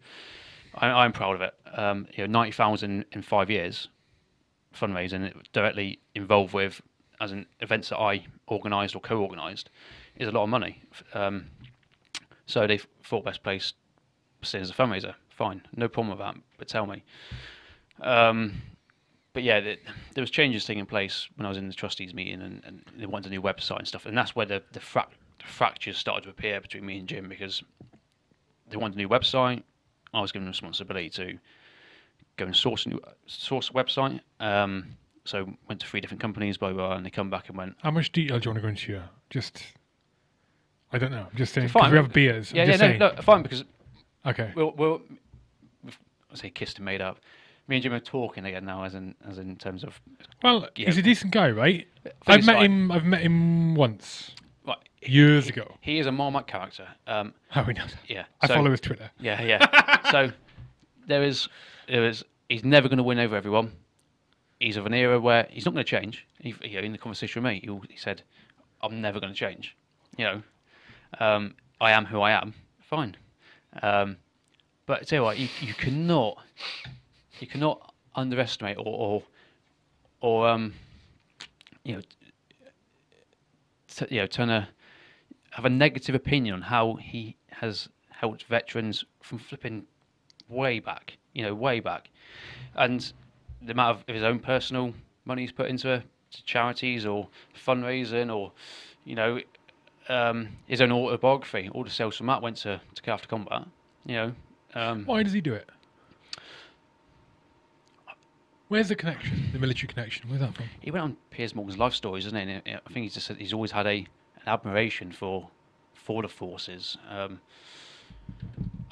I, 0.76 0.88
I'm 0.90 1.12
proud 1.14 1.36
of 1.36 1.42
it. 1.42 1.54
Um, 1.74 2.08
you 2.16 2.26
know, 2.28 2.32
ninety 2.32 2.52
thousand 2.52 3.06
in 3.12 3.22
five 3.22 3.50
years, 3.50 3.88
fundraising 4.76 5.34
directly 5.54 6.00
involved 6.14 6.54
with 6.54 6.82
as 7.22 7.32
in 7.32 7.46
events 7.62 7.90
that 7.90 7.98
I 7.98 8.26
organised 8.50 8.96
or 8.96 9.00
co-organised 9.00 9.70
is 10.18 10.28
a 10.28 10.32
lot 10.32 10.44
of 10.44 10.50
money. 10.50 10.82
Um, 11.14 11.46
So 12.46 12.68
they 12.68 12.80
thought 13.04 13.26
best 13.26 13.42
place 13.42 13.74
seen 14.44 14.62
as 14.62 14.70
a 14.70 14.74
fundraiser. 14.74 15.16
Fine, 15.30 15.64
no 15.76 15.88
problem 15.88 16.10
with 16.10 16.20
that. 16.20 16.36
But 16.58 16.68
tell 16.68 16.86
me. 16.86 17.04
Um, 18.02 18.62
but 19.34 19.44
yeah, 19.44 19.60
the, 19.60 19.78
there 20.14 20.22
was 20.22 20.30
changes 20.30 20.66
taking 20.66 20.86
place 20.86 21.28
when 21.36 21.46
I 21.46 21.50
was 21.50 21.58
in 21.58 21.68
the 21.68 21.74
trustees 21.74 22.14
meeting, 22.14 22.42
and, 22.42 22.62
and 22.66 22.86
they 22.98 23.06
wanted 23.06 23.28
a 23.28 23.36
new 23.36 23.42
website 23.42 23.80
and 23.80 23.88
stuff, 23.88 24.06
and 24.06 24.18
that's 24.18 24.36
where 24.36 24.46
the 24.46 24.62
the, 24.74 24.80
frac- 24.80 25.16
the 25.40 25.46
fractures 25.46 25.98
started 25.98 26.24
to 26.26 26.30
appear 26.30 26.62
between 26.62 26.86
me 26.86 27.00
and 27.00 27.08
Jim 27.08 27.28
because 27.28 27.64
they 28.70 28.78
wanted 28.78 28.96
a 28.96 28.98
new 29.00 29.10
website. 29.10 29.64
I 30.14 30.22
was 30.22 30.32
given 30.32 30.48
responsibility 30.48 31.10
to 31.12 31.38
go 32.38 32.46
and 32.46 32.56
source 32.56 32.86
a 32.86 32.90
new 32.90 33.00
source 33.28 33.70
website. 33.70 34.20
Um, 34.40 34.96
so 35.24 35.50
went 35.68 35.82
to 35.82 35.88
three 35.88 36.02
different 36.02 36.22
companies, 36.22 36.58
blah 36.58 36.72
blah, 36.74 36.88
blah, 36.88 36.98
and 36.98 37.06
they 37.06 37.10
come 37.10 37.30
back 37.30 37.50
and 37.50 37.58
went, 37.58 37.76
How 37.82 37.92
much 37.92 38.12
detail 38.12 38.40
do 38.40 38.48
you 38.48 38.52
want 38.52 38.58
to 38.58 38.62
go 38.62 38.68
into 38.70 38.86
here? 38.88 39.04
Just, 39.30 39.64
I 40.92 40.98
don't 40.98 41.12
know. 41.12 41.26
I'm 41.32 41.38
just 41.38 41.54
saying, 41.54 41.70
Fine. 41.70 41.92
we 41.92 41.98
have 41.98 42.14
beers. 42.14 42.52
I'm 42.52 42.58
yeah, 42.58 42.64
yeah, 42.64 42.72
just 42.72 42.82
no, 42.82 42.88
saying. 42.88 43.00
no, 43.00 43.22
fine 43.22 43.42
because 43.44 43.64
Okay. 44.26 44.52
we'll, 44.56 44.72
we'll 44.78 45.02
I 45.88 46.36
say 46.36 46.50
kissed 46.50 46.78
and 46.78 46.86
made 46.86 47.02
up. 47.02 47.20
Me 47.68 47.78
and 47.78 47.84
Jim 47.84 47.94
are 47.94 48.00
talking 48.00 48.46
again 48.46 48.66
now, 48.66 48.84
as 48.84 48.94
in 48.94 49.16
as 49.28 49.40
in 49.40 49.56
terms 49.56 49.84
of 49.84 50.00
Well, 50.44 50.68
Yeah. 50.76 50.86
he's 50.86 50.98
a 51.00 51.02
decent 51.02 51.32
guy, 51.32 51.50
right? 51.50 51.88
I've 52.28 52.46
met 52.46 52.62
him. 52.62 52.92
I've 52.92 53.06
met 53.06 53.22
him 53.22 53.74
once 53.74 54.32
right, 54.68 54.78
years 55.02 55.48
ago. 55.50 55.76
He 55.82 55.98
is 55.98 56.06
a 56.06 56.12
Marmite 56.12 56.46
character. 56.46 56.88
Um, 57.08 57.34
How 57.50 57.64
we 57.64 57.74
know 57.74 57.86
that? 57.86 57.96
yeah, 58.08 58.26
I 58.42 58.48
so- 58.48 58.54
follow 58.54 58.70
his 58.70 58.82
Twitter. 58.82 59.10
Yeah, 59.20 59.42
yeah. 59.42 60.10
so 60.12 60.32
there 61.08 61.24
is, 61.24 61.48
He's 61.88 62.64
never 62.64 62.88
going 62.88 62.98
to 62.98 63.04
win 63.04 63.20
over 63.20 63.36
everyone. 63.36 63.72
He's 64.60 64.78
of 64.78 64.86
an 64.86 64.94
era 64.94 65.20
where 65.20 65.48
he's 65.50 65.66
not 65.66 65.74
going 65.74 65.86
to 65.86 65.90
change. 65.90 66.26
He, 66.40 66.56
you 66.64 66.80
know, 66.80 66.86
in 66.86 66.92
the 66.92 66.98
conversation 66.98 67.44
with 67.44 67.52
me, 67.52 67.60
he, 67.64 67.94
he 67.94 67.98
said, 67.98 68.24
"I'm 68.82 69.02
never 69.02 69.20
going 69.20 69.34
to 69.34 69.38
change." 69.38 69.76
You 70.18 70.26
know, 70.26 70.42
um, 71.20 71.56
I 71.82 71.92
am 71.92 72.06
who 72.06 72.22
I 72.22 72.32
am. 72.32 72.54
Fine. 72.82 73.18
Um, 73.82 74.18
but 74.86 75.08
tell 75.08 75.20
you 75.20 75.24
what, 75.24 75.38
you, 75.38 75.50
you 75.62 75.74
cannot, 75.74 76.38
you 77.40 77.48
cannot 77.48 77.94
underestimate 78.14 78.78
or, 78.78 78.86
or, 78.86 79.24
or 80.22 80.48
um, 80.48 80.74
you 81.84 81.96
know, 81.96 82.02
t- 83.90 84.08
you 84.10 84.22
know, 84.22 84.28
turn 84.28 84.50
a 84.50 84.70
have 85.52 85.66
a 85.66 85.70
negative 85.70 86.16
opinion 86.16 86.54
on 86.54 86.62
how 86.62 86.96
he 86.96 87.38
has 87.50 87.88
helped 88.10 88.44
veterans 88.44 89.06
from 89.22 89.38
flipping 89.38 89.86
way 90.50 90.80
back, 90.80 91.18
you 91.36 91.44
know, 91.44 91.54
way 91.54 91.80
back, 91.80 92.10
and 92.76 93.14
the 93.62 93.74
amount 93.74 94.00
of 94.08 94.16
his 94.16 94.24
own 94.24 94.40
personal 94.40 94.94
money 95.26 95.44
he's 95.44 95.52
put 95.52 95.68
into 95.68 96.04
to 96.32 96.44
charities 96.44 97.06
or 97.06 97.28
fundraising 97.66 98.36
or, 98.36 98.52
you 99.04 99.16
know, 99.16 99.40
um, 100.10 100.50
his 100.68 100.82
own 100.82 100.92
autobiography. 100.92 101.70
All 101.74 101.84
the 101.84 101.90
sales 101.90 102.18
from 102.18 102.28
that 102.28 102.42
went 102.42 102.58
to 102.58 102.82
to 102.96 103.12
After 103.12 103.28
Combat. 103.28 103.68
You 104.06 104.16
know, 104.16 104.32
um, 104.74 105.06
Why 105.06 105.24
does 105.24 105.34
he 105.34 105.42
do 105.42 105.54
it? 105.54 105.70
Where's 108.68 108.90
the 108.90 108.96
connection? 108.96 109.50
The 109.54 109.60
military 109.60 109.88
connection. 109.88 110.28
Where's 110.28 110.42
that 110.42 110.56
from? 110.56 110.66
he 110.80 110.90
went 110.90 111.04
on 111.04 111.18
Piers 111.30 111.54
Morgan's 111.54 111.78
life 111.78 111.94
stories, 111.94 112.26
isn't 112.26 112.48
he? 112.48 112.54
And 112.54 112.62
I 112.66 112.94
think 112.94 113.04
he's 113.04 113.14
just 113.14 113.28
said 113.28 113.38
he's 113.38 113.54
always 113.54 113.72
had 113.72 113.86
a 113.86 113.98
an 113.98 114.48
admiration 114.48 115.12
for 115.12 115.50
for 115.94 116.22
the 116.22 116.28
forces, 116.28 116.98
um, 117.10 117.40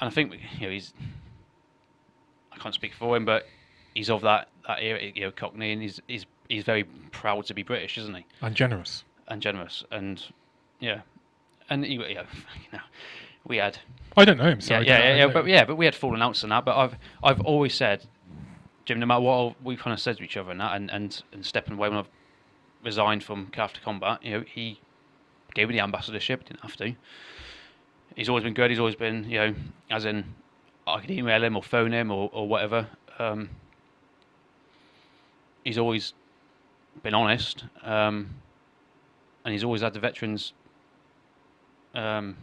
and 0.00 0.08
I 0.08 0.10
think 0.10 0.34
you 0.58 0.66
know 0.66 0.72
he's. 0.72 0.92
I 2.54 2.58
can't 2.58 2.74
speak 2.74 2.94
for 2.94 3.16
him, 3.16 3.24
but 3.24 3.46
he's 3.94 4.10
of 4.10 4.22
that 4.22 4.48
that 4.66 4.82
era, 4.82 5.00
you 5.14 5.22
know, 5.22 5.30
Cockney, 5.30 5.72
and 5.72 5.82
he's 5.82 6.00
he's 6.06 6.26
he's 6.48 6.64
very 6.64 6.84
proud 6.84 7.46
to 7.46 7.54
be 7.54 7.62
British, 7.62 7.98
isn't 7.98 8.14
he? 8.14 8.26
And 8.42 8.54
generous. 8.54 9.04
And 9.28 9.40
generous, 9.40 9.84
and 9.90 10.22
yeah, 10.80 11.00
and 11.70 11.84
he, 11.84 11.94
you 11.94 11.98
know, 12.00 12.06
you 12.14 12.72
know, 12.72 12.80
we 13.46 13.56
had 13.56 13.78
I 14.16 14.24
don't 14.24 14.36
know 14.36 14.50
him. 14.50 14.60
So 14.60 14.74
yeah, 14.74 14.80
yeah, 14.80 14.98
yeah, 14.98 15.16
yeah, 15.16 15.26
but 15.32 15.46
yeah, 15.46 15.64
but 15.64 15.76
we 15.76 15.84
had 15.84 15.94
fallen 15.94 16.22
outs 16.22 16.42
and 16.42 16.52
that. 16.52 16.64
But 16.64 16.76
I've 16.76 16.96
I've 17.22 17.40
always 17.40 17.74
said, 17.74 18.06
Jim, 18.84 19.00
no 19.00 19.06
matter 19.06 19.20
what 19.20 19.62
we 19.62 19.76
kind 19.76 19.92
of 19.92 20.00
said 20.00 20.16
to 20.18 20.22
each 20.22 20.36
other 20.36 20.50
and 20.50 20.60
that, 20.60 20.76
and 20.76 20.90
and, 20.90 21.22
and 21.32 21.44
stepping 21.44 21.74
away 21.74 21.88
when 21.88 21.98
I've 21.98 22.08
resigned 22.84 23.24
from 23.24 23.50
After 23.56 23.80
Combat, 23.80 24.22
you 24.22 24.32
know, 24.32 24.44
he 24.46 24.80
gave 25.54 25.68
me 25.68 25.74
the 25.74 25.80
ambassadorship. 25.80 26.44
Didn't 26.44 26.60
have 26.60 26.76
to. 26.76 26.94
He's 28.14 28.28
always 28.28 28.44
been 28.44 28.54
good. 28.54 28.70
He's 28.70 28.78
always 28.78 28.94
been, 28.94 29.28
you 29.28 29.38
know, 29.38 29.54
as 29.90 30.04
in 30.04 30.24
I 30.86 31.00
could 31.00 31.10
email 31.10 31.42
him 31.42 31.56
or 31.56 31.62
phone 31.62 31.92
him 31.92 32.10
or 32.10 32.30
or 32.32 32.46
whatever. 32.48 32.86
Um, 33.18 33.50
he's 35.64 35.78
always 35.78 36.12
been 37.02 37.14
honest, 37.14 37.64
um, 37.82 38.30
and 39.44 39.52
he's 39.52 39.64
always 39.64 39.82
had 39.82 39.92
the 39.94 40.00
veterans. 40.00 40.52
Um, 41.94 42.36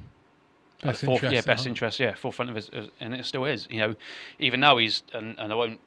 Best 0.83 1.03
interest, 1.03 1.33
yeah, 1.33 1.41
best 1.41 1.67
interest, 1.67 1.99
yeah, 1.99 2.15
forefront 2.15 2.49
of 2.49 2.55
his, 2.55 2.71
and 2.99 3.13
it 3.13 3.25
still 3.25 3.45
is. 3.45 3.67
You 3.69 3.79
know, 3.79 3.95
even 4.39 4.59
now 4.59 4.77
he's 4.77 5.03
and, 5.13 5.37
and 5.37 5.51
I 5.51 5.55
won't 5.55 5.79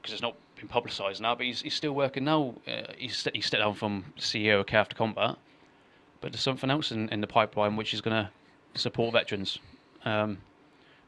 because 0.00 0.12
it's 0.12 0.22
not 0.22 0.36
been 0.54 0.68
publicised 0.68 1.20
now, 1.20 1.34
but 1.34 1.46
he's, 1.46 1.62
he's 1.62 1.74
still 1.74 1.92
working 1.92 2.24
now. 2.24 2.54
Uh, 2.66 2.92
he's 2.96 3.16
st- 3.16 3.34
he's 3.34 3.46
stepped 3.46 3.62
down 3.62 3.74
from 3.74 4.04
CEO 4.18 4.60
of 4.60 4.66
Care 4.66 4.80
After 4.80 4.94
Combat, 4.94 5.36
but 6.20 6.30
there's 6.30 6.42
something 6.42 6.70
else 6.70 6.92
in, 6.92 7.08
in 7.08 7.20
the 7.20 7.26
pipeline 7.26 7.74
which 7.74 7.92
is 7.92 8.00
going 8.00 8.24
to 8.24 8.80
support 8.80 9.12
veterans, 9.12 9.58
um, 10.04 10.38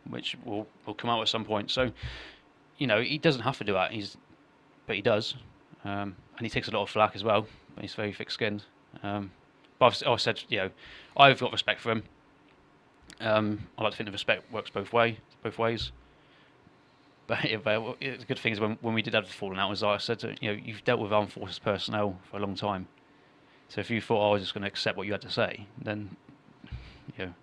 which 0.09 0.37
will 0.45 0.67
will 0.87 0.95
come 0.95 1.11
out 1.11 1.21
at 1.21 1.29
some 1.29 1.45
point. 1.45 1.71
So, 1.71 1.93
you 2.79 2.87
know, 2.87 3.01
he 3.01 3.19
doesn't 3.19 3.43
have 3.43 3.59
to 3.59 3.65
do 3.65 3.73
that. 3.75 3.93
He's, 3.93 4.17
but 4.87 4.97
he 4.97 5.03
does, 5.03 5.35
um, 5.85 6.17
and 6.37 6.43
he 6.47 6.49
takes 6.49 6.69
a 6.69 6.71
lot 6.71 6.83
of 6.83 6.91
flack 6.91 7.15
as 7.15 7.25
well. 7.25 7.47
But 7.75 7.83
he's 7.83 7.95
very 7.95 8.13
thick-skinned. 8.13 8.65
Um, 9.03 9.31
but 9.79 9.87
I've, 9.87 9.93
s- 9.93 10.03
I've 10.07 10.21
said, 10.21 10.43
you 10.49 10.59
know, 10.59 10.71
I've 11.17 11.39
got 11.41 11.53
respect 11.53 11.81
for 11.81 11.93
him. 11.93 12.03
Um, 13.21 13.69
I 13.77 13.83
like 13.83 13.93
to 13.93 13.97
think 13.97 14.07
the 14.07 14.13
respect 14.13 14.51
works 14.53 14.71
both 14.71 14.93
way, 14.93 15.19
both 15.43 15.59
ways. 15.59 15.93
But, 17.29 17.45
yeah, 17.45 17.59
but 17.59 18.01
the 18.01 18.25
good 18.27 18.39
thing 18.39 18.55
is 18.55 18.61
when, 18.61 18.79
when 18.81 18.95
we 18.95 19.03
did 19.03 19.13
have 19.13 19.27
the 19.27 19.33
falling 19.33 19.59
out, 19.59 19.69
was 19.69 19.83
I 19.83 19.99
said, 19.99 20.39
you 20.41 20.51
know, 20.51 20.59
you've 20.65 20.83
dealt 20.85 20.99
with 20.99 21.13
armed 21.13 21.31
forces 21.31 21.59
personnel 21.59 22.19
for 22.31 22.39
a 22.39 22.41
long 22.41 22.55
time. 22.55 22.89
So 23.69 23.83
if 23.83 23.91
you 23.91 24.01
thought 24.01 24.31
I 24.31 24.33
was 24.33 24.41
just 24.41 24.55
going 24.55 24.63
to 24.63 24.67
accept 24.67 24.97
what 24.97 25.07
you 25.07 25.13
had 25.13 25.21
to 25.21 25.31
say, 25.31 25.67
then, 25.79 26.17
you 27.19 27.27
know, 27.27 27.35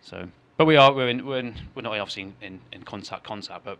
so. 0.00 0.28
But 0.60 0.66
we 0.66 0.76
are 0.76 0.92
we're 0.92 1.08
in, 1.08 1.24
we're, 1.24 1.38
in, 1.38 1.54
we're 1.74 1.80
not 1.80 1.98
obviously 1.98 2.24
in, 2.24 2.34
in, 2.42 2.60
in 2.70 2.82
contact 2.82 3.24
contact, 3.24 3.64
but 3.64 3.78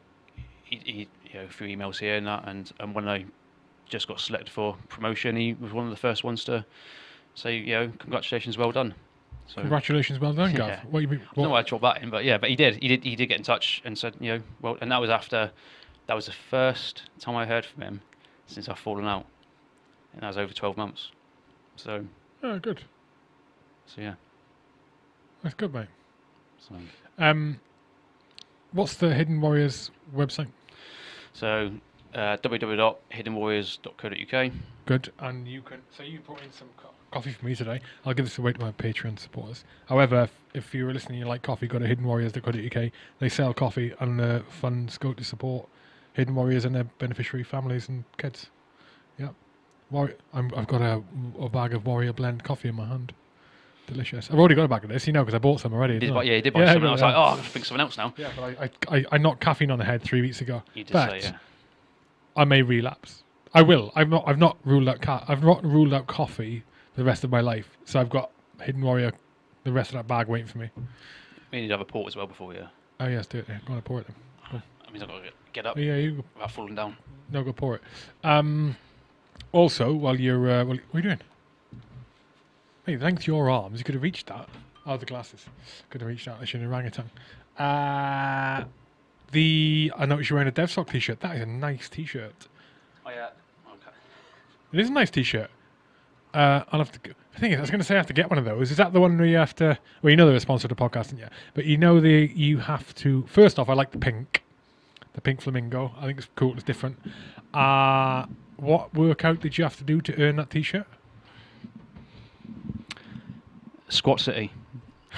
he, 0.65 0.81
he 0.83 1.09
you 1.31 1.35
know 1.35 1.47
through 1.47 1.69
emails 1.69 1.99
here 1.99 2.15
and 2.17 2.27
that, 2.27 2.49
and 2.49 2.73
and 2.81 2.95
when 2.95 3.07
I 3.07 3.27
just 3.85 4.09
got 4.09 4.19
selected 4.19 4.49
for 4.49 4.79
promotion, 4.89 5.37
he 5.37 5.53
was 5.53 5.75
one 5.75 5.85
of 5.85 5.91
the 5.91 5.99
first 5.99 6.25
ones 6.25 6.43
to 6.45 6.65
say, 7.35 7.59
you 7.59 7.75
know, 7.75 7.93
congratulations, 7.99 8.57
well 8.57 8.73
done. 8.73 8.95
So 9.47 9.61
Congratulations, 9.61 10.21
well 10.21 10.33
done, 10.33 10.55
Gav. 10.55 10.69
Yeah. 10.69 10.81
What 10.91 11.01
you 11.01 11.09
mean? 11.09 11.21
I 11.21 11.25
know 11.43 11.43
What, 11.43 11.51
why 11.51 11.59
I 11.59 11.63
dropped 11.65 11.83
that 11.83 12.03
in, 12.03 12.09
but 12.09 12.25
yeah, 12.25 12.39
but 12.39 12.49
he 12.49 12.57
did. 12.57 12.83
He 12.83 12.89
did. 12.89 13.05
He 13.05 13.15
did 13.15 13.27
get 13.27 13.37
in 13.37 13.45
touch 13.45 13.83
and 13.85 13.99
said, 13.99 14.15
you 14.19 14.33
know, 14.33 14.43
well, 14.63 14.79
and 14.81 14.91
that 14.91 15.03
was 15.03 15.11
after. 15.11 15.51
That 16.07 16.15
was 16.15 16.25
the 16.25 16.33
first 16.33 17.11
time 17.19 17.37
I 17.37 17.45
heard 17.45 17.67
from 17.67 17.83
him 17.83 18.01
since 18.47 18.71
I've 18.71 18.79
fallen 18.79 19.05
out, 19.05 19.27
and 20.15 20.23
that 20.23 20.29
was 20.29 20.39
over 20.39 20.55
twelve 20.55 20.79
months. 20.79 21.11
So, 21.77 22.07
oh, 22.43 22.59
good. 22.59 22.81
so 23.85 24.01
yeah. 24.01 24.15
That's 25.43 25.55
good, 25.57 25.75
mate. 25.75 25.89
So, 26.69 26.75
Um, 27.19 27.61
what's 28.73 28.95
the 28.95 29.15
Hidden 29.15 29.41
Warriors 29.41 29.91
website? 30.15 30.49
so 31.33 31.71
uh, 32.15 32.37
www.hiddenwarriors.co.uk. 32.39 34.53
Good. 34.87 35.13
And 35.21 35.47
you 35.47 35.63
can. 35.63 35.79
So 35.97 36.03
you 36.03 36.19
brought 36.21 36.43
in 36.43 36.51
some 36.53 36.69
co- 36.77 36.89
coffee 37.13 37.33
for 37.33 37.47
me 37.47 37.55
today. 37.55 37.81
I'll 38.05 38.15
give 38.15 38.27
this 38.27 38.39
away 38.39 38.53
to 38.53 38.61
my 38.61 38.73
Patreon 38.73 39.19
supporters. 39.19 39.65
However, 39.89 40.23
if, 40.25 40.33
if 40.55 40.75
you're 40.75 40.93
listening, 40.93 41.19
and 41.19 41.27
you 41.27 41.29
like 41.29 41.43
coffee, 41.43 41.67
go 41.69 41.79
to 41.79 41.87
hiddenwarriors.co.uk. 41.87 42.91
They 43.21 43.29
sell 43.29 43.55
coffee, 43.55 43.95
and 44.01 44.19
the 44.19 44.43
funds 44.49 44.99
go 44.99 45.13
to 45.13 45.23
support 45.25 45.69
Hidden 46.15 46.35
Warriors 46.35 46.65
and 46.65 46.75
their 46.75 46.85
beneficiary 46.85 47.45
families 47.45 47.89
and 47.89 48.03
kids. 48.19 48.51
Yep. 49.19 49.35
Warrior, 49.91 50.17
I'm, 50.33 50.51
I've 50.57 50.67
got 50.67 50.83
a, 50.83 51.03
a 51.41 51.49
bag 51.49 51.75
of 51.75 51.87
Warrior 51.87 52.13
Blend 52.13 52.43
coffee 52.45 52.69
in 52.69 52.77
my 52.77 52.87
hand. 52.87 53.13
Delicious. 53.91 54.31
I've 54.31 54.39
already 54.39 54.55
got 54.55 54.65
a 54.65 54.69
bag 54.69 54.85
of 54.85 54.91
this, 54.91 55.07
you 55.07 55.13
know, 55.13 55.23
because 55.25 55.35
I 55.35 55.39
bought 55.39 55.61
some 55.61 55.73
already. 55.75 55.95
He 55.95 55.99
did 56.01 56.15
buy, 56.15 56.23
yeah, 56.23 56.37
he 56.37 56.43
did 56.43 56.53
buy 56.53 56.61
Yeah, 56.61 56.73
something. 56.75 56.89
I 56.89 56.93
was 56.93 57.01
like, 57.01 57.15
oh, 57.17 57.23
I 57.23 57.43
think 57.43 57.65
something 57.65 57.81
else 57.81 57.97
now. 57.97 58.15
Yeah, 58.17 58.31
but 58.37 58.43
I, 58.91 58.97
I, 58.97 59.05
I, 59.13 59.19
knocked 59.19 59.41
caffeine 59.41 59.71
on 59.71 59.79
the 59.81 59.85
head 59.85 60.03
three 60.03 60.21
weeks 60.21 60.41
ago. 60.41 60.63
You 60.75 60.85
did 60.85 60.93
but 60.93 61.11
say, 61.11 61.29
yeah. 61.31 61.39
I 62.37 62.45
may 62.45 62.63
relapse. 62.63 63.25
I 63.53 63.63
will. 63.63 63.93
I've 63.97 64.09
not. 64.09 64.23
I've 64.29 64.39
not 64.39 64.59
ruled 64.65 64.89
out. 64.89 65.01
Ca- 65.03 65.25
I've 65.27 65.43
not 65.43 65.65
ruled 65.65 65.93
out 65.93 66.07
coffee 66.07 66.63
the 66.95 67.03
rest 67.03 67.25
of 67.25 67.31
my 67.31 67.41
life. 67.41 67.77
So 67.85 68.01
I've 68.01 68.11
got 68.11 68.31
Hidden 68.61 68.81
Warrior, 68.81 69.13
the 69.65 69.73
rest 69.73 69.91
of 69.91 69.95
that 69.95 70.07
bag 70.07 70.29
waiting 70.29 70.47
for 70.47 70.59
me. 70.59 70.71
We 71.51 71.63
need 71.63 71.69
to 71.69 71.75
have 71.75 71.81
a 71.81 71.85
port 71.85 72.07
as 72.07 72.15
well 72.17 72.29
before 72.29 72.47
we. 72.49 72.59
Uh, 72.59 72.67
Oh 73.01 73.09
yes, 73.09 73.27
do 73.27 73.39
it. 73.39 73.47
Yeah, 73.49 73.59
go 73.67 73.73
on, 73.73 73.83
pour 73.83 74.01
it. 74.01 74.07
Then. 74.07 74.63
I 74.87 74.93
mean, 74.93 75.03
I've 75.03 75.09
got 75.09 75.23
to 75.23 75.31
get- 75.53 75.67
up 75.67 75.77
yeah, 75.79 75.97
you 75.97 76.13
go. 76.17 76.25
without 76.35 76.51
falling 76.51 76.75
down. 76.75 76.97
No, 77.31 77.43
go 77.43 77.53
pour 77.53 77.77
it. 77.77 77.83
Um, 78.23 78.77
also, 79.53 79.93
while 79.93 80.19
you're, 80.21 80.51
uh, 80.51 80.65
what 80.65 80.79
are 80.79 80.83
you 80.95 81.03
doing? 81.03 81.21
Hey, 82.87 82.97
thanks 82.97 83.27
your 83.27 83.51
arms, 83.51 83.79
you 83.79 83.85
could 83.85 83.95
have 83.95 84.03
reached 84.03 84.27
that. 84.29 84.49
Oh, 84.87 84.97
the 84.97 85.07
glasses. 85.07 85.45
Could 85.91 86.01
have 86.01 86.09
reached 86.09 86.27
out. 86.27 86.39
It's 86.43 86.55
an 86.55 86.65
orangutan. 86.65 87.11
Uh, 87.59 88.65
the 89.33 89.93
I 89.97 90.07
noticed 90.07 90.31
you're 90.31 90.39
wearing 90.39 90.49
a 90.49 90.53
DevSock 90.53 90.91
t-shirt. 90.91 91.21
That 91.21 91.37
is 91.37 91.43
a 91.43 91.47
nice 91.47 91.89
t-shirt. 91.89 92.49
Oh 93.05 93.11
yeah. 93.11 93.29
Okay. 93.69 93.91
It 94.73 94.81
is 94.81 94.89
a 94.89 94.93
nice 94.93 95.11
t-shirt. 95.11 95.51
Uh, 96.33 96.65
I'll 96.73 96.79
have 96.79 96.93
to. 96.93 96.99
Go. 97.01 97.13
The 97.35 97.41
thing 97.41 97.53
is, 97.53 97.59
I 97.59 97.61
was 97.61 97.71
going 97.71 97.81
to 97.81 97.85
say 97.85 97.95
I 97.95 97.99
have 97.99 98.07
to 98.07 98.13
get 98.13 98.31
one 98.31 98.39
of 98.39 98.45
those. 98.45 98.71
Is 98.71 98.77
that 98.79 98.93
the 98.93 99.01
one 99.01 99.19
where 99.19 99.27
you 99.27 99.37
have 99.37 99.55
to? 99.57 99.79
Well, 100.03 100.11
you 100.11 100.17
know 100.17 100.27
they're 100.27 100.37
a 100.37 100.41
sponsor 100.41 100.69
to 100.69 100.75
the 100.75 100.81
podcast, 100.81 101.17
yeah. 101.19 101.29
But 101.55 101.67
you 101.67 101.77
know 101.77 102.01
the 102.01 102.31
you 102.35 102.59
have 102.59 102.95
to. 102.97 103.25
First 103.27 103.59
off, 103.59 103.69
I 103.69 103.75
like 103.75 103.91
the 103.91 103.99
pink, 103.99 104.43
the 105.13 105.21
pink 105.21 105.43
flamingo. 105.43 105.93
I 105.99 106.07
think 106.07 106.19
it's 106.19 106.29
cool. 106.37 106.55
It's 106.55 106.63
different. 106.63 106.99
Uh 107.53 108.27
what 108.61 108.93
workout 108.95 109.41
did 109.41 109.57
you 109.57 109.65
have 109.65 109.77
to 109.79 109.85
do 109.85 110.01
to 110.03 110.23
earn 110.23 110.37
that 110.37 110.51
T-shirt? 110.51 110.87
Squat 113.91 114.21
City. 114.21 114.51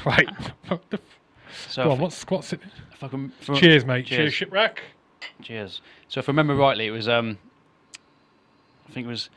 Right. 0.07 0.27
What 0.69 0.89
the 0.91 0.97
f- 0.97 1.21
So 1.69 1.85
Go 1.85 1.91
on, 1.93 1.99
what's 1.99 2.23
what's 2.31 2.53
it? 2.55 2.61
if 2.95 3.05
I 3.05 3.09
can, 3.09 3.29
for- 3.41 3.55
Cheers, 3.55 3.85
mate. 3.85 4.07
Cheers, 4.07 4.19
Cheers. 4.19 4.35
shipwreck. 4.35 4.83
Cheers. 5.43 5.83
So 6.09 6.19
if 6.21 6.29
I 6.29 6.33
remember 6.33 6.55
rightly, 6.55 6.87
it 6.87 6.91
was 6.93 7.07
um, 7.09 7.39
I 8.89 8.93
think 8.93 9.05
it 9.07 9.11
was 9.11 9.29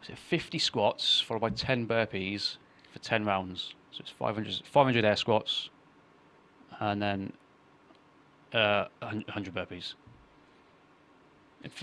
was 0.00 0.08
it 0.10 0.16
50 0.18 0.58
squats 0.60 1.20
followed 1.20 1.40
by 1.40 1.50
10 1.50 1.86
burpees 1.88 2.58
for 2.92 3.00
10 3.00 3.24
rounds. 3.24 3.74
So 3.90 4.02
it's 4.02 4.10
500 4.10 4.62
500 4.64 5.04
air 5.04 5.16
squats, 5.16 5.68
and 6.78 7.02
then 7.02 7.32
uh 8.52 8.84
100 9.00 9.52
burpees. 9.52 9.94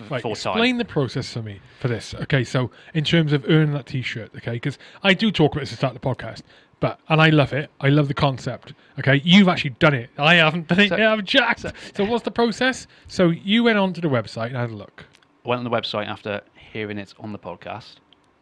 Right, 0.09 0.23
explain 0.23 0.77
the 0.77 0.85
process 0.85 1.33
for 1.33 1.41
me 1.41 1.59
for 1.81 1.89
this. 1.89 2.15
Okay, 2.15 2.45
so 2.45 2.71
in 2.93 3.03
terms 3.03 3.33
of 3.33 3.43
earning 3.49 3.73
that 3.73 3.85
T-shirt, 3.87 4.31
okay, 4.37 4.53
because 4.53 4.79
I 5.03 5.13
do 5.13 5.31
talk 5.33 5.51
about 5.51 5.59
this 5.63 5.69
at 5.69 5.71
the 5.73 5.77
start 5.77 5.95
of 5.95 6.01
the 6.01 6.07
podcast, 6.07 6.43
but 6.79 6.99
and 7.09 7.21
I 7.21 7.29
love 7.29 7.53
it. 7.53 7.69
I 7.81 7.89
love 7.89 8.07
the 8.07 8.13
concept. 8.13 8.73
Okay, 8.99 9.21
you've 9.23 9.47
actually 9.47 9.71
done 9.71 9.93
it. 9.93 10.09
I 10.17 10.35
haven't 10.35 10.67
done 10.67 10.79
it. 10.79 10.89
So- 10.89 10.95
I'm 10.97 11.23
jacked. 11.25 11.65
So, 11.95 12.05
what's 12.05 12.23
the 12.23 12.31
process? 12.31 12.87
So 13.07 13.29
you 13.29 13.63
went 13.63 13.77
onto 13.77 14.01
the 14.01 14.07
website 14.09 14.47
and 14.47 14.55
had 14.57 14.69
a 14.69 14.75
look. 14.75 15.05
I 15.45 15.49
went 15.49 15.59
on 15.59 15.63
the 15.63 15.69
website 15.69 16.07
after 16.07 16.41
hearing 16.55 16.97
it 16.97 17.13
on 17.19 17.31
the 17.31 17.39
podcast. 17.39 17.95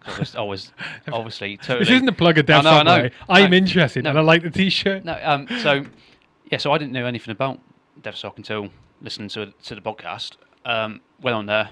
I 0.05 0.19
was, 0.19 0.35
I 0.35 0.41
was 0.41 0.71
obviously 1.11 1.55
totally. 1.57 1.79
This 1.85 1.89
isn't 1.91 2.09
a 2.09 2.13
plug 2.13 2.37
of 2.37 2.49
I 2.49 2.61
know, 2.61 2.69
I 2.71 2.83
know. 2.83 3.09
I'm 3.29 3.51
No, 3.51 3.57
interested 3.57 4.03
no. 4.03 4.09
and 4.09 4.19
I 4.19 4.21
like 4.21 4.43
the 4.43 4.49
T-shirt. 4.49 5.05
No, 5.05 5.17
um, 5.23 5.47
so 5.61 5.85
yeah, 6.51 6.57
so 6.57 6.71
I 6.73 6.77
didn't 6.77 6.91
know 6.91 7.05
anything 7.05 7.31
about 7.31 7.59
DevSoc 8.01 8.35
until 8.37 8.69
listening 9.01 9.29
to 9.29 9.53
to 9.63 9.75
the 9.75 9.81
podcast. 9.81 10.35
Um, 10.65 10.99
went 11.21 11.35
on 11.35 11.45
there, 11.45 11.69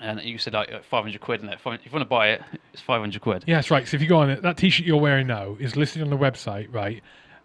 and 0.00 0.20
you 0.22 0.38
said 0.38 0.52
like 0.52 0.70
500 0.84 1.20
quid 1.20 1.42
in 1.42 1.48
it. 1.48 1.54
If 1.54 1.64
you 1.64 1.90
want 1.92 2.02
to 2.02 2.04
buy 2.04 2.28
it, 2.30 2.42
it's 2.72 2.82
500 2.82 3.20
quid. 3.20 3.44
Yeah, 3.46 3.56
that's 3.56 3.70
right. 3.70 3.86
So 3.86 3.96
if 3.96 4.02
you 4.02 4.08
go 4.08 4.18
on 4.18 4.30
it, 4.30 4.42
that 4.42 4.56
T-shirt 4.56 4.86
you're 4.86 5.00
wearing 5.00 5.26
now 5.26 5.56
is 5.58 5.76
listed 5.76 6.02
on 6.02 6.10
the 6.10 6.16
website, 6.16 6.72
right? 6.72 7.02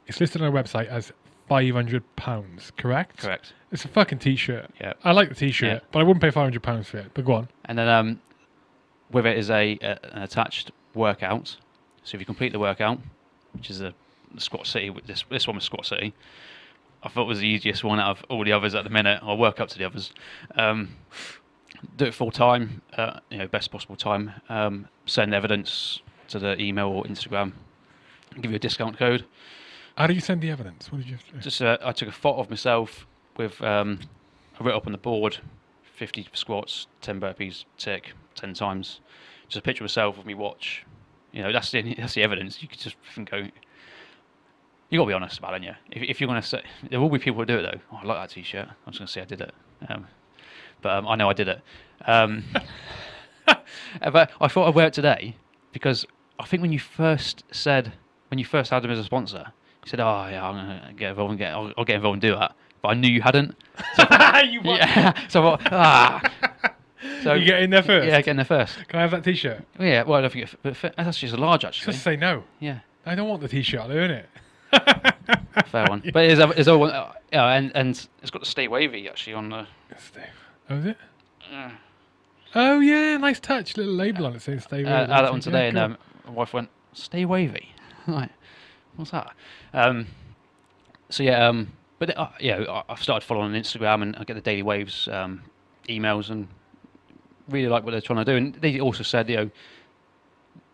It's 0.08 0.20
listed 0.20 0.42
on 0.42 0.54
the 0.54 0.58
website 0.60 0.88
as 0.88 1.12
five 1.48 1.74
hundred 1.74 2.04
pounds. 2.16 2.72
Correct. 2.78 3.18
Correct. 3.18 3.54
It's 3.72 3.86
a 3.86 3.88
fucking 3.88 4.20
T-shirt. 4.20 4.70
Yeah. 4.80 4.94
I 5.04 5.12
like 5.14 5.30
the 5.30 5.36
T-shirt, 5.36 5.68
Yeah. 5.74 5.80
but 5.92 6.00
I 6.00 6.04
wouldn't 6.04 6.22
pay 6.22 6.30
five 6.32 6.44
hundred 6.44 6.64
pounds 6.64 6.88
for 6.88 6.98
it. 6.98 7.12
But 7.14 7.26
go 7.26 7.34
on. 7.34 7.48
And 7.66 7.78
then 7.78 7.88
um, 7.90 8.22
with 9.12 9.26
it 9.26 9.38
is 9.38 9.50
a, 9.50 9.78
a 9.82 10.00
an 10.16 10.22
attached 10.24 10.72
workout. 10.94 11.58
So 12.04 12.16
if 12.16 12.20
you 12.22 12.26
complete 12.26 12.52
the 12.52 12.60
workout, 12.60 13.00
which 13.54 13.70
is 13.70 13.82
a, 13.82 13.94
the 14.34 14.42
Squat 14.42 14.68
City, 14.68 14.94
this 15.06 15.24
this 15.30 15.48
one 15.48 15.56
was 15.56 15.64
Squat 15.64 15.86
City. 15.86 16.14
I 17.02 17.10
thought 17.10 17.24
it 17.24 17.28
was 17.28 17.40
the 17.40 17.48
easiest 17.48 17.84
one 17.84 18.00
out 18.00 18.18
of 18.18 18.26
all 18.30 18.44
the 18.46 18.54
others 18.54 18.76
at 18.76 18.84
the 18.86 18.90
minute. 18.90 19.20
I'll 19.24 19.38
work 19.38 19.60
up 19.60 19.68
to 19.70 19.78
the 19.78 19.84
others. 19.86 20.14
Um, 20.56 20.96
do 21.98 22.06
it 22.06 22.14
full 22.14 22.32
time, 22.32 22.82
uh, 22.98 23.20
you 23.30 23.38
know, 23.38 23.48
best 23.48 23.72
possible 23.72 23.96
time. 23.96 24.32
Um, 24.50 24.88
send 25.06 25.34
evidence 25.34 26.02
to 26.30 26.40
the 26.40 26.60
email 26.60 26.88
or 26.88 27.04
Instagram. 27.04 27.54
Give 28.42 28.52
you 28.52 28.56
a 28.56 28.60
discount 28.60 28.98
code. 28.98 29.26
How 29.96 30.08
do 30.08 30.14
you 30.14 30.22
send 30.22 30.42
the 30.42 30.50
evidence? 30.50 30.92
What 30.92 31.00
did 31.00 31.10
you? 31.10 31.18
Have 31.18 31.28
to? 31.28 31.38
Just 31.40 31.62
uh, 31.62 31.78
I 31.84 31.92
took 31.92 32.10
a 32.10 32.14
photo 32.14 32.42
of 32.42 32.50
myself 32.50 33.06
with 33.38 33.62
um, 33.62 34.00
I 34.60 34.64
wrote 34.64 34.76
up 34.76 34.86
on 34.86 34.92
the 34.92 34.98
board, 34.98 35.38
50 35.96 36.28
squats, 36.34 36.88
10 37.02 37.20
burpees, 37.20 37.66
tick, 37.78 38.14
10 38.36 38.54
times. 38.54 39.02
Just 39.48 39.58
a 39.58 39.62
picture 39.62 39.84
of 39.84 39.86
myself 39.86 40.18
with 40.18 40.26
me 40.26 40.34
watch. 40.34 40.86
You 41.32 41.44
know, 41.44 41.52
that's 41.52 41.72
the 41.72 41.96
that's 41.96 42.14
the 42.14 42.24
evidence. 42.24 42.62
You 42.62 42.68
could 42.68 42.80
just 42.80 42.96
think 43.14 43.32
go. 43.32 43.38
You 44.90 45.00
got 45.00 45.06
to 45.06 45.08
be 45.08 45.14
honest 45.14 45.40
about 45.40 45.56
it, 45.56 45.64
yeah. 45.64 45.76
If, 45.92 46.04
if 46.04 46.22
you're 46.22 46.28
going 46.28 46.42
to 46.42 46.48
say, 46.48 46.62
there 46.90 47.02
will 47.02 47.10
be 47.10 47.18
people 47.18 47.40
who 47.40 47.46
do 47.46 47.58
it 47.58 47.64
though. 47.64 47.80
Oh, 47.92 48.00
I 48.04 48.06
like 48.06 48.30
that 48.30 48.36
t-shirt. 48.36 48.68
I'm 48.68 48.94
just 48.94 49.00
going 49.00 49.08
to 49.08 49.12
say 49.12 49.22
I 49.22 49.26
did 49.26 49.42
it. 49.42 49.54
Um, 49.90 50.08
but 50.84 50.92
um, 50.92 51.08
I 51.08 51.16
know 51.16 51.30
I 51.30 51.34
did 51.34 51.48
it. 51.48 51.62
Um, 52.06 52.44
but 53.46 54.32
I 54.40 54.48
thought 54.48 54.68
I'd 54.68 54.76
wear 54.76 54.88
it 54.88 54.94
today 54.94 55.36
because 55.72 56.06
I 56.40 56.46
think 56.46 56.62
when 56.62 56.72
you 56.72 56.80
first 56.80 57.44
said, 57.52 57.94
when 58.30 58.38
you 58.40 58.46
first 58.46 58.70
had 58.72 58.84
him 58.86 58.92
as 58.92 59.00
a 59.00 59.04
sponsor, 59.04 59.52
you 59.86 59.90
said, 59.90 60.00
"Oh 60.00 60.28
yeah, 60.30 60.48
I'm 60.48 60.56
gonna 60.56 60.94
get 60.96 61.10
involved 61.12 61.32
and 61.32 61.40
get, 61.40 61.54
I'll, 61.54 61.72
I'll 61.78 61.86
get 61.86 61.96
involved 61.98 62.16
and 62.16 62.22
do 62.22 62.36
that." 62.38 62.56
But 62.82 62.90
I 62.90 62.94
knew 62.96 63.10
you 63.10 63.22
hadn't. 63.22 63.56
you 63.98 64.62
want- 64.62 64.80
Yeah. 64.82 65.28
so 65.30 65.42
I 65.42 65.58
thought, 65.58 65.62
ah. 65.72 66.32
So 67.24 67.34
you 67.34 67.46
get 67.46 67.62
in 67.64 67.70
there 67.70 67.84
first. 67.84 68.08
yeah, 68.08 68.18
get 68.22 68.32
in 68.32 68.36
there 68.38 68.46
first. 68.46 68.78
Can 68.88 69.00
I 69.00 69.02
have 69.04 69.12
that 69.12 69.24
T-shirt? 69.24 69.64
Yeah. 69.80 70.04
Well, 70.04 70.20
I 70.20 70.22
don't 70.22 70.32
think 70.34 70.52
it, 70.52 70.60
but 70.62 70.76
fit- 70.76 70.94
that's 70.98 71.18
just 71.20 71.34
a 71.34 71.38
large 71.38 71.64
actually. 71.66 71.94
Just 71.94 72.04
say 72.04 72.16
no. 72.18 72.44
Yeah. 72.60 72.80
I 73.06 73.16
don't 73.16 73.28
want 73.30 73.42
the 73.42 73.48
T-shirt. 73.48 73.80
I'll 73.82 73.92
earn 73.92 74.12
it. 74.12 74.30
Fair 75.68 75.86
one. 75.88 76.02
But 76.02 76.14
there's 76.14 76.40
a, 76.40 76.48
there's 76.48 76.68
a 76.68 76.78
one. 76.78 76.90
Uh, 76.92 77.12
yeah, 77.32 77.48
and 77.54 77.72
and 77.76 77.90
it's 78.22 78.32
got 78.32 78.42
the 78.42 78.46
stay 78.46 78.68
wavy 78.68 79.08
actually 79.10 79.34
on 79.34 79.50
the. 79.50 79.68
Oh, 80.74 80.78
is 80.78 80.86
it? 80.86 80.98
Uh, 81.54 81.70
Oh 82.56 82.80
yeah, 82.80 83.18
nice 83.18 83.40
touch. 83.40 83.78
Little 83.78 83.94
label 83.94 84.28
on 84.28 84.36
it 84.36 84.42
saying 84.42 84.60
"Stay." 84.60 84.84
uh, 84.84 84.86
Wavy." 84.86 84.90
had 84.90 85.10
that 85.10 85.32
one 85.32 85.40
today, 85.40 85.70
and 85.70 85.78
um, 85.78 85.98
my 86.26 86.32
wife 86.32 86.54
went, 86.54 86.70
"Stay 86.94 87.26
wavy." 87.26 87.74
like, 88.08 88.30
what's 88.96 89.10
that? 89.12 89.34
Um, 89.74 90.06
so 91.10 91.24
yeah, 91.24 91.48
um, 91.48 91.72
but 91.98 92.16
uh, 92.16 92.30
yeah, 92.40 92.64
I- 92.70 92.84
I've 92.90 93.02
started 93.02 93.26
following 93.26 93.54
on 93.56 93.60
Instagram, 93.60 94.04
and 94.04 94.16
I 94.18 94.24
get 94.24 94.36
the 94.36 94.42
Daily 94.42 94.62
Waves 94.62 95.08
um, 95.08 95.42
emails, 95.90 96.30
and 96.30 96.48
really 97.50 97.68
like 97.70 97.84
what 97.84 97.92
they're 97.92 98.02
trying 98.02 98.24
to 98.24 98.32
do. 98.32 98.38
And 98.38 98.54
they 98.56 98.80
also 98.80 99.02
said, 99.04 99.28
you 99.30 99.36
know, 99.38 99.50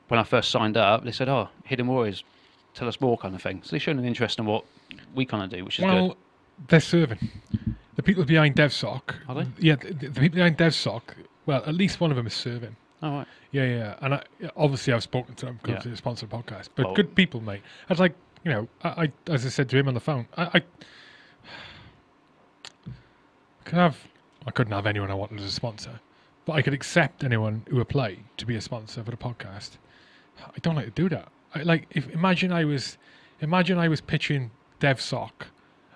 when 0.09 0.19
I 0.19 0.23
first 0.23 0.51
signed 0.51 0.75
up, 0.75 1.05
they 1.05 1.13
said, 1.13 1.29
"Oh, 1.29 1.47
Hidden 1.63 1.87
Warriors, 1.87 2.25
tell 2.73 2.89
us 2.89 2.99
more," 2.99 3.17
kind 3.17 3.35
of 3.35 3.41
thing. 3.41 3.61
So 3.63 3.71
they've 3.71 3.81
shown 3.81 3.99
an 3.99 4.05
interest 4.05 4.37
in 4.37 4.45
what 4.45 4.65
we 5.15 5.25
kind 5.25 5.43
of 5.43 5.49
do, 5.49 5.63
which 5.63 5.79
is 5.79 5.85
well, 5.85 6.09
good. 6.09 6.17
they're 6.67 6.79
serving. 6.81 7.29
The 7.99 8.03
people 8.03 8.23
behind 8.23 8.55
DevSoc. 8.55 9.01
Are 9.27 9.35
they? 9.35 9.45
Yeah, 9.59 9.75
the, 9.75 9.91
the 10.07 10.21
people 10.21 10.35
behind 10.37 10.57
DevSoc. 10.57 11.01
Well, 11.45 11.61
at 11.65 11.75
least 11.75 11.99
one 11.99 12.11
of 12.11 12.15
them 12.15 12.27
is 12.27 12.33
serving. 12.33 12.77
All 13.03 13.11
right. 13.11 13.27
Yeah, 13.51 13.65
yeah. 13.65 13.95
And 13.99 14.13
I, 14.13 14.23
obviously, 14.55 14.93
I've 14.93 15.03
spoken 15.03 15.35
to 15.35 15.47
them 15.47 15.59
because 15.61 15.79
Yeah. 15.79 15.83
they're 15.83 15.93
a 15.95 15.97
sponsored 15.97 16.29
podcast. 16.29 16.69
But 16.75 16.85
Well- 16.85 16.95
good 16.95 17.13
people, 17.13 17.41
mate. 17.41 17.61
I 17.89 17.91
was 17.91 17.99
like, 17.99 18.15
you 18.45 18.51
know, 18.51 18.69
I, 18.85 18.87
I 18.87 19.11
as 19.29 19.45
I 19.45 19.49
said 19.49 19.67
to 19.71 19.77
him 19.77 19.89
on 19.89 19.95
the 19.95 19.99
phone, 19.99 20.27
I, 20.37 20.43
I 20.45 20.61
could 23.65 23.73
have, 23.77 23.97
I 24.47 24.51
couldn't 24.51 24.71
have 24.71 24.85
anyone 24.85 25.11
I 25.11 25.15
wanted 25.15 25.41
as 25.41 25.47
a 25.47 25.51
sponsor, 25.51 25.99
but 26.45 26.53
I 26.53 26.61
could 26.61 26.73
accept 26.73 27.25
anyone 27.25 27.63
who 27.69 27.81
applied 27.81 28.19
to 28.37 28.45
be 28.45 28.55
a 28.55 28.61
sponsor 28.61 29.03
for 29.03 29.11
the 29.11 29.17
podcast. 29.17 29.71
I 30.41 30.57
don't 30.61 30.75
like 30.75 30.85
to 30.85 30.91
do 30.91 31.09
that. 31.09 31.27
I 31.53 31.63
like 31.63 31.87
if 31.91 32.07
imagine 32.11 32.53
I 32.53 32.63
was, 32.63 32.97
imagine 33.41 33.77
I 33.77 33.89
was 33.89 33.99
pitching 33.99 34.51
DevSoc. 34.79 35.31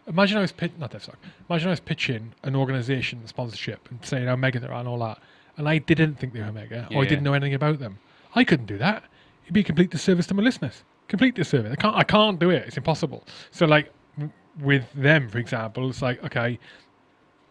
Imagine 0.07 0.38
I 0.38 0.41
was 0.41 0.51
pitching 0.51 0.80
not 0.80 0.91
DevSoc. 0.91 1.15
Imagine 1.49 1.69
I 1.69 1.71
was 1.71 1.80
pitching 1.80 2.34
an 2.43 2.55
organization 2.55 3.25
sponsorship 3.25 3.89
and 3.89 4.03
saying 4.05 4.27
how 4.27 4.35
mega 4.35 4.59
they 4.59 4.67
are 4.67 4.73
and 4.73 4.88
all 4.88 4.99
that, 4.99 5.19
and 5.57 5.67
I 5.67 5.77
didn't 5.77 6.15
think 6.15 6.34
they 6.34 6.41
were 6.41 6.51
mega 6.51 6.88
or 6.93 7.03
I 7.03 7.05
didn't 7.05 7.23
know 7.23 7.34
anything 7.34 7.53
about 7.53 7.80
them. 7.80 7.99
I 8.35 8.43
couldn't 8.43 8.65
do 8.65 8.77
that. 8.80 9.03
It'd 9.43 9.53
be 9.53 9.61
a 9.61 9.63
complete 9.63 9.91
disservice 9.91 10.27
to 10.27 10.34
my 10.34 10.43
listeners. 10.43 10.84
Complete 11.07 11.35
disservice. 11.35 11.71
I 11.71 11.75
can't. 11.75 11.95
I 11.95 12.03
can't 12.03 12.39
do 12.39 12.49
it. 12.49 12.63
It's 12.67 12.77
impossible. 12.77 13.23
So 13.51 13.65
like 13.65 13.91
w- 14.15 14.31
with 14.59 14.91
them, 14.93 15.30
for 15.30 15.38
example, 15.38 15.89
it's 15.89 16.01
like 16.01 16.23
okay, 16.23 16.59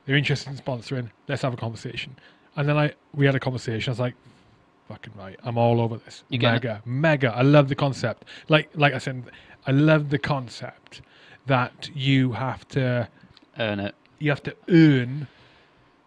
they're 0.05 0.17
interested 0.17 0.51
in 0.51 0.59
sponsoring. 0.59 1.11
Let's 1.29 1.43
have 1.43 1.55
a 1.55 1.57
conversation. 1.57 2.17
And 2.57 2.69
then 2.69 2.77
I 2.77 2.93
we 3.15 3.27
had 3.27 3.35
a 3.35 3.41
conversation. 3.41 3.91
I 3.91 3.93
was 3.93 4.01
like, 4.01 4.15
fucking 4.89 5.13
right. 5.17 5.39
I'm 5.45 5.59
all 5.59 5.81
over 5.81 5.97
this. 5.99 6.25
You 6.29 6.39
it? 6.39 6.43
mega, 6.43 6.83
mega. 6.85 7.33
I 7.35 7.43
love 7.43 7.69
the 7.69 7.75
concept. 7.75 8.25
Like 8.49 8.71
like 8.75 8.95
I 8.95 8.99
said, 8.99 9.25
I 9.67 9.71
love 9.71 10.11
the 10.11 10.19
concept 10.19 11.03
that 11.47 11.91
you 11.95 12.33
have 12.33 12.67
to 12.69 13.09
Earn 13.59 13.81
it. 13.81 13.95
you 14.19 14.31
have 14.31 14.43
to 14.45 14.55
earn 14.69 15.27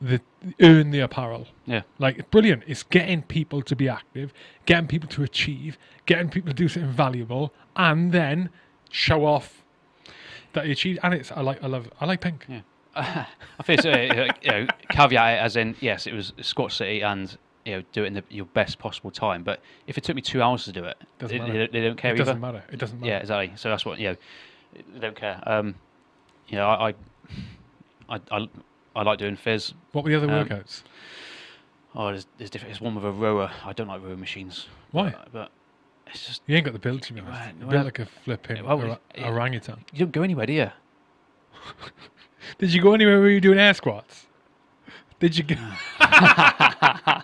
the 0.01 0.19
earn 0.61 0.91
the 0.91 0.99
apparel. 0.99 1.47
Yeah. 1.65 1.81
Like 1.99 2.17
it's 2.19 2.27
brilliant. 2.29 2.63
It's 2.67 2.83
getting 2.83 3.21
people 3.23 3.61
to 3.63 3.75
be 3.75 3.87
active, 3.89 4.33
getting 4.65 4.87
people 4.87 5.09
to 5.09 5.23
achieve, 5.23 5.77
getting 6.05 6.29
people 6.29 6.49
to 6.49 6.55
do 6.55 6.67
something 6.67 6.91
valuable, 6.91 7.53
and 7.75 8.11
then 8.11 8.49
show 8.91 9.25
off 9.25 9.63
that 10.53 10.65
you 10.65 10.71
achieved. 10.71 10.99
And 11.03 11.13
it's 11.13 11.31
I 11.31 11.41
like 11.41 11.63
I 11.63 11.67
love 11.67 11.89
I 12.01 12.05
like 12.05 12.21
pink. 12.21 12.45
Yeah. 12.49 12.61
I 12.95 13.63
feel 13.63 13.77
so, 13.77 13.91
uh, 13.91 14.27
you 14.41 14.51
know, 14.51 14.67
caveat 14.89 15.39
as 15.39 15.57
in, 15.57 15.75
yes, 15.81 16.07
it 16.07 16.13
was 16.13 16.31
Squat 16.41 16.71
City 16.71 17.01
and, 17.01 17.37
you 17.65 17.73
know, 17.75 17.83
do 17.91 18.03
it 18.05 18.07
in 18.07 18.13
the, 18.13 18.23
your 18.29 18.45
best 18.45 18.79
possible 18.79 19.11
time. 19.11 19.43
But 19.43 19.59
if 19.85 19.97
it 19.97 20.05
took 20.05 20.15
me 20.15 20.21
two 20.21 20.41
hours 20.41 20.63
to 20.63 20.71
do 20.71 20.85
it, 20.85 20.95
Doesn't 21.19 21.37
they, 21.51 21.67
they 21.67 21.81
don't- 21.81 21.97
care 21.97 22.13
It 22.13 22.17
doesn't 22.19 22.37
either. 22.37 22.39
matter. 22.39 22.63
It 22.71 22.79
doesn't 22.79 23.01
matter. 23.01 23.11
Yeah, 23.11 23.17
exactly. 23.19 23.51
So 23.57 23.67
that's 23.69 23.85
what, 23.85 23.99
you 23.99 24.09
know, 24.11 24.15
they 24.93 24.99
don't 24.99 25.15
care. 25.15 25.41
Um, 25.45 25.76
you 26.47 26.57
know, 26.57 26.68
I, 26.68 26.93
I, 28.10 28.19
I, 28.31 28.47
I, 28.95 29.02
like 29.03 29.19
doing 29.19 29.35
fizz. 29.35 29.73
What 29.91 30.03
were 30.03 30.10
the 30.11 30.18
other 30.18 30.30
Um, 30.31 30.47
workouts? 30.47 30.84
Oh, 31.95 32.07
there's, 32.07 32.27
there's 32.38 32.49
different. 32.49 32.73
There's 32.73 32.81
one 32.81 32.95
with 32.95 33.06
a 33.06 33.11
rower. 33.11 33.52
I 33.64 33.73
don't 33.73 33.88
like 33.88 34.02
rower 34.03 34.18
machines. 34.18 34.68
Why? 34.91 35.11
But, 35.11 35.31
but 35.31 35.52
it's 36.07 36.26
just, 36.27 36.41
You 36.45 36.56
ain't 36.56 36.65
got 36.65 36.73
the 36.73 36.80
build 36.80 37.02
to 37.03 37.14
be 37.14 37.22
honest. 37.22 37.41
You're 37.60 37.68
well- 37.68 37.72
built 37.72 37.85
like 37.85 37.99
a 37.99 38.06
flipping 38.06 38.65
well, 38.65 38.77
ora- 38.80 38.99
yeah. 39.15 39.30
orangutan. 39.30 39.84
you 39.93 39.99
don't 39.99 40.11
go 40.11 40.22
anywhere, 40.23 40.45
do 40.45 40.53
you? 40.53 40.72
Did 42.60 42.73
you 42.73 42.81
go 42.81 42.93
anywhere 42.93 43.19
where 43.19 43.30
you 43.30 43.38
were 43.38 43.39
doing 43.41 43.57
air 43.60 43.73
squats? 43.73 44.27
Did 45.19 45.38
you 45.38 45.43
go? 45.45 45.56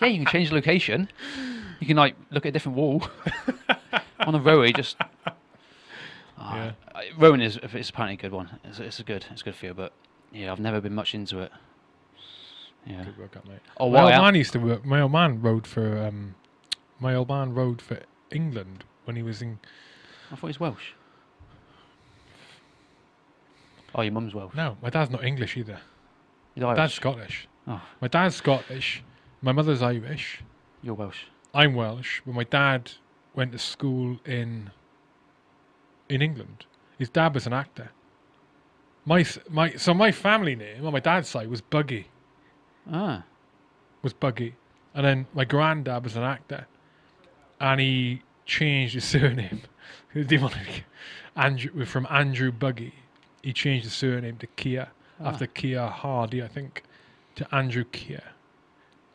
Yeah, 0.00 0.08
you 0.08 0.18
can 0.24 0.26
change 0.26 0.48
the 0.48 0.56
location. 0.56 1.08
You 1.78 1.86
can 1.86 1.96
like 1.96 2.16
look 2.32 2.44
at 2.44 2.48
a 2.48 2.52
different 2.52 2.76
wall 2.76 3.04
on 4.20 4.34
a 4.34 4.40
rowie. 4.40 4.74
Just 4.74 4.96
Yeah. 6.38 6.72
I- 6.94 7.10
rowing 7.16 7.40
is 7.40 7.58
it's 7.62 7.90
apparently 7.90 8.14
a 8.14 8.16
good 8.16 8.32
one. 8.32 8.58
It's, 8.64 8.78
it's 8.78 9.00
a 9.00 9.04
good 9.04 9.26
it's 9.30 9.42
a 9.42 9.44
good 9.44 9.54
feel, 9.54 9.74
but 9.74 9.92
yeah, 10.32 10.50
I've 10.52 10.60
never 10.60 10.80
been 10.80 10.94
much 10.94 11.14
into 11.14 11.40
it. 11.40 11.52
Yeah. 12.86 13.04
Good 13.04 13.18
workout, 13.18 13.46
mate. 13.48 13.60
Oh, 13.78 13.90
my 13.90 14.02
old 14.02 14.12
I 14.12 14.20
man 14.20 14.34
used 14.34 14.52
to 14.52 14.58
work. 14.58 14.84
My 14.84 15.00
old 15.00 15.12
man 15.12 15.40
rode 15.40 15.66
for. 15.66 15.98
Um, 15.98 16.34
my 16.98 17.14
old 17.14 17.28
man 17.28 17.54
rode 17.54 17.80
for 17.80 18.00
England 18.30 18.84
when 19.04 19.16
he 19.16 19.22
was 19.22 19.42
in. 19.42 19.58
I 20.30 20.36
thought 20.36 20.40
he 20.42 20.46
was 20.48 20.60
Welsh. 20.60 20.92
Oh, 23.94 24.02
your 24.02 24.12
mum's 24.12 24.34
Welsh. 24.34 24.54
No, 24.54 24.76
my 24.82 24.90
dad's 24.90 25.10
not 25.10 25.24
English 25.24 25.56
either. 25.56 25.78
Irish. 26.56 26.76
dad's 26.76 26.94
Scottish. 26.94 27.48
Oh. 27.66 27.80
My 28.00 28.08
dad's 28.08 28.36
Scottish. 28.36 29.02
My 29.42 29.52
mother's 29.52 29.82
Irish. 29.82 30.42
You're 30.82 30.94
Welsh. 30.94 31.24
I'm 31.54 31.74
Welsh, 31.74 32.20
but 32.24 32.34
my 32.34 32.44
dad 32.44 32.92
went 33.34 33.52
to 33.52 33.58
school 33.58 34.18
in 34.24 34.70
in 36.12 36.22
England. 36.22 36.66
His 36.98 37.08
dad 37.08 37.34
was 37.34 37.46
an 37.46 37.52
actor. 37.52 37.90
My 39.04 39.24
my 39.50 39.70
so 39.76 39.92
my 39.94 40.12
family 40.12 40.54
name 40.54 40.86
on 40.86 40.92
my 40.92 41.00
dad's 41.00 41.28
side 41.28 41.48
was 41.48 41.60
Buggy. 41.60 42.06
Ah. 42.90 43.24
Was 44.02 44.12
Buggy, 44.12 44.54
and 44.94 45.04
then 45.06 45.26
my 45.32 45.44
granddad 45.44 46.04
was 46.04 46.16
an 46.16 46.22
actor, 46.24 46.66
and 47.60 47.80
he 47.80 48.22
changed 48.46 48.94
his 48.94 49.04
surname. 49.14 49.62
He 50.12 50.22
didn't 50.24 50.42
want 50.42 50.54
to- 50.54 50.82
Andrew 51.34 51.84
from 51.86 52.06
Andrew 52.10 52.52
Buggy. 52.52 52.94
He 53.42 53.52
changed 53.52 53.84
his 53.84 53.94
surname 53.94 54.36
to 54.38 54.46
Keir 54.48 54.88
Ah. 55.20 55.28
after 55.28 55.46
Keir 55.46 55.88
Hardie, 55.88 56.42
I 56.44 56.48
think, 56.48 56.82
to 57.36 57.54
Andrew 57.54 57.84
Keir, 57.84 58.22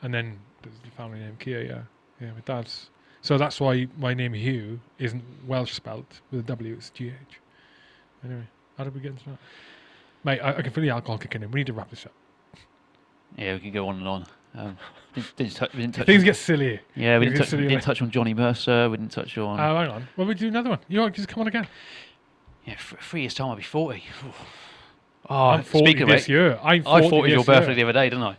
and 0.01 0.13
then 0.13 0.39
the 0.63 0.69
family 0.97 1.19
name 1.19 1.37
Keir. 1.39 1.63
Yeah, 1.63 1.81
yeah. 2.19 2.31
My 2.33 2.41
dad's. 2.45 2.89
So 3.22 3.38
that's 3.38 3.60
why 3.60 3.88
my 3.98 4.14
name 4.14 4.34
Hugh 4.34 4.80
isn't 4.99 5.23
Welsh 5.45 5.73
spelt 5.73 6.22
with 6.31 6.41
a 6.41 6.44
W. 6.44 6.76
It's 6.76 6.89
G 6.91 7.07
H. 7.07 7.39
Anyway, 8.23 8.48
how 8.77 8.84
did 8.84 8.94
we 8.95 9.02
get 9.02 9.11
into 9.11 9.26
that? 9.26 9.38
Mate, 10.23 10.39
I, 10.39 10.57
I 10.57 10.61
can 10.61 10.72
feel 10.72 10.84
the 10.84 10.89
alcohol 10.89 11.18
kicking 11.18 11.44
in. 11.44 11.52
We 11.52 11.60
need 11.61 11.68
to 11.68 11.73
wrap 11.73 11.89
this 11.89 12.06
up. 12.06 12.14
Yeah, 13.38 13.53
we 13.53 13.60
can 13.60 13.72
go 13.72 13.88
on 13.88 13.98
and 13.98 14.07
on. 14.07 14.26
Um, 14.56 14.77
didn't, 15.14 15.35
didn't 15.35 15.56
touch, 15.56 15.73
we 15.73 15.81
didn't 15.81 15.95
touch 15.95 16.06
Things 16.06 16.22
on, 16.22 16.26
get 16.26 16.35
silly. 16.35 16.80
yeah, 16.95 17.19
we 17.19 17.26
didn't 17.26 17.39
touch, 17.39 17.49
didn't 17.52 17.81
touch 17.81 18.02
on 18.02 18.11
Johnny 18.11 18.34
Mercer. 18.34 18.89
We 18.89 18.98
didn't 18.98 19.11
touch 19.11 19.38
on. 19.38 19.60
Oh, 19.60 19.77
hang 19.77 19.89
on. 19.89 20.07
Well, 20.15 20.27
we 20.27 20.34
do 20.34 20.48
another 20.48 20.69
one. 20.72 20.80
You 20.88 20.99
want 20.99 21.14
to 21.14 21.22
just 21.22 21.30
come 21.30 21.41
on 21.41 21.48
again? 21.48 21.68
yeah, 22.65 22.73
f- 22.73 22.95
three 23.02 23.22
years 23.22 23.34
time 23.34 23.49
I'll 23.49 23.56
be 23.56 23.64
forty. 23.64 24.03
Oh, 25.30 25.49
I'm 25.49 25.64
40 25.64 25.85
speaking 25.85 26.03
of 26.03 26.07
this 26.10 26.23
it, 26.23 26.30
year. 26.30 26.57
I'm 26.64 26.84
40 26.84 27.06
I 27.06 27.10
thought 27.10 27.18
it 27.18 27.22
was 27.23 27.31
your 27.34 27.44
birthday 27.44 27.65
year. 27.68 27.76
the 27.76 27.84
other 27.84 27.91
day, 27.91 28.10
didn't 28.10 28.23
I? 28.23 28.38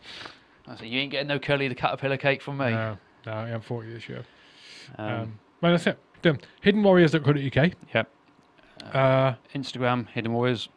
I 0.66 0.76
said 0.76 0.86
you 0.86 0.98
ain't 1.00 1.10
getting 1.10 1.28
no 1.28 1.38
curly 1.38 1.68
the 1.68 1.74
caterpillar 1.74 2.16
cake 2.16 2.40
from 2.40 2.56
me. 2.56 2.70
No, 2.70 2.96
no, 3.26 3.32
I'm 3.32 3.60
40 3.60 3.92
this 3.92 4.08
year. 4.08 4.24
Um, 4.96 5.06
Um, 5.10 5.38
well, 5.60 5.72
that's 5.72 5.86
it. 5.86 5.98
Done. 6.22 6.38
Hiddenwarriors.co.uk. 6.64 7.72
Yep. 7.94 8.10
Uh, 8.92 9.34
Instagram 9.54 10.08
Hidden 10.08 10.32
Warriors, 10.32 10.68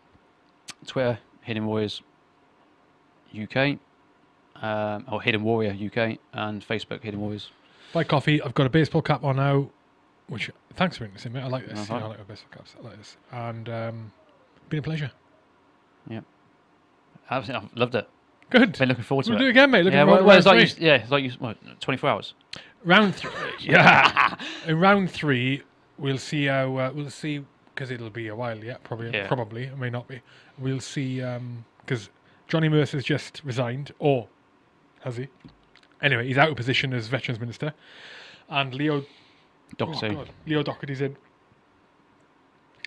Twitter 0.86 1.20
Hidden 1.42 1.66
Warriors 1.66 2.02
UK, 3.40 3.78
um, 4.62 5.06
or 5.12 5.22
Hidden 5.22 5.44
Warrior 5.44 5.72
UK, 5.72 6.18
and 6.34 6.68
Facebook 6.68 7.04
Hidden 7.04 7.20
Warriors. 7.22 7.52
buy 7.94 8.04
coffee. 8.04 8.42
I've 8.42 8.54
got 8.54 8.66
a 8.66 8.70
baseball 8.70 9.02
cap 9.02 9.24
on 9.24 9.38
now, 9.38 9.70
which 10.28 10.50
thanks 10.76 10.98
for 10.98 11.02
bringing 11.06 11.16
this, 11.16 11.26
mate. 11.26 11.42
I 11.42 11.48
like 11.48 11.68
this. 11.68 11.90
Yeah, 11.90 11.96
I 11.96 12.08
like 12.08 12.18
my 12.18 12.24
baseball 12.26 12.50
caps. 12.58 12.76
I 12.80 12.84
like 12.88 12.98
this. 12.98 13.18
And 13.32 13.70
um, 13.70 14.12
been 14.70 14.80
a 14.80 14.84
pleasure. 14.84 15.12
Yep. 16.10 16.24
Absolutely, 17.30 17.68
I've 17.70 17.78
loved 17.78 17.96
it. 17.96 18.10
Good. 18.52 18.78
Been 18.78 18.90
looking 18.90 19.04
forward 19.04 19.26
to 19.26 19.32
We'll 19.32 19.40
it. 19.40 19.44
do 19.44 19.48
it 19.48 19.52
again, 19.52 19.72
mate. 19.72 19.86
Looking 19.86 19.98
yeah, 19.98 20.06
forward 20.06 20.26
well, 20.26 20.42
to 20.42 20.50
well, 20.50 20.58
it's 20.60 20.76
like 20.76 20.80
you, 20.80 20.88
yeah, 20.88 20.96
it's 20.96 21.12
like 21.12 21.24
you, 21.24 21.32
what, 21.40 21.58
24 21.80 22.10
hours. 22.10 22.34
Round 22.84 23.16
three. 23.16 23.32
yeah. 23.60 24.36
In 24.68 24.80
round 24.80 25.10
three, 25.10 25.64
we'll 25.98 26.18
see 26.18 26.46
how. 26.46 26.76
Uh, 26.78 26.92
we'll 26.94 27.10
see 27.10 27.44
because 27.74 27.92
it'll 27.92 28.10
be 28.10 28.28
a 28.28 28.36
while 28.36 28.62
yet. 28.62 28.84
Probably. 28.84 29.12
Yeah. 29.12 29.28
Probably. 29.28 29.64
It 29.64 29.78
may 29.78 29.90
not 29.90 30.08
be. 30.08 30.22
We'll 30.60 30.82
see. 30.82 31.22
Because 31.86 32.10
Johnny 32.48 32.70
Mercer's 32.70 33.06
just 33.06 33.42
resigned, 33.44 33.94
or 34.00 34.28
has 35.02 35.18
he? 35.18 35.28
Anyway, 36.02 36.28
he's 36.28 36.38
out 36.38 36.50
of 36.50 36.58
position 36.58 36.94
as 36.94 37.08
Veterans 37.08 37.40
Minister, 37.40 37.74
and 38.50 38.74
Leo. 38.74 39.04
Doctor. 39.78 40.18
Oh. 40.18 40.26
Leo 40.46 40.64
Docherty's 40.64 41.00
in. 41.00 41.16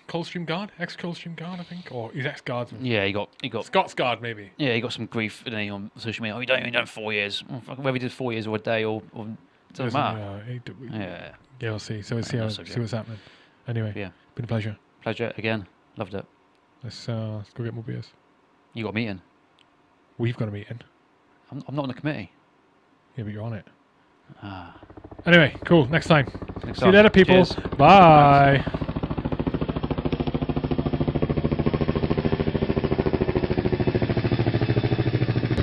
Coldstream 0.07 0.45
Guard, 0.45 0.71
ex 0.79 0.95
Coldstream 0.95 1.35
Guard, 1.35 1.59
I 1.59 1.63
think, 1.63 1.87
or 1.91 2.11
he's 2.11 2.25
ex 2.25 2.41
Guardsman. 2.41 2.85
yeah, 2.85 3.05
he 3.05 3.11
got 3.11 3.29
he 3.41 3.49
got 3.49 3.65
Scots 3.65 3.93
Guard, 3.93 4.21
maybe. 4.21 4.51
yeah 4.57 4.73
he 4.73 4.81
got 4.81 4.93
some 4.93 5.05
grief 5.07 5.43
he, 5.45 5.69
on 5.69 5.89
social 5.97 6.23
media. 6.23 6.35
Oh, 6.35 6.39
you 6.39 6.45
don't 6.45 6.59
even 6.59 6.73
done 6.73 6.85
four 6.85 7.11
years. 7.13 7.43
Fucking 7.65 7.83
whether 7.83 7.95
he 7.95 7.99
did 7.99 8.11
four 8.11 8.31
years 8.33 8.45
or 8.47 8.55
a 8.55 8.59
day 8.59 8.83
or, 8.83 9.01
or 9.13 9.27
doesn't 9.73 9.93
matter. 9.93 10.43
Yeah, 10.47 10.53
he 10.53 10.59
d- 10.59 10.73
we- 10.79 10.89
Yeah, 10.89 11.31
yeah, 11.59 11.69
we'll 11.71 11.79
see. 11.79 12.01
So 12.01 12.15
we'll 12.15 12.23
see, 12.23 12.37
how, 12.37 12.49
see 12.49 12.79
what's 12.79 12.91
happening. 12.91 13.19
Anyway, 13.67 13.93
Yeah. 13.95 14.09
been 14.35 14.45
a 14.45 14.47
pleasure. 14.47 14.77
pleasure 15.01 15.33
again. 15.37 15.67
Loved 15.97 16.13
it. 16.13 16.25
Let's, 16.83 17.09
uh, 17.09 17.37
let's 17.37 17.49
go 17.51 17.63
get 17.63 17.73
more 17.73 17.83
beers. 17.83 18.11
You 18.73 18.83
got 18.83 18.89
a 18.91 18.93
meeting. 18.93 19.21
We've 20.17 20.37
got 20.37 20.47
a 20.47 20.51
meeting. 20.51 20.81
I'm, 21.51 21.63
I'm 21.67 21.75
not 21.75 21.83
on 21.83 21.87
the 21.89 21.93
committee. 21.95 22.31
Yeah, 23.17 23.23
but 23.23 23.33
you're 23.33 23.43
on 23.43 23.53
it. 23.53 23.65
Ah, 24.43 24.79
Anyway, 25.25 25.55
cool. 25.65 25.87
Next 25.87 26.07
time. 26.07 26.25
next 26.63 26.79
See 26.79 26.85
you 26.85 26.91
time. 26.91 26.91
later, 26.93 27.09
people. 27.09 27.45
Cheers. 27.45 27.53
Bye. 27.77 28.63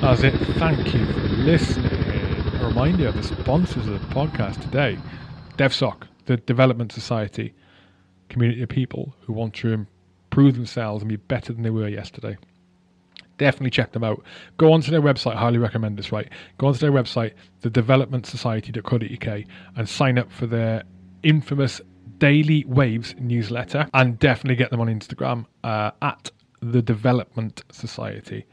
That's 0.03 0.21
it. 0.21 0.35
Thank 0.57 0.93
you 0.93 1.05
for 1.05 1.19
listening. 1.29 1.89
A 2.59 2.67
reminder 2.67 3.07
of 3.07 3.15
the 3.15 3.23
sponsors 3.23 3.87
of 3.87 3.93
the 4.01 4.13
podcast 4.13 4.61
today 4.61 4.99
DevSoc, 5.55 6.07
the 6.25 6.35
Development 6.35 6.91
Society, 6.91 7.53
community 8.27 8.61
of 8.61 8.67
people 8.67 9.15
who 9.21 9.31
want 9.31 9.53
to 9.55 9.71
improve 9.71 10.55
themselves 10.55 11.03
and 11.03 11.07
be 11.07 11.15
better 11.15 11.53
than 11.53 11.63
they 11.63 11.69
were 11.69 11.87
yesterday. 11.87 12.35
Definitely 13.37 13.69
check 13.69 13.93
them 13.93 14.03
out. 14.03 14.21
Go 14.57 14.73
onto 14.73 14.91
their 14.91 15.01
website, 15.01 15.35
highly 15.35 15.57
recommend 15.57 15.97
this, 15.97 16.11
right? 16.11 16.27
Go 16.57 16.67
onto 16.67 16.79
their 16.79 16.91
website, 16.91 17.31
thedevelopmentsociety.co.uk, 17.61 19.43
and 19.77 19.87
sign 19.87 20.17
up 20.17 20.29
for 20.33 20.47
their 20.47 20.83
infamous 21.23 21.79
Daily 22.17 22.65
Waves 22.65 23.15
newsletter. 23.19 23.87
And 23.93 24.19
definitely 24.19 24.57
get 24.57 24.69
them 24.69 24.81
on 24.81 24.87
Instagram 24.87 25.45
uh, 25.63 25.91
at 26.01 26.29
the 26.61 26.81
Development 26.81 27.63
Society. 27.71 28.45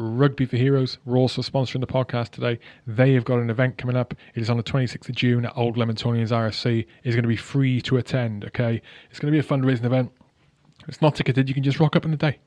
Rugby 0.00 0.46
for 0.46 0.56
Heroes 0.56 0.98
were 1.04 1.18
also 1.18 1.42
sponsoring 1.42 1.80
the 1.80 1.86
podcast 1.86 2.30
today. 2.30 2.58
They 2.86 3.12
have 3.12 3.24
got 3.24 3.38
an 3.38 3.50
event 3.50 3.76
coming 3.76 3.96
up. 3.96 4.14
It 4.34 4.40
is 4.40 4.48
on 4.48 4.56
the 4.56 4.62
26th 4.62 5.10
of 5.10 5.14
June 5.14 5.44
at 5.44 5.56
Old 5.56 5.76
Leamingtonians 5.76 6.30
RFC. 6.30 6.86
It's 7.04 7.14
going 7.14 7.22
to 7.22 7.28
be 7.28 7.36
free 7.36 7.82
to 7.82 7.98
attend, 7.98 8.46
okay? 8.46 8.80
It's 9.10 9.20
going 9.20 9.32
to 9.32 9.36
be 9.36 9.46
a 9.46 9.48
fundraising 9.48 9.84
event. 9.84 10.10
It's 10.88 11.02
not 11.02 11.14
ticketed. 11.14 11.48
You 11.48 11.54
can 11.54 11.62
just 11.62 11.78
rock 11.78 11.96
up 11.96 12.06
in 12.06 12.10
the 12.10 12.16
day. 12.16 12.38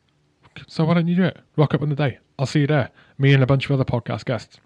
So 0.68 0.84
why 0.84 0.96
don't 0.96 1.08
you 1.08 1.16
do 1.16 1.24
it? 1.24 1.40
Rock 1.56 1.76
up 1.76 1.84
in 1.84 1.90
the 1.90 1.96
day. 1.96 2.18
I'll 2.40 2.48
see 2.48 2.62
you 2.62 2.68
there. 2.68 2.90
Me 3.20 3.34
and 3.34 3.44
a 3.44 3.48
bunch 3.48 3.66
of 3.66 3.72
other 3.72 3.86
podcast 3.86 4.26
guests 4.26 4.58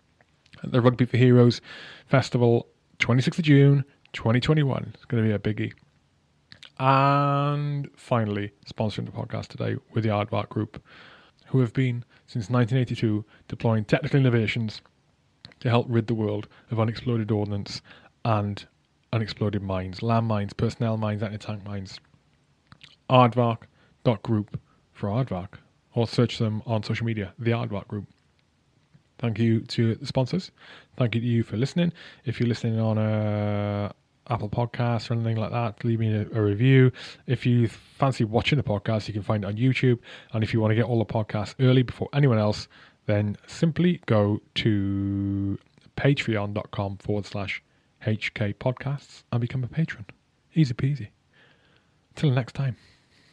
at 0.64 0.72
the 0.72 0.81
Rugby 0.81 1.05
for 1.05 1.18
Heroes 1.18 1.59
Festival, 2.07 2.68
26th 2.99 3.39
of 3.39 3.45
June, 3.45 3.84
2021. 4.14 4.91
It's 4.93 5.05
going 5.05 5.23
to 5.23 5.27
be 5.27 5.35
a 5.35 5.39
biggie. 5.39 5.73
And 6.80 7.89
finally, 7.97 8.51
sponsoring 8.65 9.05
the 9.05 9.11
podcast 9.11 9.47
today 9.47 9.76
with 9.93 10.03
the 10.03 10.09
Aardvark 10.09 10.49
Group, 10.49 10.81
who 11.48 11.60
have 11.60 11.74
been 11.74 12.03
since 12.26 12.49
1982 12.49 13.26
deploying 13.48 13.86
technical 13.86 14.19
innovations 14.19 14.82
to 15.60 15.69
help 15.69 15.86
rid 15.90 16.07
the 16.07 16.14
world 16.14 16.48
of 16.72 16.80
unexploded 16.80 17.32
ordnance 17.32 17.82
and 18.26 18.65
unexploded 19.14 19.64
mines, 19.64 20.02
landmines, 20.02 20.56
personnel 20.56 20.98
mines, 20.98 21.24
anti-tank 21.24 21.65
mines. 21.65 21.99
Aardvark.group 23.10 24.60
for 24.91 25.10
Aardvark, 25.10 25.60
or 25.94 26.07
search 26.07 26.38
them 26.38 26.61
on 26.65 26.84
social 26.84 27.06
media, 27.06 27.34
the 27.40 27.52
Aardvark 27.52 27.88
Group. 27.88 28.06
Thank 29.18 29.40
you 29.40 29.61
to 29.61 29.95
the 29.95 30.06
sponsors. 30.06 30.52
Thank 30.98 31.15
you 31.15 31.22
to 31.22 31.28
you 31.28 31.44
for 31.44 31.57
listening. 31.57 31.94
If 32.26 32.40
you're 32.40 32.49
listening 32.49 32.80
on 32.80 32.98
a 32.98 33.94
Apple 34.30 34.49
Podcasts 34.49 35.10
or 35.10 35.14
anything 35.14 35.38
like 35.38 35.52
that, 35.52 35.84
leave 35.84 35.99
me 35.99 36.14
a, 36.14 36.22
a 36.38 36.41
review. 36.41 36.91
If 37.26 37.45
you 37.45 37.68
fancy 37.68 38.24
watching 38.24 38.58
the 38.58 38.64
podcast, 38.64 39.08
you 39.08 39.14
can 39.14 39.24
find 39.24 39.44
it 39.44 39.48
on 39.48 39.56
YouTube. 39.56 39.99
And 40.34 40.44
if 40.44 40.54
you 40.54 40.60
want 40.60 40.72
to 40.72 40.76
get 40.76 40.86
all 40.86 40.99
the 40.99 41.06
podcasts 41.06 41.56
early 41.60 41.84
before 41.84 42.10
anyone 42.14 42.38
else, 42.38 42.68
then 43.06 43.38
simply 43.48 44.02
go 44.06 44.41
to 44.56 45.58
patreon.com 45.95 46.98
forward 46.98 47.26
slash 47.26 47.64
HK 48.06 48.56
podcasts 48.56 49.24
and 49.32 49.41
become 49.41 49.64
a 49.64 49.68
patron. 49.68 50.06
Easy 50.54 50.74
peasy. 50.74 51.08
Till 52.16 52.32
next 52.32 52.54
time. 52.54 52.76